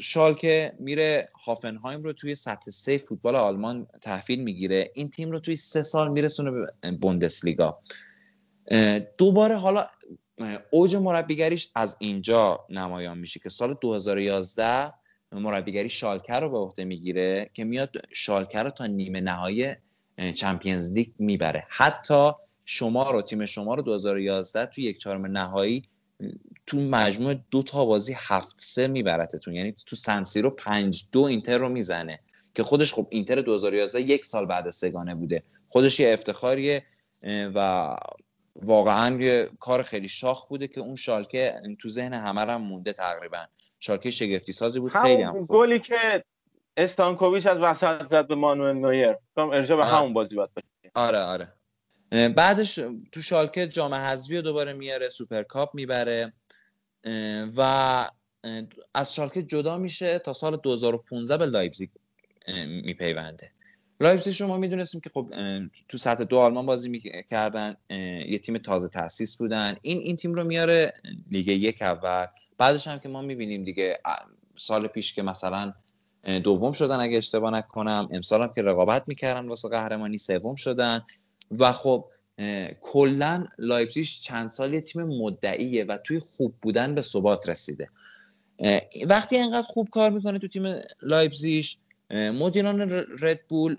شالکه 0.00 0.72
میره 0.78 1.28
هافنهایم 1.44 2.02
رو 2.02 2.12
توی 2.12 2.34
سطح 2.34 2.70
سه 2.70 2.98
فوتبال 2.98 3.36
آلمان 3.36 3.86
تحویل 4.02 4.42
می‌گیره. 4.42 4.90
این 4.94 5.10
تیم 5.10 5.30
رو 5.30 5.40
توی 5.40 5.56
سه 5.56 5.82
سال 5.82 6.10
میرسونه 6.10 6.50
به 6.50 6.90
بوندسلیگا. 6.90 7.78
دوباره 9.18 9.56
حالا 9.56 9.86
اوج 10.70 10.96
مربیگریش 10.96 11.70
از 11.74 11.96
اینجا 12.00 12.66
نمایان 12.70 13.18
میشه 13.18 13.40
که 13.40 13.48
سال 13.48 13.76
2011 13.80 14.92
مربیگری 15.32 15.88
شالکه 15.88 16.32
رو 16.32 16.50
به 16.50 16.58
عهده 16.58 16.84
می‌گیره 16.84 17.50
که 17.54 17.64
میاد 17.64 17.90
شالکه 18.12 18.58
رو 18.58 18.70
تا 18.70 18.86
نیمه 18.86 19.20
نهایی 19.20 19.74
چمپیونز 20.34 20.90
لیگ 20.90 21.08
می‌بره. 21.18 21.64
حتی 21.68 22.30
شما 22.64 23.10
رو 23.10 23.22
تیم 23.22 23.44
شما 23.44 23.74
رو 23.74 23.82
2011 23.82 24.66
تو 24.66 24.80
یک 24.80 24.98
چهارم 24.98 25.26
نهایی 25.26 25.82
تو 26.66 26.80
مجموع 26.80 27.34
دو 27.50 27.62
تا 27.62 27.84
بازی 27.84 28.14
هفت 28.16 28.56
سه 28.58 28.86
میبرتتون. 28.86 29.54
یعنی 29.54 29.72
تو 29.86 29.96
سنسی 29.96 30.40
رو 30.40 30.50
پنج 30.50 31.04
دو 31.12 31.22
اینتر 31.24 31.58
رو 31.58 31.68
می‌زنه 31.68 32.20
که 32.54 32.62
خودش 32.62 32.94
خب 32.94 33.06
اینتر 33.10 33.40
2011 33.40 34.00
یک 34.00 34.26
سال 34.26 34.46
بعد 34.46 34.70
سگانه 34.70 35.14
بوده. 35.14 35.42
خودش 35.68 36.00
یه 36.00 36.12
افتخاریه 36.12 36.84
و 37.54 37.96
واقعا 38.62 39.16
یه 39.20 39.50
کار 39.60 39.82
خیلی 39.82 40.08
شاخ 40.08 40.48
بوده 40.48 40.68
که 40.68 40.80
اون 40.80 40.96
شالکه 40.96 41.54
تو 41.78 41.88
ذهن 41.88 42.14
همه 42.14 42.40
هم 42.40 42.62
مونده 42.62 42.92
تقریبا. 42.92 43.44
شالکه 43.78 44.10
شگفتی 44.10 44.52
سازی 44.52 44.80
بود 44.80 44.92
خیلی 44.92 45.22
هم 45.22 45.44
گلی 45.44 45.80
که 45.80 46.24
استانکوویچ 46.76 47.46
از 47.46 47.58
وسط 47.58 48.04
زد 48.04 48.26
به 48.26 48.34
مانوئل 48.34 48.76
نویر. 48.76 49.14
کام 49.34 49.50
ارجا 49.50 49.76
به 49.76 49.86
همون 49.86 50.12
بازی 50.12 50.36
باید 50.36 50.50
آره 50.94 51.18
آره. 51.18 51.52
بعدش 52.28 52.74
تو 53.12 53.22
شالکه 53.22 53.66
جام 53.66 53.94
حذفی 53.94 54.36
رو 54.36 54.42
دوباره 54.42 54.72
میاره 54.72 55.08
سوپرکاپ 55.08 55.74
می‌بره. 55.74 56.32
و 57.56 58.10
از 58.94 59.14
شالکه 59.14 59.42
جدا 59.42 59.78
میشه 59.78 60.18
تا 60.18 60.32
سال 60.32 60.56
2015 60.56 61.36
به 61.36 61.46
لایپزیگ 61.46 61.90
میپیونده. 62.66 63.52
لایپزیگ 64.00 64.32
شما 64.32 64.56
می‌دونستین 64.56 65.00
که 65.00 65.10
خب 65.14 65.32
تو 65.88 65.98
سطح 65.98 66.24
دو 66.24 66.38
آلمان 66.38 66.66
بازی 66.66 66.88
می‌کردن 66.88 67.76
یه 68.28 68.38
تیم 68.38 68.58
تازه 68.58 68.88
تاسیس 68.88 69.36
بودن. 69.36 69.76
این 69.82 69.98
این 69.98 70.16
تیم 70.16 70.34
رو 70.34 70.44
میاره 70.44 70.92
لیگ 71.30 71.48
یک 71.48 71.82
اول. 71.82 72.26
بعدش 72.58 72.88
هم 72.88 72.98
که 72.98 73.08
ما 73.08 73.22
می‌بینیم 73.22 73.64
دیگه 73.64 73.98
سال 74.56 74.86
پیش 74.86 75.14
که 75.14 75.22
مثلا 75.22 75.74
دوم 76.44 76.72
شدن 76.72 77.00
اگه 77.00 77.16
اشتباه 77.16 77.50
نکنم. 77.50 78.08
امسال 78.12 78.42
هم 78.42 78.52
که 78.52 78.62
رقابت 78.62 79.02
می‌کردن 79.06 79.48
واسه 79.48 79.68
قهرمانی 79.68 80.18
سوم 80.18 80.54
شدن. 80.54 81.02
و 81.58 81.72
خب 81.72 82.04
کلا 82.80 83.46
لایپزیگ 83.58 84.04
چند 84.04 84.50
سال 84.50 84.74
یه 84.74 84.80
تیم 84.80 85.02
مدعیه 85.02 85.84
و 85.84 85.96
توی 85.96 86.20
خوب 86.20 86.54
بودن 86.62 86.94
به 86.94 87.02
ثبات 87.02 87.48
رسیده. 87.48 87.88
وقتی 89.06 89.38
انقدر 89.38 89.66
خوب 89.66 89.88
کار 89.90 90.10
می‌کنه 90.10 90.38
تو 90.38 90.48
تیم 90.48 90.74
لایپزیگ 91.02 91.66
مدیران 92.10 93.06
ردبول 93.20 93.76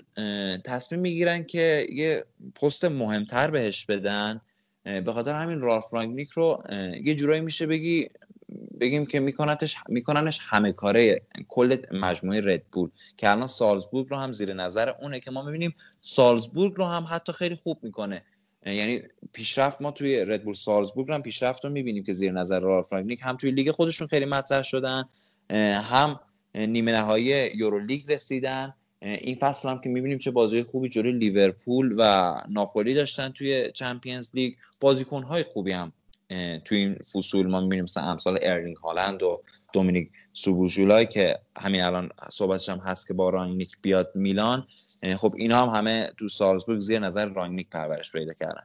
تصمیم 0.65 1.01
می‌گیرن 1.01 1.43
که 1.43 1.87
یه 1.91 2.25
پست 2.55 2.85
مهمتر 2.85 3.51
بهش 3.51 3.85
بدن. 3.85 4.41
به 4.83 5.13
خاطر 5.13 5.35
همین 5.35 5.61
رالف 5.61 5.93
رانگنیک 5.93 6.29
رو 6.29 6.63
یه 7.03 7.15
جورایی 7.15 7.41
میشه 7.41 7.67
بگی 7.67 8.09
بگیم 8.79 9.05
که 9.05 9.19
میکنتش 9.19 9.75
میکننش 9.89 10.39
همه 10.43 10.71
کاره 10.71 11.21
کل 11.47 11.77
مجموعه 11.91 12.41
ردبول 12.41 12.89
که 13.17 13.31
الان 13.31 13.47
سالزبورگ 13.47 14.07
رو 14.09 14.17
هم 14.17 14.31
زیر 14.31 14.53
نظر 14.53 14.89
اونه 14.89 15.19
که 15.19 15.31
ما 15.31 15.43
می‌بینیم 15.43 15.75
سالزبورگ 16.01 16.73
رو 16.75 16.85
هم 16.85 17.05
حتی 17.09 17.31
خیلی 17.31 17.55
خوب 17.55 17.79
می‌کنه. 17.83 18.23
یعنی 18.65 19.01
پیشرفت 19.33 19.81
ما 19.81 19.91
توی 19.91 20.25
ردبول 20.25 20.53
سالزبورگ 20.53 21.11
هم 21.11 21.21
پیشرفت 21.21 21.65
رو 21.65 21.71
می‌بینیم 21.71 22.03
که 22.03 22.13
زیر 22.13 22.31
نظر 22.31 22.59
رالف 22.59 22.93
رانگنیک 22.93 23.19
هم 23.23 23.37
توی 23.37 23.51
لیگ 23.51 23.71
خودشون 23.71 24.07
خیلی 24.07 24.25
مطرح 24.25 24.63
شدن. 24.63 25.03
هم 25.75 26.19
نیمه 26.55 26.91
نهایی 26.91 27.51
یورولیگ 27.55 28.11
رسیدن. 28.11 28.73
این 29.01 29.35
فصل 29.35 29.69
هم 29.69 29.81
که 29.81 29.89
می‌بینیم 29.89 30.17
چه 30.17 30.31
بازی 30.31 30.63
خوبی 30.63 30.89
جلوی 30.89 31.11
لیورپول 31.11 31.95
و 31.97 32.33
ناپولی 32.49 32.93
داشتن 32.93 33.29
توی 33.29 33.71
Champions 33.71 34.29
League. 34.33 34.53
بازیکنهای 34.81 35.43
خوبی 35.43 35.71
هم 35.71 35.93
توی 36.65 36.77
این 36.77 36.95
فصول 36.95 37.47
ما 37.47 37.61
می‌بینیم 37.61 37.83
مثلا 37.83 38.03
امثال 38.03 38.39
ارلینگ 38.41 38.77
هالند 38.77 39.23
و 39.23 39.41
دومینیک 39.73 40.09
سوبوژولای 40.33 41.05
که 41.05 41.39
همین 41.57 41.81
الان 41.81 42.09
صحبتش 42.31 42.69
هم 42.69 42.77
هست 42.77 43.07
که 43.07 43.13
با 43.13 43.29
رانگنیک 43.29 43.77
بیاد 43.81 44.11
میلان. 44.15 44.67
خب 45.17 45.33
اینا 45.37 45.65
هم 45.65 45.75
همه 45.75 46.11
تو 46.17 46.27
سالزبورگ 46.27 46.79
زیر 46.79 46.99
نظر 46.99 47.25
رانگنیک 47.25 47.69
پرورش 47.69 48.11
پیدا 48.11 48.33
کردن. 48.33 48.63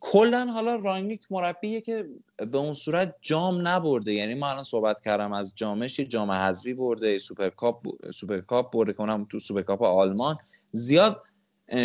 کلا 0.00 0.46
حالا 0.46 0.76
رانگنیک 0.76 1.20
مربیه 1.30 1.80
که 1.80 2.06
به 2.36 2.58
اون 2.58 2.74
صورت 2.74 3.14
جام 3.20 3.68
نبرده. 3.68 4.12
یعنی 4.12 4.34
ما 4.34 4.50
الان 4.50 4.64
صحبت 4.64 5.00
کردم 5.00 5.32
از 5.32 5.52
جامش 5.56 6.00
جام 6.00 6.30
حذفی 6.30 6.74
برده 6.74 7.18
سوپرکاپ 7.18 8.10
سوپرکاپ 8.10 8.72
برده 8.72 8.92
کنم 8.92 9.26
تو 9.30 9.38
سوپرکاپ 9.38 9.82
آلمان. 9.82 10.36
زیاد 10.72 11.22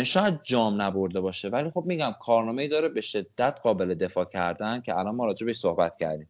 شاید 0.04 0.40
جام 0.42 0.82
نبرده 0.82 1.20
باشه. 1.20 1.48
ولی 1.48 1.70
خب 1.70 1.84
میگم 1.86 2.14
کارنامه 2.20 2.68
داره 2.68 2.88
به 2.88 3.00
شدت 3.00 3.58
قابل 3.62 3.94
دفاع 3.94 4.24
کردن 4.24 4.80
که 4.80 4.98
الان 4.98 5.14
ما 5.14 5.26
راجع 5.26 5.46
بهش 5.46 5.56
صحبت 5.56 5.96
کردیم. 5.96 6.28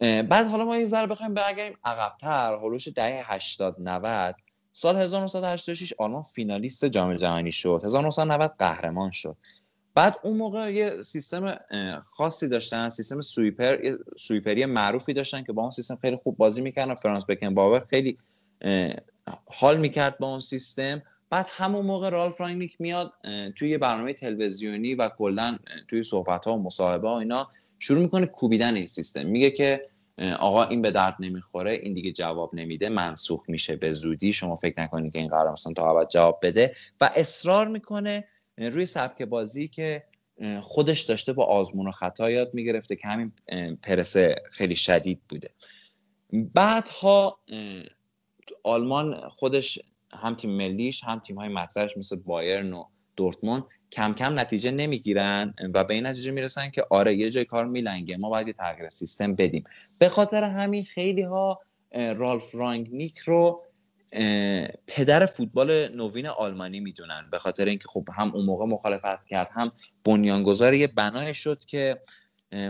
بعد 0.00 0.46
حالا 0.46 0.64
ما 0.64 0.76
یه 0.76 0.86
ذره 0.86 1.06
بخوایم 1.06 1.34
برگردیم 1.34 1.78
عقبتر. 1.84 2.54
هلوش 2.54 2.88
دهه 2.88 3.32
80 3.32 3.76
90 3.78 4.34
سال 4.72 4.96
1986 4.96 5.92
آلمان 5.98 6.22
فینالیست 6.22 6.84
جام 6.84 7.14
جهانی 7.14 7.52
شد. 7.52 7.80
1990 7.84 8.54
قهرمان 8.58 9.10
شد. 9.10 9.36
بعد 9.98 10.20
اون 10.22 10.36
موقع 10.36 10.72
یه 10.72 11.02
سیستم 11.02 11.58
خاصی 12.06 12.48
داشتن 12.48 12.88
سیستم 12.88 13.20
سویپر 13.20 13.96
سویپری 14.16 14.66
معروفی 14.66 15.12
داشتن 15.12 15.42
که 15.42 15.52
با 15.52 15.62
اون 15.62 15.70
سیستم 15.70 15.98
خیلی 16.02 16.16
خوب 16.16 16.36
بازی 16.36 16.60
می‌کردن. 16.60 16.94
فرانس 16.94 17.26
بکن 17.28 17.54
باور 17.54 17.84
خیلی 17.90 18.18
حال 19.46 19.78
می‌کرد 19.78 20.18
با 20.18 20.26
اون 20.26 20.40
سیستم. 20.40 21.02
بعد 21.30 21.46
همون 21.50 21.86
موقع 21.86 22.08
رالف 22.10 22.40
رانگنیک 22.40 22.76
میاد 22.80 23.12
توی 23.56 23.78
برنامه 23.78 24.12
تلویزیونی 24.12 24.94
و 24.94 25.08
کلا 25.08 25.58
توی 25.88 26.02
صحبت 26.02 26.44
ها 26.44 26.54
و 26.54 26.62
مصاحبه 26.62 27.08
ها 27.08 27.18
اینا 27.18 27.48
شروع 27.78 28.02
می‌کنه 28.02 28.26
کوبیدن 28.26 28.74
این 28.74 28.86
سیستم. 28.86 29.26
میگه 29.26 29.50
که 29.50 29.82
آقا 30.38 30.64
این 30.64 30.82
به 30.82 30.90
درد 30.90 31.16
نمی‌خوره 31.20 31.72
این 31.72 31.94
دیگه 31.94 32.12
جواب 32.12 32.54
نمیده 32.54 32.88
منسوخ 32.88 33.44
میشه 33.48 33.76
به 33.76 33.92
زودی. 33.92 34.32
شما 34.32 34.56
فکر 34.56 34.80
نکنید 34.80 35.12
که 35.12 35.18
این 35.18 35.28
قرار 35.28 35.52
مثلا 35.52 35.72
تا 35.72 35.90
ابد 35.90 36.08
جواب 36.08 36.38
بده. 36.42 36.74
و 37.00 37.10
اصرار 37.16 37.68
می‌کنه 37.68 38.24
روی 38.58 38.86
سبک 38.86 39.22
بازی 39.22 39.68
که 39.68 40.04
خودش 40.60 41.00
داشته 41.00 41.32
با 41.32 41.44
آزمون 41.44 41.88
و 41.88 41.90
خطا 41.90 42.30
یاد 42.30 42.54
می‌گرفته 42.54 42.96
که 42.96 43.08
همین 43.08 43.32
پرس 43.82 44.16
خیلی 44.50 44.76
شدید 44.76 45.20
بوده. 45.28 45.50
بعدها 46.32 47.38
آلمان 48.62 49.28
خودش 49.28 49.78
هم 50.12 50.34
تیم 50.34 50.50
ملیش 50.50 51.04
هم 51.04 51.18
تیم 51.18 51.36
های 51.36 51.48
مطرحش 51.48 51.96
مثل 51.96 52.16
بایرن 52.16 52.72
و 52.72 52.84
دورتموند 53.16 53.64
کم 53.92 54.14
کم 54.14 54.38
نتیجه 54.38 54.70
نمی‌گیرن 54.70 55.54
و 55.74 55.84
به 55.84 55.94
این 55.94 56.06
نتیجه 56.06 56.30
می‌رسن 56.30 56.70
که 56.70 56.84
آره 56.90 57.14
یه 57.14 57.30
جای 57.30 57.44
کار 57.44 57.66
میلنگه 57.66 58.16
ما 58.16 58.30
باید 58.30 58.46
یه 58.46 58.52
تغییر 58.52 58.88
سیستم 58.88 59.34
بدیم. 59.34 59.64
به 59.98 60.08
خاطر 60.08 60.44
همین 60.44 60.84
خیلی 60.84 61.22
ها 61.22 61.60
رالف 61.92 62.54
رانگنیک 62.54 63.18
رو 63.18 63.64
پدر 64.86 65.26
فوتبال 65.26 65.88
نوین 65.96 66.26
آلمانی 66.26 66.80
می‌دونن. 66.80 67.28
به 67.30 67.38
خاطر 67.38 67.64
اینکه 67.64 67.88
خب 67.88 68.08
هم 68.16 68.34
اون 68.34 68.44
موقع 68.44 68.66
مخالفت 68.66 69.26
کرد 69.26 69.48
هم 69.52 69.72
بنیانگذار 70.04 70.74
یه 70.74 70.86
بنای 70.86 71.34
شد 71.34 71.64
که 71.64 72.00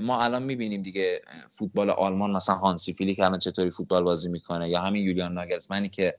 ما 0.02 0.22
الان 0.22 0.42
می‌بینیم 0.42 0.82
دیگه 0.82 1.22
فوتبال 1.48 1.90
آلمان 1.90 2.30
مثلا 2.30 2.54
هانسی 2.54 2.92
فیلی 2.92 3.14
که 3.14 3.24
الان 3.24 3.38
چطوری 3.38 3.70
فوتبال 3.70 4.02
بازی 4.02 4.28
می‌کنه 4.28 4.68
یا 4.68 4.80
همین 4.80 5.02
یولیان 5.02 5.32
ناگلزمنی 5.32 5.88
که 5.88 6.14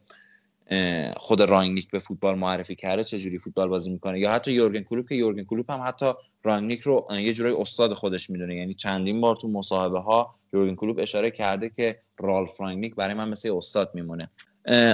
خود 1.17 1.41
رانگنیک 1.41 1.91
به 1.91 1.99
فوتبال 1.99 2.35
معرفی 2.35 2.75
کرده 2.75 3.03
چه 3.03 3.19
جوری 3.19 3.39
فوتبال 3.39 3.67
بازی 3.67 3.89
می‌کنه؟ 3.91 4.19
یا 4.19 4.31
حتی 4.31 4.51
یورگن 4.51 4.81
کلوپ 4.81 5.09
که 5.09 5.15
یورگن 5.15 5.43
کلوپ 5.43 5.71
هم 5.71 5.81
حتی 5.87 6.13
رانگنیک 6.43 6.81
رو 6.81 7.07
یه 7.11 7.33
جورایی 7.33 7.55
استاد 7.55 7.93
خودش 7.93 8.29
می‌دونه. 8.29 8.55
یعنی 8.55 8.73
چندین 8.73 9.21
بار 9.21 9.35
تو 9.35 9.47
مصاحبه 9.47 9.99
ها 9.99 10.35
یورگن 10.53 10.75
کلوپ 10.75 10.99
اشاره 10.99 11.31
کرده 11.31 11.69
که 11.69 12.01
رالف 12.17 12.61
رانگنیک 12.61 12.95
برای 12.95 13.13
من 13.13 13.29
مثل 13.29 13.51
استاد 13.57 13.91
میمونه. 13.93 14.29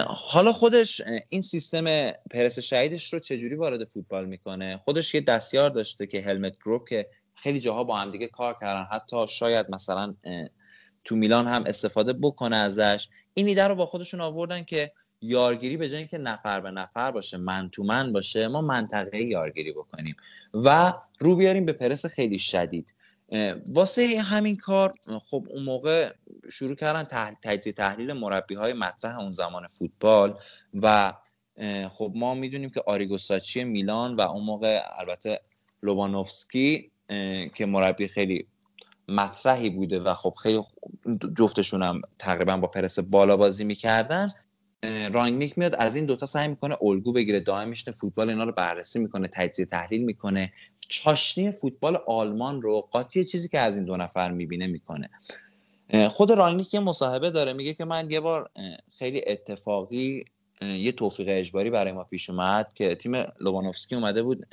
حالا 0.08 0.54
خودش 0.54 1.02
این 1.30 1.42
سیستم 1.42 2.12
پرس 2.12 2.60
شهیدش 2.60 3.14
رو 3.14 3.20
چجوری 3.20 3.56
وارد 3.56 3.88
فوتبال 3.88 4.26
می‌کنه؟ 4.26 4.78
خودش 4.78 5.16
یه 5.16 5.22
دستیار 5.22 5.70
داشته 5.70 6.08
که 6.08 6.22
هلمت 6.22 6.58
گروپ 6.58 6.90
که 6.90 7.08
خیلی 7.36 7.60
جاها 7.60 7.84
با 7.84 7.98
هم 7.98 8.12
دیگه 8.12 8.28
کار 8.28 8.58
کردن. 8.62 8.88
حتی 8.92 9.28
شاید 9.28 9.70
مثلا 9.70 10.16
تو 11.04 11.16
میلان 11.16 11.48
هم 11.48 11.64
استفاده 11.66 12.14
بکنه 12.14 12.56
ازش. 12.56 13.10
این 13.34 13.48
ایده 13.48 13.68
رو 13.68 13.76
با 13.76 13.86
خودشون 13.86 14.22
آوردن 14.22 14.64
که 14.64 14.92
یارگیری 15.22 15.78
به 15.78 15.90
جای 15.90 15.98
اینکه 15.98 16.18
نفر 16.18 16.60
به 16.60 16.72
نفر 16.72 17.12
باشه 17.12 17.38
من 17.38 17.70
تو 17.70 17.84
من 17.84 18.14
باشه 18.14 18.48
ما 18.48 18.62
منطقه 18.62 19.24
یارگیری 19.24 19.72
بکنیم. 19.72 20.16
و 20.54 20.94
رو 21.20 21.36
بیاریم 21.36 21.66
به 21.66 21.74
پرس 21.74 22.06
خیلی 22.06 22.40
شدید. 22.40 22.95
واسه 23.68 24.22
همین 24.22 24.58
کار 24.58 24.94
خب 25.30 25.48
اون 25.50 25.64
موقع 25.64 26.14
شروع 26.52 26.76
کردن 26.76 27.34
تجزیه 27.44 27.74
تحلیل 27.74 28.14
مربی 28.14 28.56
های 28.56 28.74
مطرح 28.74 29.20
اون 29.20 29.32
زمان 29.32 29.68
فوتبال 29.68 30.40
و 30.74 31.14
خب 31.90 32.12
ما 32.16 32.34
می‌دونیم 32.34 32.70
که 32.70 32.84
آریگوساچی 32.88 33.64
میلان 33.64 34.16
و 34.16 34.22
اون 34.22 34.44
موقع 34.44 34.82
البته 34.98 35.42
لوبانوفسکی 35.84 36.92
که 37.56 37.66
مربی 37.66 38.08
خیلی 38.08 38.48
مطرحی 39.08 39.70
بوده 39.70 40.00
و 40.00 40.14
خب 40.14 40.34
خیلی 40.44 40.62
جفتشون 41.38 41.84
هم 41.84 42.02
تقریبا 42.20 42.58
با 42.58 42.68
پرس 42.68 43.00
بالا 43.00 43.36
بازی 43.36 43.64
می‌کردن 43.64 44.28
رانگنیک 45.14 45.58
میاد 45.58 45.76
از 45.76 45.96
این 45.96 46.06
دوتا 46.06 46.26
سعی 46.26 46.48
می‌کنه 46.48 46.78
الگو 46.82 47.14
بگیره 47.14 47.40
دائم 47.40 47.70
میشنه 47.70 47.94
فوتبال 47.94 48.30
اینا 48.30 48.44
رو 48.44 48.52
بررسی 48.52 49.00
می‌کنه 49.00 49.28
تجزیه 49.34 49.66
تحلیل 49.66 50.02
می‌کنه. 50.02 50.54
چاشنی 50.80 51.52
فوتبال 51.52 51.96
آلمان 52.08 52.62
رو 52.62 52.82
قاطی 52.82 53.26
چیزی 53.26 53.50
که 53.50 53.60
از 53.60 53.76
این 53.76 53.86
دو 53.86 53.98
نفر 53.98 54.32
می‌بینه 54.32 54.68
می‌کنه. 54.68 55.10
خود 56.10 56.32
رانگنیک 56.32 56.74
یه 56.74 56.80
مصاحبه 56.80 57.30
داره 57.30 57.54
میگه 57.54 57.74
که 57.74 57.86
من 57.86 58.12
یه 58.12 58.20
بار 58.20 58.50
خیلی 59.00 59.24
اتفاقی 59.28 60.26
یه 60.62 60.92
توفیق 60.92 61.28
اجباری 61.30 61.70
برای 61.70 61.92
ما 61.92 62.04
پیش 62.04 62.30
اومد 62.30 62.74
که 62.74 62.96
تیم 62.96 63.16
لوبانوفسکی 63.40 63.96
اومده 63.96 64.24
بود 64.24 64.46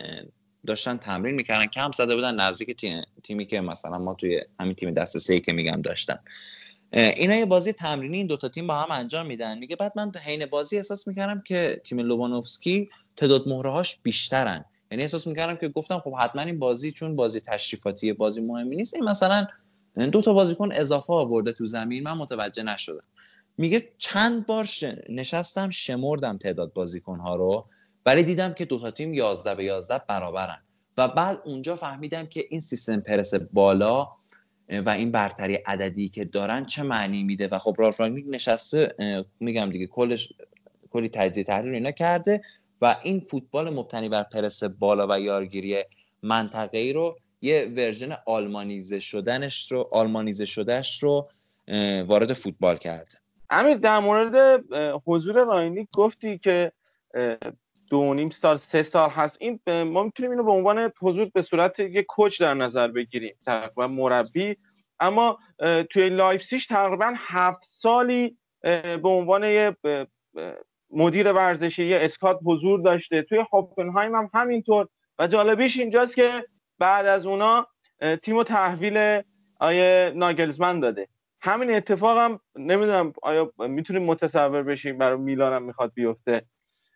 داشتن 0.67 0.97
تمرین 0.97 1.35
می‌کردن 1.35 1.67
کم 1.67 1.91
زده 1.91 2.15
بودن 2.15 2.35
نزدیک 2.35 2.87
تیمی 3.23 3.47
که 3.47 3.61
مثلا 3.61 3.99
ما 3.99 4.15
توی 4.15 4.41
همین 4.61 4.75
تیم 4.75 4.91
دست 4.91 5.19
سه 5.19 5.41
که 5.41 5.53
میگم 5.53 5.83
داشتن. 5.83 6.19
اینا 6.93 7.35
یه 7.35 7.47
بازی 7.47 7.73
تمرینی 7.73 8.17
این 8.17 8.27
دوتا 8.27 8.49
تیم 8.49 8.67
با 8.67 8.75
هم 8.75 8.89
انجام 8.91 9.27
میدن. 9.27 9.59
میگه 9.59 9.77
بعد 9.77 9.93
من 9.97 10.13
حین 10.25 10.47
بازی 10.47 10.77
احساس 10.77 11.09
می‌کردم 11.09 11.43
که 11.47 11.81
تیم 11.85 11.99
لوبانوفسکی 11.99 12.89
تعداد 13.17 13.49
مهرهاش 13.49 13.97
بیشترن. 14.03 14.65
یعنی 14.91 15.03
احساس 15.03 15.27
می‌کردم 15.27 15.57
که 15.57 15.69
گفتم 15.69 15.99
خب 15.99 16.15
حتما 16.15 16.43
این 16.43 16.59
بازی 16.59 16.93
چون 16.93 17.17
بازی 17.17 17.41
تشریفاتی 17.41 18.13
بازی 18.13 18.41
مهمی 18.41 18.77
نیست 18.77 18.95
این 18.95 19.05
مثلا 19.05 19.47
دو 20.13 20.23
تا 20.23 20.33
بازیکن 20.33 20.73
اضافه 20.73 21.13
آورده 21.13 21.53
تو 21.53 21.67
زمین 21.67 22.03
من 22.03 22.13
متوجه 22.13 22.63
نشدم. 22.63 23.03
میگه 23.59 23.89
چند 23.99 24.47
بار 24.47 24.69
نشستم 25.09 25.71
شمردم 25.71 26.39
تعداد 26.39 26.73
بازیکن 26.73 27.19
ها 27.19 27.37
رو 27.37 27.67
ولی 28.07 28.23
دیدم 28.23 28.55
که 28.55 28.65
دو 28.65 28.79
تا 28.79 28.91
تیم 28.91 29.15
11 29.15 29.55
به 29.55 29.65
11 29.65 30.03
برابرن. 30.09 30.59
و 30.97 31.09
بعد 31.09 31.41
اونجا 31.45 31.77
فهمیدم 31.77 32.27
که 32.27 32.45
این 32.51 32.61
سیستم 32.61 33.01
پرس 33.01 33.35
بالا 33.35 34.09
و 34.69 34.89
این 34.89 35.13
برتری 35.13 35.55
عددی 35.55 36.09
که 36.09 36.25
دارن 36.25 36.65
چه 36.65 36.83
معنی 36.83 37.23
میده؟ 37.23 37.49
و 37.49 37.59
خب 37.59 37.75
رالف 37.79 38.01
رانگنیک 38.01 38.25
نشسته 38.29 38.95
میگم 39.41 39.71
دیگه 39.71 39.87
کلش 39.87 40.33
کلی 40.91 41.09
تجزیه 41.09 41.45
تحلیل 41.45 41.75
اینا 41.75 41.91
کرده 41.91 42.43
و 42.81 42.97
این 43.03 43.21
فوتبال 43.21 43.71
مبتنی 43.71 44.09
بر 44.09 44.23
پرس 44.23 44.65
بالا 44.65 45.07
و 45.11 45.21
یارگیری 45.21 45.77
منطقه 46.23 46.79
ای 46.79 46.93
رو 46.93 47.17
یه 47.43 47.73
version 47.77 48.17
آلمانیزه 48.27 49.01
شدنش 49.01 49.73
رو 49.73 49.89
آلمانیزه 49.93 50.45
شدهش 50.45 51.03
رو 51.03 51.31
وارد 52.07 52.33
فوتبال 52.33 52.77
کرده. 52.77 53.11
امیر 53.51 53.77
در 53.77 53.99
مورد 53.99 54.65
حضور 55.07 55.45
راینیک 55.45 55.89
گفتی 55.95 56.39
که 56.39 56.73
دو 57.93 58.15
نیم 58.15 58.31
سال 58.31 58.57
سه 58.57 58.83
سال 58.83 59.11
هست. 59.11 59.37
این 59.41 59.61
ما 59.83 60.03
می‌تونیم 60.03 60.31
اینو 60.31 60.45
به 60.45 60.51
عنوان 60.51 60.93
حضور 61.01 61.31
به 61.35 61.43
صورت 61.43 61.81
یک 61.81 62.07
coach 62.07 62.41
در 62.41 62.55
نظر 62.55 62.89
بگیریم 62.89 63.35
تقریبا 63.47 63.87
مربی. 63.87 64.57
اما 65.01 65.39
توی 65.91 66.09
لایپسیش 66.09 66.67
تقریبا 66.67 67.15
هفت 67.17 67.65
سالی 67.65 68.37
به 68.63 69.09
عنوان 69.09 69.75
مدیر 70.91 71.33
ورزشی 71.33 71.85
یه 71.87 71.99
scout 72.01 72.39
حضور 72.45 72.81
داشته. 72.81 73.23
توی 73.23 73.45
هوفنهایم 73.53 74.15
هم 74.15 74.31
همینطور. 74.35 74.89
و 75.19 75.27
جالبیش 75.27 75.79
اینجاست 75.79 76.15
که 76.17 76.45
بعد 76.79 77.07
از 77.07 77.27
اونا 77.27 77.67
تیم 78.23 78.37
و 78.37 78.45
تحویل 78.45 79.23
آیه 79.61 80.13
ناگلزمن 80.17 80.81
داده. 80.81 81.09
همین 81.41 81.75
اتفاق 81.75 82.19
هم 82.19 82.41
نمی‌دونم 82.57 83.13
آیا 83.23 83.53
می‌تونیم 83.59 84.03
متصور 84.03 84.63
بشیم 84.63 84.99
برای 84.99 85.19
میلان 85.19 85.53
هم 85.53 85.63
می‌خواد 85.63 85.93
بیفته. 85.95 86.43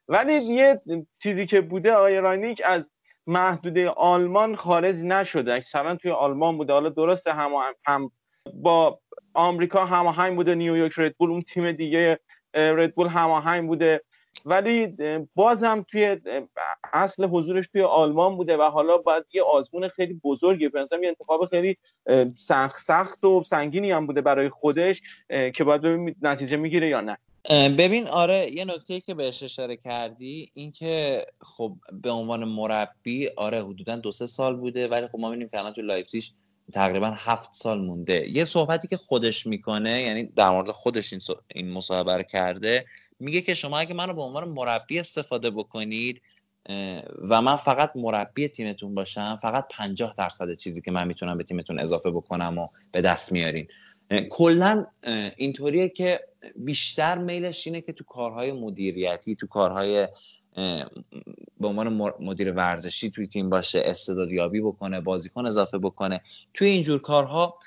ولی 0.08 0.34
یه 0.34 0.80
چیزی 1.22 1.46
که 1.46 1.60
بوده 1.60 1.92
آقای 1.92 2.54
از 2.64 2.90
محدوده 3.26 3.88
آلمان 3.88 4.56
خارج 4.56 4.96
نشده. 4.96 5.54
اکثرا 5.54 5.96
توی 5.96 6.10
آلمان 6.10 6.56
بوده. 6.56 6.72
حالا 6.72 6.88
درسته 6.88 7.32
هم, 7.32 7.50
هم 7.86 8.10
با 8.54 9.00
آمریکا 9.34 9.84
هماهنگ 9.84 10.36
بوده. 10.36 10.54
نیویورک 10.54 10.92
ردبول 10.96 11.30
اون 11.30 11.40
تیم 11.40 11.72
دیگه 11.72 12.18
ردبول 12.54 13.06
هماهنگ 13.06 13.66
بوده. 13.66 14.02
ولی 14.44 14.96
بازم 15.34 15.86
توی 15.90 16.16
اصل 16.92 17.24
حضورش 17.24 17.68
توی 17.68 17.82
آلمان 17.82 18.36
بوده 18.36 18.56
و 18.56 18.62
حالا 18.62 18.98
باید 18.98 19.24
یه 19.32 19.42
آزمون 19.42 19.88
خیلی 19.88 20.20
بزرگی. 20.24 20.70
مثلا 20.74 20.98
یه 20.98 21.08
انتخاب 21.08 21.46
خیلی 21.46 21.76
سخت 22.38 22.80
سخت 22.80 23.24
و 23.24 23.42
سنگینی 23.42 23.90
هم 23.90 24.06
بوده 24.06 24.20
برای 24.20 24.48
خودش 24.48 25.02
که 25.54 25.64
باید 25.64 25.82
ببین 25.82 26.14
نتیجه 26.22 26.56
می‌گیره 26.56 26.88
یا 26.88 27.00
نه. 27.00 27.18
ببین 27.50 28.08
آره 28.08 28.52
یه 28.52 28.64
نکته 28.64 29.00
که 29.00 29.14
بهش 29.14 29.42
اشاره 29.42 29.76
کردی 29.76 30.50
اینکه 30.54 31.26
خب 31.40 31.76
به 32.02 32.10
عنوان 32.10 32.44
مربی 32.44 33.28
آره 33.28 33.64
حدودا 33.64 33.96
دو 33.96 34.12
سه 34.12 34.26
سال 34.26 34.56
بوده 34.56 34.88
ولی 34.88 35.06
خب 35.06 35.18
ما 35.18 35.28
می‌بینیم 35.28 35.48
که 35.48 35.58
الان 35.58 35.72
تو 35.72 35.82
لایپزیگ 35.82 36.24
تقریبا 36.72 37.10
هفت 37.16 37.54
سال 37.54 37.80
مونده. 37.80 38.30
یه 38.30 38.44
صحبتی 38.44 38.88
که 38.88 38.96
خودش 38.96 39.46
می‌کنه 39.46 40.02
یعنی 40.02 40.24
در 40.24 40.50
مورد 40.50 40.70
خودش 40.70 41.12
این, 41.12 41.22
این 41.54 41.70
مصاحبه 41.70 42.16
رو 42.16 42.22
کرده 42.22 42.86
میگه 43.20 43.40
که 43.40 43.54
شما 43.54 43.78
اگه 43.78 43.94
منو 43.94 44.14
به 44.14 44.22
عنوان 44.22 44.48
مربی 44.48 44.98
استفاده 44.98 45.50
بکنید 45.50 46.22
و 47.28 47.42
من 47.42 47.56
فقط 47.56 47.92
مربی 47.94 48.48
تیمتون 48.48 48.94
باشم 48.94 49.38
فقط 49.42 49.64
پنجاه 49.70 50.14
درصد 50.18 50.54
چیزی 50.54 50.82
که 50.82 50.90
من 50.90 51.06
می‌تونم 51.06 51.38
به 51.38 51.44
تیمتون 51.44 51.78
اضافه 51.78 52.10
بکنم 52.10 52.58
و 52.58 52.68
به 52.92 53.00
دست 53.00 53.32
میارین. 53.32 53.68
کلا 54.30 54.86
اینطوریه 55.36 55.88
که 55.88 56.20
بیشتر 56.56 57.18
میلش 57.18 57.66
اینه 57.66 57.80
که 57.80 57.92
تو 57.92 58.04
کارهای 58.04 58.52
مدیریتی 58.52 59.36
تو 59.36 59.46
کارهای 59.46 60.08
به 61.60 61.68
عنوان 61.68 61.88
مدیر 62.20 62.52
ورزشی 62.52 63.10
توی 63.10 63.26
تیم 63.26 63.50
باشه 63.50 63.82
استعدادیابی 63.84 64.60
بکنه 64.60 65.00
بازیکن 65.00 65.46
اضافه 65.46 65.78
بکنه. 65.78 66.20
توی 66.54 66.68
اینجور 66.68 67.00
کارها 67.00 67.58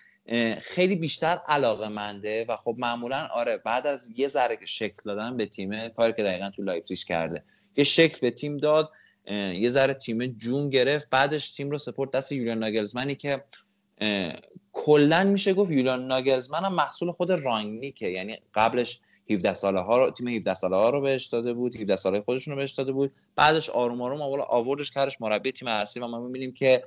خیلی 0.62 0.96
بیشتر 0.96 1.40
علاقه 1.48 1.88
منده 1.88 2.46
و 2.50 2.56
خب 2.56 2.76
معمولا 2.78 3.28
آره 3.34 3.58
بعد 3.58 3.88
از 3.88 4.14
یه 4.16 4.28
ذره 4.28 4.60
شکل 4.66 5.02
دادن 5.06 5.38
به 5.38 5.46
تیمه 5.46 5.90
کاری 5.90 6.14
که 6.14 6.24
دقیقا 6.24 6.50
تو 6.50 6.62
لایپزیگ 6.62 6.98
کرده. 6.98 7.44
یه 7.78 7.84
شکل 7.84 8.18
به 8.22 8.32
تیم 8.32 8.58
داد 8.58 8.92
یه 9.54 9.70
ذره 9.70 9.94
تیم 9.94 10.26
جون 10.26 10.70
گرفت 10.70 11.10
بعدش 11.10 11.52
تیم 11.52 11.72
رو 11.72 11.78
سپرد 11.78 12.12
دست 12.12 12.32
یولیان 12.32 12.60
ناگلزمنی 12.60 13.16
که 13.16 13.44
کلا 14.74 15.24
میشه 15.24 15.54
گفت 15.54 15.72
یولیان 15.72 16.08
ناگلزمن 16.08 16.66
هم 16.66 16.74
محصول 16.74 17.12
خود 17.12 17.32
رانگنیکه. 17.32 18.08
یعنی 18.08 18.38
قبلش 18.54 19.00
17 19.30 19.54
ساله 19.54 19.80
ها 19.80 19.98
رو 19.98 20.12
تیم 20.12 20.28
17 20.28 20.54
ساله 20.54 20.76
ها 20.76 20.90
رو 20.90 21.02
بهش 21.02 21.26
داده 21.26 21.54
بود 21.54 21.76
17 21.76 21.96
ساله 21.96 22.22
خودشون 22.22 22.54
رو 22.54 22.60
بهش 22.60 22.72
داده 22.72 22.92
بود. 22.92 23.12
بعدش 23.36 23.70
آروم 23.70 24.02
آروم 24.02 24.22
اول 24.22 24.42
آوردش 24.42 24.92
کارش 24.92 25.22
مربی 25.22 25.52
تیم 25.52 25.68
اصلی 25.68 26.04
و 26.04 26.08
ما 26.08 26.20
می‌بینیم 26.20 26.54
که 26.54 26.84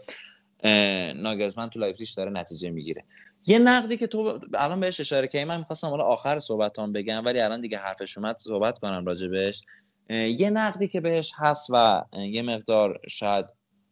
ناگلزمن 1.15 1.69
تو 1.69 1.79
لایپزیگ 1.79 2.09
داره 2.17 2.31
نتیجه 2.31 2.71
می‌گیره. 2.71 3.05
یه 3.47 3.59
نقدی 3.59 3.97
که 3.97 4.07
تو 4.07 4.39
الان 4.55 4.81
بهش 4.81 5.01
اشاره 5.01 5.29
کردی 5.29 5.45
من 5.45 5.59
می‌خواستم 5.59 5.89
حالا 5.89 6.05
آخر 6.05 6.39
صحبتام 6.39 6.93
بگم 6.93 7.25
ولی 7.25 7.41
الان 7.41 7.61
دیگه 7.61 7.79
حرفش 7.79 8.19
اومد 8.19 8.37
صحبت 8.39 8.79
کنم 8.79 9.07
راجبش 9.07 9.63
یه 10.11 10.51
نقدی 10.51 10.89
که 10.89 11.01
بهش 11.01 11.33
هست 11.37 11.71
و 11.71 12.05
یه 12.15 12.43
مقدار 12.43 13.01
شاید 13.09 13.47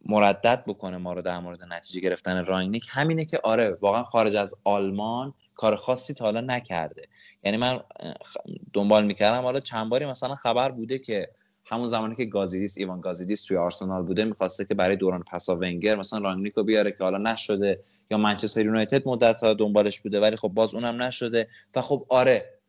مردد 0.05 0.63
بکنه 0.67 0.97
ما 0.97 1.13
رو 1.13 1.21
در 1.21 1.39
مورد 1.39 1.63
نتیجه 1.63 1.99
گرفتن 1.99 2.45
راینیک 2.45 2.87
همینه 2.89 3.25
که 3.25 3.39
آره 3.43 3.77
واقعا 3.81 4.03
خارج 4.03 4.35
از 4.35 4.55
آلمان 4.63 5.33
کار 5.55 5.75
خاصی 5.75 6.13
تا 6.13 6.25
حالا 6.25 6.41
نکرده. 6.41 7.07
یعنی 7.43 7.57
من 7.57 7.79
دنبال 8.73 9.05
می‌کردم 9.05 9.41
حالا 9.43 9.59
چند 9.59 9.89
باری 9.89 10.05
مثلا 10.05 10.35
خبر 10.35 10.71
بوده 10.71 10.99
که 10.99 11.29
همون 11.65 11.87
زمانی 11.87 12.15
که 12.15 12.25
گازیدیس 12.25 12.77
ایوان 12.77 13.01
گازیدیس 13.01 13.43
توی 13.43 13.57
آرسنال 13.57 14.03
بوده 14.03 14.25
می‌خواسته 14.25 14.65
که 14.65 14.73
برای 14.73 14.95
دوران 14.95 15.23
پسا 15.23 15.55
ونگر 15.55 15.95
مثلا 15.95 16.19
رانگنیکو 16.19 16.63
بیاره 16.63 16.91
که 16.91 17.03
حالا 17.03 17.17
نشده 17.17 17.81
یا 18.11 18.17
منچستر 18.17 18.65
یونایتد 18.65 19.07
مدت 19.07 19.43
ها 19.43 19.53
دنبالش 19.53 20.01
بوده 20.01 20.19
ولی 20.19 20.35
خب 20.35 20.47
باز 20.47 20.73
اونم 20.73 21.03
نشده. 21.03 21.47
و 21.75 21.81
خب 21.81 22.05
آره 22.09 22.59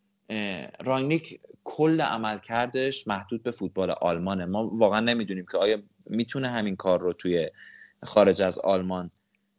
رانگنیک 0.85 1.41
کل 1.65 2.01
عمل 2.01 2.39
کردش 2.39 3.09
محدود 3.09 3.43
به 3.43 3.51
فوتبال 3.51 3.91
آلمانه. 3.91 4.45
ما 4.45 4.69
واقعا 4.69 5.01
نمی‌دونیم 5.01 5.47
که 5.53 5.59
آیا 5.59 5.79
می‌تونه 6.07 6.49
همین 6.49 6.77
کار 6.77 7.01
رو 7.01 7.13
توی 7.13 7.51
خارج 8.03 8.43
از 8.43 8.59
آلمان 8.59 9.11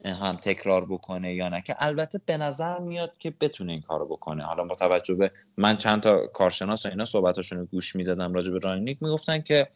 هم 0.05 0.35
تکرار 0.35 0.85
بکنه 0.85 1.33
یا 1.33 1.47
نه؟ 1.47 1.61
که 1.61 1.75
البته 1.79 2.21
به 2.25 2.37
نظر 2.37 2.79
میاد 2.79 3.17
که 3.17 3.33
بتونه 3.41 3.71
این 3.71 3.81
کارو 3.81 4.05
بکنه. 4.05 4.43
حالا 4.43 4.63
با 4.63 4.75
توجه 4.75 5.15
به 5.15 5.31
من 5.57 5.77
چند 5.77 6.01
تا 6.01 6.27
کارشناس 6.27 6.85
و 6.85 6.89
اینا 6.89 7.05
صحبتاشون 7.05 7.59
رو 7.59 7.65
گوش 7.65 7.95
می‌دادم 7.95 8.33
راجع 8.33 8.51
به 8.51 8.59
راینیک 8.59 8.97
می‌گفتن 9.01 9.41
که 9.41 9.67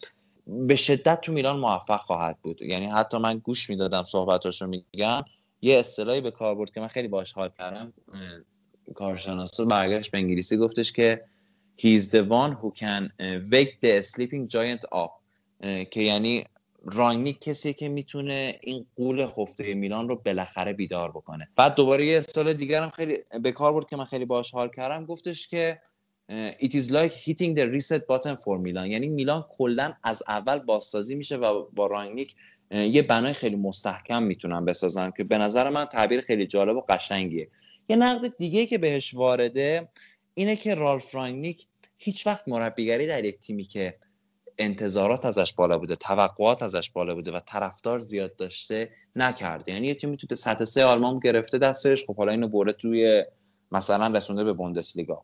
به 0.48 0.76
شدت 0.76 1.22
تو 1.22 1.32
میلان 1.32 1.60
موفق 1.60 2.02
خواهد 2.02 2.38
بود. 2.42 2.62
یعنی 2.62 2.86
حتی 2.86 3.18
من 3.18 3.38
گوش 3.38 3.70
می‌دادم 3.70 4.04
صحبتاشو 4.04 4.68
میگن 4.68 5.24
یه 5.62 5.80
اصطلاحی 5.80 6.22
به 6.22 6.32
کار 6.32 6.56
برد 6.56 6.72
که 6.72 6.80
من 6.80 6.88
خیلی 6.88 7.08
باش 7.08 7.34
حال 7.34 7.50
کردم. 7.50 7.94
کارشناس 8.96 9.62
برگشت 9.62 10.12
به 10.12 10.18
انگلیسی 10.18 10.58
گفتش 10.58 10.94
که 10.94 11.24
he's 11.80 12.04
the 12.04 12.24
one 12.30 12.54
who 12.62 12.72
can 12.80 13.12
wake 13.52 13.74
the 13.82 14.02
sleeping 14.02 14.48
giant 14.54 14.84
up. 14.96 15.12
که 15.92 16.02
یعنی 16.02 16.46
رانگنیک 16.94 17.40
کسی 17.40 17.74
که 17.74 17.90
می‌تونه 17.90 18.60
این 18.62 18.86
قول 18.96 19.26
خفته 19.26 19.74
میلان 19.74 20.10
رو 20.10 20.16
بالاخره 20.16 20.74
بیدار 20.74 21.10
بکنه. 21.12 21.50
بعد 21.56 21.76
دوباره 21.76 22.06
یه 22.06 22.20
سال 22.20 22.54
دیگر 22.54 22.84
هم 22.84 22.90
خیلی 22.90 23.18
به 23.44 23.52
کار 23.52 23.74
برد 23.74 23.90
که 23.90 23.96
من 23.96 24.06
خیلی 24.06 24.26
باش 24.26 24.52
حال 24.52 24.70
کردم. 24.76 25.06
گفتش 25.06 25.48
که 25.48 25.82
it 26.60 26.72
is 26.72 26.90
like 26.90 27.14
hitting 27.14 27.56
the 27.58 27.66
reset 27.76 28.02
button 28.12 28.36
for 28.44 28.60
میلان. 28.60 28.92
یعنی 28.92 29.08
میلان 29.08 29.46
کلا 29.50 29.94
از 30.04 30.24
اول 30.28 30.60
بازسازی 30.60 31.16
میشه 31.16 31.36
و 31.36 31.66
با 31.76 31.88
رانگنیک 31.88 32.36
یه 32.72 33.02
بنای 33.02 33.34
خیلی 33.34 33.56
مستحکم 33.56 34.24
می‌تونن 34.24 34.66
بسازن 34.66 35.12
که 35.18 35.24
به 35.24 35.38
نظر 35.38 35.70
من 35.70 35.86
تعبیر 35.86 36.22
خیلی 36.22 36.48
جالب 36.48 36.76
و 36.78 36.82
قشنگیه. 36.90 37.48
یه 37.90 37.96
نقد 37.96 38.38
دیگه 38.38 38.66
که 38.66 38.78
بهش 38.78 39.14
وارده 39.14 39.90
اینه 40.34 40.56
که 40.56 40.76
رالف 40.76 41.16
رانگنیک 41.16 41.68
هیچ 41.98 42.28
وقت 42.28 42.48
مربیگری 42.48 43.08
در 43.08 43.26
یک 43.26 43.40
تیمی 43.40 43.64
که 43.64 43.98
انتظارات 44.60 45.26
ازش 45.26 45.54
بالا 45.54 45.78
بوده 45.78 45.96
توقعات 45.96 46.64
ازش 46.64 46.92
بالا 46.92 47.16
بوده 47.16 47.32
و 47.32 47.40
طرفدار 47.40 48.00
زیاد 48.00 48.36
داشته 48.36 48.90
نکرده. 49.16 49.72
یعنی 49.72 49.88
یه 49.88 49.96
تیمی 49.96 50.18
تو 50.18 50.36
سطح 50.36 50.66
سه 50.66 50.86
آلمان 50.86 51.20
گرفته 51.20 51.58
دستش 51.58 52.06
خب 52.06 52.16
حالا 52.16 52.32
اینو 52.32 52.48
برده 52.48 52.72
توی 52.72 53.26
مثلا 53.72 54.08
رسونده 54.08 54.44
به 54.44 54.54
بوندسلیگا. 54.54 55.24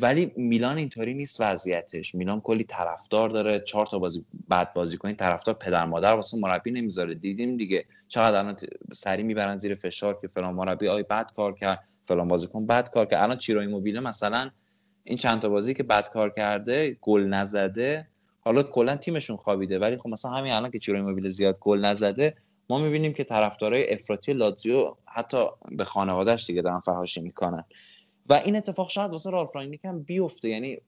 ولی 0.00 0.32
میلان 0.36 0.78
اینطوری 0.78 1.14
نیست 1.14 1.40
وضعیتش. 1.40 2.14
میلان 2.14 2.40
کلی 2.40 2.64
طرفدار 2.64 3.28
داره 3.28 3.60
چهار 3.60 3.86
تا 3.86 3.98
بازی 3.98 4.24
بعد 4.48 4.74
بازی 4.74 4.96
کنین 4.96 5.16
طرفدار 5.16 5.54
پدر 5.54 5.84
مادر 5.84 6.12
واسه 6.12 6.38
مربی 6.38 6.70
نمی‌ذاره. 6.70 7.14
دیدیم 7.14 7.56
دیگه 7.56 7.84
چقدر 8.08 8.38
الان 8.38 8.56
سری 8.92 9.22
می‌برن 9.22 9.58
زیر 9.58 9.74
فشار 9.74 10.18
که 10.20 10.28
فلان 10.28 10.54
مربی 10.54 10.88
آی 10.88 11.02
بد 11.02 11.30
کار 11.36 11.54
کرد 11.54 11.84
فلان 12.04 12.28
بازیکن 12.28 12.66
بد 12.66 12.90
کار 12.90 13.06
کرد. 13.06 13.22
الان 13.22 13.36
چیرو 13.36 13.62
موبیله 13.62 14.00
مثلا 14.00 14.50
این 15.04 15.18
چند 15.18 15.42
تا 15.42 15.48
بازی 15.48 15.74
که 15.74 15.82
بد 15.82 16.08
کار 16.08 16.30
کرده 16.30 16.96
گل 17.00 17.24
نزده 17.24 18.08
حالا 18.46 18.62
کلا 18.62 18.96
تیمشون 18.96 19.36
خوابیده 19.36 19.78
ولی 19.78 19.96
خب 19.96 20.08
مثلا 20.08 20.30
همین 20.30 20.52
الان 20.52 20.70
که 20.70 20.78
چیرو 20.78 21.02
موبیل 21.02 21.30
زیاد 21.30 21.58
گل 21.60 21.78
نزده 21.78 22.34
ما 22.70 22.78
می‌بینیم 22.78 23.12
که 23.12 23.24
طرفدارای 23.24 23.94
افراطی 23.94 24.32
لاتزیو 24.32 24.94
حتی 25.06 25.46
به 25.70 25.84
خانوادهش 25.84 26.46
دیگه 26.46 26.62
دارن 26.62 26.80
فحاشی 26.80 27.20
می‌کنن. 27.20 27.64
و 28.28 28.34
این 28.34 28.56
اتفاق 28.56 28.90
شاید 28.90 29.10
واسه 29.10 29.30
رالف 29.30 29.50
رانگنیک 29.54 29.84
هم 29.84 30.02
بیفته 30.02 30.48
یعنی 30.48 30.78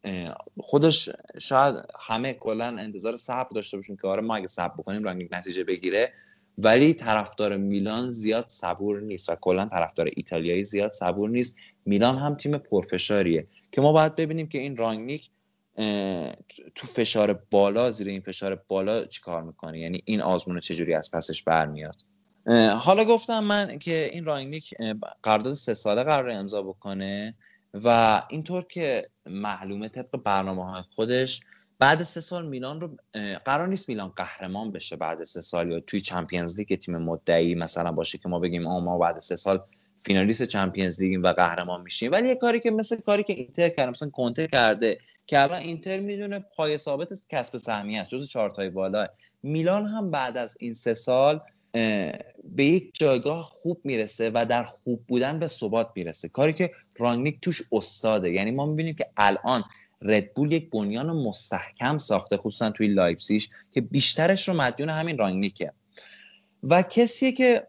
خودش 0.60 1.08
شاید 1.40 1.74
همه 2.00 2.32
کلا 2.32 2.64
انتظار 2.64 3.16
صبر 3.16 3.48
داشته 3.54 3.76
باشیم 3.76 3.96
که 3.96 4.08
آره 4.08 4.22
ما 4.22 4.36
اگه 4.36 4.46
صبر 4.46 4.74
بکنیم 4.78 5.04
رانگنیک 5.04 5.28
نتیجه 5.32 5.64
بگیره. 5.64 6.12
ولی 6.58 6.94
طرفدار 6.94 7.56
میلان 7.56 8.10
زیاد 8.10 8.48
صبور 8.48 9.00
نیست 9.00 9.28
و 9.28 9.34
کلا 9.34 9.68
طرفدار 9.68 10.10
ایتالیایی 10.16 10.64
زیاد 10.64 10.92
صبور 10.92 11.30
نیست. 11.30 11.56
میلان 11.86 12.18
هم 12.18 12.34
تیم 12.34 12.58
پرفشاریه 12.58 13.46
که 13.72 13.80
ما 13.80 13.92
باید 13.92 14.16
ببینیم 14.16 14.48
که 14.48 14.58
این 14.58 14.76
رانگنیک 14.76 15.30
تو 16.74 16.86
فشار 16.86 17.42
بالا 17.50 17.90
زیر 17.90 18.08
این 18.08 18.20
فشار 18.20 18.62
بالا 18.68 19.04
چیکار 19.04 19.42
می‌کنه 19.42 19.78
یعنی 19.78 20.02
این 20.04 20.20
آزمون 20.20 20.60
چجوری 20.60 20.94
از 20.94 21.10
پسش 21.10 21.42
برمیاد؟ 21.42 21.96
حالا 22.80 23.04
گفتم 23.04 23.44
من 23.44 23.78
که 23.78 24.10
این 24.12 24.24
رانگنیک 24.24 24.74
قرارداد 25.22 25.54
سه 25.54 25.74
ساله 25.74 26.02
قرار 26.02 26.30
امضا 26.30 26.62
بکنه 26.62 27.34
و 27.74 28.22
اینطور 28.28 28.64
که 28.64 29.08
معلومه 29.26 29.88
طبق 29.88 30.16
برنامه 30.24 30.70
های 30.70 30.82
خودش 30.90 31.40
بعد 31.78 32.02
سه 32.02 32.20
سال 32.20 32.46
میلان 32.46 32.80
رو 32.80 32.96
قرار 33.44 33.68
نیست 33.68 33.88
میلان 33.88 34.08
قهرمان 34.08 34.70
بشه 34.72 34.96
بعد 34.96 35.22
سه 35.22 35.40
سال 35.40 35.70
یا 35.70 35.80
توی 35.80 36.00
چمپیونز 36.00 36.58
لیگ 36.58 36.74
تیم 36.74 36.96
مدعی 36.96 37.54
مثلا 37.54 37.92
باشه 37.92 38.18
که 38.18 38.28
ما 38.28 38.38
بگیم 38.38 38.66
آ 38.66 38.80
ما 38.80 38.98
بعد 38.98 39.18
سه 39.18 39.36
سال 39.36 39.60
فینالیست 39.98 40.42
چمپیونز 40.42 41.02
لیگ 41.02 41.20
و 41.22 41.32
قهرمان 41.32 41.80
میشیم. 41.80 42.12
ولی 42.12 42.28
یه 42.28 42.34
کاری 42.34 42.60
که 42.60 42.70
مثل 42.70 43.00
کاری 43.00 43.22
که 43.22 43.32
اینتر 43.32 43.68
کرده 43.68 43.90
مثلا 43.90 44.10
کنته 44.10 44.46
کرده 44.46 44.98
که 45.26 45.42
الان 45.42 45.58
اینتر 45.58 46.00
می‌دونه 46.00 46.38
پای 46.38 46.78
ثابت 46.78 47.08
کسب 47.28 47.56
سهمیه 47.56 48.00
است 48.00 48.10
جز 48.10 48.28
چهارتای 48.28 48.70
بالا 48.70 49.06
میلان 49.42 49.86
هم 49.86 50.10
بعد 50.10 50.36
از 50.36 50.56
این 50.60 50.74
سه 50.74 50.94
سال 50.94 51.40
به 52.44 52.64
یک 52.64 52.90
جایگاه 52.94 53.42
خوب 53.42 53.80
می‌رسه 53.84 54.30
و 54.34 54.46
در 54.48 54.64
خوب 54.64 55.04
بودن 55.08 55.38
به 55.38 55.46
ثبات 55.46 55.90
می‌رسه. 55.94 56.28
کاری 56.28 56.52
که 56.52 56.70
رانگنیک 56.96 57.38
توش 57.42 57.62
استاده. 57.72 58.32
یعنی 58.32 58.50
ما 58.50 58.66
می‌بینیم 58.66 58.94
که 58.94 59.06
الان 59.16 59.64
ردبول 60.02 60.52
یک 60.52 60.70
بنیان 60.70 61.06
مستحکم 61.06 61.98
ساخته 61.98 62.36
خصوصا 62.36 62.70
توی 62.70 62.88
لایپسیش 62.88 63.48
که 63.72 63.80
بیشترش 63.80 64.48
رو 64.48 64.54
مدیون 64.54 64.88
همین 64.88 65.18
رانگنیکه. 65.18 65.72
و 66.62 66.82
کسی 66.82 67.32
که 67.32 67.66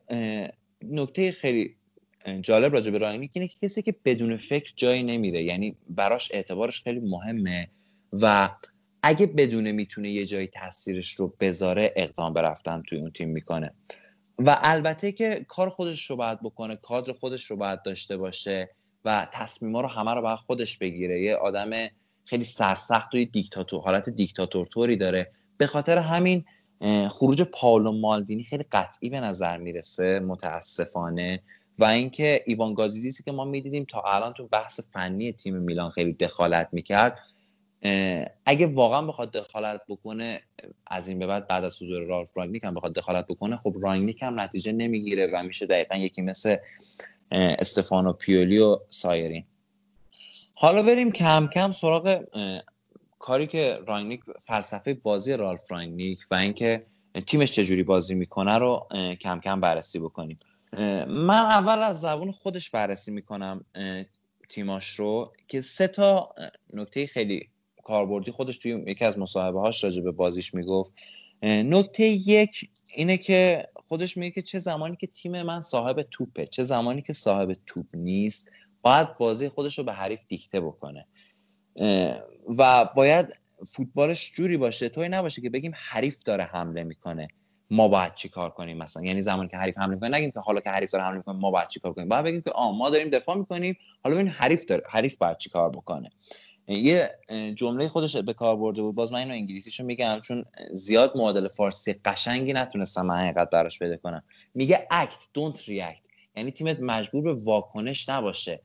نکته 0.82 1.32
خیلی 1.32 1.76
جالب 2.42 2.74
راجع 2.74 2.92
به 2.92 2.98
رانگنیک 2.98 3.32
اینه 3.34 3.48
که 3.48 3.60
کسی 3.62 3.82
که 3.82 3.96
بدون 4.06 4.38
فکر 4.38 4.74
جایی 4.76 5.04
نمیره 5.04 5.44
یعنی 5.44 5.76
براش 5.90 6.32
اعتبارش 6.34 6.82
خیلی 6.82 7.00
مهمه 7.00 7.70
و 8.14 8.50
اگه 9.04 9.26
بدونه 9.26 9.72
می‌تونه 9.72 10.10
یه 10.10 10.26
جایی 10.26 10.48
تاثیرش 10.48 11.14
رو 11.14 11.36
بذاره 11.40 11.94
اقدام 11.96 12.34
برفتن 12.34 12.82
توی 12.82 13.00
اون 13.00 13.12
تیم 13.12 13.30
می‌کنه. 13.30 13.74
و 14.38 14.58
البته 14.62 15.12
که 15.12 15.46
کار 15.48 15.70
خودش 15.70 16.10
رو 16.10 16.16
باید 16.16 16.40
بکنه 16.42 16.76
کادر 16.76 17.14
خودش 17.14 17.44
رو 17.46 17.58
باید 17.58 17.82
داشته 17.82 18.18
باشه 18.18 18.70
و 19.06 19.28
تصمیما 19.34 19.82
رو 19.82 19.88
همه 19.88 20.14
رو 20.14 20.22
باید 20.22 20.40
خودش 20.40 20.78
بگیره. 20.78 21.22
یه 21.22 21.36
آدم 21.36 21.70
خیلی 22.26 22.44
سرسخت 22.44 23.16
و 23.16 23.26
دیکتاتور 23.26 23.82
حالت 23.82 24.10
دیکتاتور 24.10 24.66
طوری 24.66 24.98
داره. 24.98 25.32
به 25.58 25.68
خاطر 25.68 25.98
همین 25.98 26.46
خروج 27.10 27.42
پاولو 27.42 27.92
مالدینی 27.92 28.44
خیلی 28.44 28.66
قطعی 28.72 29.10
به 29.10 29.20
نظر 29.20 29.58
می‌رسه 29.58 30.20
متاسفانه. 30.20 31.42
و 31.80 31.84
اینکه 31.84 32.44
ایوان 32.46 32.74
گازیدیسی 32.74 33.24
که 33.24 33.32
ما 33.32 33.46
می‌دیدیم 33.46 33.86
تا 33.86 34.02
الان 34.02 34.34
تو 34.34 34.48
بحث 34.48 34.80
فنی 34.94 35.32
تیم 35.32 35.56
میلان 35.56 35.92
خیلی 35.92 36.14
دخالت 36.14 36.70
می‌کرد 36.72 37.20
اگه 38.46 38.68
واقعا 38.68 39.02
بخواد 39.02 39.32
دخالت 39.32 39.82
بکنه 39.90 40.42
از 40.88 41.08
این 41.08 41.20
به 41.20 41.28
بعد 41.28 41.48
بعد 41.48 41.64
از 41.64 41.82
حضور 41.82 42.02
رالف 42.02 42.38
رانگنیک 42.38 42.64
هم 42.64 42.74
بخواد 42.74 42.94
دخالت 42.94 43.28
بکنه 43.28 43.58
خب 43.58 43.76
رانگنیک 43.82 44.24
هم 44.24 44.40
نتیجه 44.40 44.72
نمی‌گیره 44.72 45.28
و 45.34 45.44
میشه 45.44 45.66
دقیقا 45.66 45.96
یکی 45.96 46.22
مثل 46.22 46.56
استفانو 47.32 48.14
پیولی 48.14 48.60
و 48.60 48.80
سایرین. 48.88 49.44
حالا 50.56 50.84
بریم 50.84 51.12
کم 51.12 51.48
کم 51.54 51.72
سراغ 51.72 52.24
کاری 53.20 53.48
که 53.48 53.80
راینیک 53.88 54.22
فلسفه 54.42 54.94
بازی 54.94 55.34
رالف 55.34 55.72
راینیک 55.72 56.20
و 56.32 56.36
اینکه 56.36 56.84
تیمش 57.28 57.52
چجوری 57.52 57.84
بازی 57.84 58.16
می‌کنه 58.16 58.58
رو 58.58 58.88
کم 59.22 59.40
کم 59.40 59.62
بررسی 59.62 60.00
بکنیم. 60.00 60.40
من 61.08 61.30
اول 61.30 61.84
از 61.84 62.02
زبون 62.02 62.32
خودش 62.32 62.70
بررسی 62.70 63.12
می‌کنم 63.12 63.66
تیماش 64.50 64.90
رو 64.90 65.34
که 65.48 65.62
سه 65.62 65.88
تا 65.88 66.36
نکته 66.74 67.06
خیلی 67.06 67.50
کاربردی 67.84 68.32
خودش 68.32 68.58
توی 68.58 68.84
یکی 68.88 69.06
از 69.06 69.20
مصاحبه 69.20 69.60
هاش 69.60 69.84
راجع 69.84 70.02
به 70.02 70.12
بازیش 70.12 70.54
می‌گفت. 70.54 70.94
نکته 71.44 72.04
یک 72.04 72.70
اینه 72.96 73.18
که 73.18 73.68
خودش 73.88 74.18
میگه 74.18 74.32
که 74.32 74.42
چه 74.42 74.60
زمانی 74.60 74.96
که 74.96 75.08
تیم 75.08 75.42
من 75.42 75.62
صاحب 75.62 76.02
توپه 76.02 76.46
چه 76.46 76.64
زمانی 76.64 77.02
که 77.02 77.14
صاحب 77.14 77.54
توپ 77.66 77.86
نیست 77.94 78.50
باید 78.82 79.18
بازی 79.18 79.50
خودش 79.50 79.78
رو 79.78 79.84
به 79.84 79.94
حریف 79.94 80.26
دیکته 80.26 80.62
بکنه. 80.62 81.08
و 82.58 82.86
باید 82.96 83.26
فوتبالش 83.68 84.32
جوری 84.34 84.58
باشه 84.58 84.90
توی 84.90 85.10
نباشه 85.10 85.42
که 85.42 85.50
بگیم 85.50 85.72
حریف 85.76 86.24
داره 86.24 86.44
حمله 86.44 86.84
می‌کنه. 86.84 87.28
ما 87.72 87.88
باید 87.88 88.14
چی 88.14 88.30
کار 88.30 88.50
کنیم 88.50 88.78
مثلا؟ 88.78 89.04
یعنی 89.04 89.22
زمانی 89.22 89.50
که 89.50 89.58
حریف 89.58 89.78
حمله 89.78 89.96
می‌کنه 89.96 90.18
نگیم 90.18 90.32
که 90.32 90.40
حالا 90.40 90.60
که 90.60 90.70
حریف 90.70 90.92
داره 90.92 91.04
حمله 91.04 91.18
می‌کنه 91.18 91.36
ما 91.36 91.52
باید 91.52 91.68
چی 91.68 91.80
کار 91.80 91.94
کنیم؟ 91.94 92.10
باید 92.10 92.26
بگیم 92.26 92.42
که 92.42 92.52
آ 92.52 92.72
ما 92.72 92.90
داریم 92.90 93.10
دفاع 93.10 93.38
می‌کنیم 93.38 93.78
حالا 94.04 94.16
ببین 94.16 94.28
حریف 94.28 94.66
داره 94.66 94.84
حریف 94.90 95.18
باید 95.18 95.38
چی 95.38 95.50
کار 95.50 95.70
بکنه؟ 95.70 96.10
یه 96.68 97.10
جمله 97.56 97.88
خودش 97.88 98.16
به 98.16 98.34
کار 98.34 98.56
برده 98.56 98.82
بود 98.82 98.96
باز 98.96 99.12
من 99.12 99.20
اینو 99.20 99.34
انگلیسیشو 99.34 99.84
میگم 99.84 100.20
چون 100.24 100.46
زیاد 100.74 101.18
معادل 101.18 101.48
فارسی 101.48 101.94
قشنگی 102.06 102.54
نتونستم 102.54 103.06
من 103.06 103.18
حقیقت 103.18 103.50
براش 103.50 103.80
بده 103.80 103.98
کنم. 103.98 104.24
میگه 104.54 104.88
اکت 104.92 105.28
دونت 105.34 105.70
ریاکت 105.70 106.02
یعنی 106.36 106.52
تیمت 106.52 106.80
مجبور 106.80 107.24
به 107.24 107.34
واکنش 107.34 108.10
نباشه. 108.10 108.62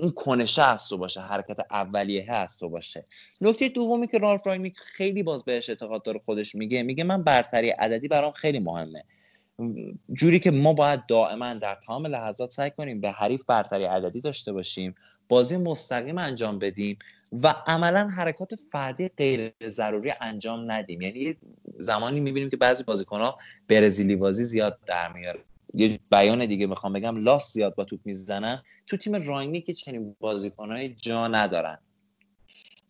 اون 0.00 0.10
کنشه 0.10 0.62
از 0.62 0.88
تو 0.88 0.98
باشه 0.98 1.20
حرکت 1.20 1.60
اولیه 1.70 2.32
از 2.32 2.58
تو 2.58 2.68
باشه. 2.68 3.04
نکته 3.40 3.68
دومی 3.68 4.06
که 4.06 4.18
رالف 4.18 4.46
رانگنیک 4.46 4.78
خیلی 4.78 5.22
باز 5.22 5.44
بهش 5.44 5.68
اعتقاد 5.70 6.02
داره 6.02 6.18
خودش 6.18 6.54
میگه 6.54 6.82
میگه 6.82 7.04
من 7.04 7.22
برتری 7.22 7.70
عددی 7.70 8.08
برام 8.08 8.32
خیلی 8.32 8.58
مهمه. 8.58 9.04
جوری 10.12 10.38
که 10.38 10.50
ما 10.50 10.72
باید 10.72 11.06
دائما 11.06 11.54
در 11.54 11.74
تمام 11.74 12.06
لحظات 12.06 12.50
سعی 12.50 12.70
کنیم 12.70 13.00
به 13.00 13.10
حریف 13.10 13.44
برتری 13.44 13.84
عددی 13.84 14.20
داشته 14.20 14.52
باشیم 14.52 14.94
بازی 15.28 15.56
مستقیم 15.56 16.18
انجام 16.18 16.58
بدیم 16.58 16.98
و 17.42 17.54
عملا 17.66 18.08
حرکات 18.08 18.54
فردی 18.72 19.08
غیر 19.08 19.52
ضروری 19.68 20.12
انجام 20.20 20.72
ندیم. 20.72 21.02
یعنی 21.02 21.36
زمانی 21.78 22.20
می‌بینیم 22.20 22.50
که 22.50 22.56
بعضی 22.56 22.84
بازیکنها 22.84 23.38
برزیلی 23.68 24.16
بازی 24.16 24.44
زیاد 24.44 24.78
در 24.86 25.12
میاره 25.12 25.40
یه 25.74 26.00
بیان 26.10 26.46
دیگه 26.46 26.66
می‌خوام 26.66 26.92
بگم 26.92 27.24
لاس 27.24 27.52
زیاد 27.52 27.74
با 27.74 27.84
توپ 27.84 28.00
می‌زنن. 28.04 28.62
تو 28.86 28.96
تیم 28.96 29.14
راینی 29.14 29.60
که 29.60 29.74
چنین 29.74 30.16
بازیکنهای 30.20 30.88
جا 30.88 31.28
ندارن. 31.28 31.78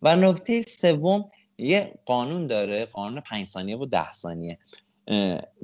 و 0.01 0.15
نکته 0.15 0.61
سوم 0.61 1.31
یه 1.57 1.93
قانون 2.05 2.47
داره 2.47 2.85
قانون 2.85 3.21
پنج 3.21 3.47
ثانیه 3.47 3.77
و 3.77 3.85
ده 3.85 4.13
ثانیه. 4.13 4.59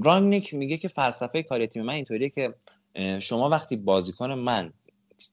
رانگنیک 0.04 0.54
میگه 0.54 0.78
که 0.78 0.88
فلسفه 0.88 1.44
کاری 1.44 1.68
تیم 1.68 1.84
من 1.84 1.94
اینطوریه 1.94 2.30
که 2.30 2.54
شما 3.20 3.50
وقتی 3.50 3.76
بازیکن 3.76 4.32
من 4.32 4.74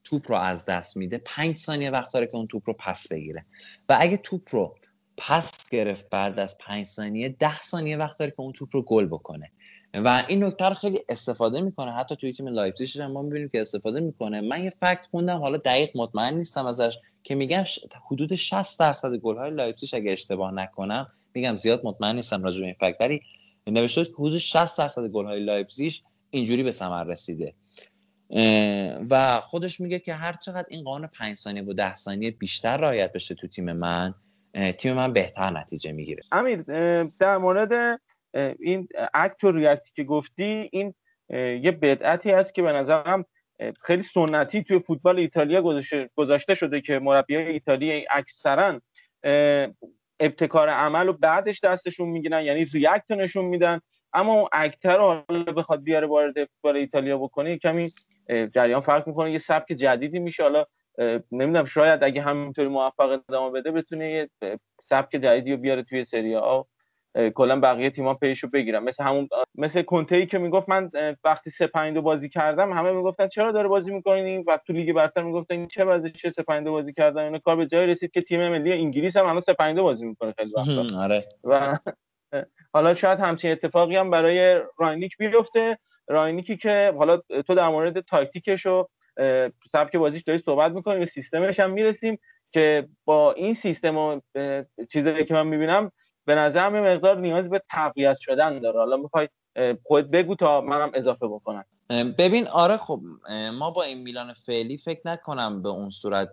توپ 0.03 0.31
رو 0.31 0.37
از 0.37 0.65
دست 0.65 0.97
میده 0.97 1.21
پنج 1.25 1.57
ثانیه 1.57 1.89
وقت 1.89 2.13
داره 2.13 2.25
که 2.25 2.35
اون 2.35 2.47
توپ 2.47 2.63
رو 2.65 2.73
پس 2.73 3.07
بگیره. 3.07 3.45
و 3.89 3.97
اگه 3.99 4.17
توپ 4.17 4.55
رو 4.55 4.75
پس 5.17 5.69
گرفت 5.69 6.09
بعد 6.09 6.39
از 6.39 6.57
پنج 6.57 6.85
ثانیه 6.85 7.29
ده 7.29 7.61
ثانیه 7.61 7.97
وقت 7.97 8.19
داره 8.19 8.31
که 8.31 8.39
اون 8.39 8.53
توپ 8.53 8.69
رو 8.71 8.81
گل 8.81 9.05
بکنه. 9.05 9.51
و 10.03 10.23
این 10.27 10.43
نکته 10.43 10.65
رو 10.65 10.75
خیلی 10.75 10.99
استفاده 11.09 11.61
می‌کنه. 11.61 11.91
حتی 11.91 12.15
توی 12.15 12.33
تیم 12.33 12.47
لایپزیگ 12.47 13.01
هم 13.01 13.11
ما 13.11 13.21
می‌بینیم 13.21 13.49
که 13.49 13.61
استفاده 13.61 13.99
می‌کنه. 13.99 14.41
من 14.41 14.63
یه 14.63 14.69
fact 14.69 15.07
خوندم 15.11 15.39
حالا 15.39 15.57
دقیق 15.57 15.89
مطمئن 15.95 16.33
نیستم 16.33 16.65
ازش 16.65 16.97
که 17.23 17.35
میگن 17.35 17.65
حدود 18.11 18.35
60 18.35 18.79
درصد 18.79 19.15
گل 19.15 19.37
های 19.37 19.51
لایپزیگ 19.51 19.89
اگه 19.93 20.11
اشتباه 20.11 20.53
نکنم 20.53 21.07
میگم 21.33 21.55
زیاد 21.55 21.81
مطمئن 21.83 22.15
نیستم 22.15 22.43
راجع 22.43 22.59
به 22.59 22.65
این 22.65 22.75
fact 22.79 22.97
ولی 22.99 23.21
نوشته 23.67 24.05
که 24.05 24.11
حدود 24.13 24.37
60 24.37 24.77
درصد 24.77 25.07
گل 25.07 25.25
های 25.25 25.39
لایپزیگ 25.39 25.93
اینجوری 26.29 26.63
به 26.63 26.71
ثمر 26.71 27.03
رسیده. 27.03 27.53
و 29.09 29.41
خودش 29.41 29.79
میگه 29.79 29.99
که 29.99 30.13
هر 30.13 30.33
چقدر 30.33 30.65
این 30.69 30.83
قانون 30.83 31.07
5 31.07 31.37
ثانیه 31.37 31.63
و 31.63 31.73
10 31.73 31.95
ثانیه 31.95 32.31
بیشتر 32.31 32.77
رعایت 32.77 33.13
بشه 33.13 33.35
تو 33.35 33.47
تیم 33.47 33.71
من 33.71 34.13
تیم 34.77 34.93
من 34.93 35.13
بهتر 35.13 35.49
نتیجه 35.49 35.91
می‌گیره. 35.91 36.21
امیر 36.31 36.61
در 37.19 37.37
مورد 37.37 38.01
این 38.59 38.87
act 39.13 39.43
و 39.43 39.51
react 39.51 39.84
ی 39.84 39.91
که 39.95 40.03
گفتی 40.03 40.69
این 40.71 40.93
یه 41.61 41.71
بدعتی 41.71 42.31
هست 42.31 42.55
که 42.55 42.61
به 42.61 42.71
نظرم 42.71 43.25
خیلی 43.81 44.01
سنتی 44.01 44.63
توی 44.63 44.79
فوتبال 44.79 45.19
ایتالیا 45.19 45.61
گذاشته 46.15 46.55
شده 46.55 46.81
که 46.81 46.99
مربی 46.99 47.35
ایتالیا 47.35 48.01
اکثرا 48.09 48.81
ابتکار 50.19 50.69
عمل 50.69 51.09
و 51.09 51.13
بعدش 51.13 51.63
دستشون 51.63 52.09
می‌گیرن 52.09 52.43
یعنی 52.43 52.65
ریاکت 52.65 53.11
نشون 53.11 53.45
میدن. 53.45 53.79
اما 54.13 54.33
اون 54.33 54.47
اکتر 54.51 54.97
رو 54.97 55.23
حالا 55.29 55.43
بخواد 55.43 55.83
بیاره 55.83 56.07
وارد 56.07 56.33
فوتبال 56.33 56.75
ایتالیا 56.75 57.17
بکنه 57.17 57.57
کمی 57.57 57.89
جریان 58.55 58.81
فرق 58.81 59.07
می‌کنه 59.07 59.31
یه 59.31 59.37
سبک 59.37 59.73
جدیدی 59.73 60.19
میشه. 60.19 60.43
حالا 60.43 60.65
نمی‌دونم 61.31 61.65
شاید 61.65 62.03
اگه 62.03 62.21
همینطوری 62.21 62.67
موفق 62.67 63.19
ادامه 63.29 63.51
بده 63.59 63.71
بتونه 63.71 64.11
یه 64.11 64.29
سبک 64.81 65.15
جدیدی 65.15 65.51
رو 65.51 65.57
بیاره 65.57 65.83
توی 65.83 66.03
سری 66.03 66.35
آ. 66.35 66.61
کلا 67.35 67.59
بقیه 67.59 67.89
تیم‌ها 67.89 68.13
پیشو 68.13 68.47
بگیرن. 68.47 68.83
مثل 68.83 69.03
همون 69.03 69.29
مثل 69.55 69.81
کنته 69.81 70.15
ای 70.15 70.25
که 70.25 70.37
می‌گفت 70.37 70.69
من 70.69 70.91
وقتی 71.23 71.49
3 71.49 71.67
5 71.67 71.97
بازی 71.97 72.29
کردم 72.29 72.71
همه 72.71 72.91
می‌گفتن 72.91 73.27
چرا 73.27 73.51
داره 73.51 73.67
بازی 73.67 73.93
می‌کنین 73.93 74.43
و 74.47 74.59
تو 74.67 74.73
لیگ 74.73 74.93
برتر 74.93 75.23
می‌گفتن 75.23 75.65
چه 75.67 75.85
وضعی 75.85 76.11
چه 76.11 76.29
3 76.29 76.43
5 76.43 76.67
بازی 76.67 76.93
کردن؟ 76.93 77.21
اینا 77.23 77.39
کار 77.39 77.55
به 77.55 77.65
جای 77.65 77.87
رسید 77.87 78.11
که 78.11 78.21
تیم 78.21 78.49
ملی 78.49 78.73
انگلیس 78.73 79.17
هم 79.17 79.25
الان 79.25 79.41
3 79.41 79.53
5 79.53 79.79
بازی 79.79 80.05
می‌کنه 80.05 80.33
خیلی 80.37 80.51
وقتا. 80.57 81.03
آره. 81.03 81.25
و 81.43 81.77
حالا 82.73 82.93
شاید 82.93 83.19
همچین 83.19 83.51
اتفاقی 83.51 83.95
هم 83.95 84.09
برای 84.09 84.61
راینیک 84.79 85.17
بیفته. 85.17 85.77
راینیکی 86.07 86.57
که 86.57 86.93
حالا 86.97 87.17
تو 87.47 87.55
در 87.55 87.69
مورد 87.69 87.99
تاکتیکش 87.99 88.65
و 88.65 88.87
سبک 89.71 89.95
بازیش 89.95 90.23
داری 90.23 90.39
صحبت 90.39 90.71
می‌کنیم 90.71 90.99
به 90.99 91.05
سیستمش 91.05 91.59
هم 91.59 91.71
می‌رسیم 91.71 92.17
که 92.51 92.87
با 93.05 93.33
این 93.33 93.53
سیستم 93.53 93.97
و 93.97 94.19
چیزایی 94.91 95.25
که 95.25 95.33
من 95.33 95.47
می‌بینم 95.47 95.91
به 96.25 96.35
نظر 96.35 96.69
یه 96.69 96.79
مقدار 96.79 97.19
نیاز 97.19 97.49
به 97.49 97.61
تقویت 97.71 98.17
شدن 98.19 98.59
داره. 98.59 98.79
حالا 98.79 98.97
می‌خوای 98.97 99.27
خودت 99.83 100.11
بگو 100.11 100.35
تا 100.35 100.61
منم 100.61 100.91
اضافه 100.93 101.27
بکنم. 101.27 101.65
ببین 102.17 102.47
آره 102.47 102.77
خب 102.77 103.01
ما 103.53 103.71
با 103.71 103.83
این 103.83 104.03
میلان 104.03 104.33
فعلی 104.33 104.77
فکر 104.77 105.01
نکنم 105.05 105.61
به 105.61 105.69
اون 105.69 105.89
صورت 105.89 106.29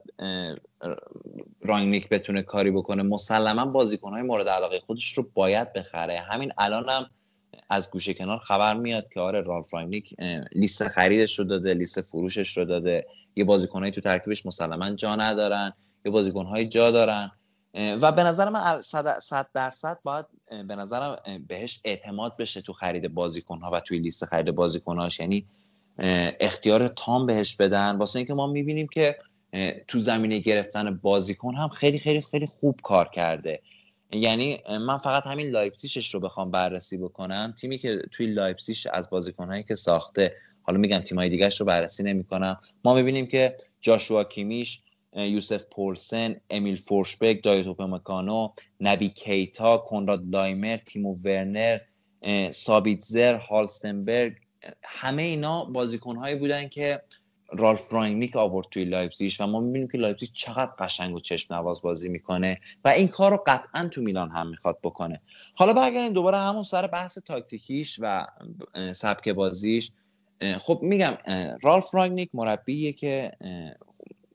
رانگنیک 1.60 2.09
بتونه 2.09 2.43
کاری 2.43 2.70
بکنه. 2.70 3.02
مسلما 3.02 3.64
بازیکنهای 3.64 4.23
مورد 4.23 4.48
علاقه 4.48 4.81
خودش 4.81 5.12
رو 5.12 5.27
باید 5.35 5.73
بخره. 5.73 6.19
همین 6.19 6.52
الانم 6.59 7.10
از 7.70 7.90
گوشه 7.90 8.14
کنار 8.14 8.39
خبر 8.39 8.74
میاد 8.74 9.09
که 9.09 9.20
آره 9.20 9.40
رالف 9.40 9.74
رانگنیک 9.74 10.14
لیست 10.52 10.89
خریدش 10.89 11.39
رو 11.39 11.44
داده 11.44 11.74
لیست 11.74 12.01
فروشش 12.01 12.56
رو 12.56 12.64
داده. 12.64 13.06
یه 13.36 13.44
بازیکنهایی 13.44 13.93
تو 13.93 14.01
ترکیبش 14.01 14.47
مسلما 14.47 14.90
جا 14.90 15.16
ندارن 15.16 15.73
یه 16.05 16.12
بازیکنهایی 16.12 16.69
جا 16.69 16.90
دارن. 16.90 17.31
و 17.74 18.12
به 18.12 18.23
نظر 18.23 18.49
من 18.49 18.82
صد 19.20 19.47
درصد 19.55 19.99
باید 20.03 20.27
به 20.49 20.77
نظرم 20.77 21.19
بهش 21.49 21.81
اعتماد 21.85 22.36
بشه 22.36 22.61
تو 22.61 22.73
خرید 22.73 23.15
بازیکن 23.15 23.59
ها 23.61 23.70
و 23.70 23.81
توی 23.81 23.99
لیست 23.99 24.24
خرید 24.24 24.55
بازیکن 24.55 24.99
هاش 24.99 25.20
یعنی 25.20 25.47
اختیار 26.40 26.89
تام 26.89 27.27
بهش 27.27 27.57
بدن. 27.57 27.97
واسه 27.97 28.19
اینکه 28.19 28.35
ما 28.35 28.47
می‌بینیم 28.47 28.86
که 28.86 29.19
تو 29.89 29.99
زمینه 29.99 30.39
گرفتن 30.39 30.97
بازیکن 30.97 31.55
هم 31.55 31.69
خیلی 31.69 31.99
خیلی 31.99 32.20
خیلی 32.20 32.47
خوب 32.47 32.81
کار 32.82 33.09
کرده. 33.09 33.61
یعنی 34.12 34.59
من 34.69 34.99
فقط 34.99 35.27
همین 35.27 35.51
لایپسیشش 35.51 36.15
رو 36.15 36.20
بخوام 36.20 36.51
بررسی 36.51 36.97
بکنم. 36.97 37.55
تیمی 37.61 37.78
که 37.78 38.03
توی 38.11 38.27
لایپسیش 38.27 38.86
از 38.86 39.09
هایی 39.39 39.62
که 39.62 39.74
ساخته 39.74 40.36
حالا 40.62 40.78
میگم 40.78 40.99
تیمای 40.99 41.28
دیگهش 41.28 41.61
رو 41.61 41.66
بررسی 41.66 42.03
نمی‌کنم. 42.03 42.61
ما 42.85 42.94
می‌بینیم 42.94 43.27
که 43.27 43.57
جاشوا 43.81 44.24
کیمیش 44.24 44.82
یوسف 45.16 45.64
پولسن 45.64 46.36
امیل 46.51 46.76
فورشبک 46.76 47.44
دایوت 47.44 47.82
اوپامکانو 47.82 48.48
نبی 48.80 49.09
کیتا 49.09 49.78
کنراد 49.78 50.26
لایمر 50.26 50.76
تیمو 50.76 51.14
ورنر 51.24 51.78
سابیتزر 52.51 53.36
هالستنبرگ 53.36 54.32
همه 54.82 55.22
اینا 55.22 55.64
بازیکنهایی 55.64 56.36
بودن 56.36 56.68
که 56.68 57.02
رالف 57.55 57.93
رانگنیک 57.93 58.36
آورد 58.36 58.66
توی 58.70 58.84
لایپزیگ 58.84 59.32
و 59.40 59.47
ما 59.47 59.60
می‌بینیم 59.60 59.89
که 59.89 59.98
لایپزیگ 59.98 60.28
چقدر 60.32 60.70
قشنگ 60.78 61.14
و 61.14 61.20
چشم 61.20 61.55
نواز 61.55 61.82
بازی 61.82 62.09
می‌کنه 62.09 62.60
و 62.84 62.89
این 62.89 63.09
کار 63.09 63.30
رو 63.30 63.43
قطعا 63.47 63.89
تو 63.89 64.02
میلان 64.02 64.30
هم 64.30 64.47
می‌خواد 64.47 64.78
بکنه. 64.82 65.20
حالا 65.55 65.72
برگردیم 65.72 66.12
دوباره 66.12 66.39
همون 66.39 66.62
سر 66.62 66.86
بحث 66.86 67.18
تاکتیکیش 67.18 67.98
و 68.02 68.26
سبک 68.93 69.28
بازیش. 69.28 69.93
خب 70.59 70.78
میگم 70.82 71.18
رالف 71.62 71.94
رانگنیک 71.94 72.30
مربیه 72.34 72.93
که 72.93 73.32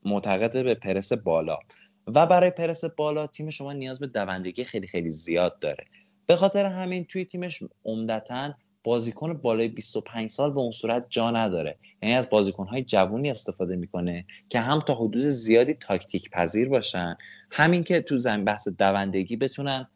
معتقد 0.07 0.63
به 0.63 0.73
پرس 0.73 1.13
بالا. 1.13 1.57
و 2.07 2.25
برای 2.25 2.49
پرس 2.49 2.85
بالا 2.85 3.27
تیم 3.27 3.49
شما 3.49 3.73
نیاز 3.73 3.99
به 3.99 4.07
دوندگی 4.07 4.63
خیلی 4.63 4.87
خیلی 4.87 5.11
زیاد 5.11 5.59
داره. 5.59 5.85
به 6.27 6.35
خاطر 6.35 6.65
همین 6.65 7.05
توی 7.05 7.25
تیمش 7.25 7.63
عمدتا 7.85 8.53
بازیکن 8.83 9.33
بالای 9.33 9.67
25 9.67 10.29
سال 10.29 10.53
به 10.53 10.59
اون 10.59 10.71
صورت 10.71 11.05
جا 11.09 11.31
نداره. 11.31 11.77
یعنی 12.01 12.15
از 12.15 12.29
بازیکنهای 12.29 12.83
جوونی 12.83 13.31
استفاده 13.31 13.75
می‌کنه 13.75 14.25
که 14.49 14.59
هم 14.59 14.79
تا 14.79 14.95
حدود 14.95 15.21
زیادی 15.21 15.73
تاکتیک 15.73 16.29
پذیر 16.29 16.69
باشن 16.69 17.17
همین 17.51 17.83
که 17.83 18.01
تو 18.01 18.19
زمین 18.19 18.45
بحث 18.45 18.67
دوندگی 18.67 19.35
بتونن 19.35 19.87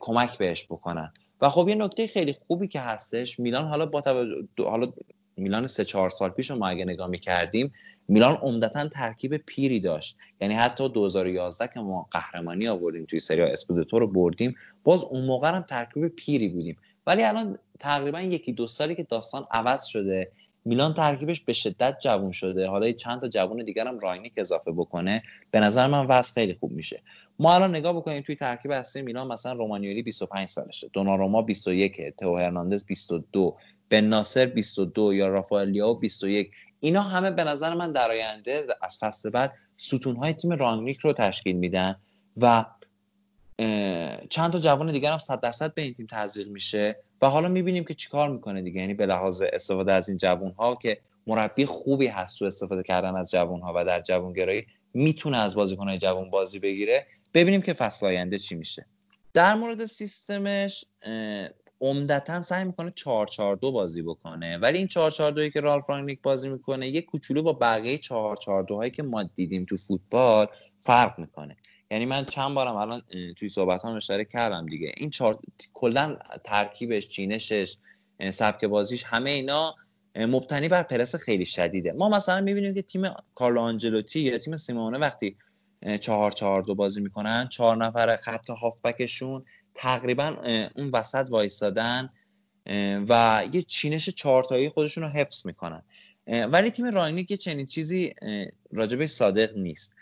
کمک 0.00 0.38
بهش 0.38 0.64
بکنن. 0.64 1.12
و 1.40 1.48
خب 1.48 1.68
یه 1.68 1.74
نکته 1.74 2.06
خیلی 2.06 2.32
خوبی 2.32 2.68
که 2.68 2.80
هستش 2.80 3.40
میلان 3.40 3.64
حالا 3.64 3.86
با 3.86 4.02
حالا 4.58 4.92
میلان 5.36 5.66
سه 5.66 5.84
چهار 5.84 6.08
سال 6.08 6.30
پیش 6.30 6.50
رو 6.50 6.56
ما 6.56 6.68
اگه 6.68 6.84
نگاه 6.84 7.08
می‌کردیم 7.08 7.72
میلان 8.08 8.34
عمدتا 8.34 8.88
ترکیب 8.88 9.36
پیری 9.36 9.80
داشت. 9.80 10.16
یعنی 10.40 10.54
حتی 10.54 10.88
2011 10.88 11.68
که 11.74 11.80
ما 11.80 12.08
قهرمانی 12.10 12.68
آوردیم 12.68 13.04
توی 13.04 13.20
سری 13.20 13.42
اسکودتو 13.42 13.98
رو 13.98 14.06
بردیم 14.06 14.54
باز 14.84 15.04
اون 15.04 15.24
موقع 15.24 15.48
هم 15.48 15.62
ترکیب 15.62 16.08
پیری 16.08 16.48
بودیم. 16.48 16.76
ولی 17.06 17.22
الان 17.22 17.58
تقریبا 17.80 18.20
یکی 18.20 18.52
دو 18.52 18.66
سالی 18.66 18.94
که 18.94 19.02
داستان 19.02 19.46
عوض 19.50 19.84
شده 19.84 20.32
میلان 20.64 20.94
ترکیبش 20.94 21.40
به 21.40 21.52
شدت 21.52 21.96
جوون 22.00 22.32
شده. 22.32 22.68
حالا 22.68 22.92
چند 22.92 23.20
تا 23.20 23.28
جوون 23.28 23.64
دیگر 23.64 23.88
هم 23.88 23.98
راینیک 23.98 24.32
اضافه 24.36 24.72
بکنه 24.72 25.22
به 25.50 25.60
نظر 25.60 25.86
من 25.86 26.06
وضع 26.06 26.34
خیلی 26.34 26.54
خوب 26.54 26.72
میشه. 26.72 27.02
ما 27.38 27.54
الان 27.54 27.76
نگاه 27.76 27.92
بکنیم 27.92 28.22
توی 28.22 28.34
ترکیب 28.34 28.70
اصلی 28.70 29.02
میلان 29.02 29.26
مثلا 29.26 29.52
رومانیولی 29.52 30.02
25 30.02 30.48
سالشه. 30.48 30.88
دوناروما 30.92 31.42
21 31.42 32.00
تو 32.18 32.36
هرناندز 32.36 32.84
22 32.84 33.56
بن 33.90 34.04
ناصر 34.04 34.46
22 34.46 35.14
یا 35.14 35.28
رافائلیاو 35.28 35.94
21 35.94 36.50
اینا 36.80 37.02
همه 37.02 37.30
به 37.30 37.44
نظر 37.44 37.74
من 37.74 37.92
در 37.92 38.10
آینده 38.10 38.66
از 38.82 38.98
فصل 39.00 39.30
بعد 39.30 39.52
ستونهای 39.76 40.32
تیم 40.32 40.52
رانگنیک 40.52 40.98
رو 40.98 41.12
تشکیل 41.12 41.56
میدن 41.56 41.96
و 42.36 42.64
چند 44.30 44.52
تا 44.52 44.58
جوان 44.58 44.92
دیگر 44.92 45.12
هم 45.12 45.18
100 45.18 45.40
درصد 45.40 45.74
به 45.74 45.82
این 45.82 45.94
تیم 45.94 46.06
تزریق 46.10 46.48
میشه 46.48 46.96
و 47.22 47.26
حالا 47.26 47.48
می‌بینیم 47.48 47.84
که 47.84 47.94
چیکار 47.94 48.28
می‌کنه 48.28 48.62
دیگه. 48.62 48.80
یعنی 48.80 48.94
به 48.94 49.06
لحاظ 49.06 49.42
استفاده 49.52 49.92
از 49.92 50.08
این 50.08 50.18
جوان 50.18 50.52
ها 50.52 50.74
که 50.74 50.98
مربی 51.26 51.66
خوبی 51.66 52.06
هست 52.06 52.38
تو 52.38 52.44
استفاده 52.44 52.82
کردن 52.82 53.16
از 53.16 53.30
جوان 53.30 53.60
ها 53.60 53.72
و 53.76 53.84
در 53.84 54.00
جوانگرایی 54.00 54.66
می‌تونه 54.94 55.36
از 55.36 55.54
بازیکنهای 55.54 55.98
جوان 55.98 56.30
بازی 56.30 56.58
بگیره. 56.58 57.06
ببینیم 57.34 57.62
که 57.62 57.72
فصل 57.72 58.06
آینده 58.06 58.38
چی 58.38 58.54
میشه. 58.54 58.86
در 59.34 59.54
مورد 59.54 59.84
سیستمش 59.84 60.84
عمدتا 61.80 62.42
سعی 62.42 62.64
می‌کنه 62.64 62.90
4 62.90 63.26
4 63.26 63.56
2 63.56 63.72
بازی 63.72 64.02
بکنه. 64.02 64.58
ولی 64.58 64.78
این 64.78 64.86
4 64.86 65.10
4 65.10 65.30
2 65.32 65.48
که 65.48 65.60
رالف 65.60 65.84
رانگنیک 65.88 66.22
بازی 66.22 66.48
می‌کنه 66.48 66.88
یه 66.88 67.02
کوچولو 67.02 67.42
با 67.42 67.52
بقیه 67.52 67.98
4 67.98 68.36
4 68.36 68.62
2 68.62 68.76
هایی 68.76 68.90
که 68.90 69.02
ما 69.02 69.22
دیدیم 69.22 69.64
تو 69.64 69.76
فوتبال 69.76 70.46
فرق 70.80 71.18
می‌کنه. 71.18 71.56
یعنی 71.90 72.06
من 72.06 72.24
چند 72.24 72.54
بارم 72.54 72.76
الان 72.76 73.02
توی 73.36 73.48
صحبت 73.48 73.84
هم 73.84 73.96
اشاره 73.96 74.24
کردم 74.24 74.66
دیگه. 74.66 74.92
این 74.96 75.10
چهار 75.10 75.38
کلا 75.74 76.16
ترکیبش 76.44 77.08
چینشش 77.08 77.76
سبک 78.30 78.64
بازیش 78.64 79.04
همه 79.04 79.30
اینا 79.30 79.74
مبتنی 80.16 80.68
بر 80.68 80.82
پرس 80.82 81.14
خیلی 81.14 81.44
شدیده. 81.44 81.92
ما 81.92 82.08
مثلا 82.08 82.40
می‌بینیم 82.40 82.74
که 82.74 82.82
تیم 82.82 83.02
کارلو 83.34 83.60
آنجلوتی 83.60 84.20
یا 84.20 84.38
تیم 84.38 84.56
سیمونه 84.56 84.98
وقتی 84.98 85.36
چهار 86.00 86.30
چهار 86.30 86.62
دو 86.62 86.74
بازی 86.74 87.00
می‌کنن 87.00 87.48
چهار 87.48 87.76
نفر 87.76 88.16
خط 88.16 88.50
هافبکشون 88.50 89.44
تقریبا 89.78 90.36
اون 90.74 90.90
وسط 90.90 91.26
وایستادن 91.30 92.10
و 93.08 93.44
یه 93.52 93.62
چینش 93.62 94.08
چهارتایی 94.08 94.68
خودشون 94.68 95.04
رو 95.04 95.10
حفظ 95.10 95.46
می‌کنن. 95.46 95.82
ولی 96.26 96.70
تیم 96.70 96.86
رانگنیک 96.86 97.30
یه 97.30 97.36
چنین 97.36 97.66
چیزی 97.66 98.14
راجبش 98.72 99.06
صادق 99.06 99.56
نیست. 99.56 99.94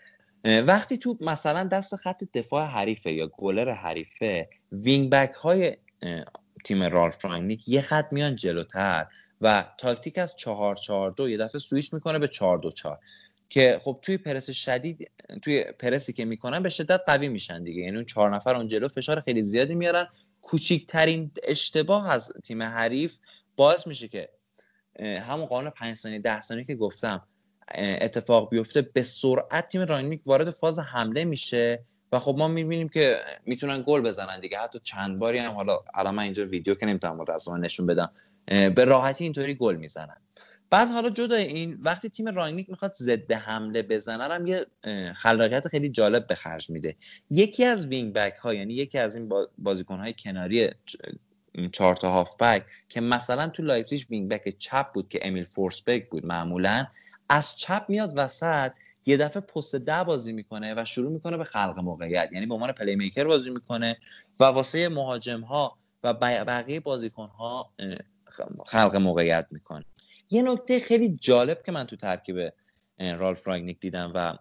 وقتی 0.45 0.99
تو 0.99 1.19
مثلا 1.21 1.65
دست 1.65 1.97
خط 1.97 2.25
دفاع 2.35 2.67
حریفه 2.67 3.13
یا 3.13 3.27
گلر 3.27 3.73
حریفه 3.73 4.49
wing 4.73 5.11
back 5.11 5.33
های 5.33 5.77
تیم 6.65 6.83
رالف 6.83 7.25
رانگنیک 7.25 7.69
یه 7.69 7.81
خط 7.81 8.07
میان 8.11 8.37
جلوتر 8.37 9.07
و 9.41 9.65
تاکتیک 9.79 10.19
از 10.19 10.37
چهار 10.37 10.75
چهار 10.75 11.11
دو 11.11 11.29
یه 11.29 11.37
دفعه 11.37 11.59
سویش 11.59 11.93
می‌کنه 11.95 12.19
به 12.19 12.29
چهار 12.29 12.59
دو 12.59 12.71
چهار. 12.71 12.99
که 13.49 13.79
خب 13.81 13.99
توی 14.03 14.17
پرس 14.17 14.51
شدید 14.51 15.11
توی 15.43 15.65
پرسی 15.65 16.13
که 16.13 16.25
می‌کنن 16.25 16.63
به 16.63 16.69
شدت 16.69 17.01
قوی 17.07 17.29
میشن 17.29 17.63
دیگه. 17.63 17.83
یعنی 17.83 17.97
اون 17.97 18.05
چهار 18.05 18.37
نفر 18.37 18.55
اون 18.57 18.67
جلو 18.67 18.89
فشار 18.89 19.21
خیلی 19.21 19.43
زیادی 19.43 19.75
میارن. 19.75 20.09
کوچیکترین 20.43 21.31
اشتباه 21.43 22.11
از 22.11 22.33
تیم 22.45 22.63
حریف 22.63 23.19
باعث 23.57 23.87
میشه 23.87 24.09
که 24.09 24.29
همون 25.01 25.47
قانون 25.47 25.71
5 25.71 25.97
ثانیه 25.97 26.19
10 26.19 26.41
ثانیه 26.41 26.65
که 26.65 26.75
گفتم 26.75 27.23
اتفاق 27.79 28.51
بیفته 28.51 28.83
به 28.83 29.03
سرعت 29.03 29.69
تیم 29.69 29.83
رانگنیک 29.83 30.23
وارد 30.27 30.51
فاز 30.51 30.79
حمله 30.79 31.25
میشه 31.25 31.85
و 32.13 32.19
خب 32.19 32.35
ما 32.39 32.49
می‌بینیم 32.49 32.89
که 32.89 33.17
می‌تونن 33.47 33.85
گل 33.87 34.01
بزنن 34.01 34.41
دیگه. 34.41 34.59
حتی 34.59 34.79
چند 34.83 35.19
باری 35.19 35.39
هم 35.39 35.53
حالا 35.53 35.79
الان 35.95 36.15
من 36.15 36.23
اینجا 36.23 36.45
ویدیو 36.45 36.75
که 36.75 36.87
نمی‌تونم 36.87 37.17
متاسفانه 37.17 37.61
نشون 37.61 37.87
بدم 37.87 38.11
به 38.47 38.85
راحتی 38.85 39.25
اینطوری 39.25 39.55
گل 39.55 39.77
می‌زنن. 39.77 40.17
بعد 40.71 40.89
حالا 40.91 41.11
جدا 41.11 41.37
این 41.37 41.79
وقتی 41.83 42.09
تیم 42.09 42.29
رانگنیک 42.29 42.71
می‌خواد 42.71 42.95
ضد 42.95 43.33
حمله 43.33 43.83
بزنه 43.83 44.25
هم 44.25 44.47
یه 44.47 44.67
خلاقیت 45.15 45.69
خیلی 45.69 45.89
جالب 45.89 46.27
به 46.27 46.35
خرج 46.35 46.71
میده. 46.71 46.97
یکی 47.31 47.65
از 47.65 47.87
wing 47.87 48.13
back 48.13 48.35
ها 48.35 48.55
یعنی 48.55 48.75
یکی 48.75 48.99
از 48.99 49.17
این 49.17 49.33
بازیکن 49.59 49.99
های 49.99 50.15
کناری 50.19 50.71
چهار 51.73 51.97
تا 51.97 52.11
هاف 52.11 52.37
بک 52.37 52.67
که 52.89 53.01
مثلا 53.01 53.49
تو 53.49 53.63
لایپزیگ 53.63 54.03
wing 54.11 54.29
back 54.29 54.59
چپ 54.59 54.93
بود 54.93 55.09
که 55.09 55.29
امیل 55.29 55.45
فورسبرگ 55.45 56.09
بود 56.11 56.27
معمولا 56.27 56.87
از 57.29 57.57
چپ 57.57 57.85
میاد 57.89 58.13
وسط 58.17 58.73
یه 59.07 59.17
دفعه 59.17 59.41
پست 59.41 59.77
ده 59.77 60.05
بازی 60.05 60.33
می‌کنه 60.33 60.75
و 60.77 60.85
شروع 60.85 61.13
می‌کنه 61.13 61.37
به 61.37 61.45
خلق 61.45 61.79
موقعیت. 61.79 62.29
یعنی 62.33 62.47
به 62.47 62.55
عنوان 62.55 62.73
playmaker 62.73 63.25
بازی 63.25 63.51
می‌کنه 63.51 63.97
و 64.41 64.45
واسه 64.45 64.89
مهاجم 64.89 65.41
ها 65.41 65.77
و 66.03 66.15
بقیه 66.15 66.81
بازیکن 66.81 67.27
ها 67.29 67.71
خلق 68.67 68.97
موقعیت 68.97 69.47
می‌کنه. 69.51 69.85
یه 70.31 70.43
نکته 70.43 70.81
خیلی 70.81 71.17
جالب 71.21 71.63
که 71.63 71.73
من 71.73 71.85
تو 71.85 71.97
ترکیب 71.97 72.53
رالف 72.99 73.47
رانگنیک 73.47 73.81
دیدم 73.81 74.13
و 74.15 74.33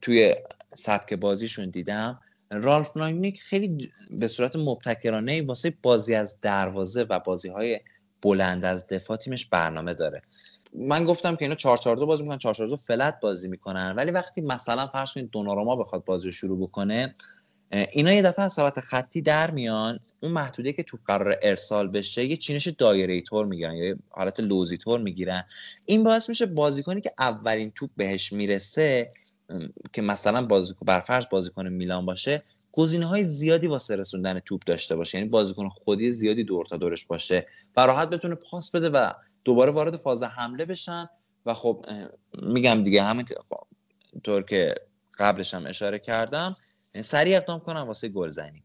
توی 0.00 0.34
سبک 0.74 1.14
بازیشون 1.14 1.70
دیدم 1.70 2.20
رالف 2.50 2.96
رانگنیک 2.96 3.42
خیلی 3.42 3.90
به 4.10 4.28
صورت 4.28 4.56
مبتکرانه 4.56 5.42
واسه 5.42 5.74
بازی 5.82 6.14
از 6.14 6.40
دروازه 6.40 7.02
و 7.02 7.18
بازی 7.18 7.48
های 7.48 7.80
بلند 8.22 8.64
از 8.64 8.86
دفاع 8.86 9.16
تیمش 9.16 9.46
برنامه 9.46 9.94
داره. 9.94 10.22
من 10.72 11.04
گفتم 11.04 11.36
که 11.36 11.44
اینا 11.44 11.54
4 11.54 11.76
4 11.76 11.96
2 11.96 12.06
بازی 12.06 12.22
می‌کنن 12.22 12.38
4 12.38 12.54
4 12.54 12.68
2 12.68 12.76
فلت 12.76 13.20
بازی 13.20 13.48
می‌کنن 13.48 13.94
ولی 13.96 14.10
وقتی 14.10 14.40
مثلا 14.40 14.86
فرض 14.86 15.12
کنید 15.12 15.30
دوناروما 15.30 15.76
بخواد 15.76 16.04
بازی 16.04 16.28
رو 16.28 16.32
شروع 16.32 16.58
بکنه 16.58 17.14
اینا 17.70 18.12
یه 18.12 18.22
دفعه 18.22 18.44
از 18.44 18.58
خطی 18.82 19.20
در 19.20 19.50
میان 19.50 19.98
اون 20.20 20.32
محدوده 20.32 20.72
که 20.72 20.82
تو 20.82 20.98
قرار 21.06 21.38
ارسال 21.42 21.88
بشه 21.88 22.24
یه 22.24 22.36
چینش 22.36 22.68
دایره 22.68 23.20
طور 23.20 23.46
می‌گیرن 23.46 23.74
یا 23.76 23.96
حالت 24.10 24.40
لوزی 24.40 24.76
طور 24.76 25.00
می‌گیرن. 25.00 25.44
این 25.86 26.04
باعث 26.04 26.28
میشه 26.28 26.46
بازیکنی 26.46 27.00
که 27.00 27.12
اولین 27.18 27.70
توپ 27.70 27.90
بهش 27.96 28.32
می‌رسه 28.32 29.10
که 29.92 30.02
مثلا 30.02 30.46
بازیکن 30.46 30.86
برفرض 30.86 31.26
بازیکن 31.30 31.68
میلان 31.68 32.06
باشه 32.06 32.42
گزینه 32.72 33.06
های 33.06 33.24
زیادی 33.24 33.66
واسه 33.66 33.96
رسوندن 33.96 34.38
توپ 34.38 34.64
داشته 34.64 34.96
باشه. 34.96 35.18
یعنی 35.18 35.30
بازیکن 35.30 35.68
خودی 35.68 36.12
زیادی 36.12 36.44
دور 36.44 36.66
تا 36.66 36.76
دورش 36.76 37.04
باشه. 37.04 37.46
و 37.76 37.80
راحت 37.80 38.10
بتونه 38.10 38.34
پاس 38.34 38.70
بده 38.70 38.88
و 38.88 39.12
دوباره 39.44 39.72
وارد 39.72 39.96
فاز 39.96 40.22
حمله 40.22 40.64
بشن. 40.64 41.08
و 41.46 41.54
خب 41.54 41.86
میگم 42.42 42.82
دیگه 42.82 43.02
همین 43.02 43.26
طور 44.24 44.42
که 44.42 44.74
قبلش 45.18 45.54
هم 45.54 45.66
اشاره 45.66 45.98
کردم 45.98 46.54
سریع 47.02 47.36
اقدام 47.36 47.60
کنم 47.60 47.80
واسه 47.80 48.08
گلزنی 48.08 48.62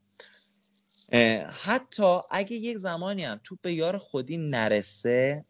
حتی 1.63 2.17
اگه 2.31 2.55
یک 2.55 2.77
زمانی 2.77 3.23
هم 3.23 3.39
توپ 3.43 3.61
به 3.61 3.73
یار 3.73 3.97
خودی 3.97 4.37
نرسه 4.37 5.45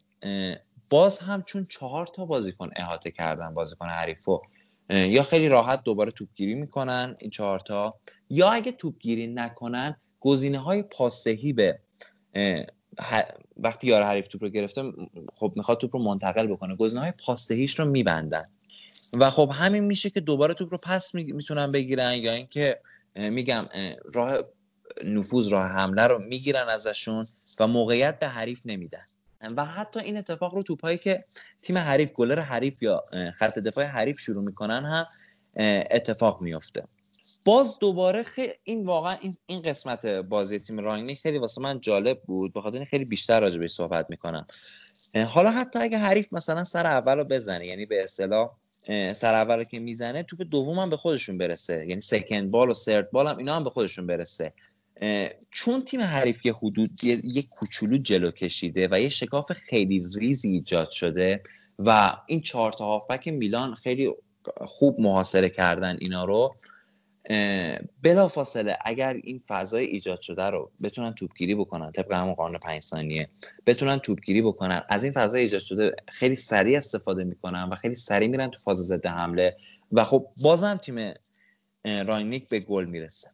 باز 0.90 1.18
هم 1.18 1.42
چون 1.42 1.66
چهار 1.70 2.06
تا 2.06 2.24
بازیکن 2.24 2.70
احاطه 2.76 3.10
کردن 3.10 3.54
بازیکن 3.54 3.86
حریفو 3.88 4.40
یا 4.88 5.22
خیلی 5.22 5.48
راحت 5.48 5.82
دوباره 5.82 6.10
توپگیری 6.10 6.54
می‌کنن 6.54 7.16
این 7.18 7.30
چهار 7.30 7.58
تا 7.58 7.94
یا 8.30 8.50
اگه 8.50 8.72
توپگیری 8.72 9.26
نکنن 9.26 9.96
گزینه 10.20 10.58
های 10.58 10.82
پاسهی 10.82 11.52
به 11.52 11.78
وقتی 13.56 13.86
یار 13.86 14.02
حریف 14.02 14.28
توپ 14.28 14.42
رو 14.44 14.48
گرفته 14.48 14.82
خب 15.34 15.52
می‌خواد 15.56 15.78
توپ 15.78 15.96
رو 15.96 16.02
منتقل 16.02 16.46
بکنه 16.46 16.76
گزینه 16.76 17.00
های 17.00 17.12
پاسهیش 17.26 17.78
رو 17.78 17.84
میبندن. 17.84 18.44
و 19.12 19.30
خب 19.30 19.50
همین 19.54 19.84
میشه 19.84 20.10
که 20.10 20.20
دوباره 20.20 20.54
توپ 20.54 20.72
رو 20.72 20.78
پس 20.78 21.14
می‌تونن 21.14 21.72
بگیرن 21.72 22.12
یا 22.12 22.32
اینکه 22.32 22.80
میگم 23.14 23.68
راه 24.14 24.38
نفوذ 25.04 25.48
راه 25.48 25.66
حمله 25.66 26.02
رو 26.02 26.18
می‌گیرن 26.18 26.68
ازشون 26.68 27.26
و 27.60 27.66
موقعیت 27.66 28.18
به 28.18 28.28
حریف 28.28 28.60
نمیدن. 28.64 29.04
و 29.56 29.64
حتی 29.64 30.00
این 30.00 30.16
اتفاق 30.16 30.54
رو 30.54 30.62
توپایی 30.62 30.98
که 30.98 31.24
تیم 31.62 31.78
حریف 31.78 32.12
گلر 32.12 32.40
حریف 32.40 32.82
یا 32.82 33.04
خط 33.36 33.58
دفاع 33.58 33.84
حریف 33.84 34.20
شروع 34.20 34.44
می‌کنن 34.44 34.84
هم 34.84 35.06
اتفاق 35.90 36.40
میفته 36.40 36.84
باز 37.44 37.78
دوباره 37.78 38.22
خیلی 38.22 38.52
این 38.64 38.86
واقعا 38.86 39.16
این, 39.20 39.34
این 39.46 39.62
قسمت 39.62 40.06
بازی 40.06 40.58
تیم 40.58 40.80
راینی 40.80 41.14
خیلی 41.14 41.38
واسه 41.38 41.60
من 41.60 41.80
جالب 41.80 42.22
بود 42.22 42.52
بخاطر 42.52 42.84
خیلی 42.84 43.04
بیشتر 43.04 43.40
راجع 43.40 43.58
بهش 43.58 43.70
صحبت 43.70 44.06
می‌کنم. 44.08 44.46
حالا 45.28 45.50
حتی 45.50 45.78
اگه 45.78 45.98
حریف 45.98 46.32
مثلا 46.32 46.64
سر 46.64 46.86
اول 46.86 47.18
رو 47.18 47.24
بزنه 47.24 47.66
یعنی 47.66 47.86
به 47.86 48.04
اصطلاح 48.04 48.56
سر 49.14 49.34
اول 49.34 49.64
که 49.64 49.78
می‌زنه 49.78 50.22
توپ 50.22 50.42
دوم 50.50 50.78
هم 50.78 50.90
به 50.90 50.96
خودشون 50.96 51.38
برسه. 51.38 51.86
یعنی 51.88 52.00
سکند 52.00 52.50
بال 52.50 52.70
و 52.70 52.74
سرد 52.74 53.10
بال 53.10 53.26
هم 53.26 53.36
اینا 53.36 53.56
هم 53.56 53.64
به 53.64 53.70
خودشون 53.70 54.06
برسه. 54.06 54.52
چون 55.50 55.82
تیم 55.82 56.00
حریف 56.00 56.46
یه 56.46 56.54
حدود 56.54 57.04
یه 57.04 57.42
کوچولو 57.42 57.98
جلو 57.98 58.30
کشیده 58.30 58.88
و 58.90 59.00
یه 59.00 59.08
شکاف 59.08 59.52
خیلی 59.52 60.06
ریزی 60.14 60.48
ایجاد 60.48 60.90
شده 60.90 61.42
و 61.78 62.16
این 62.26 62.40
چهار 62.40 62.72
تا 62.72 62.84
هافبک 62.84 63.28
میلان 63.28 63.74
خیلی 63.74 64.10
خوب 64.66 65.00
محاصره 65.00 65.48
کردن 65.48 65.96
اینا 66.00 66.24
رو. 66.24 66.54
بلا 68.02 68.28
فاصله 68.28 68.78
اگر 68.84 69.12
این 69.24 69.42
فضای 69.48 69.84
ایجاد 69.84 70.20
شده 70.20 70.42
رو 70.42 70.70
بتونن 70.82 71.14
توپگیری 71.14 71.54
بکنن 71.54 71.92
طبق 71.92 72.12
همون 72.12 72.34
قانون 72.34 72.58
پنج 72.58 72.82
ثانیه 72.82 73.28
بتونن 73.66 73.98
توپگیری 73.98 74.42
بکنن 74.42 74.82
از 74.88 75.04
این 75.04 75.12
فضای 75.12 75.42
ایجاد 75.42 75.60
شده 75.60 75.96
خیلی 76.08 76.34
سریع 76.34 76.78
استفاده 76.78 77.24
می‌کنن 77.24 77.62
و 77.62 77.74
خیلی 77.74 77.94
سریع 77.94 78.28
میرن 78.28 78.48
تو 78.48 78.58
فاز 78.58 78.78
ضد 78.78 79.06
حمله 79.06 79.56
و 79.92 80.04
خب 80.04 80.26
بازم 80.42 80.76
تیم 80.76 81.14
رانگنیک 81.84 82.48
به 82.48 82.60
گل 82.60 82.84
می‌رسه. 82.84 83.30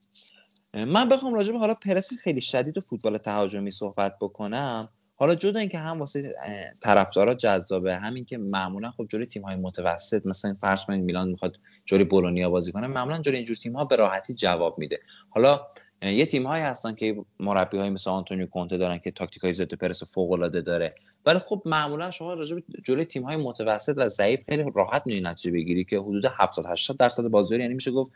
من 0.74 1.09
بخوام 1.09 1.35
راجع 1.35 1.52
به 1.52 1.59
حالا 1.59 1.74
پرسی 1.74 2.16
خیلی 2.16 2.40
شدید 2.40 2.78
و 2.78 2.81
فوتبال 2.81 3.19
تهاجمی 3.19 3.70
صحبت 3.70 4.15
بکنم. 4.20 4.89
حالا 5.16 5.35
جدا 5.35 5.60
اینکه 5.60 5.78
هم 5.78 5.98
واسه 5.98 6.35
طرفدارا 6.82 7.35
جذابه 7.35 7.97
همین 7.97 8.24
که 8.24 8.39
معمولا 8.39 8.90
خب 8.90 9.06
جلوی 9.07 9.27
تیم 9.27 9.43
های 9.43 9.56
متوسط 9.56 10.27
مثلا 10.27 10.55
فرض 10.55 10.85
کنید 10.85 11.05
میلان 11.05 11.28
می‌خواد 11.28 11.56
جلوی 11.89 12.05
بولونیا 12.05 12.51
بازی 12.51 12.73
کنه 12.73 12.86
معمولا 12.86 13.19
جلوی 13.19 13.36
اینجور 13.36 13.56
تیم 13.56 13.77
ها 13.77 13.85
به 13.85 13.97
راحتی 13.97 14.35
جواب 14.35 14.78
میده. 14.78 15.01
حالا 15.31 15.60
یه 16.02 16.27
تیم 16.27 16.47
هایی 16.47 16.65
هستن 16.65 16.94
که 16.94 17.16
مربی 17.40 17.78
های 17.78 17.90
مثل 17.90 18.10
آنتونیو 18.10 18.47
کونته 18.47 18.77
دارن 18.77 18.98
که 18.98 19.10
تاکتیک 19.10 19.43
های 19.43 19.52
ضد 19.52 19.74
پرس 19.74 20.15
فوق 20.15 20.32
العاده 20.32 20.60
داره. 20.60 20.94
ولی 21.27 21.39
خب 21.39 21.62
معمولا 21.65 22.10
شما 22.10 22.35
راجع 22.35 22.56
به 22.56 22.62
جلوی 22.85 23.05
تیم 23.05 23.23
های 23.23 23.36
متوسط 23.36 23.94
و 23.97 24.09
ضعیف 24.09 24.40
خیلی 24.48 24.73
راحت 24.74 25.02
می‌تونی 25.06 25.24
نتیجه 25.24 25.51
بگیری 25.51 25.85
که 25.85 25.98
حدود 25.98 26.24
70 26.24 26.66
80 26.66 26.97
درصد 26.97 27.23
بازی 27.23 27.56
یعنی 27.56 27.74
میشه 27.74 27.90
گفت 27.90 28.12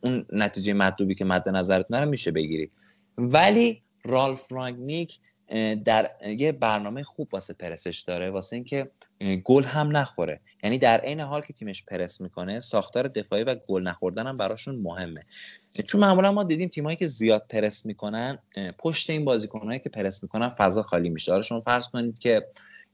اون 0.00 0.26
نتیجه 0.32 0.72
مطلوبی 0.72 1.14
که 1.14 1.24
مد 1.24 1.48
نظرت 1.48 1.86
نره 1.90 2.04
میشه 2.04 2.30
بگیری. 2.30 2.70
ولی 3.18 3.82
رالف 4.04 4.52
رانگنیک 4.52 5.18
در 5.84 6.08
یه 6.38 6.52
برنامه 6.52 7.02
خوب 7.02 7.28
واسه 7.32 7.54
پرسش 7.54 8.00
داره 8.00 8.30
واسه 8.30 8.56
اینکه 8.56 8.90
گل 9.44 9.62
هم 9.62 9.96
نخوره. 9.96 10.40
یعنی 10.62 10.78
در 10.78 11.00
عین 11.00 11.20
حال 11.20 11.40
که 11.40 11.52
تیمش 11.52 11.84
پرس 11.84 12.20
می‌کنه 12.20 12.60
ساختار 12.60 13.08
دفاعی 13.08 13.44
و 13.44 13.54
گل 13.54 13.82
نخوردن 13.82 14.26
هم 14.26 14.36
براشون 14.36 14.76
مهمه. 14.76 15.22
چون 15.86 16.00
معمولا 16.00 16.32
ما 16.32 16.44
دیدیم 16.44 16.68
تیمایی 16.68 16.96
که 16.96 17.06
زیاد 17.06 17.46
پرس 17.50 17.86
می‌کنن 17.86 18.38
پشت 18.78 19.10
این 19.10 19.24
بازیکنهایی 19.24 19.78
که 19.78 19.88
پرس 19.88 20.22
می‌کنن 20.22 20.48
فضا 20.48 20.82
خالی 20.82 21.08
میشه. 21.08 21.32
آره 21.32 21.42
شما 21.42 21.60
فرض 21.60 21.88
کنید 21.88 22.18
که 22.18 22.46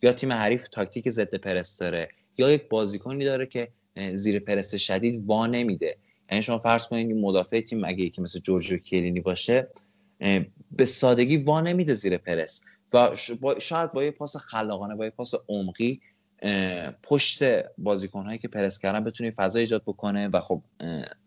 یا 0.02 0.12
تیم 0.12 0.32
حریف 0.32 0.68
تاکتیک 0.68 1.10
ضد 1.10 1.34
پرس 1.34 1.78
داره 1.78 2.08
یا 2.38 2.50
یک 2.52 2.68
بازیکنی 2.68 3.24
داره 3.24 3.46
که 3.46 3.68
زیر 4.14 4.38
پرس 4.38 4.74
شدید 4.74 5.22
وا 5.26 5.46
نمیده. 5.46 5.96
یعنی 6.30 6.42
شما 6.42 6.58
فرض 6.58 6.86
کنید 6.86 7.16
مدافع 7.16 7.60
تیم 7.60 7.84
اگه 7.84 8.04
یکی 8.04 8.22
مثل 8.22 8.38
جورجو 8.38 8.76
کلینی 8.76 9.20
باشه 9.20 9.68
به 10.72 10.84
سادگی 10.84 11.36
وا 11.36 11.60
نمیده 11.60 11.94
زیر 11.94 12.18
پرس. 12.18 12.64
و 12.94 13.10
شاید 13.58 13.92
با 13.92 14.04
یه 14.04 14.10
پاس 14.10 14.36
خلاقانه 14.36 14.94
با 14.94 15.04
یه 15.04 15.10
پاس 15.10 15.34
عمقی 15.48 16.00
پشت 17.02 17.42
بازیکن 17.78 18.24
هایی 18.24 18.38
که 18.38 18.48
پرس 18.48 18.78
کردن 18.78 19.04
بتونه 19.04 19.30
فضا 19.30 19.58
ایجاد 19.58 19.82
بکنه 19.82 20.28
و 20.28 20.40
خب 20.40 20.62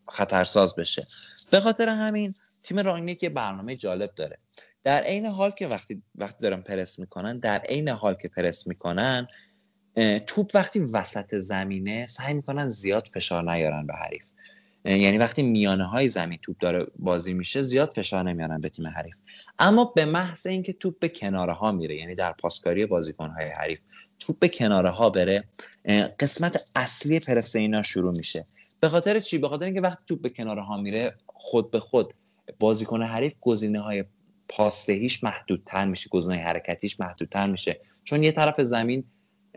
خطرساز 0.08 0.76
بشه. 0.76 1.04
به 1.52 1.60
خاطر 1.60 1.90
همین 1.90 2.34
تیم 2.64 2.80
رانگنیک 2.80 3.24
یه 3.24 3.30
برنامه 3.30 3.76
جالب 3.76 4.12
داره. 4.16 4.38
در 4.84 5.04
عین 5.04 5.26
حال 5.26 5.52
که 5.52 5.68
وقتی 5.68 6.02
وقتی 6.16 6.38
دارن 6.42 6.62
پرس 6.62 7.00
می‌کنن 7.00 7.40
در 7.40 7.60
عین 7.60 7.90
حال 7.90 8.14
که 8.14 8.28
پرس 8.28 8.68
می‌کنن 8.68 9.28
توپ 10.28 10.52
وقتی 10.54 10.80
وسط 10.80 11.36
زمینه 11.36 12.06
سعی 12.06 12.34
می‌کنن 12.34 12.70
زیاد 12.70 13.08
فشار 13.08 13.52
نیارن 13.52 13.88
به 13.88 13.94
حریف. 13.94 14.32
یعنی 14.86 15.18
وقتی 15.18 15.44
میانه 15.44 15.86
های 15.86 16.10
زمین 16.10 16.40
توپ 16.42 16.58
داره 16.60 16.86
بازی 17.00 17.34
میشه 17.34 17.62
زیاد 17.62 17.94
فشار 17.94 18.24
نمیارن 18.24 18.62
به 18.62 18.70
تیم 18.70 18.88
حریف. 18.88 19.16
اما 19.60 19.86
به 19.86 20.06
محض 20.06 20.48
اینکه 20.48 20.74
توپ 20.74 21.00
به 21.00 21.10
کناره 21.10 21.54
ها 21.54 21.72
میره 21.72 21.96
یعنی 21.96 22.16
در 22.16 22.32
پاسکاری 22.32 22.86
بازیکن 22.86 23.30
های 23.30 23.50
حریف 23.50 23.82
توپ 24.20 24.40
به 24.40 24.50
کناره 24.50 24.90
ها 24.90 25.10
بره 25.10 25.44
قسمت 26.20 26.72
اصلی 26.76 27.20
پرس 27.20 27.56
اینا 27.56 27.82
شروع 27.82 28.18
میشه. 28.18 28.46
به 28.80 28.90
خاطر 28.90 29.20
چی؟ 29.20 29.38
به 29.38 29.50
خاطر 29.50 29.66
اینکه 29.66 29.82
وقتی 29.82 30.04
توپ 30.08 30.22
به 30.22 30.30
کناره 30.30 30.64
ها 30.64 30.78
میره 30.78 31.16
خود 31.28 31.72
به 31.72 31.80
خود 31.80 32.14
بازیکن 32.60 33.02
حریف 33.02 33.36
گزینه 33.42 33.80
های 33.80 34.04
پاسدهیش 34.50 35.24
محدودتر 35.24 35.86
میشه 35.86 36.10
گزینه 36.10 36.36
حرکتیش 36.36 37.00
محدودتر 37.00 37.48
میشه. 37.48 37.80
چون 38.04 38.24
یه 38.24 38.32
طرف 38.32 38.62
زمین 38.62 39.04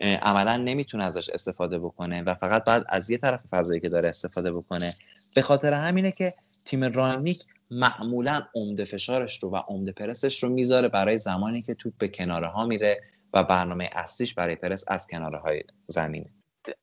عملا 0.00 0.56
نمی‌تونه 0.56 1.04
ازش 1.04 1.30
استفاده 1.30 1.78
بکنه 1.78 2.22
و 2.22 2.34
فقط 2.34 2.64
بعد 2.64 2.84
از 2.88 3.10
یه 3.10 3.18
طرف 3.18 3.40
فضایی 3.50 3.80
که 3.80 3.88
داره 3.88 4.08
استفاده 4.08 4.52
بکنه. 4.52 4.92
به 5.34 5.42
خاطر 5.42 5.72
همینه 5.72 6.12
که 6.12 6.32
تیم 6.64 6.84
رانیک 6.84 7.44
معمولا 7.70 8.42
عمده 8.54 8.84
فشارش 8.84 9.42
رو 9.42 9.50
و 9.50 9.56
عمده 9.56 9.92
پرسش 9.92 10.42
رو 10.42 10.48
می‌ذاره 10.48 10.88
برای 10.88 11.18
زمانی 11.18 11.62
که 11.62 11.74
توپ 11.74 11.92
به 11.98 12.08
کناره 12.08 12.48
ها 12.48 12.66
میره. 12.66 13.00
و 13.32 13.44
برنامه 13.44 13.90
اصلیش 13.92 14.34
برای 14.34 14.56
پرس 14.56 14.84
از 14.88 15.06
کناره 15.06 15.38
های 15.38 15.62
زمینه. 15.86 16.30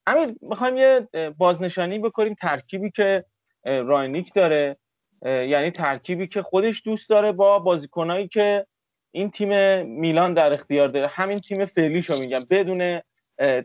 امیر 0.08 0.36
می‌خوایم 0.42 0.78
یه 0.78 1.08
بازنشانی 1.38 2.00
بکنیم 2.00 2.34
ترکیبی 2.34 2.92
که 2.92 3.26
راینیک 3.64 4.34
داره 4.34 4.78
یعنی 5.26 5.72
ترکیبی 5.72 6.28
که 6.28 6.42
خودش 6.42 6.82
دوست 6.86 7.10
داره 7.10 7.32
با 7.32 7.60
بازیکنایی 7.60 8.28
که 8.28 8.66
این 9.12 9.32
تیم 9.32 9.82
میلان 9.86 10.34
در 10.34 10.54
اختیار 10.54 10.88
داره. 10.88 11.08
همین 11.08 11.40
تیم 11.40 11.66
فعلیشو 11.66 12.20
میگم 12.20 12.40
بدون 12.50 13.02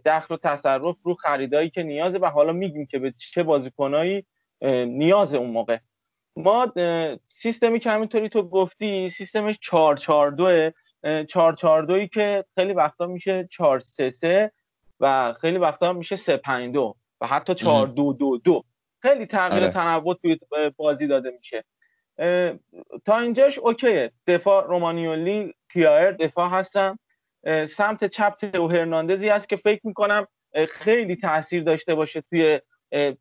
دخل 0.05 0.35
و 0.35 0.39
تصرف 0.39 0.97
رو 1.03 1.15
خریدایی 1.15 1.71
که 1.71 1.83
نیازه 1.83 2.19
و 2.19 2.27
حالا 2.27 2.53
میگیم 2.53 2.87
که 2.87 2.99
به 2.99 3.15
چه 3.17 3.43
بازیکنایی 3.43 4.25
نیاز 4.87 5.35
اون 5.35 5.51
موقع. 5.51 5.79
ما 6.37 6.73
سیستمی 7.35 7.79
که 7.79 7.91
همینطوری 7.91 8.29
تو 8.29 8.43
گفتی 8.43 9.09
سیستمش 9.09 9.59
4 9.63 9.97
4 11.05 11.23
2 11.23 11.27
4 11.27 11.55
4 11.55 11.83
2 11.83 12.07
که 12.07 12.45
خیلی 12.55 12.73
وقتا 12.73 13.07
میشه 13.07 13.49
4 13.51 13.81
3 13.81 14.11
3 14.11 14.53
و 15.01 15.35
خیلی 15.41 15.59
وقتا 15.59 15.93
میشه 15.93 16.17
3 16.17 16.37
5 16.37 16.75
2 16.75 16.97
و 17.21 17.27
حتی 17.27 17.55
4 17.55 17.87
2 17.87 18.13
2 18.13 18.39
2 18.39 18.65
خیلی 19.03 19.27
تغییر 19.27 19.63
آره. 19.63 19.73
تنوع 19.73 20.15
توی 20.15 20.39
بازی 20.77 21.07
داده 21.07 21.31
میشه. 21.31 21.65
تا 23.05 23.19
اینجاش 23.19 23.59
okay 23.59 23.95
ه. 23.95 24.13
دفاع 24.27 24.67
رومانیولی 24.67 25.55
کیایر 25.73 26.11
دفاع 26.11 26.51
هستن. 26.51 26.97
سمت 27.69 28.05
چپ 28.05 28.35
تئو 28.35 28.69
هرناندزی 28.69 29.29
هست 29.29 29.49
که 29.49 29.57
فکر 29.57 29.81
می‌کنم 29.85 30.27
خیلی 30.69 31.17
تاثیر 31.17 31.63
داشته 31.63 31.95
باشه 31.95 32.21
توی 32.21 32.61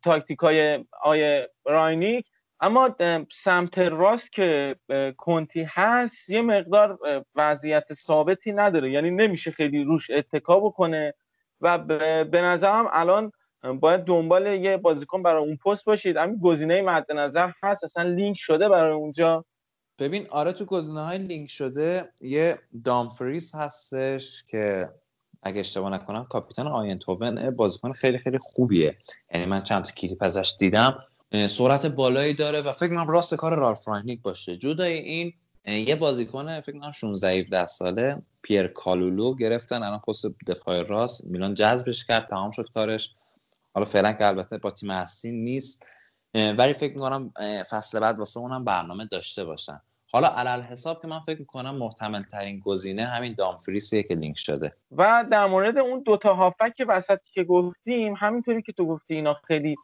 تاکتیک 0.02 0.38
های 0.38 0.84
آقای 1.02 1.50
رانگنیک. 1.64 2.26
اما 2.60 2.96
سمت 3.32 3.78
راست 3.78 4.32
که 4.32 4.76
کونتی 5.16 5.66
هست 5.68 6.30
یه 6.30 6.42
مقدار 6.42 6.98
وضعیت 7.34 7.94
ثابتی 7.94 8.52
نداره. 8.52 8.90
یعنی 8.90 9.10
نمیشه 9.10 9.50
خیلی 9.50 9.84
روش 9.84 10.10
اتکا 10.10 10.60
بکنه 10.60 11.14
و 11.60 11.78
به 12.24 12.40
نظرم 12.40 12.88
الان 12.92 13.32
باید 13.80 14.04
دنبال 14.04 14.46
یه 14.46 14.76
بازیکن 14.76 15.22
برای 15.22 15.44
اون 15.44 15.56
پست 15.56 15.84
باشید. 15.84 16.16
همین 16.16 16.40
گزینه 16.42 16.82
مد 16.82 17.12
نظر 17.12 17.50
هست 17.62 17.84
اصلا 17.84 18.02
لینک 18.02 18.36
شده 18.38 18.68
برای 18.68 18.92
اونجا. 18.92 19.44
ببین 19.98 20.26
آره 20.30 20.52
تو 20.52 20.64
گزینه 20.64 21.00
های 21.00 21.18
لینک 21.18 21.50
شده 21.50 22.12
یه 22.20 22.58
دامفریز 22.84 23.54
هستش 23.54 24.44
که 24.48 24.88
اگه 25.42 25.60
اشتباه 25.60 25.90
نکنم 25.90 26.24
کاپیتان 26.24 26.66
آیندهوون 26.66 27.50
بازیکن 27.50 27.92
خیلی 27.92 28.18
خیلی 28.18 28.38
خوبیه. 28.38 28.98
یعنی 29.34 29.46
من 29.46 29.62
چند 29.62 29.84
تا 29.84 29.90
کلیپ 29.92 30.22
ازش 30.22 30.54
دیدم. 30.58 31.04
سرعت 31.32 31.86
بالایی 31.86 32.34
داره 32.34 32.60
و 32.60 32.72
فکر 32.72 32.88
کنم 32.88 33.08
راست 33.08 33.34
کار 33.34 33.54
رالف 33.58 33.88
باشه. 34.22 34.56
جدای 34.56 34.92
این 34.92 35.32
یه 35.66 35.96
بازیکن 35.96 36.60
فکر 36.60 36.78
کنم 36.78 36.92
16 36.92 37.28
17 37.28 37.66
ساله 37.66 38.22
پیر 38.42 38.66
کالولو 38.66 39.34
گرفتن 39.34 39.82
الان 39.82 39.98
پست 39.98 40.26
دفاع 40.46 40.82
راست. 40.82 41.24
میلان 41.24 41.54
جذبش 41.54 42.04
کرد 42.04 42.28
تمام 42.28 42.50
شد 42.50 42.68
کارش. 42.74 43.14
حالا 43.74 43.86
فعلا 43.86 44.12
که 44.12 44.26
البته 44.26 44.58
با 44.58 44.70
تیم 44.70 44.90
اصلی 44.90 45.30
نیست 45.32 45.82
ولی 46.34 46.72
فکر 46.72 46.92
می‌کنم 46.92 47.32
فصل 47.70 48.00
بعد 48.00 48.18
واسه 48.18 48.40
اونم 48.40 48.64
برنامه 48.64 49.06
داشته 49.06 49.44
باشن. 49.44 49.80
حالا 50.12 50.28
علل 50.28 50.62
حساب 50.62 51.02
که 51.02 51.08
من 51.08 51.20
فکر 51.20 51.38
می‌کنم 51.38 51.76
محتمل 51.76 52.22
ترین 52.22 52.60
گزینه 52.60 53.04
همین 53.04 53.34
دامفریسیه 53.38 54.02
که 54.02 54.14
لینک 54.14 54.38
شده. 54.38 54.76
و 54.96 55.24
در 55.30 55.46
مورد 55.46 55.78
اون 55.78 56.02
دوتا 56.02 56.34
هافک 56.34 56.84
وسطی 56.88 57.30
که 57.32 57.44
گفتیم 57.44 58.14
همینطوری 58.18 58.62
که 58.62 58.72
تو 58.72 58.86
گفتی 58.86 59.14
اینا 59.14 59.34
خیلی 59.34 59.76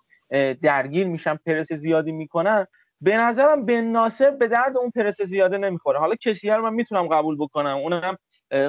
درگیر 0.63 1.07
میشن 1.07 1.39
پرس 1.47 1.73
زیادی 1.73 2.13
می‌کنن. 2.13 2.67
به 3.01 3.17
نظرم 3.17 3.67
بن 3.67 3.81
ناصر 3.81 4.31
به 4.31 4.49
درد 4.49 4.77
اون 4.77 4.91
پرس 4.91 5.23
زیاده 5.23 5.59
نمی‌خوره. 5.59 5.99
حالا 5.99 6.15
کسی 6.15 6.51
من 6.51 6.75
می‌تونم 6.75 7.09
قبول 7.09 7.37
بکنم. 7.37 7.77
اونم 7.77 8.19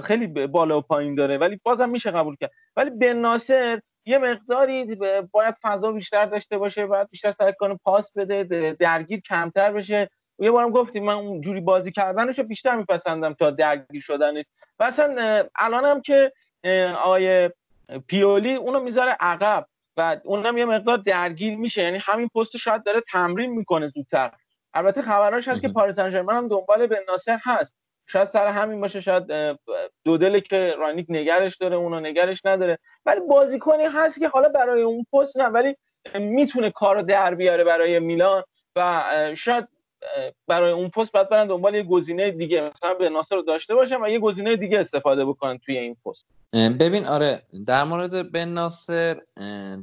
خیلی 0.04 0.28
بالا 0.28 0.78
و 0.78 0.82
پایین 0.82 1.16
داره 1.16 1.38
ولی 1.38 1.60
بازم 1.64 1.90
میشه 1.90 2.12
قبول 2.12 2.36
کرد. 2.36 2.52
ولی 2.76 2.90
بن 2.90 3.14
ناصر 3.14 3.80
یه 4.06 4.18
مقداری 4.18 4.98
باید 5.32 5.56
فضا 5.62 5.92
بیشتر 5.92 6.26
داشته 6.26 6.58
باشه 6.58 6.86
باید 6.86 7.10
بیشتر 7.10 7.32
سعی 7.32 7.54
کنه 7.60 7.80
پاس 7.84 8.12
بده 8.16 8.76
درگیر 8.80 9.22
کمتر 9.22 9.72
بشه. 9.72 10.10
یه 10.40 10.52
بارم 10.52 10.72
گفتیم 10.72 11.04
من 11.06 11.14
اون 11.14 11.42
جوری 11.42 11.62
بازی 11.62 11.92
کردنش 11.92 12.40
رو 12.40 12.46
بیشتر 12.46 12.76
میپسندم 12.76 13.34
تا 13.34 13.52
درگیر 13.52 14.02
شدنش. 14.02 14.46
و 14.80 14.92
الانم 15.56 16.02
که 16.02 16.32
آقای 16.98 17.50
پیولی 18.08 18.56
اونو 18.56 18.80
می‌ذاره 18.80 19.18
عقب. 19.20 19.66
و 19.98 20.18
اونم 20.24 20.58
یه 20.58 20.66
مقدار 20.66 20.98
درگیر 20.98 21.58
میشه. 21.58 21.84
یعنی 21.84 21.98
همین 21.98 22.28
پست 22.28 22.58
شاید 22.58 22.84
داره 22.84 23.02
تمرین 23.12 23.52
می‌کنه 23.52 23.88
زودتر. 23.88 24.32
البته 24.74 25.02
خبراش 25.02 25.48
هست 25.48 25.62
که 25.62 25.68
پاریس 25.68 25.96
سن 25.96 26.16
هم 26.16 26.48
دنبال 26.48 26.88
بن 26.88 26.98
ناصر 27.08 27.38
هست. 27.44 27.78
شاید 28.08 28.28
سر 28.28 28.48
همین 28.48 28.82
باشه 28.82 29.02
شاید 29.02 29.28
دو 30.04 30.18
دل 30.18 30.40
که 30.40 30.76
رانیک 30.78 31.06
نگرش 31.10 31.58
داره 31.58 31.76
اونو 31.76 32.00
نگرش 32.00 32.46
نداره. 32.46 32.80
ولی 33.06 33.20
بازیکنی 33.20 33.84
هست 33.84 34.20
که 34.20 34.28
حالا 34.28 34.50
برای 34.50 34.82
اون 34.82 35.06
پست 35.14 35.38
نه 35.38 35.46
ولی 35.46 35.76
می‌تونه 36.16 36.72
کارو 36.72 37.02
در 37.02 37.36
بیاره 37.36 37.64
برای 37.64 38.00
میلان 38.00 38.44
و 38.76 39.04
شاید 39.38 39.68
برای 40.48 40.72
اون 40.72 40.90
پست 40.90 41.12
باید 41.12 41.30
برن 41.30 41.48
دنبال 41.48 41.76
یه 41.76 41.84
گزینه 41.84 42.32
دیگه 42.32 42.62
مثلا 42.62 42.94
به 42.94 43.10
ناصر 43.10 43.36
رو 43.36 43.42
داشته 43.42 43.76
باشن 43.76 44.02
و 44.02 44.10
یه 44.10 44.20
گزینه 44.20 44.56
دیگه 44.56 44.80
استفاده 44.80 45.26
بکنن 45.26 45.58
توی 45.58 45.78
این 45.78 45.96
پست. 46.06 46.28
ببین 46.54 47.06
آره 47.06 47.42
در 47.68 47.84
مورد 47.84 48.32
بن 48.32 48.50
ناصر 48.50 49.22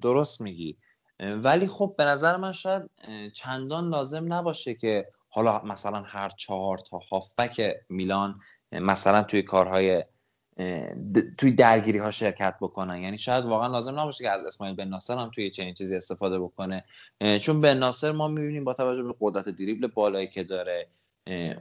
درست 0.02 0.40
میگی. 0.40 0.76
ولی 1.20 1.66
خب 1.66 1.94
به 1.98 2.04
نظر 2.04 2.36
من 2.36 2.52
شاید 2.52 2.90
چندان 3.32 3.88
لازم 3.88 4.32
نباشه 4.32 4.74
که 4.74 5.06
حالا 5.28 5.62
مثلا 5.64 6.02
هر 6.02 6.28
چهار 6.28 6.78
تا 6.78 6.98
هافبک 6.98 7.74
میلان 7.88 8.40
مثلا 8.72 9.22
توی 9.22 9.42
کارهای 9.42 10.04
توی 11.38 11.50
درگیری 11.50 11.98
ها 11.98 12.10
شرکت 12.10 12.54
بکنن. 12.60 12.98
یعنی 12.98 13.18
شاید 13.18 13.44
واقعا 13.44 13.68
لازم 13.68 14.00
نباشه 14.00 14.24
که 14.24 14.30
از 14.30 14.44
اسماعیل 14.44 14.76
بن 14.76 14.88
ناصر 14.88 15.14
هم 15.14 15.30
توی 15.34 15.50
چنین 15.50 15.74
چیزی 15.74 15.96
استفاده 15.96 16.38
بکنه. 16.38 16.84
چون 17.40 17.60
بن 17.60 17.78
ناصر 17.78 18.12
ما 18.12 18.28
می‌بینیم 18.28 18.64
با 18.64 18.74
توجه 18.74 19.02
به 19.02 19.14
قدرت 19.20 19.48
دریبل 19.48 19.86
بالایی 19.86 20.28
که 20.28 20.44
داره 20.44 20.88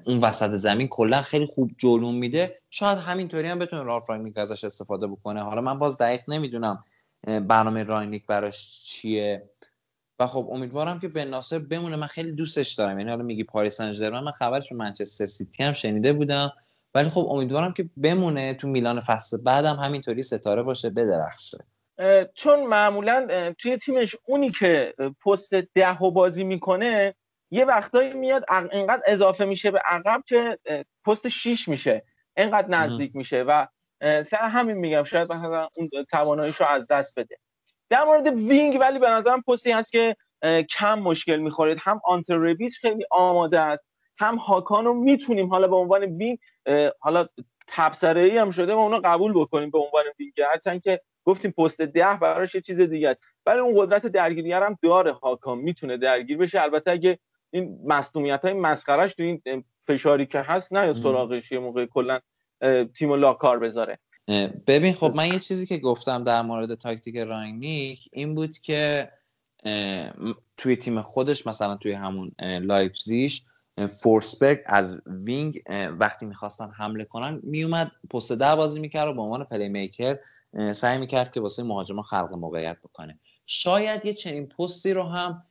اون 0.06 0.20
وسط 0.20 0.56
زمین 0.56 0.88
کلا 0.88 1.22
خیلی 1.22 1.45
خوب 1.45 1.72
جلوم 1.78 2.15
میده. 2.15 2.60
شاید 2.70 2.98
همینطوری 2.98 3.48
هم 3.48 3.60
بتونه 3.60 3.84
رالف 3.84 4.10
رانگنیک 4.10 4.38
ازش 4.38 4.64
استفاده 4.64 5.07
بکنه. 5.07 5.44
حالا 5.44 5.61
من 5.61 5.80
باز 5.80 5.98
دقیق 5.98 6.22
نمی‌دونم 6.28 6.84
برنامه 7.24 7.84
رانگنیک 7.84 8.26
براش 8.26 8.84
چیه. 8.84 9.49
و 10.20 10.28
خب 10.28 10.49
امیدوارم 10.52 10.99
که 10.99 11.07
بن 11.07 11.28
ناصر 11.28 11.60
بمونه. 11.60 11.95
من 11.95 12.07
خیلی 12.07 12.32
دوستش 12.32 12.74
دارم. 12.74 12.99
یعنی 12.99 13.10
حالا 13.11 13.24
میگی 13.24 13.44
پاریس 13.44 13.82
سن 13.82 14.10
من 14.10 14.32
خبرش 14.32 14.72
رو 14.72 14.78
منچستر 14.78 15.26
سیتی 15.26 15.64
هم 15.64 15.74
شنیده 15.74 16.14
بودم. 16.14 16.53
ولی 16.95 17.10
خب 17.10 17.28
امیدوارم 17.30 17.74
که 17.74 17.90
بمونه 17.98 18.53
تو 18.53 18.68
میلان 18.68 18.99
فصل 18.99 19.38
بعدم 19.38 19.76
همینطوری 19.76 20.24
ستاره 20.24 20.64
باشه 20.64 20.90
بدرخشه. 20.90 21.57
چون 22.36 22.64
معمولا 22.64 23.53
توی 23.60 23.78
تیمش 23.78 24.15
اونی 24.26 24.52
که 24.52 24.94
پست 25.26 25.53
ده 25.53 25.98
و 25.98 26.11
بازی 26.11 26.44
می‌کنه 26.44 27.15
یه 27.52 27.65
وقتایی 27.65 28.14
میاد 28.14 28.45
اینقدر 28.72 29.02
اضافه 29.07 29.45
میشه 29.45 29.72
به 29.72 29.80
عقب 29.86 30.24
که 30.28 30.60
پست 31.06 31.28
6 31.28 31.68
میشه. 31.68 32.03
اینقدر 32.38 32.68
نزدیک 32.70 33.15
میشه 33.15 33.44
و 33.44 33.68
سر 34.02 34.38
همین 34.38 34.78
میگم 34.78 35.03
شاید 35.03 35.34
مثلا 35.34 35.68
اون 35.78 35.90
تواناییش 36.11 36.56
رو 36.56 36.68
از 36.68 36.88
دست 36.88 37.14
بده. 37.15 37.38
در 37.90 38.03
مورد 38.03 38.28
wing 38.28 38.78
ولی 38.82 38.99
به 38.99 39.10
نظرم 39.10 39.41
پستی 39.41 39.72
هست 39.72 39.91
که 39.91 40.15
کم 40.70 40.99
مشکل 40.99 41.38
می‌خورید. 41.38 41.78
هم 41.82 42.02
آنته 42.06 42.38
ربیچ 42.38 42.78
خیلی 42.78 43.06
آماده 43.11 43.60
است. 43.60 43.86
هم 44.18 44.35
هاکان 44.35 44.85
رو 44.85 44.94
می‌تونیم 44.94 45.49
حالا 45.49 45.68
به 45.68 45.76
عنوان 45.76 46.03
wing 46.03 46.38
حالا 46.99 47.27
تبصره 47.68 48.23
ای 48.23 48.38
هم 48.38 48.52
شده 48.52 48.73
و 48.73 48.77
اونو 48.77 49.02
قبول 49.03 49.34
بکنیم 49.34 49.69
به 49.69 49.77
عنوان 49.77 50.03
wing 50.20 50.34
هرچند 50.52 50.81
که 50.81 51.02
گفتیم 51.26 51.52
پست 51.52 51.81
ده 51.81 52.18
براش 52.22 52.56
یه 52.56 52.61
چیز 52.61 52.81
دیگه 52.81 53.18
ولی 53.45 53.60
اون 53.60 53.73
قدرت 53.77 54.06
درگیری 54.06 54.52
هم 54.52 54.77
داره 54.81 55.14
هاکان 55.14 55.57
می‌تونه 55.57 55.98
درگیر 55.98 56.38
بشه. 56.38 56.61
البته 56.61 56.91
اگه 56.91 57.19
این 57.52 57.80
مصونیت 57.85 58.45
های 58.45 58.53
مسخرش 58.53 59.14
تو 59.14 59.23
این 59.23 59.64
فشاری 59.88 60.26
که 60.26 60.40
هست 60.40 60.73
نه 60.73 60.88
یا 60.88 60.94
سراغش 60.94 61.52
یه 61.52 61.60
موقع 61.60 61.85
کلا 61.85 62.19
تیم 62.98 63.14
لا 63.14 63.34
کار 63.34 63.60
بذاره. 63.60 63.99
ببین 64.68 64.94
خب 64.94 65.14
من 65.15 65.27
یه 65.27 65.40
چیزی 65.40 65.65
که 65.65 65.77
گفتم 65.77 66.23
در 66.23 66.41
مورد 66.41 66.76
تاکتیک 66.76 67.18
رانگنیک 67.18 68.10
این 68.11 68.35
بود 68.35 68.57
که 68.57 69.11
توی 70.57 70.76
تیم 70.76 71.02
خودش 71.02 71.48
مثلا 71.48 71.77
توی 71.77 71.91
همون 71.91 72.31
لایپزیگش 72.40 73.45
فورسبرگ 73.78 74.60
از 74.66 75.02
wing 75.06 75.61
وقتی 76.00 76.26
می‌خواستن 76.26 76.72
حمله 76.72 77.06
کنن 77.06 77.40
میومد 77.44 77.91
پست 78.12 78.32
ده 78.32 78.56
بازی 78.56 78.80
می‌کرد 78.80 79.08
و 79.08 79.14
به 79.14 79.22
عنوان 79.22 79.44
playmaker 79.44 80.20
سعی 80.74 80.98
می‌کرد 80.98 81.32
که 81.32 81.41
واسه 81.41 81.64
مهاجما 81.64 82.02
خلق 82.02 82.34
موقعیت 82.34 82.78
بکنه. 82.84 83.20
شاید 83.45 84.06
یه 84.06 84.14
چنین 84.14 84.48
پستی 84.48 84.94
رو 84.94 85.04
هم 85.04 85.44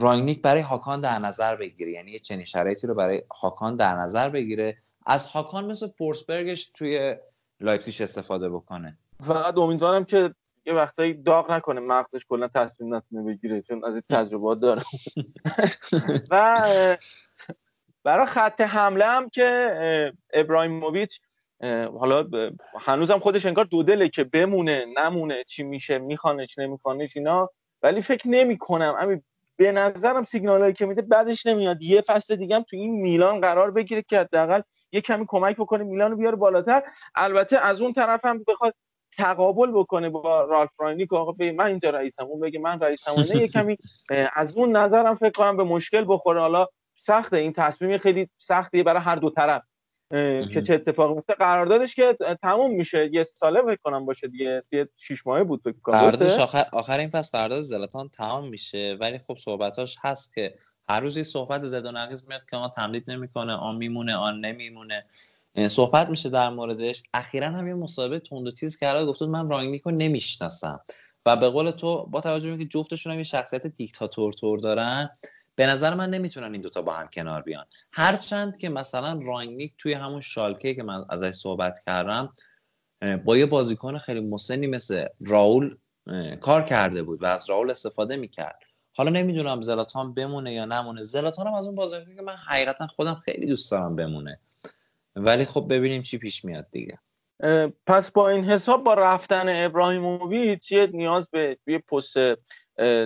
رانگنیک 0.00 0.42
برای 0.42 0.60
هاکان 0.60 1.00
در 1.00 1.18
نظر 1.18 1.56
بگیره. 1.56 1.92
یعنی 1.92 2.10
یه 2.10 2.18
چنین 2.18 2.44
شرایطی 2.44 2.86
رو 2.86 2.94
برای 2.94 3.22
هاکان 3.40 3.76
در 3.76 3.94
نظر 3.94 4.28
بگیره. 4.28 4.76
از 5.06 5.26
هاکان 5.26 5.66
مثل 5.66 5.88
فورسبرگش 5.88 6.70
توی 6.74 7.16
لایپزیگ 7.60 8.02
استفاده 8.02 8.50
بکنه. 8.50 8.98
فقط 9.26 9.58
امیدوارم 9.58 10.04
که 10.04 10.34
یه 10.66 10.74
وقتایی 10.74 11.14
داغ 11.14 11.52
نکنه 11.52 11.80
مغزش 11.80 12.24
کلا 12.28 12.48
تصمیم 12.48 12.94
نتونه 12.94 13.22
بگیره 13.22 13.62
چون 13.62 13.84
از 13.84 13.94
این 13.94 14.02
تجربات 14.10 14.60
داره. 14.60 14.82
و 16.30 16.56
برای 18.04 18.26
خط 18.26 18.60
حمله 18.60 19.04
هم 19.04 19.28
که 19.28 20.12
ابراهیموویچ 20.32 21.20
حالا 21.98 22.26
هنوزم 22.80 23.18
خودش 23.18 23.46
انگار 23.46 23.64
دو 23.64 23.82
دله 23.82 24.08
که 24.08 24.24
بمونه 24.24 24.86
نمونه 24.96 25.44
چی 25.44 25.62
میشه 25.62 25.98
میخوانش 25.98 26.58
نمیخوانش 26.58 27.16
اینا 27.16 27.50
ولی 27.82 28.02
فکر 28.02 28.28
نمی 28.28 28.58
کنم 28.58 28.96
همین 29.00 29.22
به 29.56 29.72
نظرم 29.72 30.22
سیگنال 30.22 30.72
که 30.72 30.86
میده 30.86 31.02
بعدش 31.02 31.46
نمیاد. 31.46 31.82
یه 31.82 32.00
فصل 32.00 32.36
دیگه 32.36 32.56
هم 32.56 32.62
تو 32.62 32.76
این 32.76 33.00
میلان 33.00 33.40
قرار 33.40 33.70
بگیره 33.70 34.02
که 34.02 34.20
حداقل 34.20 34.60
یه 34.92 35.00
کمی 35.00 35.24
کمک 35.28 35.56
بکنه 35.56 35.84
میلان 35.84 36.10
رو 36.10 36.16
بیاره 36.16 36.36
بالاتر. 36.36 36.82
البته 37.14 37.58
از 37.58 37.80
اون 37.80 37.92
طرف 37.92 38.24
هم 38.24 38.44
بخواد 38.48 38.74
تقابل 39.18 39.70
بکنه 39.70 40.10
با 40.10 40.44
رالف 40.44 40.70
رانیک 40.78 41.12
آقا 41.12 41.32
من 41.40 41.66
اینجا 41.66 41.90
رئیسم 41.90 42.24
اون 42.24 42.40
بگه 42.40 42.58
من 42.58 42.80
رئیسم. 42.80 43.12
نه 43.20 43.36
یه 43.36 43.48
کمی 43.48 43.76
از 44.34 44.56
اون 44.56 44.76
نظرم 44.76 45.14
فکر 45.14 45.30
کنم 45.30 45.56
به 45.56 45.64
مشکل 45.64 46.04
بخوره. 46.08 46.40
حالا 46.40 46.66
سخته 47.06 47.36
این 47.36 47.52
تصمیم 47.52 47.98
خیلی 47.98 48.28
سختیه 48.38 48.82
برای 48.82 49.02
هر 49.02 49.16
دو 49.16 49.30
طرف 49.30 49.62
که 50.52 50.62
چه 50.66 50.74
اتفاقی 50.74 51.14
میفته. 51.14 51.34
قراردادش 51.34 51.94
که 51.94 52.16
تموم 52.42 52.74
میشه. 52.74 53.10
یه 53.12 53.24
ساله 53.24 53.62
فکر 53.62 53.78
کنم 53.82 54.06
باشه 54.06 54.28
دیگه. 54.28 54.62
یه 54.72 54.88
6 54.96 55.26
ماهه 55.26 55.44
بود 55.44 55.60
فکر 55.64 55.80
کنم. 55.82 56.00
قراردادش 56.00 56.38
آخر 56.38 56.64
آخر 56.72 56.98
این 56.98 57.08
فصل 57.08 57.38
قرارداد 57.38 57.60
زلاتان 57.60 58.08
تمام 58.08 58.48
میشه. 58.48 58.96
ولی 59.00 59.18
خب 59.18 59.36
صحبتاش 59.36 59.96
هست 60.02 60.34
که 60.34 60.54
هر 60.88 61.00
روز 61.00 61.16
یه 61.16 61.24
صحبت 61.24 61.62
زد 61.62 61.86
و 61.86 61.90
نقیض 61.90 62.28
میاد 62.28 62.42
که 62.50 62.56
آن 62.56 62.70
تمدید 62.70 63.10
نمی‌کنه 63.10 63.52
آن 63.52 63.76
میمونه 63.76 64.16
آن 64.16 64.40
نمیمونه. 64.40 65.04
صحبت 65.68 66.08
میشه 66.08 66.28
در 66.28 66.50
موردش. 66.50 67.02
اخیرا 67.14 67.50
هم 67.50 67.68
یه 67.68 67.74
مصاحبه 67.74 68.18
تند 68.18 68.46
و 68.46 68.50
تیز 68.50 68.78
کرده 68.78 69.04
گفت 69.04 69.22
من 69.22 69.50
رانگنیکو 69.50 69.90
نمی‌شناسم. 69.90 70.80
و 71.26 71.36
به 71.36 71.48
قول 71.48 71.70
تو 71.70 72.06
با 72.06 72.20
توجه 72.20 72.44
به 72.44 72.50
اینکه 72.50 72.78
جفتشون 72.78 73.12
هم 73.12 73.18
یه 73.18 73.24
شخصیت 73.24 73.66
دیکتاتور 73.66 74.32
تور 74.32 74.58
دارن 74.58 75.10
به 75.56 75.66
نظر 75.66 75.94
من 75.94 76.10
نمی‌تونن 76.10 76.52
این 76.52 76.62
دوتا 76.62 76.82
با 76.82 76.92
هم 76.92 77.08
کنار 77.08 77.42
بیان. 77.42 77.64
هرچند 77.92 78.58
که 78.58 78.68
مثلا 78.68 79.20
رانگنیک 79.22 79.74
توی 79.78 79.92
همون 79.92 80.20
شالکه 80.20 80.74
که 80.74 80.82
من 80.82 81.04
ازش 81.10 81.30
صحبت 81.30 81.82
کردم 81.86 82.32
با 83.24 83.36
یه 83.36 83.46
بازیکن 83.46 83.98
خیلی 83.98 84.20
مسنی 84.20 84.66
مثل 84.66 85.06
راول 85.20 85.76
کار 86.40 86.62
کرده 86.62 87.02
بود 87.02 87.22
و 87.22 87.26
از 87.26 87.50
راول 87.50 87.70
استفاده 87.70 88.16
می‌کرد. 88.16 88.58
حالا 88.92 89.10
نمی‌دونم 89.10 89.60
زلاتان 89.60 90.14
بمونه 90.14 90.52
یا 90.52 90.64
نمونه. 90.64 91.02
زلاتان 91.02 91.46
هم 91.46 91.54
از 91.54 91.66
اون 91.66 91.74
بازیکن 91.74 92.16
که 92.16 92.22
من 92.22 92.36
حقیقتا 92.36 92.86
خودم 92.86 93.14
خیلی 93.24 93.46
دوست 93.46 93.70
دارم 93.70 93.96
بمونه. 93.96 94.40
ولی 95.16 95.44
خب 95.44 95.66
ببینیم 95.70 96.02
چی 96.02 96.18
پیش 96.18 96.44
میاد 96.44 96.66
دیگه. 96.70 96.98
پس 97.86 98.10
با 98.10 98.28
این 98.28 98.44
حساب 98.44 98.84
با 98.84 98.94
رفتن 98.94 99.64
ابراهیموویچ 99.64 100.72
یه 100.72 100.86
نیاز 100.86 101.30
به 101.30 101.58
یه 101.66 101.78
پست 101.78 102.16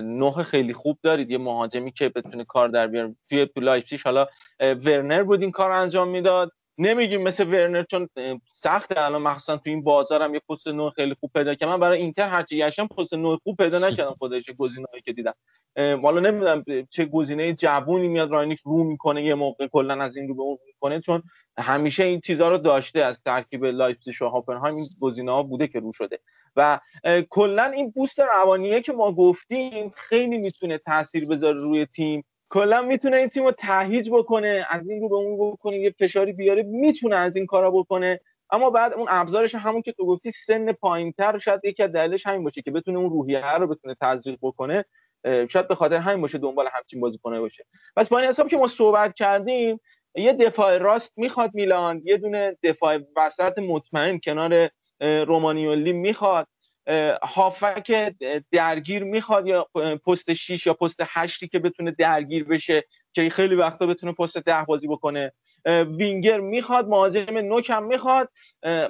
نه 0.03 0.31
خیلی 0.43 0.73
خوب 0.73 0.99
دارید 1.03 1.31
یه 1.31 1.37
مهاجمی 1.37 1.91
که 1.91 2.09
بتونه 2.09 2.45
کار 2.45 2.69
در 2.69 2.87
بیاره. 2.87 3.15
توی 3.29 3.47
لایپزیگ 3.55 3.99
حالا 4.05 4.27
ورنر 4.59 5.23
بود 5.23 5.41
این 5.41 5.51
کار 5.51 5.71
انجام 5.71 6.07
می‌داد. 6.07 6.51
نمیگیم 6.81 7.21
مثل 7.21 7.47
ورنر 7.47 7.83
چون 7.83 8.09
سخت 8.53 8.97
الان 8.97 9.21
مخصوصا 9.21 9.57
تو 9.57 9.69
این 9.69 9.83
بازار 9.83 10.21
هم 10.21 10.33
یه 10.33 10.41
پست 10.49 10.67
نه 10.67 10.89
خیلی 10.89 11.15
خوب 11.19 11.31
پیدا 11.33 11.55
که 11.55 11.65
من 11.65 11.79
برای 11.79 12.01
اینتر 12.01 12.29
هرچی 12.29 12.57
گشتم 12.57 12.87
پست 12.87 13.13
نه 13.13 13.37
خوب 13.43 13.57
پیدا 13.57 13.79
نکردم 13.79 14.15
خودش 14.19 14.43
گزینه‌ای 14.57 15.01
که 15.01 15.13
دیدم. 15.13 15.33
حالا 15.77 16.19
نمی‌دونم 16.19 16.63
چه 16.89 17.05
گزینه 17.05 17.53
جوونی 17.53 18.07
میاد 18.07 18.31
رانگنیک 18.31 18.59
رو 18.63 18.83
می‌کنه 18.83 19.23
یه 19.23 19.35
موقع 19.35 19.67
کلا 19.67 20.03
از 20.03 20.17
این 20.17 20.27
رو 20.27 20.35
به 20.35 20.41
اون 20.41 20.57
می‌کنه. 20.67 20.99
چون 21.01 21.23
همیشه 21.57 22.03
این 22.03 22.21
چیزها 22.21 22.49
رو 22.49 22.57
داشته 22.57 22.99
از 23.03 23.21
ترکیب 23.25 23.65
لایپزیگ 23.65 24.21
و 24.21 24.25
هاپنهایم. 24.25 24.75
این 24.75 24.85
گزینه 25.01 25.31
ها 25.31 25.43
بوده 25.43 25.67
که 25.67 25.79
رو 25.79 25.93
شده. 25.93 26.19
و 26.55 26.79
کلا 27.29 27.63
این 27.63 27.91
boost 27.91 28.19
روانیه 28.19 28.81
که 28.81 28.93
ما 28.93 29.11
گفتیم 29.11 29.91
خیلی 29.95 30.37
می‌تونه 30.37 30.77
تاثیر 30.77 31.23
بذاره 31.29 31.59
روی 31.59 31.85
تیم. 31.85 32.23
کلا 32.49 32.81
می‌تونه 32.81 33.17
این 33.17 33.29
تیم 33.29 33.43
رو 33.43 33.51
تهیج 33.51 34.09
بکنه 34.09 34.65
از 34.69 34.89
این 34.89 35.01
رو 35.01 35.09
به 35.09 35.15
اون 35.15 35.51
بکنه 35.51 35.79
یه 35.79 35.95
فشاری 35.99 36.33
بیاره 36.33 36.63
می‌تونه 36.63 37.15
از 37.15 37.35
این 37.35 37.45
کارا 37.45 37.71
بکنه. 37.71 38.19
اما 38.51 38.69
بعد 38.69 38.93
اون 38.93 39.07
ابزارش 39.09 39.55
همون 39.55 39.81
که 39.81 39.91
تو 39.91 40.05
گفتی 40.05 40.31
سن 40.31 40.71
پایینتر 40.71 41.37
شاید 41.37 41.65
یکی 41.65 41.83
از 41.83 41.91
دلیلش 41.91 42.27
همین 42.27 42.43
باشه 42.43 42.61
که 42.61 42.71
بتونه 42.71 42.97
اون 42.99 43.09
روحیه 43.09 43.55
رو 43.55 43.67
بتونه 43.67 43.95
تزریق 44.01 44.37
بکنه 44.41 44.85
شاید 45.49 45.67
به 45.67 45.75
خاطر 45.75 45.95
همین 45.95 46.21
باشه 46.21 46.37
دنبال 46.37 46.67
همچین 46.73 47.01
بازیکنه 47.01 47.39
باشه. 47.39 47.65
پس 47.95 48.09
با 48.09 48.19
این 48.19 48.29
حساب 48.29 48.47
که 48.47 48.57
ما 48.57 48.67
صحبت 48.67 49.13
کردیم 49.13 49.79
یه 50.15 50.33
دفاع 50.33 50.77
راست 50.77 51.13
می‌خواد 51.17 51.51
میلان 51.53 52.01
یه 52.05 52.17
دونه 52.17 52.57
دفاع 52.63 52.99
وسط 53.17 53.57
مطمئن 53.57 54.19
کنار 54.23 54.69
رومانیولی 55.01 55.93
می‌خواد. 55.93 56.47
هافک 57.23 58.15
درگیر 58.51 59.03
می‌خواد 59.03 59.47
یا 59.47 59.67
پست 60.05 60.33
6 60.33 60.67
یا 60.67 60.73
پست 60.73 60.99
8 61.07 61.45
که 61.45 61.59
بتونه 61.59 61.91
درگیر 61.91 62.43
بشه 62.43 62.83
که 63.13 63.29
خیلی 63.29 63.55
وقتا 63.55 63.85
بتونه 63.85 64.13
پست 64.13 64.37
ده 64.37 64.63
بازی 64.63 64.87
بکنه. 64.87 65.31
وینگر 65.97 66.39
می‌خواد 66.39 66.87
مهاجم 66.87 67.37
نوک 67.37 67.69
هم 67.69 67.83
می‌خواد. 67.83 68.29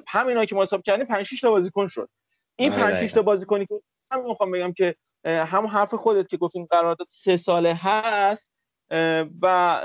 همینا 0.08 0.46
که 0.46 0.56
ما 0.56 0.62
حساب 0.62 0.82
کردیم 0.82 1.06
5 1.06 1.26
6 1.26 1.42
تا 1.42 1.50
بازیکن 1.52 1.88
شد. 1.88 2.10
این 2.56 2.72
5 2.72 2.96
6 2.96 3.12
تا 3.12 3.22
بازیکنی 3.22 3.66
که 3.66 3.76
هم 4.12 4.26
می‌خوام 4.26 4.52
بگم 4.52 4.74
که 4.74 4.96
همون 5.26 5.70
حرف 5.70 5.94
خودت 5.94 6.30
که 6.30 6.38
گفتیم 6.38 6.66
قرارداد 6.66 7.08
سه 7.10 7.38
ساله 7.38 7.74
هست 7.74 8.52
و 9.42 9.82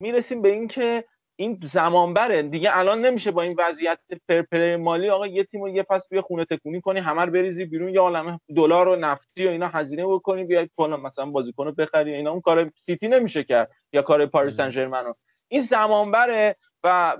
می‌رسیم 0.00 0.42
به 0.42 0.48
اینکه 0.48 1.04
این 1.36 1.60
زمان 1.64 2.14
بره 2.14 2.42
دیگه 2.42 2.78
الان 2.78 3.00
نمیشه 3.06 3.30
با 3.30 3.42
این 3.42 3.54
وضعیت 3.58 3.98
پرپر 4.28 4.76
مالی 4.76 5.10
آقا 5.10 5.26
یه 5.26 5.44
تیمو 5.44 5.68
یه 5.68 5.82
پس 5.82 6.08
بیا 6.08 6.22
خونه 6.22 6.44
تکونی 6.44 6.80
کنی 6.80 7.00
همه 7.00 7.26
بریزی 7.26 7.64
بیرون 7.64 7.88
یا 7.88 8.02
عالمه 8.02 8.40
دلار 8.56 8.88
و 8.88 8.96
نفتی 8.96 9.46
و 9.46 9.50
اینا 9.50 9.66
هزینه 9.66 10.06
بکنی 10.06 10.44
بیای 10.44 10.68
فلان 10.76 11.00
مثلا 11.00 11.26
بازیکن 11.26 11.64
رو 11.64 11.72
بخری 11.72 12.14
اینا. 12.14 12.30
اون 12.30 12.40
کار 12.40 12.70
سیتی 12.76 13.08
نمیشه 13.08 13.44
کرد 13.44 13.70
یا 13.92 14.02
کار 14.02 14.26
پاریس 14.26 14.56
سن 14.56 14.70
ژرمن 14.70 15.14
این 15.48 15.62
زمان 15.62 16.10
بره 16.10 16.56
و 16.84 17.16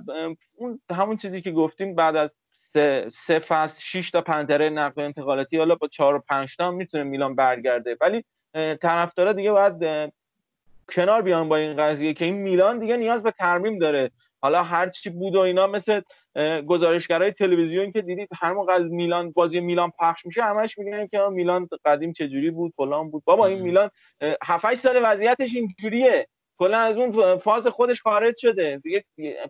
اون 0.57 0.81
همون 0.91 1.17
چیزی 1.17 1.43
که 1.43 1.51
گفتیم 1.51 1.95
بعد 1.95 2.17
از 2.17 2.31
سه, 2.73 3.09
سه 3.13 3.39
فصل 3.39 3.81
6 3.85 4.11
تا 4.11 4.21
پنجره 4.21 4.71
نقل 4.71 5.03
انتقالاتی 5.03 5.59
حالا 5.59 5.75
با 5.75 5.89
4 5.89 6.15
و 6.15 6.23
5 6.29 6.57
تا 6.57 6.71
می‌تونه 6.71 7.05
میلان 7.05 7.35
برگرده. 7.35 7.97
ولی 8.01 8.25
طرفدارا 8.77 9.33
دیگه 9.33 9.53
باید 9.53 10.13
کنار 10.93 11.23
بیان 11.23 11.49
با 11.49 11.57
این 11.57 11.77
قضیه 11.77 12.15
که 12.15 12.25
این 12.25 12.35
میلان 12.35 12.79
دیگه 12.79 12.97
نیاز 12.97 13.23
به 13.23 13.31
ترمیم 13.31 13.79
داره. 13.79 14.11
حالا 14.43 14.63
هر 14.63 14.89
چی 14.89 15.11
بود 15.11 15.35
و 15.35 15.41
اینا 15.41 15.67
مثل 15.67 16.01
گزارشگرای 16.67 17.33
تلویزیون 17.33 17.93
که 17.93 18.03
دیدید 18.03 18.29
هر 18.41 18.53
موقع 18.53 18.73
از 18.73 18.83
میلان 18.83 19.31
بازی 19.31 19.61
میلان 19.61 19.93
پخش 19.99 20.27
میشه 20.27 20.43
همش 20.43 20.79
میگن 20.79 21.07
که 21.07 21.19
میلان 21.31 21.69
قدیم 21.85 22.13
چجوری 22.13 22.51
بود 22.51 22.73
فلان 22.77 23.11
بود. 23.11 23.23
بابا 23.27 23.47
این 23.47 23.63
میلان 23.63 23.91
7 24.45 24.75
سال 24.75 25.01
وضعیتش 25.03 25.55
اینجوریه. 25.55 26.29
کلا 26.59 26.79
از 26.79 26.97
اون 26.97 27.37
فاز 27.37 27.67
خودش 27.67 28.03
خارج 28.03 28.37
شده. 28.39 28.81
دیگه 28.85 29.05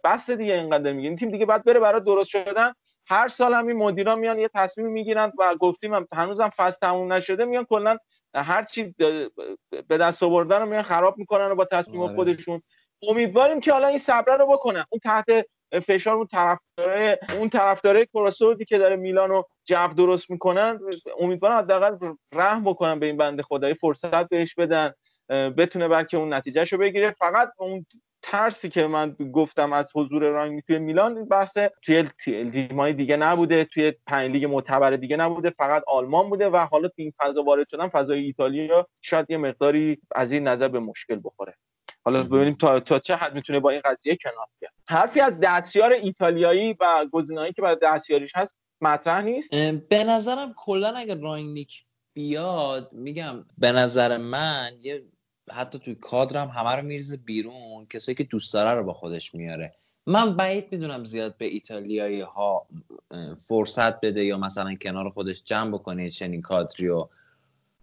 بس 0.04 0.30
دیگه 0.30 0.54
اینقدر 0.54 0.92
میگه. 0.92 1.08
این 1.08 1.16
تیم 1.16 1.30
دیگه 1.30 1.46
بعد 1.46 1.64
بره 1.64 1.80
برای 1.80 2.00
درست 2.00 2.28
شدن. 2.28 2.72
هر 3.08 3.28
سال 3.28 3.54
هم 3.54 3.66
این 3.66 3.76
مدیرا 3.76 4.16
میان 4.16 4.38
یه 4.38 4.50
تصمیم 4.54 4.86
می‌گیرن 4.86 5.32
و 5.38 5.54
گفتیم 5.54 5.94
هم 5.94 6.06
هنوزم 6.12 6.50
فصل 6.56 6.78
تموم 6.82 7.12
نشده 7.12 7.44
میان 7.44 7.64
کلا 7.64 7.96
هر 8.34 8.64
چی 8.64 8.94
به 9.88 9.98
دست 9.98 10.22
آوردن 10.22 10.60
رو 10.60 10.66
میان 10.66 10.82
خراب 10.82 11.18
می‌کنن 11.18 11.50
و 11.50 11.54
با 11.54 11.64
تصمیم 11.64 12.00
آره. 12.00 12.14
خودشون. 12.14 12.62
امیدواریم 13.08 13.60
که 13.60 13.72
حالا 13.72 13.86
این 13.86 13.98
صبر 13.98 14.36
رو 14.36 14.46
بکنن. 14.46 14.84
اون 14.90 15.00
تحت 15.04 15.46
فشار 15.86 16.16
اون 16.16 16.26
طرفدارای 16.26 17.18
اون 17.38 17.48
طرفدارای 17.48 18.06
کراسودی 18.06 18.64
که 18.64 18.78
داره 18.78 18.96
میلانو 18.96 19.42
جو 19.64 19.88
درست 19.96 20.30
می‌کنن 20.30 20.80
امیدوارم 21.20 21.58
حداقل 21.58 22.14
رحم 22.34 22.64
بکنن 22.64 22.98
به 22.98 23.06
این 23.06 23.16
بنده 23.16 23.42
خدایی 23.42 23.74
فرصت 23.74 24.28
بهش 24.28 24.54
بدن 24.54 24.92
بتونه 25.28 25.88
بلکه 25.88 26.16
اون 26.16 26.34
نتیجهشو 26.34 26.78
بگیره. 26.78 27.10
فقط 27.10 27.52
اون 27.58 27.86
ترسی 28.22 28.68
که 28.68 28.86
من 28.86 29.10
گفتم 29.12 29.72
از 29.72 29.90
حضور 29.94 30.22
رانگ 30.22 30.62
توی 30.66 30.78
میلان 30.78 31.24
بحث 31.24 31.58
توی 31.82 32.08
تیمای 32.24 32.92
دیگه 32.92 33.16
نبوده 33.16 33.64
توی 33.64 33.92
پنج 34.06 34.30
لیگ 34.30 34.44
معتبر 34.44 34.96
دیگه 34.96 35.16
نبوده 35.16 35.50
فقط 35.50 35.82
آلمان 35.86 36.30
بوده 36.30 36.48
و 36.48 36.56
حالا 36.56 36.88
تو 36.88 36.94
این 36.96 37.12
فضا 37.18 37.42
وارد 37.42 37.68
شدن 37.68 37.88
فضای 37.88 38.24
ایتالیا 38.24 38.88
شاید 39.00 39.26
یه 39.30 39.36
مقداری 39.36 39.98
از 40.14 40.32
این 40.32 40.48
نظر 40.48 40.68
به 40.68 40.80
مشکل 40.80 41.20
بخوره. 41.24 41.54
حالا 42.04 42.22
ببینیم 42.22 42.54
تا, 42.54 42.80
تا 42.80 42.98
چه 42.98 43.16
حد 43.16 43.34
می‌تونه 43.34 43.60
با 43.60 43.70
این 43.70 43.80
قضیه 43.84 44.16
کنار 44.16 44.46
بیاد. 44.60 44.72
حرفی 44.88 45.20
از 45.20 45.40
دستیار 45.40 45.92
ایتالیایی 45.92 46.76
و 46.80 47.06
گزینه‌ای 47.12 47.52
که 47.52 47.62
برای 47.62 47.76
دستیاریش 47.82 48.32
هست 48.34 48.56
مطرح 48.80 49.22
نیست؟ 49.24 49.54
به 49.88 50.04
نظرم 50.04 50.54
کلا 50.56 50.94
اگر 50.96 51.16
بیاد 52.14 52.92
میگم 52.92 53.44
به 53.58 53.72
نظر 53.72 54.16
من 54.16 54.70
یه 54.80 55.02
حتی 55.50 55.78
توی 55.78 55.94
کادرم 55.94 56.48
همه 56.48 56.76
رو 56.76 56.82
میریزه 56.82 57.16
بیرون. 57.16 57.86
کسایی 57.86 58.16
که 58.16 58.24
دوست 58.24 58.54
داره 58.54 58.78
رو 58.78 58.84
با 58.84 58.92
خودش 58.92 59.34
میاره. 59.34 59.74
من 60.06 60.36
بعید 60.36 60.68
می‌دونم 60.70 61.04
زیاد 61.04 61.36
به 61.36 61.44
ایتالیایی 61.44 62.20
ها 62.20 62.66
فرصت 63.48 64.00
بده 64.00 64.24
یا 64.24 64.38
مثلا 64.38 64.74
کنار 64.74 65.10
خودش 65.10 65.42
جمع 65.44 65.70
بکنه 65.70 66.10
چنین 66.10 66.42
کادری 66.42 66.88
و 66.88 67.06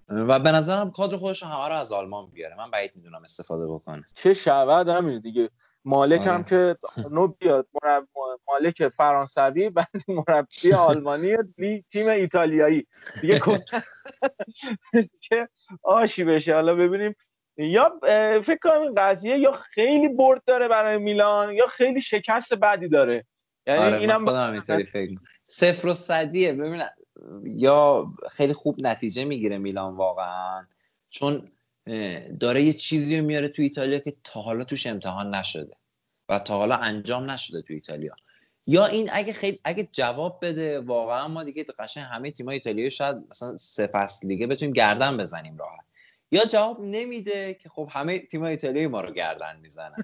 و 0.10 0.40
به 0.40 0.52
نظرم 0.52 0.92
کادر 0.92 1.18
خودش 1.18 1.44
همه 1.44 1.68
رو 1.68 1.76
از 1.76 1.92
آلمان 1.92 2.26
بیاره. 2.26 2.58
من 2.58 2.72
بعید 2.72 2.92
می‌دونم 2.96 3.24
استفاده 3.24 3.68
بکنه. 3.68 4.06
چه 4.16 4.34
شود 4.34 4.88
همین 4.88 5.20
دیگه. 5.20 5.50
مالک 5.86 6.28
هم 6.28 6.34
آره. 6.34 6.44
که 6.44 6.78
نو 7.12 7.28
بیاد 7.28 7.68
مالک 8.48 8.88
فرانسوی 8.88 9.70
بعد 9.70 9.90
مربی 10.08 10.74
آلمانی 10.74 11.38
تیم 11.90 12.08
ایتالیایی. 12.08 12.88
دیگه 13.22 13.42
که 15.22 15.50
آشی 15.84 16.24
بشه؟ 16.24 16.54
حالا 16.54 16.76
ببینیم 16.76 17.16
یا 17.60 18.00
فکر 18.44 18.60
کنم 18.64 18.82
این 18.82 18.96
قضیه 18.98 19.38
یا 19.38 19.52
خیلی 19.52 20.08
برد 20.08 20.42
داره 20.46 20.68
برای 20.68 20.98
میلان 20.98 21.54
یا 21.54 21.68
خیلی 21.68 22.02
شکست 22.02 22.54
بعدی 22.54 22.88
داره. 22.88 23.26
یعنی 23.68 23.82
آره 23.82 23.98
اینم 23.98 24.62
فکر 24.62 25.16
صفر 25.44 25.88
و 25.88 25.94
صدیه. 25.94 26.54
ببین 26.54 26.82
یا 27.44 28.08
خیلی 28.32 28.54
خوب 28.54 28.76
نتیجه 28.80 29.24
می‌گیره 29.24 29.58
میلان 29.58 29.96
واقعا. 29.96 30.66
چون 31.10 31.52
داره 32.40 32.62
یه 32.64 32.74
چیزی 32.74 33.18
رو 33.18 33.26
میاره 33.26 33.48
تو 33.48 33.62
ایتالیا 33.62 34.00
که 34.00 34.14
تا 34.24 34.42
حالا 34.42 34.64
توش 34.64 34.88
امتحان 34.88 35.36
نشده 35.36 35.76
و 36.30 36.40
تا 36.40 36.58
حالا 36.58 36.76
انجام 36.76 37.32
نشده 37.32 37.62
تو 37.62 37.74
ایتالیا. 37.74 38.16
یا 38.68 38.86
این 38.86 39.10
اگه 39.14 39.34
خیلی 39.34 39.60
اگه 39.64 39.90
جواب 39.92 40.40
بده 40.42 40.80
واقعا 40.80 41.28
ما 41.28 41.44
دیگه 41.44 41.66
قشنگ 41.80 42.06
همه 42.12 42.32
تیمای 42.32 42.54
ایتالیایی 42.54 42.92
شاید 42.92 43.18
مثلا 43.30 43.58
سه 43.58 43.88
فصل 43.88 44.28
دیگه 44.28 44.48
بتونیم 44.48 44.74
گردن 44.74 45.18
بزنیم 45.18 45.58
راحت. 45.58 45.89
یا 46.32 46.46
جواب 46.46 46.82
نمیده 46.82 47.54
که 47.54 47.70
خب 47.70 47.90
همه 47.92 48.20
تیم 48.20 48.44
ایتالیایی 48.44 48.88
ما 48.88 49.02
رو 49.02 49.12
گردن 49.12 49.60
می‌زنن. 49.62 49.96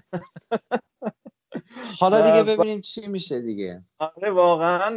حالا 2.00 2.20
دیگه 2.20 2.56
ببینیم 2.56 2.80
چی 2.80 3.06
میشه 3.06 3.40
دیگه. 3.40 3.82
آره 3.98 4.30
واقعا 4.30 4.88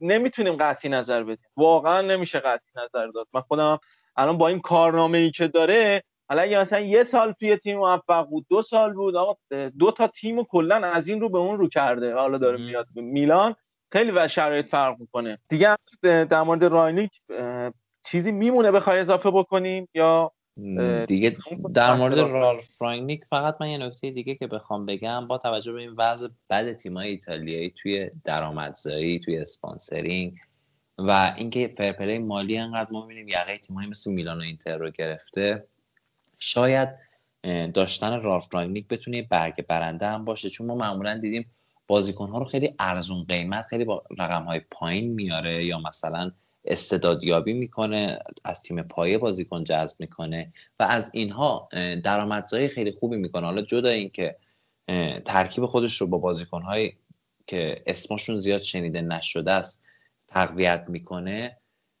نمی‌تونیم 0.00 0.56
قطعی 0.56 0.90
نظر 0.90 1.22
بدیم. 1.22 1.44
واقعا 1.56 2.00
نمیشه 2.00 2.40
قطعی 2.40 2.72
نظر 2.84 3.06
داد. 3.06 3.26
من 3.32 3.40
خودم 3.40 3.78
الان 4.16 4.38
با 4.38 4.48
این 4.48 4.60
کارنامه 4.60 5.18
ای 5.18 5.30
که 5.30 5.48
داره 5.48 6.02
حالا 6.28 6.42
اگه 6.42 6.60
مثلا 6.60 6.80
یه 6.80 7.04
سال 7.04 7.32
توی 7.32 7.56
تیم 7.56 7.78
موفق 7.78 8.26
بود 8.26 8.46
دو 8.48 8.62
سال 8.62 8.92
بود 8.92 9.16
آقا 9.16 9.34
دو 9.78 9.90
تا 9.90 10.06
تیم 10.06 10.38
و 10.38 10.44
کلا 10.44 10.76
از 10.76 11.08
این 11.08 11.20
رو 11.20 11.28
به 11.28 11.38
اون 11.38 11.58
رو 11.58 11.68
کرده. 11.68 12.14
حالا 12.14 12.38
داره 12.38 12.56
میاد 12.56 12.86
میلان 12.94 13.54
خیلی 13.92 14.10
و 14.10 14.28
شرایط 14.28 14.66
فرق 14.66 15.00
می‌کنه. 15.00 15.38
دیگه 15.48 15.76
در 16.02 16.42
مورد 16.42 16.64
رانگنیک 16.64 17.22
چیزی 18.06 18.32
میمونه 18.32 18.70
بخوای 18.70 18.98
اضافه 18.98 19.30
بکنیم 19.30 19.88
یا 19.94 20.32
دیگه 21.06 21.36
در 21.74 21.94
مورد 21.94 22.18
رالف 22.18 22.68
رانگنیک 22.68 23.24
فقط 23.24 23.56
من 23.60 23.68
یه 23.68 23.78
نکته 23.78 24.10
دیگه 24.10 24.34
که 24.34 24.46
بخوام 24.46 24.86
بگم 24.86 25.26
با 25.28 25.38
توجه 25.38 25.72
به 25.72 25.80
این 25.80 25.94
وضع 25.98 26.28
بد 26.50 26.72
تیمای 26.72 27.08
ایتالیایی 27.08 27.70
توی 27.70 28.10
درآمدزایی 28.24 29.20
توی 29.20 29.38
sponsoring 29.38 30.38
و 30.98 31.34
اینکه 31.36 31.68
پرپلی 31.68 32.18
مالی 32.18 32.58
انقدر 32.58 32.90
ما 32.90 33.06
می‌بینیم 33.06 33.28
یقه 33.28 33.58
تیمایی 33.58 33.88
مثل 33.88 34.12
میلان 34.12 34.38
و 34.38 34.40
اینتر 34.40 34.78
رو 34.78 34.90
گرفته 34.90 35.66
شاید 36.38 36.88
داشتن 37.74 38.22
رالف 38.22 38.46
فرانگنیک 38.46 38.88
بتونه 38.88 39.22
برگ 39.22 39.66
برنده 39.66 40.06
هم 40.06 40.24
باشه. 40.24 40.50
چون 40.50 40.66
ما 40.66 40.74
معمولا 40.74 41.18
دیدیم 41.18 41.50
بازیکن 41.86 42.28
ها 42.28 42.38
رو 42.38 42.44
خیلی 42.44 42.74
ارزون 42.78 43.24
قیمت 43.24 43.66
خیلی 43.66 43.84
با 43.84 44.02
رقم 44.18 44.42
های 44.42 44.60
پایین 44.70 45.12
میاره 45.12 45.64
یا 45.64 45.78
مثلا 45.78 46.30
استعدادیابی 46.64 47.52
می‌کنه 47.52 48.18
از 48.44 48.62
تیم 48.62 48.82
پایه 48.82 49.18
بازیکن 49.18 49.64
جذب 49.64 49.96
می‌کنه 50.00 50.52
و 50.80 50.82
از 50.82 51.10
اینها 51.12 51.68
درآمدزایی 52.04 52.68
خیلی 52.68 52.92
خوبی 52.92 53.16
می‌کنه. 53.16 53.46
حالا 53.46 53.62
جدا 53.62 53.88
اینکه 53.88 54.36
ترکیب 55.24 55.66
خودش 55.66 56.00
رو 56.00 56.06
با 56.06 56.18
بازیکنهایی 56.18 56.96
که 57.46 57.82
اسمشون 57.86 58.40
زیاد 58.40 58.62
شنیده 58.62 59.00
نشده 59.00 59.52
است 59.52 59.82
تقویت 60.28 60.84
می‌کنه 60.88 61.56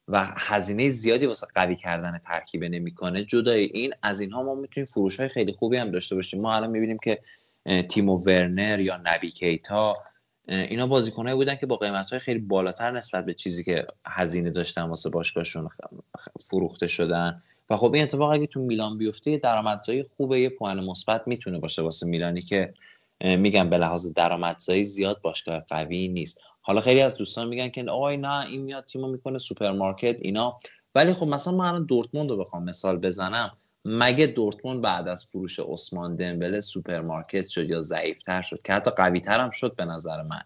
و 0.08 0.26
هزینه 0.36 0.90
زیادی 0.90 1.26
واسه 1.26 1.46
قوی 1.54 1.76
کردن 1.76 2.18
ترکیب 2.18 2.64
نمی‌کنه. 2.64 3.24
جدای 3.24 3.64
این 3.64 3.92
از 4.02 4.20
اینها 4.20 4.42
ما 4.42 4.54
می‌تونیم 4.54 4.86
فروش 4.86 5.20
های 5.20 5.28
خیلی 5.28 5.52
خوبی 5.52 5.76
هم 5.76 5.90
داشته 5.90 6.14
باشیم. 6.14 6.40
ما 6.40 6.54
الان 6.54 6.70
می‌بینیم 6.70 6.98
که 6.98 7.18
تیمو 7.88 8.16
ورنر 8.16 8.80
یا 8.80 9.00
نبی 9.04 9.30
کیتا 9.30 9.96
اینا 10.50 10.86
بازیکنایی 10.86 11.36
بودن 11.36 11.54
که 11.54 11.66
با 11.66 11.76
قیمت 11.76 12.18
خیلی 12.18 12.40
بالاتر 12.40 12.90
نسبت 12.90 13.24
به 13.24 13.34
چیزی 13.34 13.64
که 13.64 13.86
هزینه 14.06 14.50
داشتن 14.50 14.82
واسه 14.82 15.10
باشگاهشون 15.10 15.68
فروخته 16.40 16.88
شدن. 16.88 17.42
و 17.70 17.76
خب 17.76 17.94
این 17.94 18.02
اتفاق 18.02 18.30
اگه 18.30 18.46
تو 18.46 18.60
میلان 18.60 18.98
بیفته 18.98 19.36
درآمدزایی 19.36 20.06
خوبه 20.16 20.40
یه 20.40 20.48
پوان 20.48 20.84
مثبت 20.84 21.22
می‌تونه 21.26 21.58
باشه 21.58 21.82
واسه 21.82 22.06
میلانی 22.06 22.42
که 22.42 22.74
میگم 23.20 23.70
به 23.70 23.78
لحاظ 23.78 24.12
درآمدزایی 24.12 24.84
زیاد 24.84 25.20
باشگاه 25.20 25.60
قوی 25.60 26.08
نیست. 26.08 26.40
حالا 26.60 26.80
خیلی 26.80 27.00
از 27.00 27.16
دوستان 27.16 27.48
میگن 27.48 27.68
که 27.68 27.84
آی 27.84 28.16
نه 28.16 28.46
این 28.46 28.62
میاد 28.62 28.84
تیمو 28.84 29.08
می‌کنه 29.08 29.38
سوپرمارکت 29.38 30.16
اینا. 30.20 30.58
ولی 30.94 31.12
خب 31.12 31.26
مثلا 31.26 31.54
من 31.54 31.64
الان 31.64 31.84
دورتموند 31.84 32.30
رو 32.30 32.36
بخوام 32.36 32.64
مثال 32.64 32.96
بزنم. 32.96 33.56
مگه 33.84 34.26
دورتموند 34.26 34.82
بعد 34.82 35.08
از 35.08 35.26
فروش 35.26 35.58
عثمان 35.58 36.16
دمبله 36.16 36.60
سوپرمارکت 36.60 37.48
شد 37.48 37.70
یا 37.70 37.82
ضعیفتر 37.82 38.42
شد؟ 38.42 38.62
که 38.62 38.72
حتی 38.72 38.90
قویتر 38.90 39.40
هم 39.40 39.50
شد 39.50 39.76
به 39.76 39.84
نظر 39.84 40.22
من. 40.22 40.42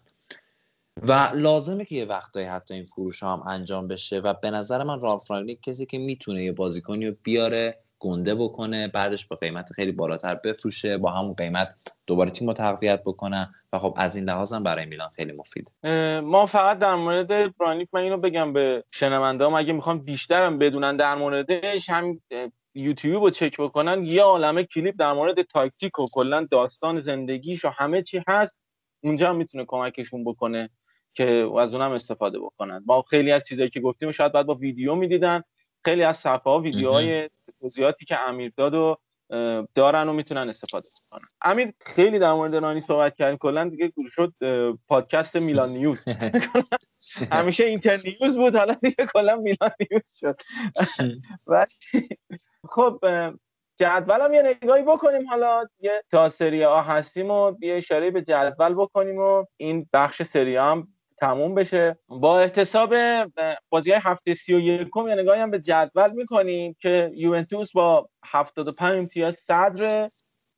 و 1.01 1.29
لازمه 1.33 1.85
که 1.85 1.95
یه 1.95 2.05
وقتایی 2.05 2.45
حتی 2.45 2.73
این 2.73 2.83
فروش 2.83 3.23
هم 3.23 3.43
انجام 3.47 3.87
بشه 3.87 4.19
و 4.19 4.33
به 4.33 4.51
نظر 4.51 4.83
من 4.83 5.01
رالف 5.01 5.31
کسی 5.61 5.85
که 5.85 5.97
می‌تونه 5.97 6.43
یه 6.43 6.51
بازیکنی 6.51 7.07
رو 7.07 7.15
بیاره 7.23 7.77
گنده 7.99 8.35
بکنه 8.35 8.87
بعدش 8.87 9.27
با 9.27 9.35
قیمت 9.35 9.73
خیلی 9.73 9.91
بالاتر 9.91 10.35
بفروشه 10.35 10.97
با 10.97 11.11
همون 11.11 11.33
قیمت 11.33 11.75
دوباره 12.07 12.31
تیم 12.31 12.47
رو 12.47 12.53
تقویت 12.53 13.01
بکنن 13.01 13.53
و 13.73 13.79
خب 13.79 13.93
از 13.97 14.15
این 14.15 14.25
لحاظ 14.25 14.53
هم 14.53 14.63
برای 14.63 14.85
میلان 14.85 15.09
خیلی 15.15 15.31
مفید. 15.31 15.71
ما 16.23 16.45
فقط 16.45 16.79
در 16.79 16.95
مورد 16.95 17.57
برانیک 17.57 17.89
من 17.93 18.01
اینو 18.01 18.17
بگم 18.17 18.53
به 18.53 18.83
شنونده 18.91 19.45
اگه 19.45 19.73
می‌خوام 19.73 19.99
بیشترم 19.99 20.59
بدونن 20.59 20.97
در 20.97 21.15
موردش 21.15 21.89
هم 21.89 22.21
یوتیوب 22.75 23.23
رو 23.23 23.29
چک 23.29 23.57
بکنن 23.57 24.03
یه 24.07 24.23
عالمه 24.23 24.63
کلیپ 24.63 24.95
در 24.99 25.13
مورد 25.13 25.41
تاکتیک 25.41 25.99
و 25.99 26.05
کلا 26.13 26.47
داستان 26.51 26.99
زندگیش 26.99 27.65
و 27.65 27.69
همه 27.69 28.01
چی 28.01 28.23
هست 28.27 28.57
اونجا 29.03 29.29
هم 29.29 29.35
می‌تونه 29.35 29.65
کمکشون 29.67 30.23
بکنه 30.23 30.69
که 31.13 31.49
از 31.59 31.73
اونم 31.73 31.91
استفاده 31.91 32.39
بکنن. 32.39 32.83
با 32.85 33.01
خیلی 33.01 33.31
از 33.31 33.43
چیزایی 33.47 33.69
که 33.69 33.79
گفتیم 33.79 34.11
شاید 34.11 34.31
بعد 34.31 34.45
با 34.45 34.55
ویدیو 34.55 34.95
می‌دیدن 34.95 35.41
خیلی 35.85 36.03
از 36.03 36.17
صفحه 36.17 36.51
ها 36.51 36.59
ویدیوهای 36.59 37.29
توضیحاتی 37.59 38.05
که 38.05 38.19
امیر 38.19 38.53
داد 38.57 38.73
و 38.73 38.97
دارن 39.75 40.09
و 40.09 40.13
می‌تونن 40.13 40.49
استفاده 40.49 40.89
کنن 41.09 41.27
امیر 41.41 41.73
خیلی 41.79 42.19
در 42.19 42.33
مورد 42.33 42.55
نانی 42.55 42.81
صحبت 42.81 43.15
کردیم 43.15 43.37
کلا 43.37 43.69
دیگه 43.69 43.93
شد 44.09 44.33
پادکست 44.87 45.35
میلان 45.35 45.69
نیوز. 45.69 45.97
همیشه 47.31 47.63
اینتر 47.63 47.99
نیوز 48.05 48.37
بود 48.37 48.55
حالا 48.55 48.73
دیگه 48.73 49.07
کلا 49.13 49.35
میلان 49.35 49.71
نیوز 49.79 50.17
شد. 50.19 50.37
خب 52.69 52.99
جدول 53.79 54.33
یه 54.33 54.57
نگاهی 54.61 54.83
بکنیم 54.83 55.29
حالا. 55.29 55.65
یه 55.79 56.03
تا 56.11 56.29
سری 56.29 56.63
ها 56.63 56.81
هستیم 56.81 57.31
و 57.31 57.53
یه 57.61 57.75
اشاره 57.75 58.11
به 58.11 58.21
جدول 58.21 58.73
بکنیم 58.73 59.17
و 59.17 59.45
این 59.57 59.89
بخش 59.93 60.23
سری 60.23 60.55
هم 60.55 60.87
تموم 61.17 61.55
بشه. 61.55 61.97
با 62.07 62.39
احتساب 62.39 62.95
بازی 63.69 63.91
های 63.91 63.99
هفته 64.03 64.33
سی 64.33 64.53
و 64.53 64.59
یکم 64.59 65.07
یه 65.07 65.15
نگاهی 65.15 65.41
هم 65.41 65.51
به 65.51 65.59
جدول 65.59 66.11
می‌کنیم 66.11 66.75
که 66.79 67.11
یوونتوس 67.13 67.71
با 67.71 68.09
75 68.25 68.93
امتیاز 68.93 69.35
صدر 69.35 70.09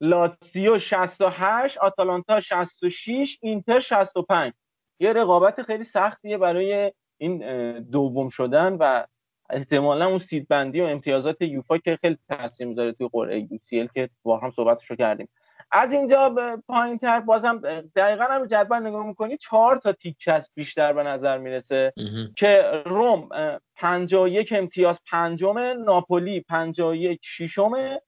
لاتسیو 0.01 0.77
68 0.79 1.77
آتالانتا 1.77 2.39
66 2.39 3.37
اینتر 3.41 3.79
65 3.79 4.53
یه 4.99 5.13
رقابت 5.13 5.61
خیلی 5.61 5.83
سختیه 5.83 6.37
برای 6.37 6.91
این 7.17 7.39
دوم 7.79 8.29
شدن 8.29 8.73
و 8.73 9.05
احتمالا 9.49 10.07
اون 10.07 10.19
سید 10.19 10.47
بندی 10.47 10.81
و 10.81 10.83
امتیازات 10.83 11.41
یوفا 11.41 11.77
که 11.77 11.97
خیلی 12.01 12.17
تاثیر 12.29 12.67
می‌ذاره 12.67 12.91
توی 12.91 13.09
قرعه 13.11 13.47
یو 13.71 13.87
که 13.93 14.09
با 14.23 14.37
هم 14.37 14.51
صحبتش 14.51 14.89
رو 14.89 14.95
کردیم. 14.95 15.29
از 15.71 15.93
اینجا 15.93 16.29
به 16.29 16.57
پایین 16.67 16.97
تر 16.97 17.19
بازم 17.19 17.61
دقیقا 17.95 18.23
هم 18.23 18.45
جدول 18.45 18.79
نگاه 18.79 19.05
می‌کنی 19.05 19.37
چهار 19.37 19.77
تا 19.77 19.91
تیک 19.91 20.17
از 20.27 20.51
بیشتر 20.55 20.93
به 20.93 21.03
نظر 21.03 21.37
می‌رسه 21.37 21.93
که 22.37 22.61
روم 22.85 23.29
51 23.75 24.53
امتیاز 24.57 24.99
پنجم 25.11 25.57
ناپولی 25.57 26.41
51 26.41 27.19
ششم 27.23 27.99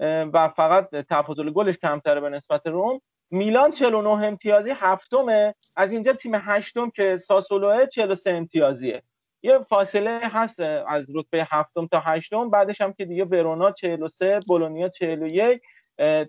و 0.00 0.48
فقط 0.48 0.90
تفاضل 0.90 1.50
گلش 1.50 1.78
کمتره 1.78 2.20
به 2.20 2.28
نسبت 2.28 2.66
روم. 2.66 3.00
میلان 3.30 3.70
49 3.70 4.08
امتیازی 4.08 4.70
هفتمه. 4.76 5.54
از 5.76 5.92
اینجا 5.92 6.12
تیم 6.12 6.32
هشتم 6.34 6.90
که 6.90 7.16
ساسولوه 7.16 7.86
43 7.86 8.30
امتیازیه. 8.30 9.02
یه 9.42 9.58
فاصله 9.58 10.20
هست 10.22 10.60
از 10.60 11.16
رتبه 11.16 11.46
هفتم 11.50 11.86
تا 11.86 12.00
هشتم 12.00 12.50
بعدش 12.50 12.80
هم 12.80 12.92
که 12.92 13.04
دیگه 13.04 13.24
ورونا 13.24 13.70
43 13.70 14.40
بولونیا 14.48 14.88
41 14.88 15.60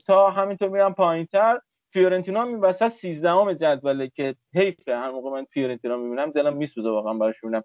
تا 0.08 0.30
همینطور 0.30 0.70
میرم 0.70 0.94
پایینتر. 0.94 1.60
فیورنتینا 1.94 2.46
می 2.46 2.56
وسط 2.56 2.88
13 2.88 3.56
جدوله 3.56 4.08
که 4.16 4.36
حیفه. 4.56 4.96
هر 4.96 5.12
موقع 5.12 5.32
من 5.32 5.46
فیورنتینا 5.46 5.98
می‌بینم 5.98 6.32
دلم 6.32 6.58
میسوزه 6.58 6.90
واقعا 6.90 7.14
براش 7.14 7.44
می‌بینم. 7.44 7.64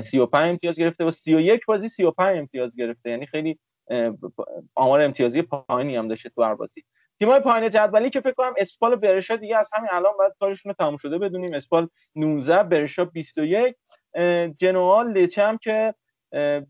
35 0.00 0.50
امتیاز 0.50 0.76
گرفته 0.76 1.04
و 1.04 1.10
31 1.10 1.66
بازی 1.66 1.88
35 1.88 2.38
امتیاز 2.38 2.76
گرفته. 2.76 3.10
یعنی 3.10 3.26
خیلی 3.26 3.58
آمار 4.74 5.00
امتیازی 5.00 5.42
پایینی 5.42 5.96
هم 5.96 6.08
داشته 6.08 6.28
تو 6.28 6.42
هر 6.42 6.54
بازی. 6.54 6.84
تیمای 7.18 7.40
پایین 7.40 7.70
جدولی 7.70 8.10
که 8.10 8.20
فکر 8.20 8.32
کنم 8.32 8.54
اسپال 8.56 8.92
و 8.92 8.96
برشا 8.96 9.36
دیگه 9.36 9.56
از 9.56 9.70
همین 9.72 9.90
الان 9.92 10.12
بعد 10.20 10.36
کارشون 10.40 10.72
تموم 10.72 10.96
شده 10.96 11.18
بدونیم. 11.18 11.54
اسپال 11.54 11.88
19 12.16 12.62
برشا 12.62 13.04
21 13.04 13.76
جنوا 14.58 15.02
لچه 15.02 15.58
که 15.62 15.94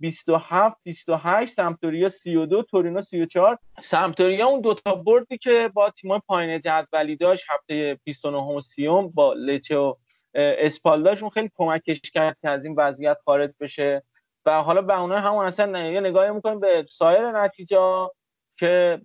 27 0.01 0.77
28 0.85 1.55
سمتوریا 1.55 2.09
32 2.09 2.62
تورینو 2.62 3.02
34 3.02 3.59
سمتوریا 3.81 4.47
اون 4.47 4.60
دوتا 4.60 4.94
بردی 4.94 5.39
که 5.39 5.70
با 5.74 5.90
تیمای 5.90 6.20
پایین 6.27 6.60
جدولی 6.60 7.16
داشت 7.16 7.44
هفته 7.48 7.98
29 8.05 8.39
و 8.39 8.60
30 8.60 8.89
با 9.15 9.32
لچه 9.32 9.77
و 9.77 9.94
اسپال 10.35 11.02
داشت 11.02 11.23
اون 11.23 11.31
خیلی 11.31 11.51
کمکش 11.55 12.01
کرد 12.01 12.36
که 12.43 12.48
از 12.48 12.65
این 12.65 12.74
وضعیت 12.78 13.19
خارج 13.24 13.55
بشه. 13.60 14.02
و 14.47 14.62
حالا 14.62 14.82
به 14.82 15.01
اونها 15.01 15.20
همون 15.20 15.44
اصلا 15.44 15.90
یه 15.90 16.01
نگاهی 16.01 16.31
می‌کنیم 16.31 16.60
به 16.60 16.85
سایر 16.89 17.31
نتیجه 17.31 18.10
که 18.59 19.01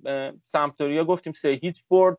سمتوریا 0.52 1.06
گفتیم 1.06 1.34
سه 1.34 1.50
هیچ 1.50 1.84
برد. 1.90 2.18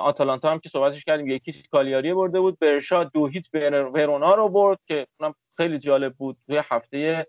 آتالانتا 0.00 0.50
هم 0.50 0.58
که 0.58 0.68
صحبتش 0.68 1.04
کردیم 1.04 1.28
یکیش 1.28 1.62
کالیاری 1.70 2.14
برده 2.14 2.40
بود 2.40 2.58
برشا 2.58 3.04
دو 3.04 3.26
هیچ 3.26 3.54
ورونا 3.54 4.34
رو 4.34 4.48
برد 4.48 4.78
که 4.86 5.06
اونم 5.20 5.34
خیلی 5.56 5.78
جالب 5.78 6.14
بود. 6.14 6.36
توی 6.46 6.62
هفته 6.64 7.26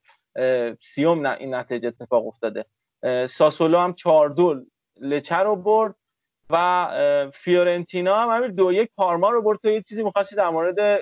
سیوم 0.81 1.25
این 1.25 1.53
نتیجه 1.53 1.87
اتفاق 1.87 2.27
افتاده. 2.27 2.65
ساسولو 3.29 3.77
هم 3.77 3.93
چهار 3.93 4.29
دو 4.29 4.65
لچه 5.01 5.35
رو 5.35 5.55
برد 5.55 5.95
و 6.49 7.31
فیورنتینا 7.33 8.19
هم 8.19 8.37
همین 8.37 8.55
دو 8.55 8.71
یک 8.71 8.89
پارما 8.95 9.29
رو 9.29 9.41
برد. 9.41 9.59
تو 9.63 9.69
یه 9.69 9.81
چیزی 9.81 10.03
می‌خواستی 10.03 10.35
در 10.35 10.49
مورد 10.49 10.99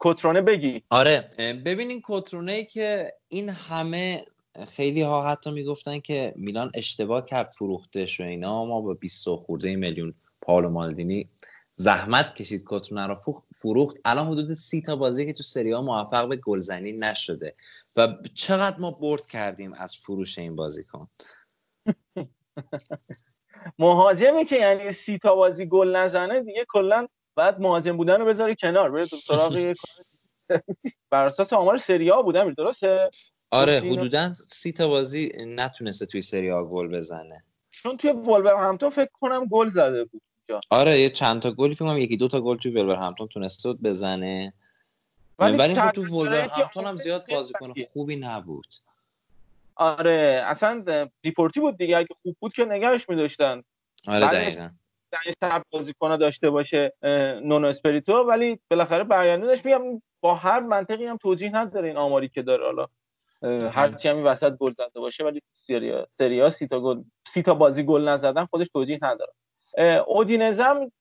کترونه 0.00 0.40
بگی؟ 0.40 0.82
آره. 0.90 1.30
ببینین 1.64 2.02
کترونه 2.04 2.64
که 2.64 3.12
این 3.28 3.48
همه 3.48 4.24
خیلی 4.76 5.02
ها 5.02 5.30
حتی 5.30 5.50
می‌گفتن 5.50 5.98
که 5.98 6.32
میلان 6.36 6.70
اشتباه 6.74 7.26
کرد 7.26 7.50
فروختش 7.50 8.20
و 8.20 8.24
اینا. 8.24 8.64
ما 8.64 8.80
با 8.80 8.94
20 8.94 9.28
خورده 9.28 9.76
میلیون 9.76 10.14
پالو 10.44 10.70
مالدینی 10.70 11.28
زحمت 11.76 12.34
کشید 12.34 12.64
کترونه 12.66 13.06
رو 13.06 13.20
فروخت. 13.54 13.96
الان 14.04 14.26
حدود 14.26 14.54
سی 14.54 14.82
تا 14.82 14.96
بازی 14.96 15.26
که 15.26 15.32
تو 15.32 15.42
سری 15.42 15.72
ها 15.72 15.82
موفق 15.82 16.28
به 16.28 16.36
گلزنی 16.36 16.92
نشده. 16.92 17.54
و 17.96 18.08
چقدر 18.34 18.78
ما 18.78 18.90
برد 18.90 19.26
کردیم 19.26 19.72
از 19.72 19.96
فروش 19.96 20.38
این 20.38 20.56
بازیکن. 20.56 21.08
مهاجمی 23.78 24.44
که 24.44 24.56
یعنی 24.56 24.92
سی 24.92 25.18
تا 25.18 25.34
بازی 25.34 25.66
گل 25.66 25.96
نزنه 25.96 26.42
دیگه 26.42 26.64
کلا 26.68 27.06
بعد 27.36 27.60
مهاجم 27.60 27.96
بودن 27.96 28.20
رو 28.20 28.26
بذاری 28.26 28.56
کنار. 28.56 28.90
بره 28.90 29.02
سراغ 29.02 29.74
بر 31.10 31.26
اساس 31.26 31.52
آمار 31.52 31.78
سری 31.78 32.08
ها 32.08 32.22
بودم 32.22 32.54
درسته؟ 32.54 33.10
آره 33.50 33.80
حدودا 33.80 34.32
سی 34.48 34.72
تا 34.72 34.88
بازی 34.88 35.32
نتونسته 35.38 36.06
توی 36.06 36.20
سری 36.20 36.48
ها 36.48 36.64
گل 36.64 36.88
بزنه. 36.88 37.44
چون 37.70 37.96
توی 37.96 38.10
همتون 38.58 38.90
فکر 38.90 39.10
کنم 39.12 39.46
گل 39.46 39.70
زده 39.70 40.04
بود. 40.04 40.22
آره 40.70 41.00
یه 41.00 41.10
چند 41.10 41.42
تا 41.42 41.50
گلی 41.50 41.74
فکر 41.74 41.84
کنم 41.84 41.98
یکی 41.98 42.16
دو 42.16 42.28
تا 42.28 42.40
گل 42.40 42.56
توی 42.56 42.80
همتون 42.80 43.26
تونسته 43.26 43.68
بود 43.68 43.82
بزنه. 43.82 44.52
ولی, 45.38 45.56
ولی 45.56 45.74
خب 45.74 45.90
تو 45.90 46.24
همتون 46.24 46.84
هم 46.84 46.96
زیاد 46.96 47.26
بازیکن 47.30 47.74
خوبی 47.92 48.16
نبود. 48.16 48.66
آره 49.76 50.42
اصلا 50.46 51.08
دیپورتی 51.22 51.60
بود 51.60 51.76
دیگه. 51.76 51.96
اگه 51.98 52.08
خوب 52.22 52.36
بود 52.40 52.52
که 52.52 52.64
نگهش 52.64 53.08
می‌داشتن. 53.08 53.62
آره 54.08 54.26
دقیقاً. 54.26 54.68
سب 55.40 55.62
بازیکن 55.70 56.16
داشته 56.16 56.50
باشه 56.50 56.92
نونو 57.44 57.66
اسپریتو. 57.66 58.12
ولی 58.12 58.60
بالاخره 58.70 59.04
برگردونش 59.04 59.64
میگم 59.64 60.02
با 60.20 60.34
هر 60.34 60.60
منطقی 60.60 61.06
هم 61.06 61.16
توجیه 61.16 61.56
نداره 61.56 61.88
این 61.88 61.96
آماری 61.96 62.28
که 62.28 62.42
داره. 62.42 62.64
حالا 62.64 62.86
هرچی 63.70 64.08
هم 64.08 64.26
وسط 64.26 64.56
گل 64.56 64.72
زده 64.72 65.00
باشه 65.00 65.24
ولی 65.24 65.42
سریا 65.66 66.06
سریا 66.18 66.50
سی 66.50 66.66
تا 66.66 66.80
گل 66.80 67.02
سی 67.28 67.42
تا 67.42 67.54
بازی 67.54 67.82
گل 67.82 68.08
نزدن 68.08 68.44
خودش 68.44 68.66
توجیه 68.72 68.98
نداره. 69.02 69.32
اودینزم 70.06 70.92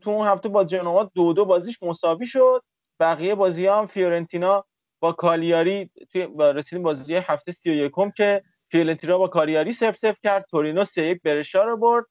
تو 0.00 0.10
اون 0.10 0.26
هفته 0.28 0.48
با 0.48 0.64
جنوا 0.64 1.10
دو 1.14 1.32
دو 1.32 1.44
بازیش 1.44 1.82
مساوی 1.82 2.26
شد. 2.26 2.62
بقیه 3.00 3.34
بازی 3.34 3.66
هم 3.66 3.86
فیورنتینا 3.86 4.64
با 5.00 5.12
کالیاری 5.12 5.90
توی 6.12 6.28
رسیدیم 6.38 6.82
بازی 6.82 7.14
هفته 7.14 7.52
سی 7.52 7.70
و 7.70 7.74
یکم 7.74 8.10
که 8.10 8.42
فیورنتینا 8.70 9.18
با 9.18 9.28
کالیاری 9.28 9.72
سف 9.72 9.96
سف 9.96 10.16
کرد. 10.22 10.46
تورینو 10.50 10.84
سه 10.84 11.06
یک 11.06 11.22
برشا 11.22 11.64
رو 11.64 11.76
برد. 11.76 12.06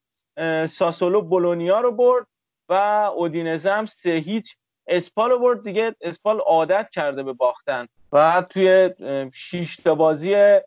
ساسولو 0.69 1.21
بولونیا 1.21 1.79
رو 1.79 1.91
برد 1.91 2.27
و 2.69 2.73
اودینزم 3.15 3.85
سه 3.85 4.09
هیچ 4.09 4.55
اسپال 4.87 5.31
رو 5.31 5.39
برد. 5.39 5.63
دیگه 5.63 5.95
اسپال 6.01 6.39
عادت 6.39 6.89
کرده 6.93 7.23
به 7.23 7.33
باختن. 7.33 7.87
و 8.11 8.45
توی 8.49 8.89
شش 9.33 9.75
تا 9.75 9.95
بازی 9.95 10.59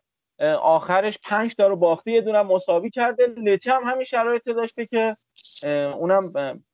آخرش 0.61 1.19
پنج 1.23 1.55
تا 1.55 1.67
رو 1.67 1.75
باخته. 1.75 2.11
یه 2.11 2.21
دونم 2.21 2.47
مساوی 2.47 2.89
کرده. 2.89 3.25
لچه 3.25 3.73
هم 3.73 3.83
همین 3.83 4.03
شرایط 4.03 4.43
داشته 4.43 4.85
که 4.85 5.15
اونم 5.63 6.31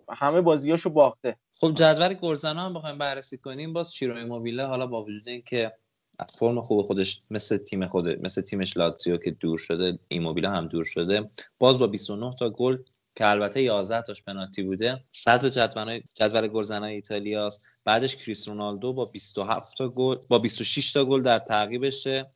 همه 0.10 0.42
بازیاشو 0.42 0.90
باخته. 0.90 1.38
خب 1.60 1.74
جدول 1.76 2.14
گلزنا 2.14 2.62
هم 2.62 2.74
بخوایم 2.74 2.98
بررسی 2.98 3.38
کنیم 3.38 3.74
باز 3.74 3.94
چیرو 3.94 4.24
ایموبیله 4.24 4.66
حالا 4.66 4.88
با 4.88 5.04
وجود 5.04 5.28
اینکه 5.30 5.74
از 6.20 6.36
فرم 6.36 6.62
خوب 6.62 6.82
خودش 6.82 7.20
مثل 7.32 7.58
تیم 7.58 7.88
خود 7.88 8.08
مثل 8.08 8.42
تیمش 8.42 8.78
لاتزیو 8.78 9.18
که 9.18 9.32
دور 9.32 9.58
شده 9.58 10.00
ایموبیله 10.08 10.50
هم 10.50 10.68
دور 10.68 10.84
شده 10.84 11.30
باز 11.60 11.80
با 11.80 11.88
29 11.88 12.36
تا 12.40 12.50
گل 12.50 12.78
که 13.16 13.28
البته 13.28 13.62
11 13.62 14.02
تاش 14.02 14.24
پنالتی 14.24 14.64
بوده. 14.64 15.04
صدر 15.12 15.50
جدول 15.50 16.02
جدول 16.16 16.48
گلزنای 16.48 16.96
ایتالیاست. 16.96 17.68
بعدش 17.86 18.16
کریس 18.16 18.48
رونالدو 18.48 18.94
با 18.94 19.06
27 19.06 19.78
تا 19.78 19.90
گل 19.90 20.16
با 20.30 20.40
26 20.40 20.94
تا 20.94 21.06
گل 21.06 21.22
در 21.22 21.40
تعقیبشه. 21.40 22.32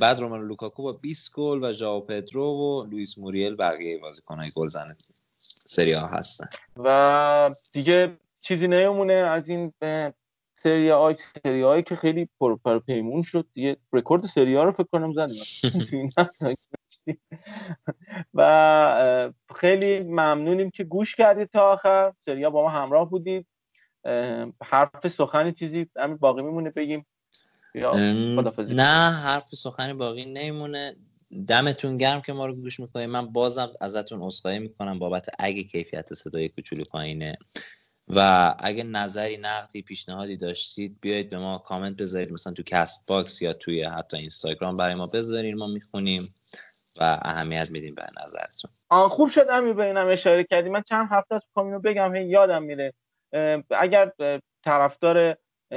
بعد 0.00 0.20
روملو 0.20 0.44
لوکاکو 0.44 0.82
با 0.82 0.92
20 0.92 1.32
گل 1.32 1.58
و 1.62 1.72
ژائو 1.72 2.00
پدرو 2.00 2.44
و 2.44 2.86
لوئیس 2.90 3.18
موریل 3.18 3.56
بقیه 3.56 3.98
بازیکن‌های 3.98 4.50
گلزن 4.56 4.96
سری 5.66 5.92
ها 5.92 6.06
هستن. 6.06 6.46
و 6.76 7.50
دیگه 7.72 8.16
چیزی 8.40 8.68
نمیمونه 8.68 9.12
از 9.12 9.48
این 9.48 9.72
سری 10.54 10.88
های 10.88 11.16
سری 11.42 11.62
هایی 11.62 11.82
که 11.82 11.96
خیلی 11.96 12.28
پر 12.40 12.56
پر 12.56 12.78
پیمون 12.78 13.22
شد. 13.22 13.46
دیگه 13.54 13.76
رکورد 13.92 14.26
سری 14.26 14.54
ها 14.54 14.64
رو 14.64 14.72
فکر 14.72 14.88
کنم 14.92 15.12
زدیم. 15.12 16.08
و 18.34 18.72
خیلی 19.56 20.00
ممنونیم 20.00 20.70
که 20.70 20.84
گوش 20.84 21.14
کردید 21.14 21.48
تا 21.48 21.72
آخر. 21.72 22.12
سری 22.26 22.44
ها 22.44 22.50
با 22.50 22.62
ما 22.62 22.68
همراه 22.68 23.10
بودید. 23.10 23.46
حرف 24.62 25.08
سخنی 25.08 25.52
چیزی 25.52 25.86
همین 25.96 26.16
باقی 26.16 26.42
میمونه 26.42 26.70
بگیم. 26.70 27.06
نه 28.74 29.10
حرف 29.10 29.54
سخنی 29.54 29.92
باقی 29.92 30.24
نمیمونه. 30.24 30.96
دمتون 31.48 31.96
گرم 31.96 32.20
که 32.20 32.32
ما 32.32 32.46
رو 32.46 32.54
گوش 32.54 32.80
می‌کنید. 32.80 33.08
من 33.08 33.26
بازم 33.26 33.72
ازتون 33.80 34.22
عذرخواهی 34.22 34.58
می‌کنم 34.58 34.98
بابت 34.98 35.26
اگه 35.38 35.62
کیفیت 35.64 36.14
صدای 36.14 36.48
کوچولو 36.48 36.84
پایینه. 36.92 37.38
و 38.08 38.54
اگه 38.58 38.82
نظری 38.82 39.36
نقدی 39.36 39.82
پیشنهادی 39.82 40.36
داشتید 40.36 40.98
بیایید 41.00 41.30
به 41.30 41.38
ما 41.38 41.58
کامنت 41.58 41.96
بذارید. 41.96 42.32
مثلا 42.32 42.52
تو 42.52 42.62
Castbox 42.62 43.42
یا 43.42 43.52
توی 43.52 43.82
حتی 43.82 44.16
اینستاگرام 44.16 44.76
برای 44.76 44.94
ما 44.94 45.08
بذارید. 45.14 45.54
ما 45.54 45.66
می‌خونیم 45.66 46.34
و 47.00 47.18
اهمیت 47.22 47.70
میدیم 47.70 47.94
به 47.94 48.06
نظرتون. 48.24 48.70
خوب 49.08 49.28
شد 49.28 49.46
امیر 49.50 49.72
به 49.72 49.84
اینم 49.84 50.08
اشاره 50.08 50.44
کردی. 50.44 50.68
من 50.68 50.82
چند 50.82 51.08
هفته 51.10 51.34
از 51.34 51.42
اینو 51.56 51.80
بگم 51.80 52.16
هی 52.16 52.24
یادم 52.24 52.62
میره. 52.62 52.94
اگر 53.70 54.12
طرفدار 54.64 55.36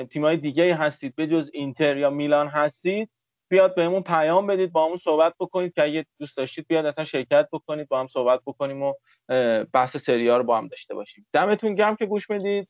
تیمای 0.09 0.37
دیگه 0.37 0.75
هستید 0.75 1.15
به 1.15 1.27
جز 1.27 1.49
اینتر 1.53 1.97
یا 1.97 2.09
میلان 2.09 2.47
هستید 2.47 3.09
بیاد 3.55 3.75
بهمون 3.75 4.01
پیام 4.01 4.47
بدید 4.47 4.71
با 4.71 4.85
همون 4.85 4.97
صحبت 5.03 5.33
بکنید 5.39 5.73
که 5.73 5.83
اگه 5.83 6.05
دوست 6.19 6.37
داشتید 6.37 6.65
بیاد 6.67 6.85
اصلا 6.85 7.03
شرکت 7.03 7.47
بکنید 7.51 7.87
با 7.87 7.99
هم 7.99 8.07
صحبت 8.07 8.39
بکنیم 8.45 8.83
و 8.83 8.93
بحث 9.73 9.97
سریال 9.97 10.37
رو 10.37 10.43
با 10.43 10.57
هم 10.57 10.67
داشته 10.67 10.93
باشیم. 10.95 11.27
دمتون 11.33 11.75
گرم 11.75 11.95
که 11.95 12.05
گوش 12.05 12.29
می‌دید. 12.29 12.69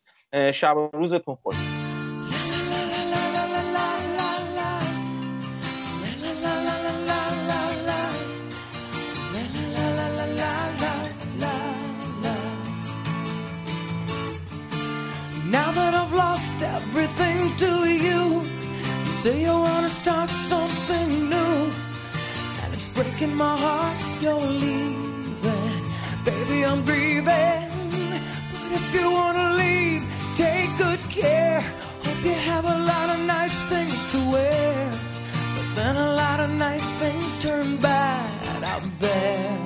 شب 0.53 0.77
و 0.77 0.89
روزتون 0.93 1.35
خوش. 1.35 1.55
Say 19.25 19.41
you 19.41 19.55
wanna 19.67 19.89
start 19.89 20.29
something 20.49 20.74
breaking 23.17 23.37
my 23.37 23.55
heart 23.57 23.97
you're 24.21 24.39
leaving. 24.39 25.83
Baby, 26.25 26.65
I'm 26.65 26.83
grieving, 26.83 27.69
but 28.51 28.71
if 28.71 28.93
you 28.93 29.09
wanna 29.09 29.53
leave, 29.53 30.03
take 30.35 30.69
good 30.77 30.99
care. 31.09 31.61
Hope 32.03 32.23
you 32.25 32.33
have 32.51 32.65
a 32.65 32.77
lot 32.77 33.09
of 33.09 33.19
nice 33.25 33.57
things 33.69 34.11
to 34.11 34.17
wear, 34.31 34.91
but 35.55 35.75
then 35.75 35.95
a 35.95 36.13
lot 36.13 36.39
of 36.41 36.49
nice 36.49 36.89
things 37.01 37.39
turn 37.41 37.77
bad 37.77 38.63
out 38.63 38.83
there. 38.99 39.64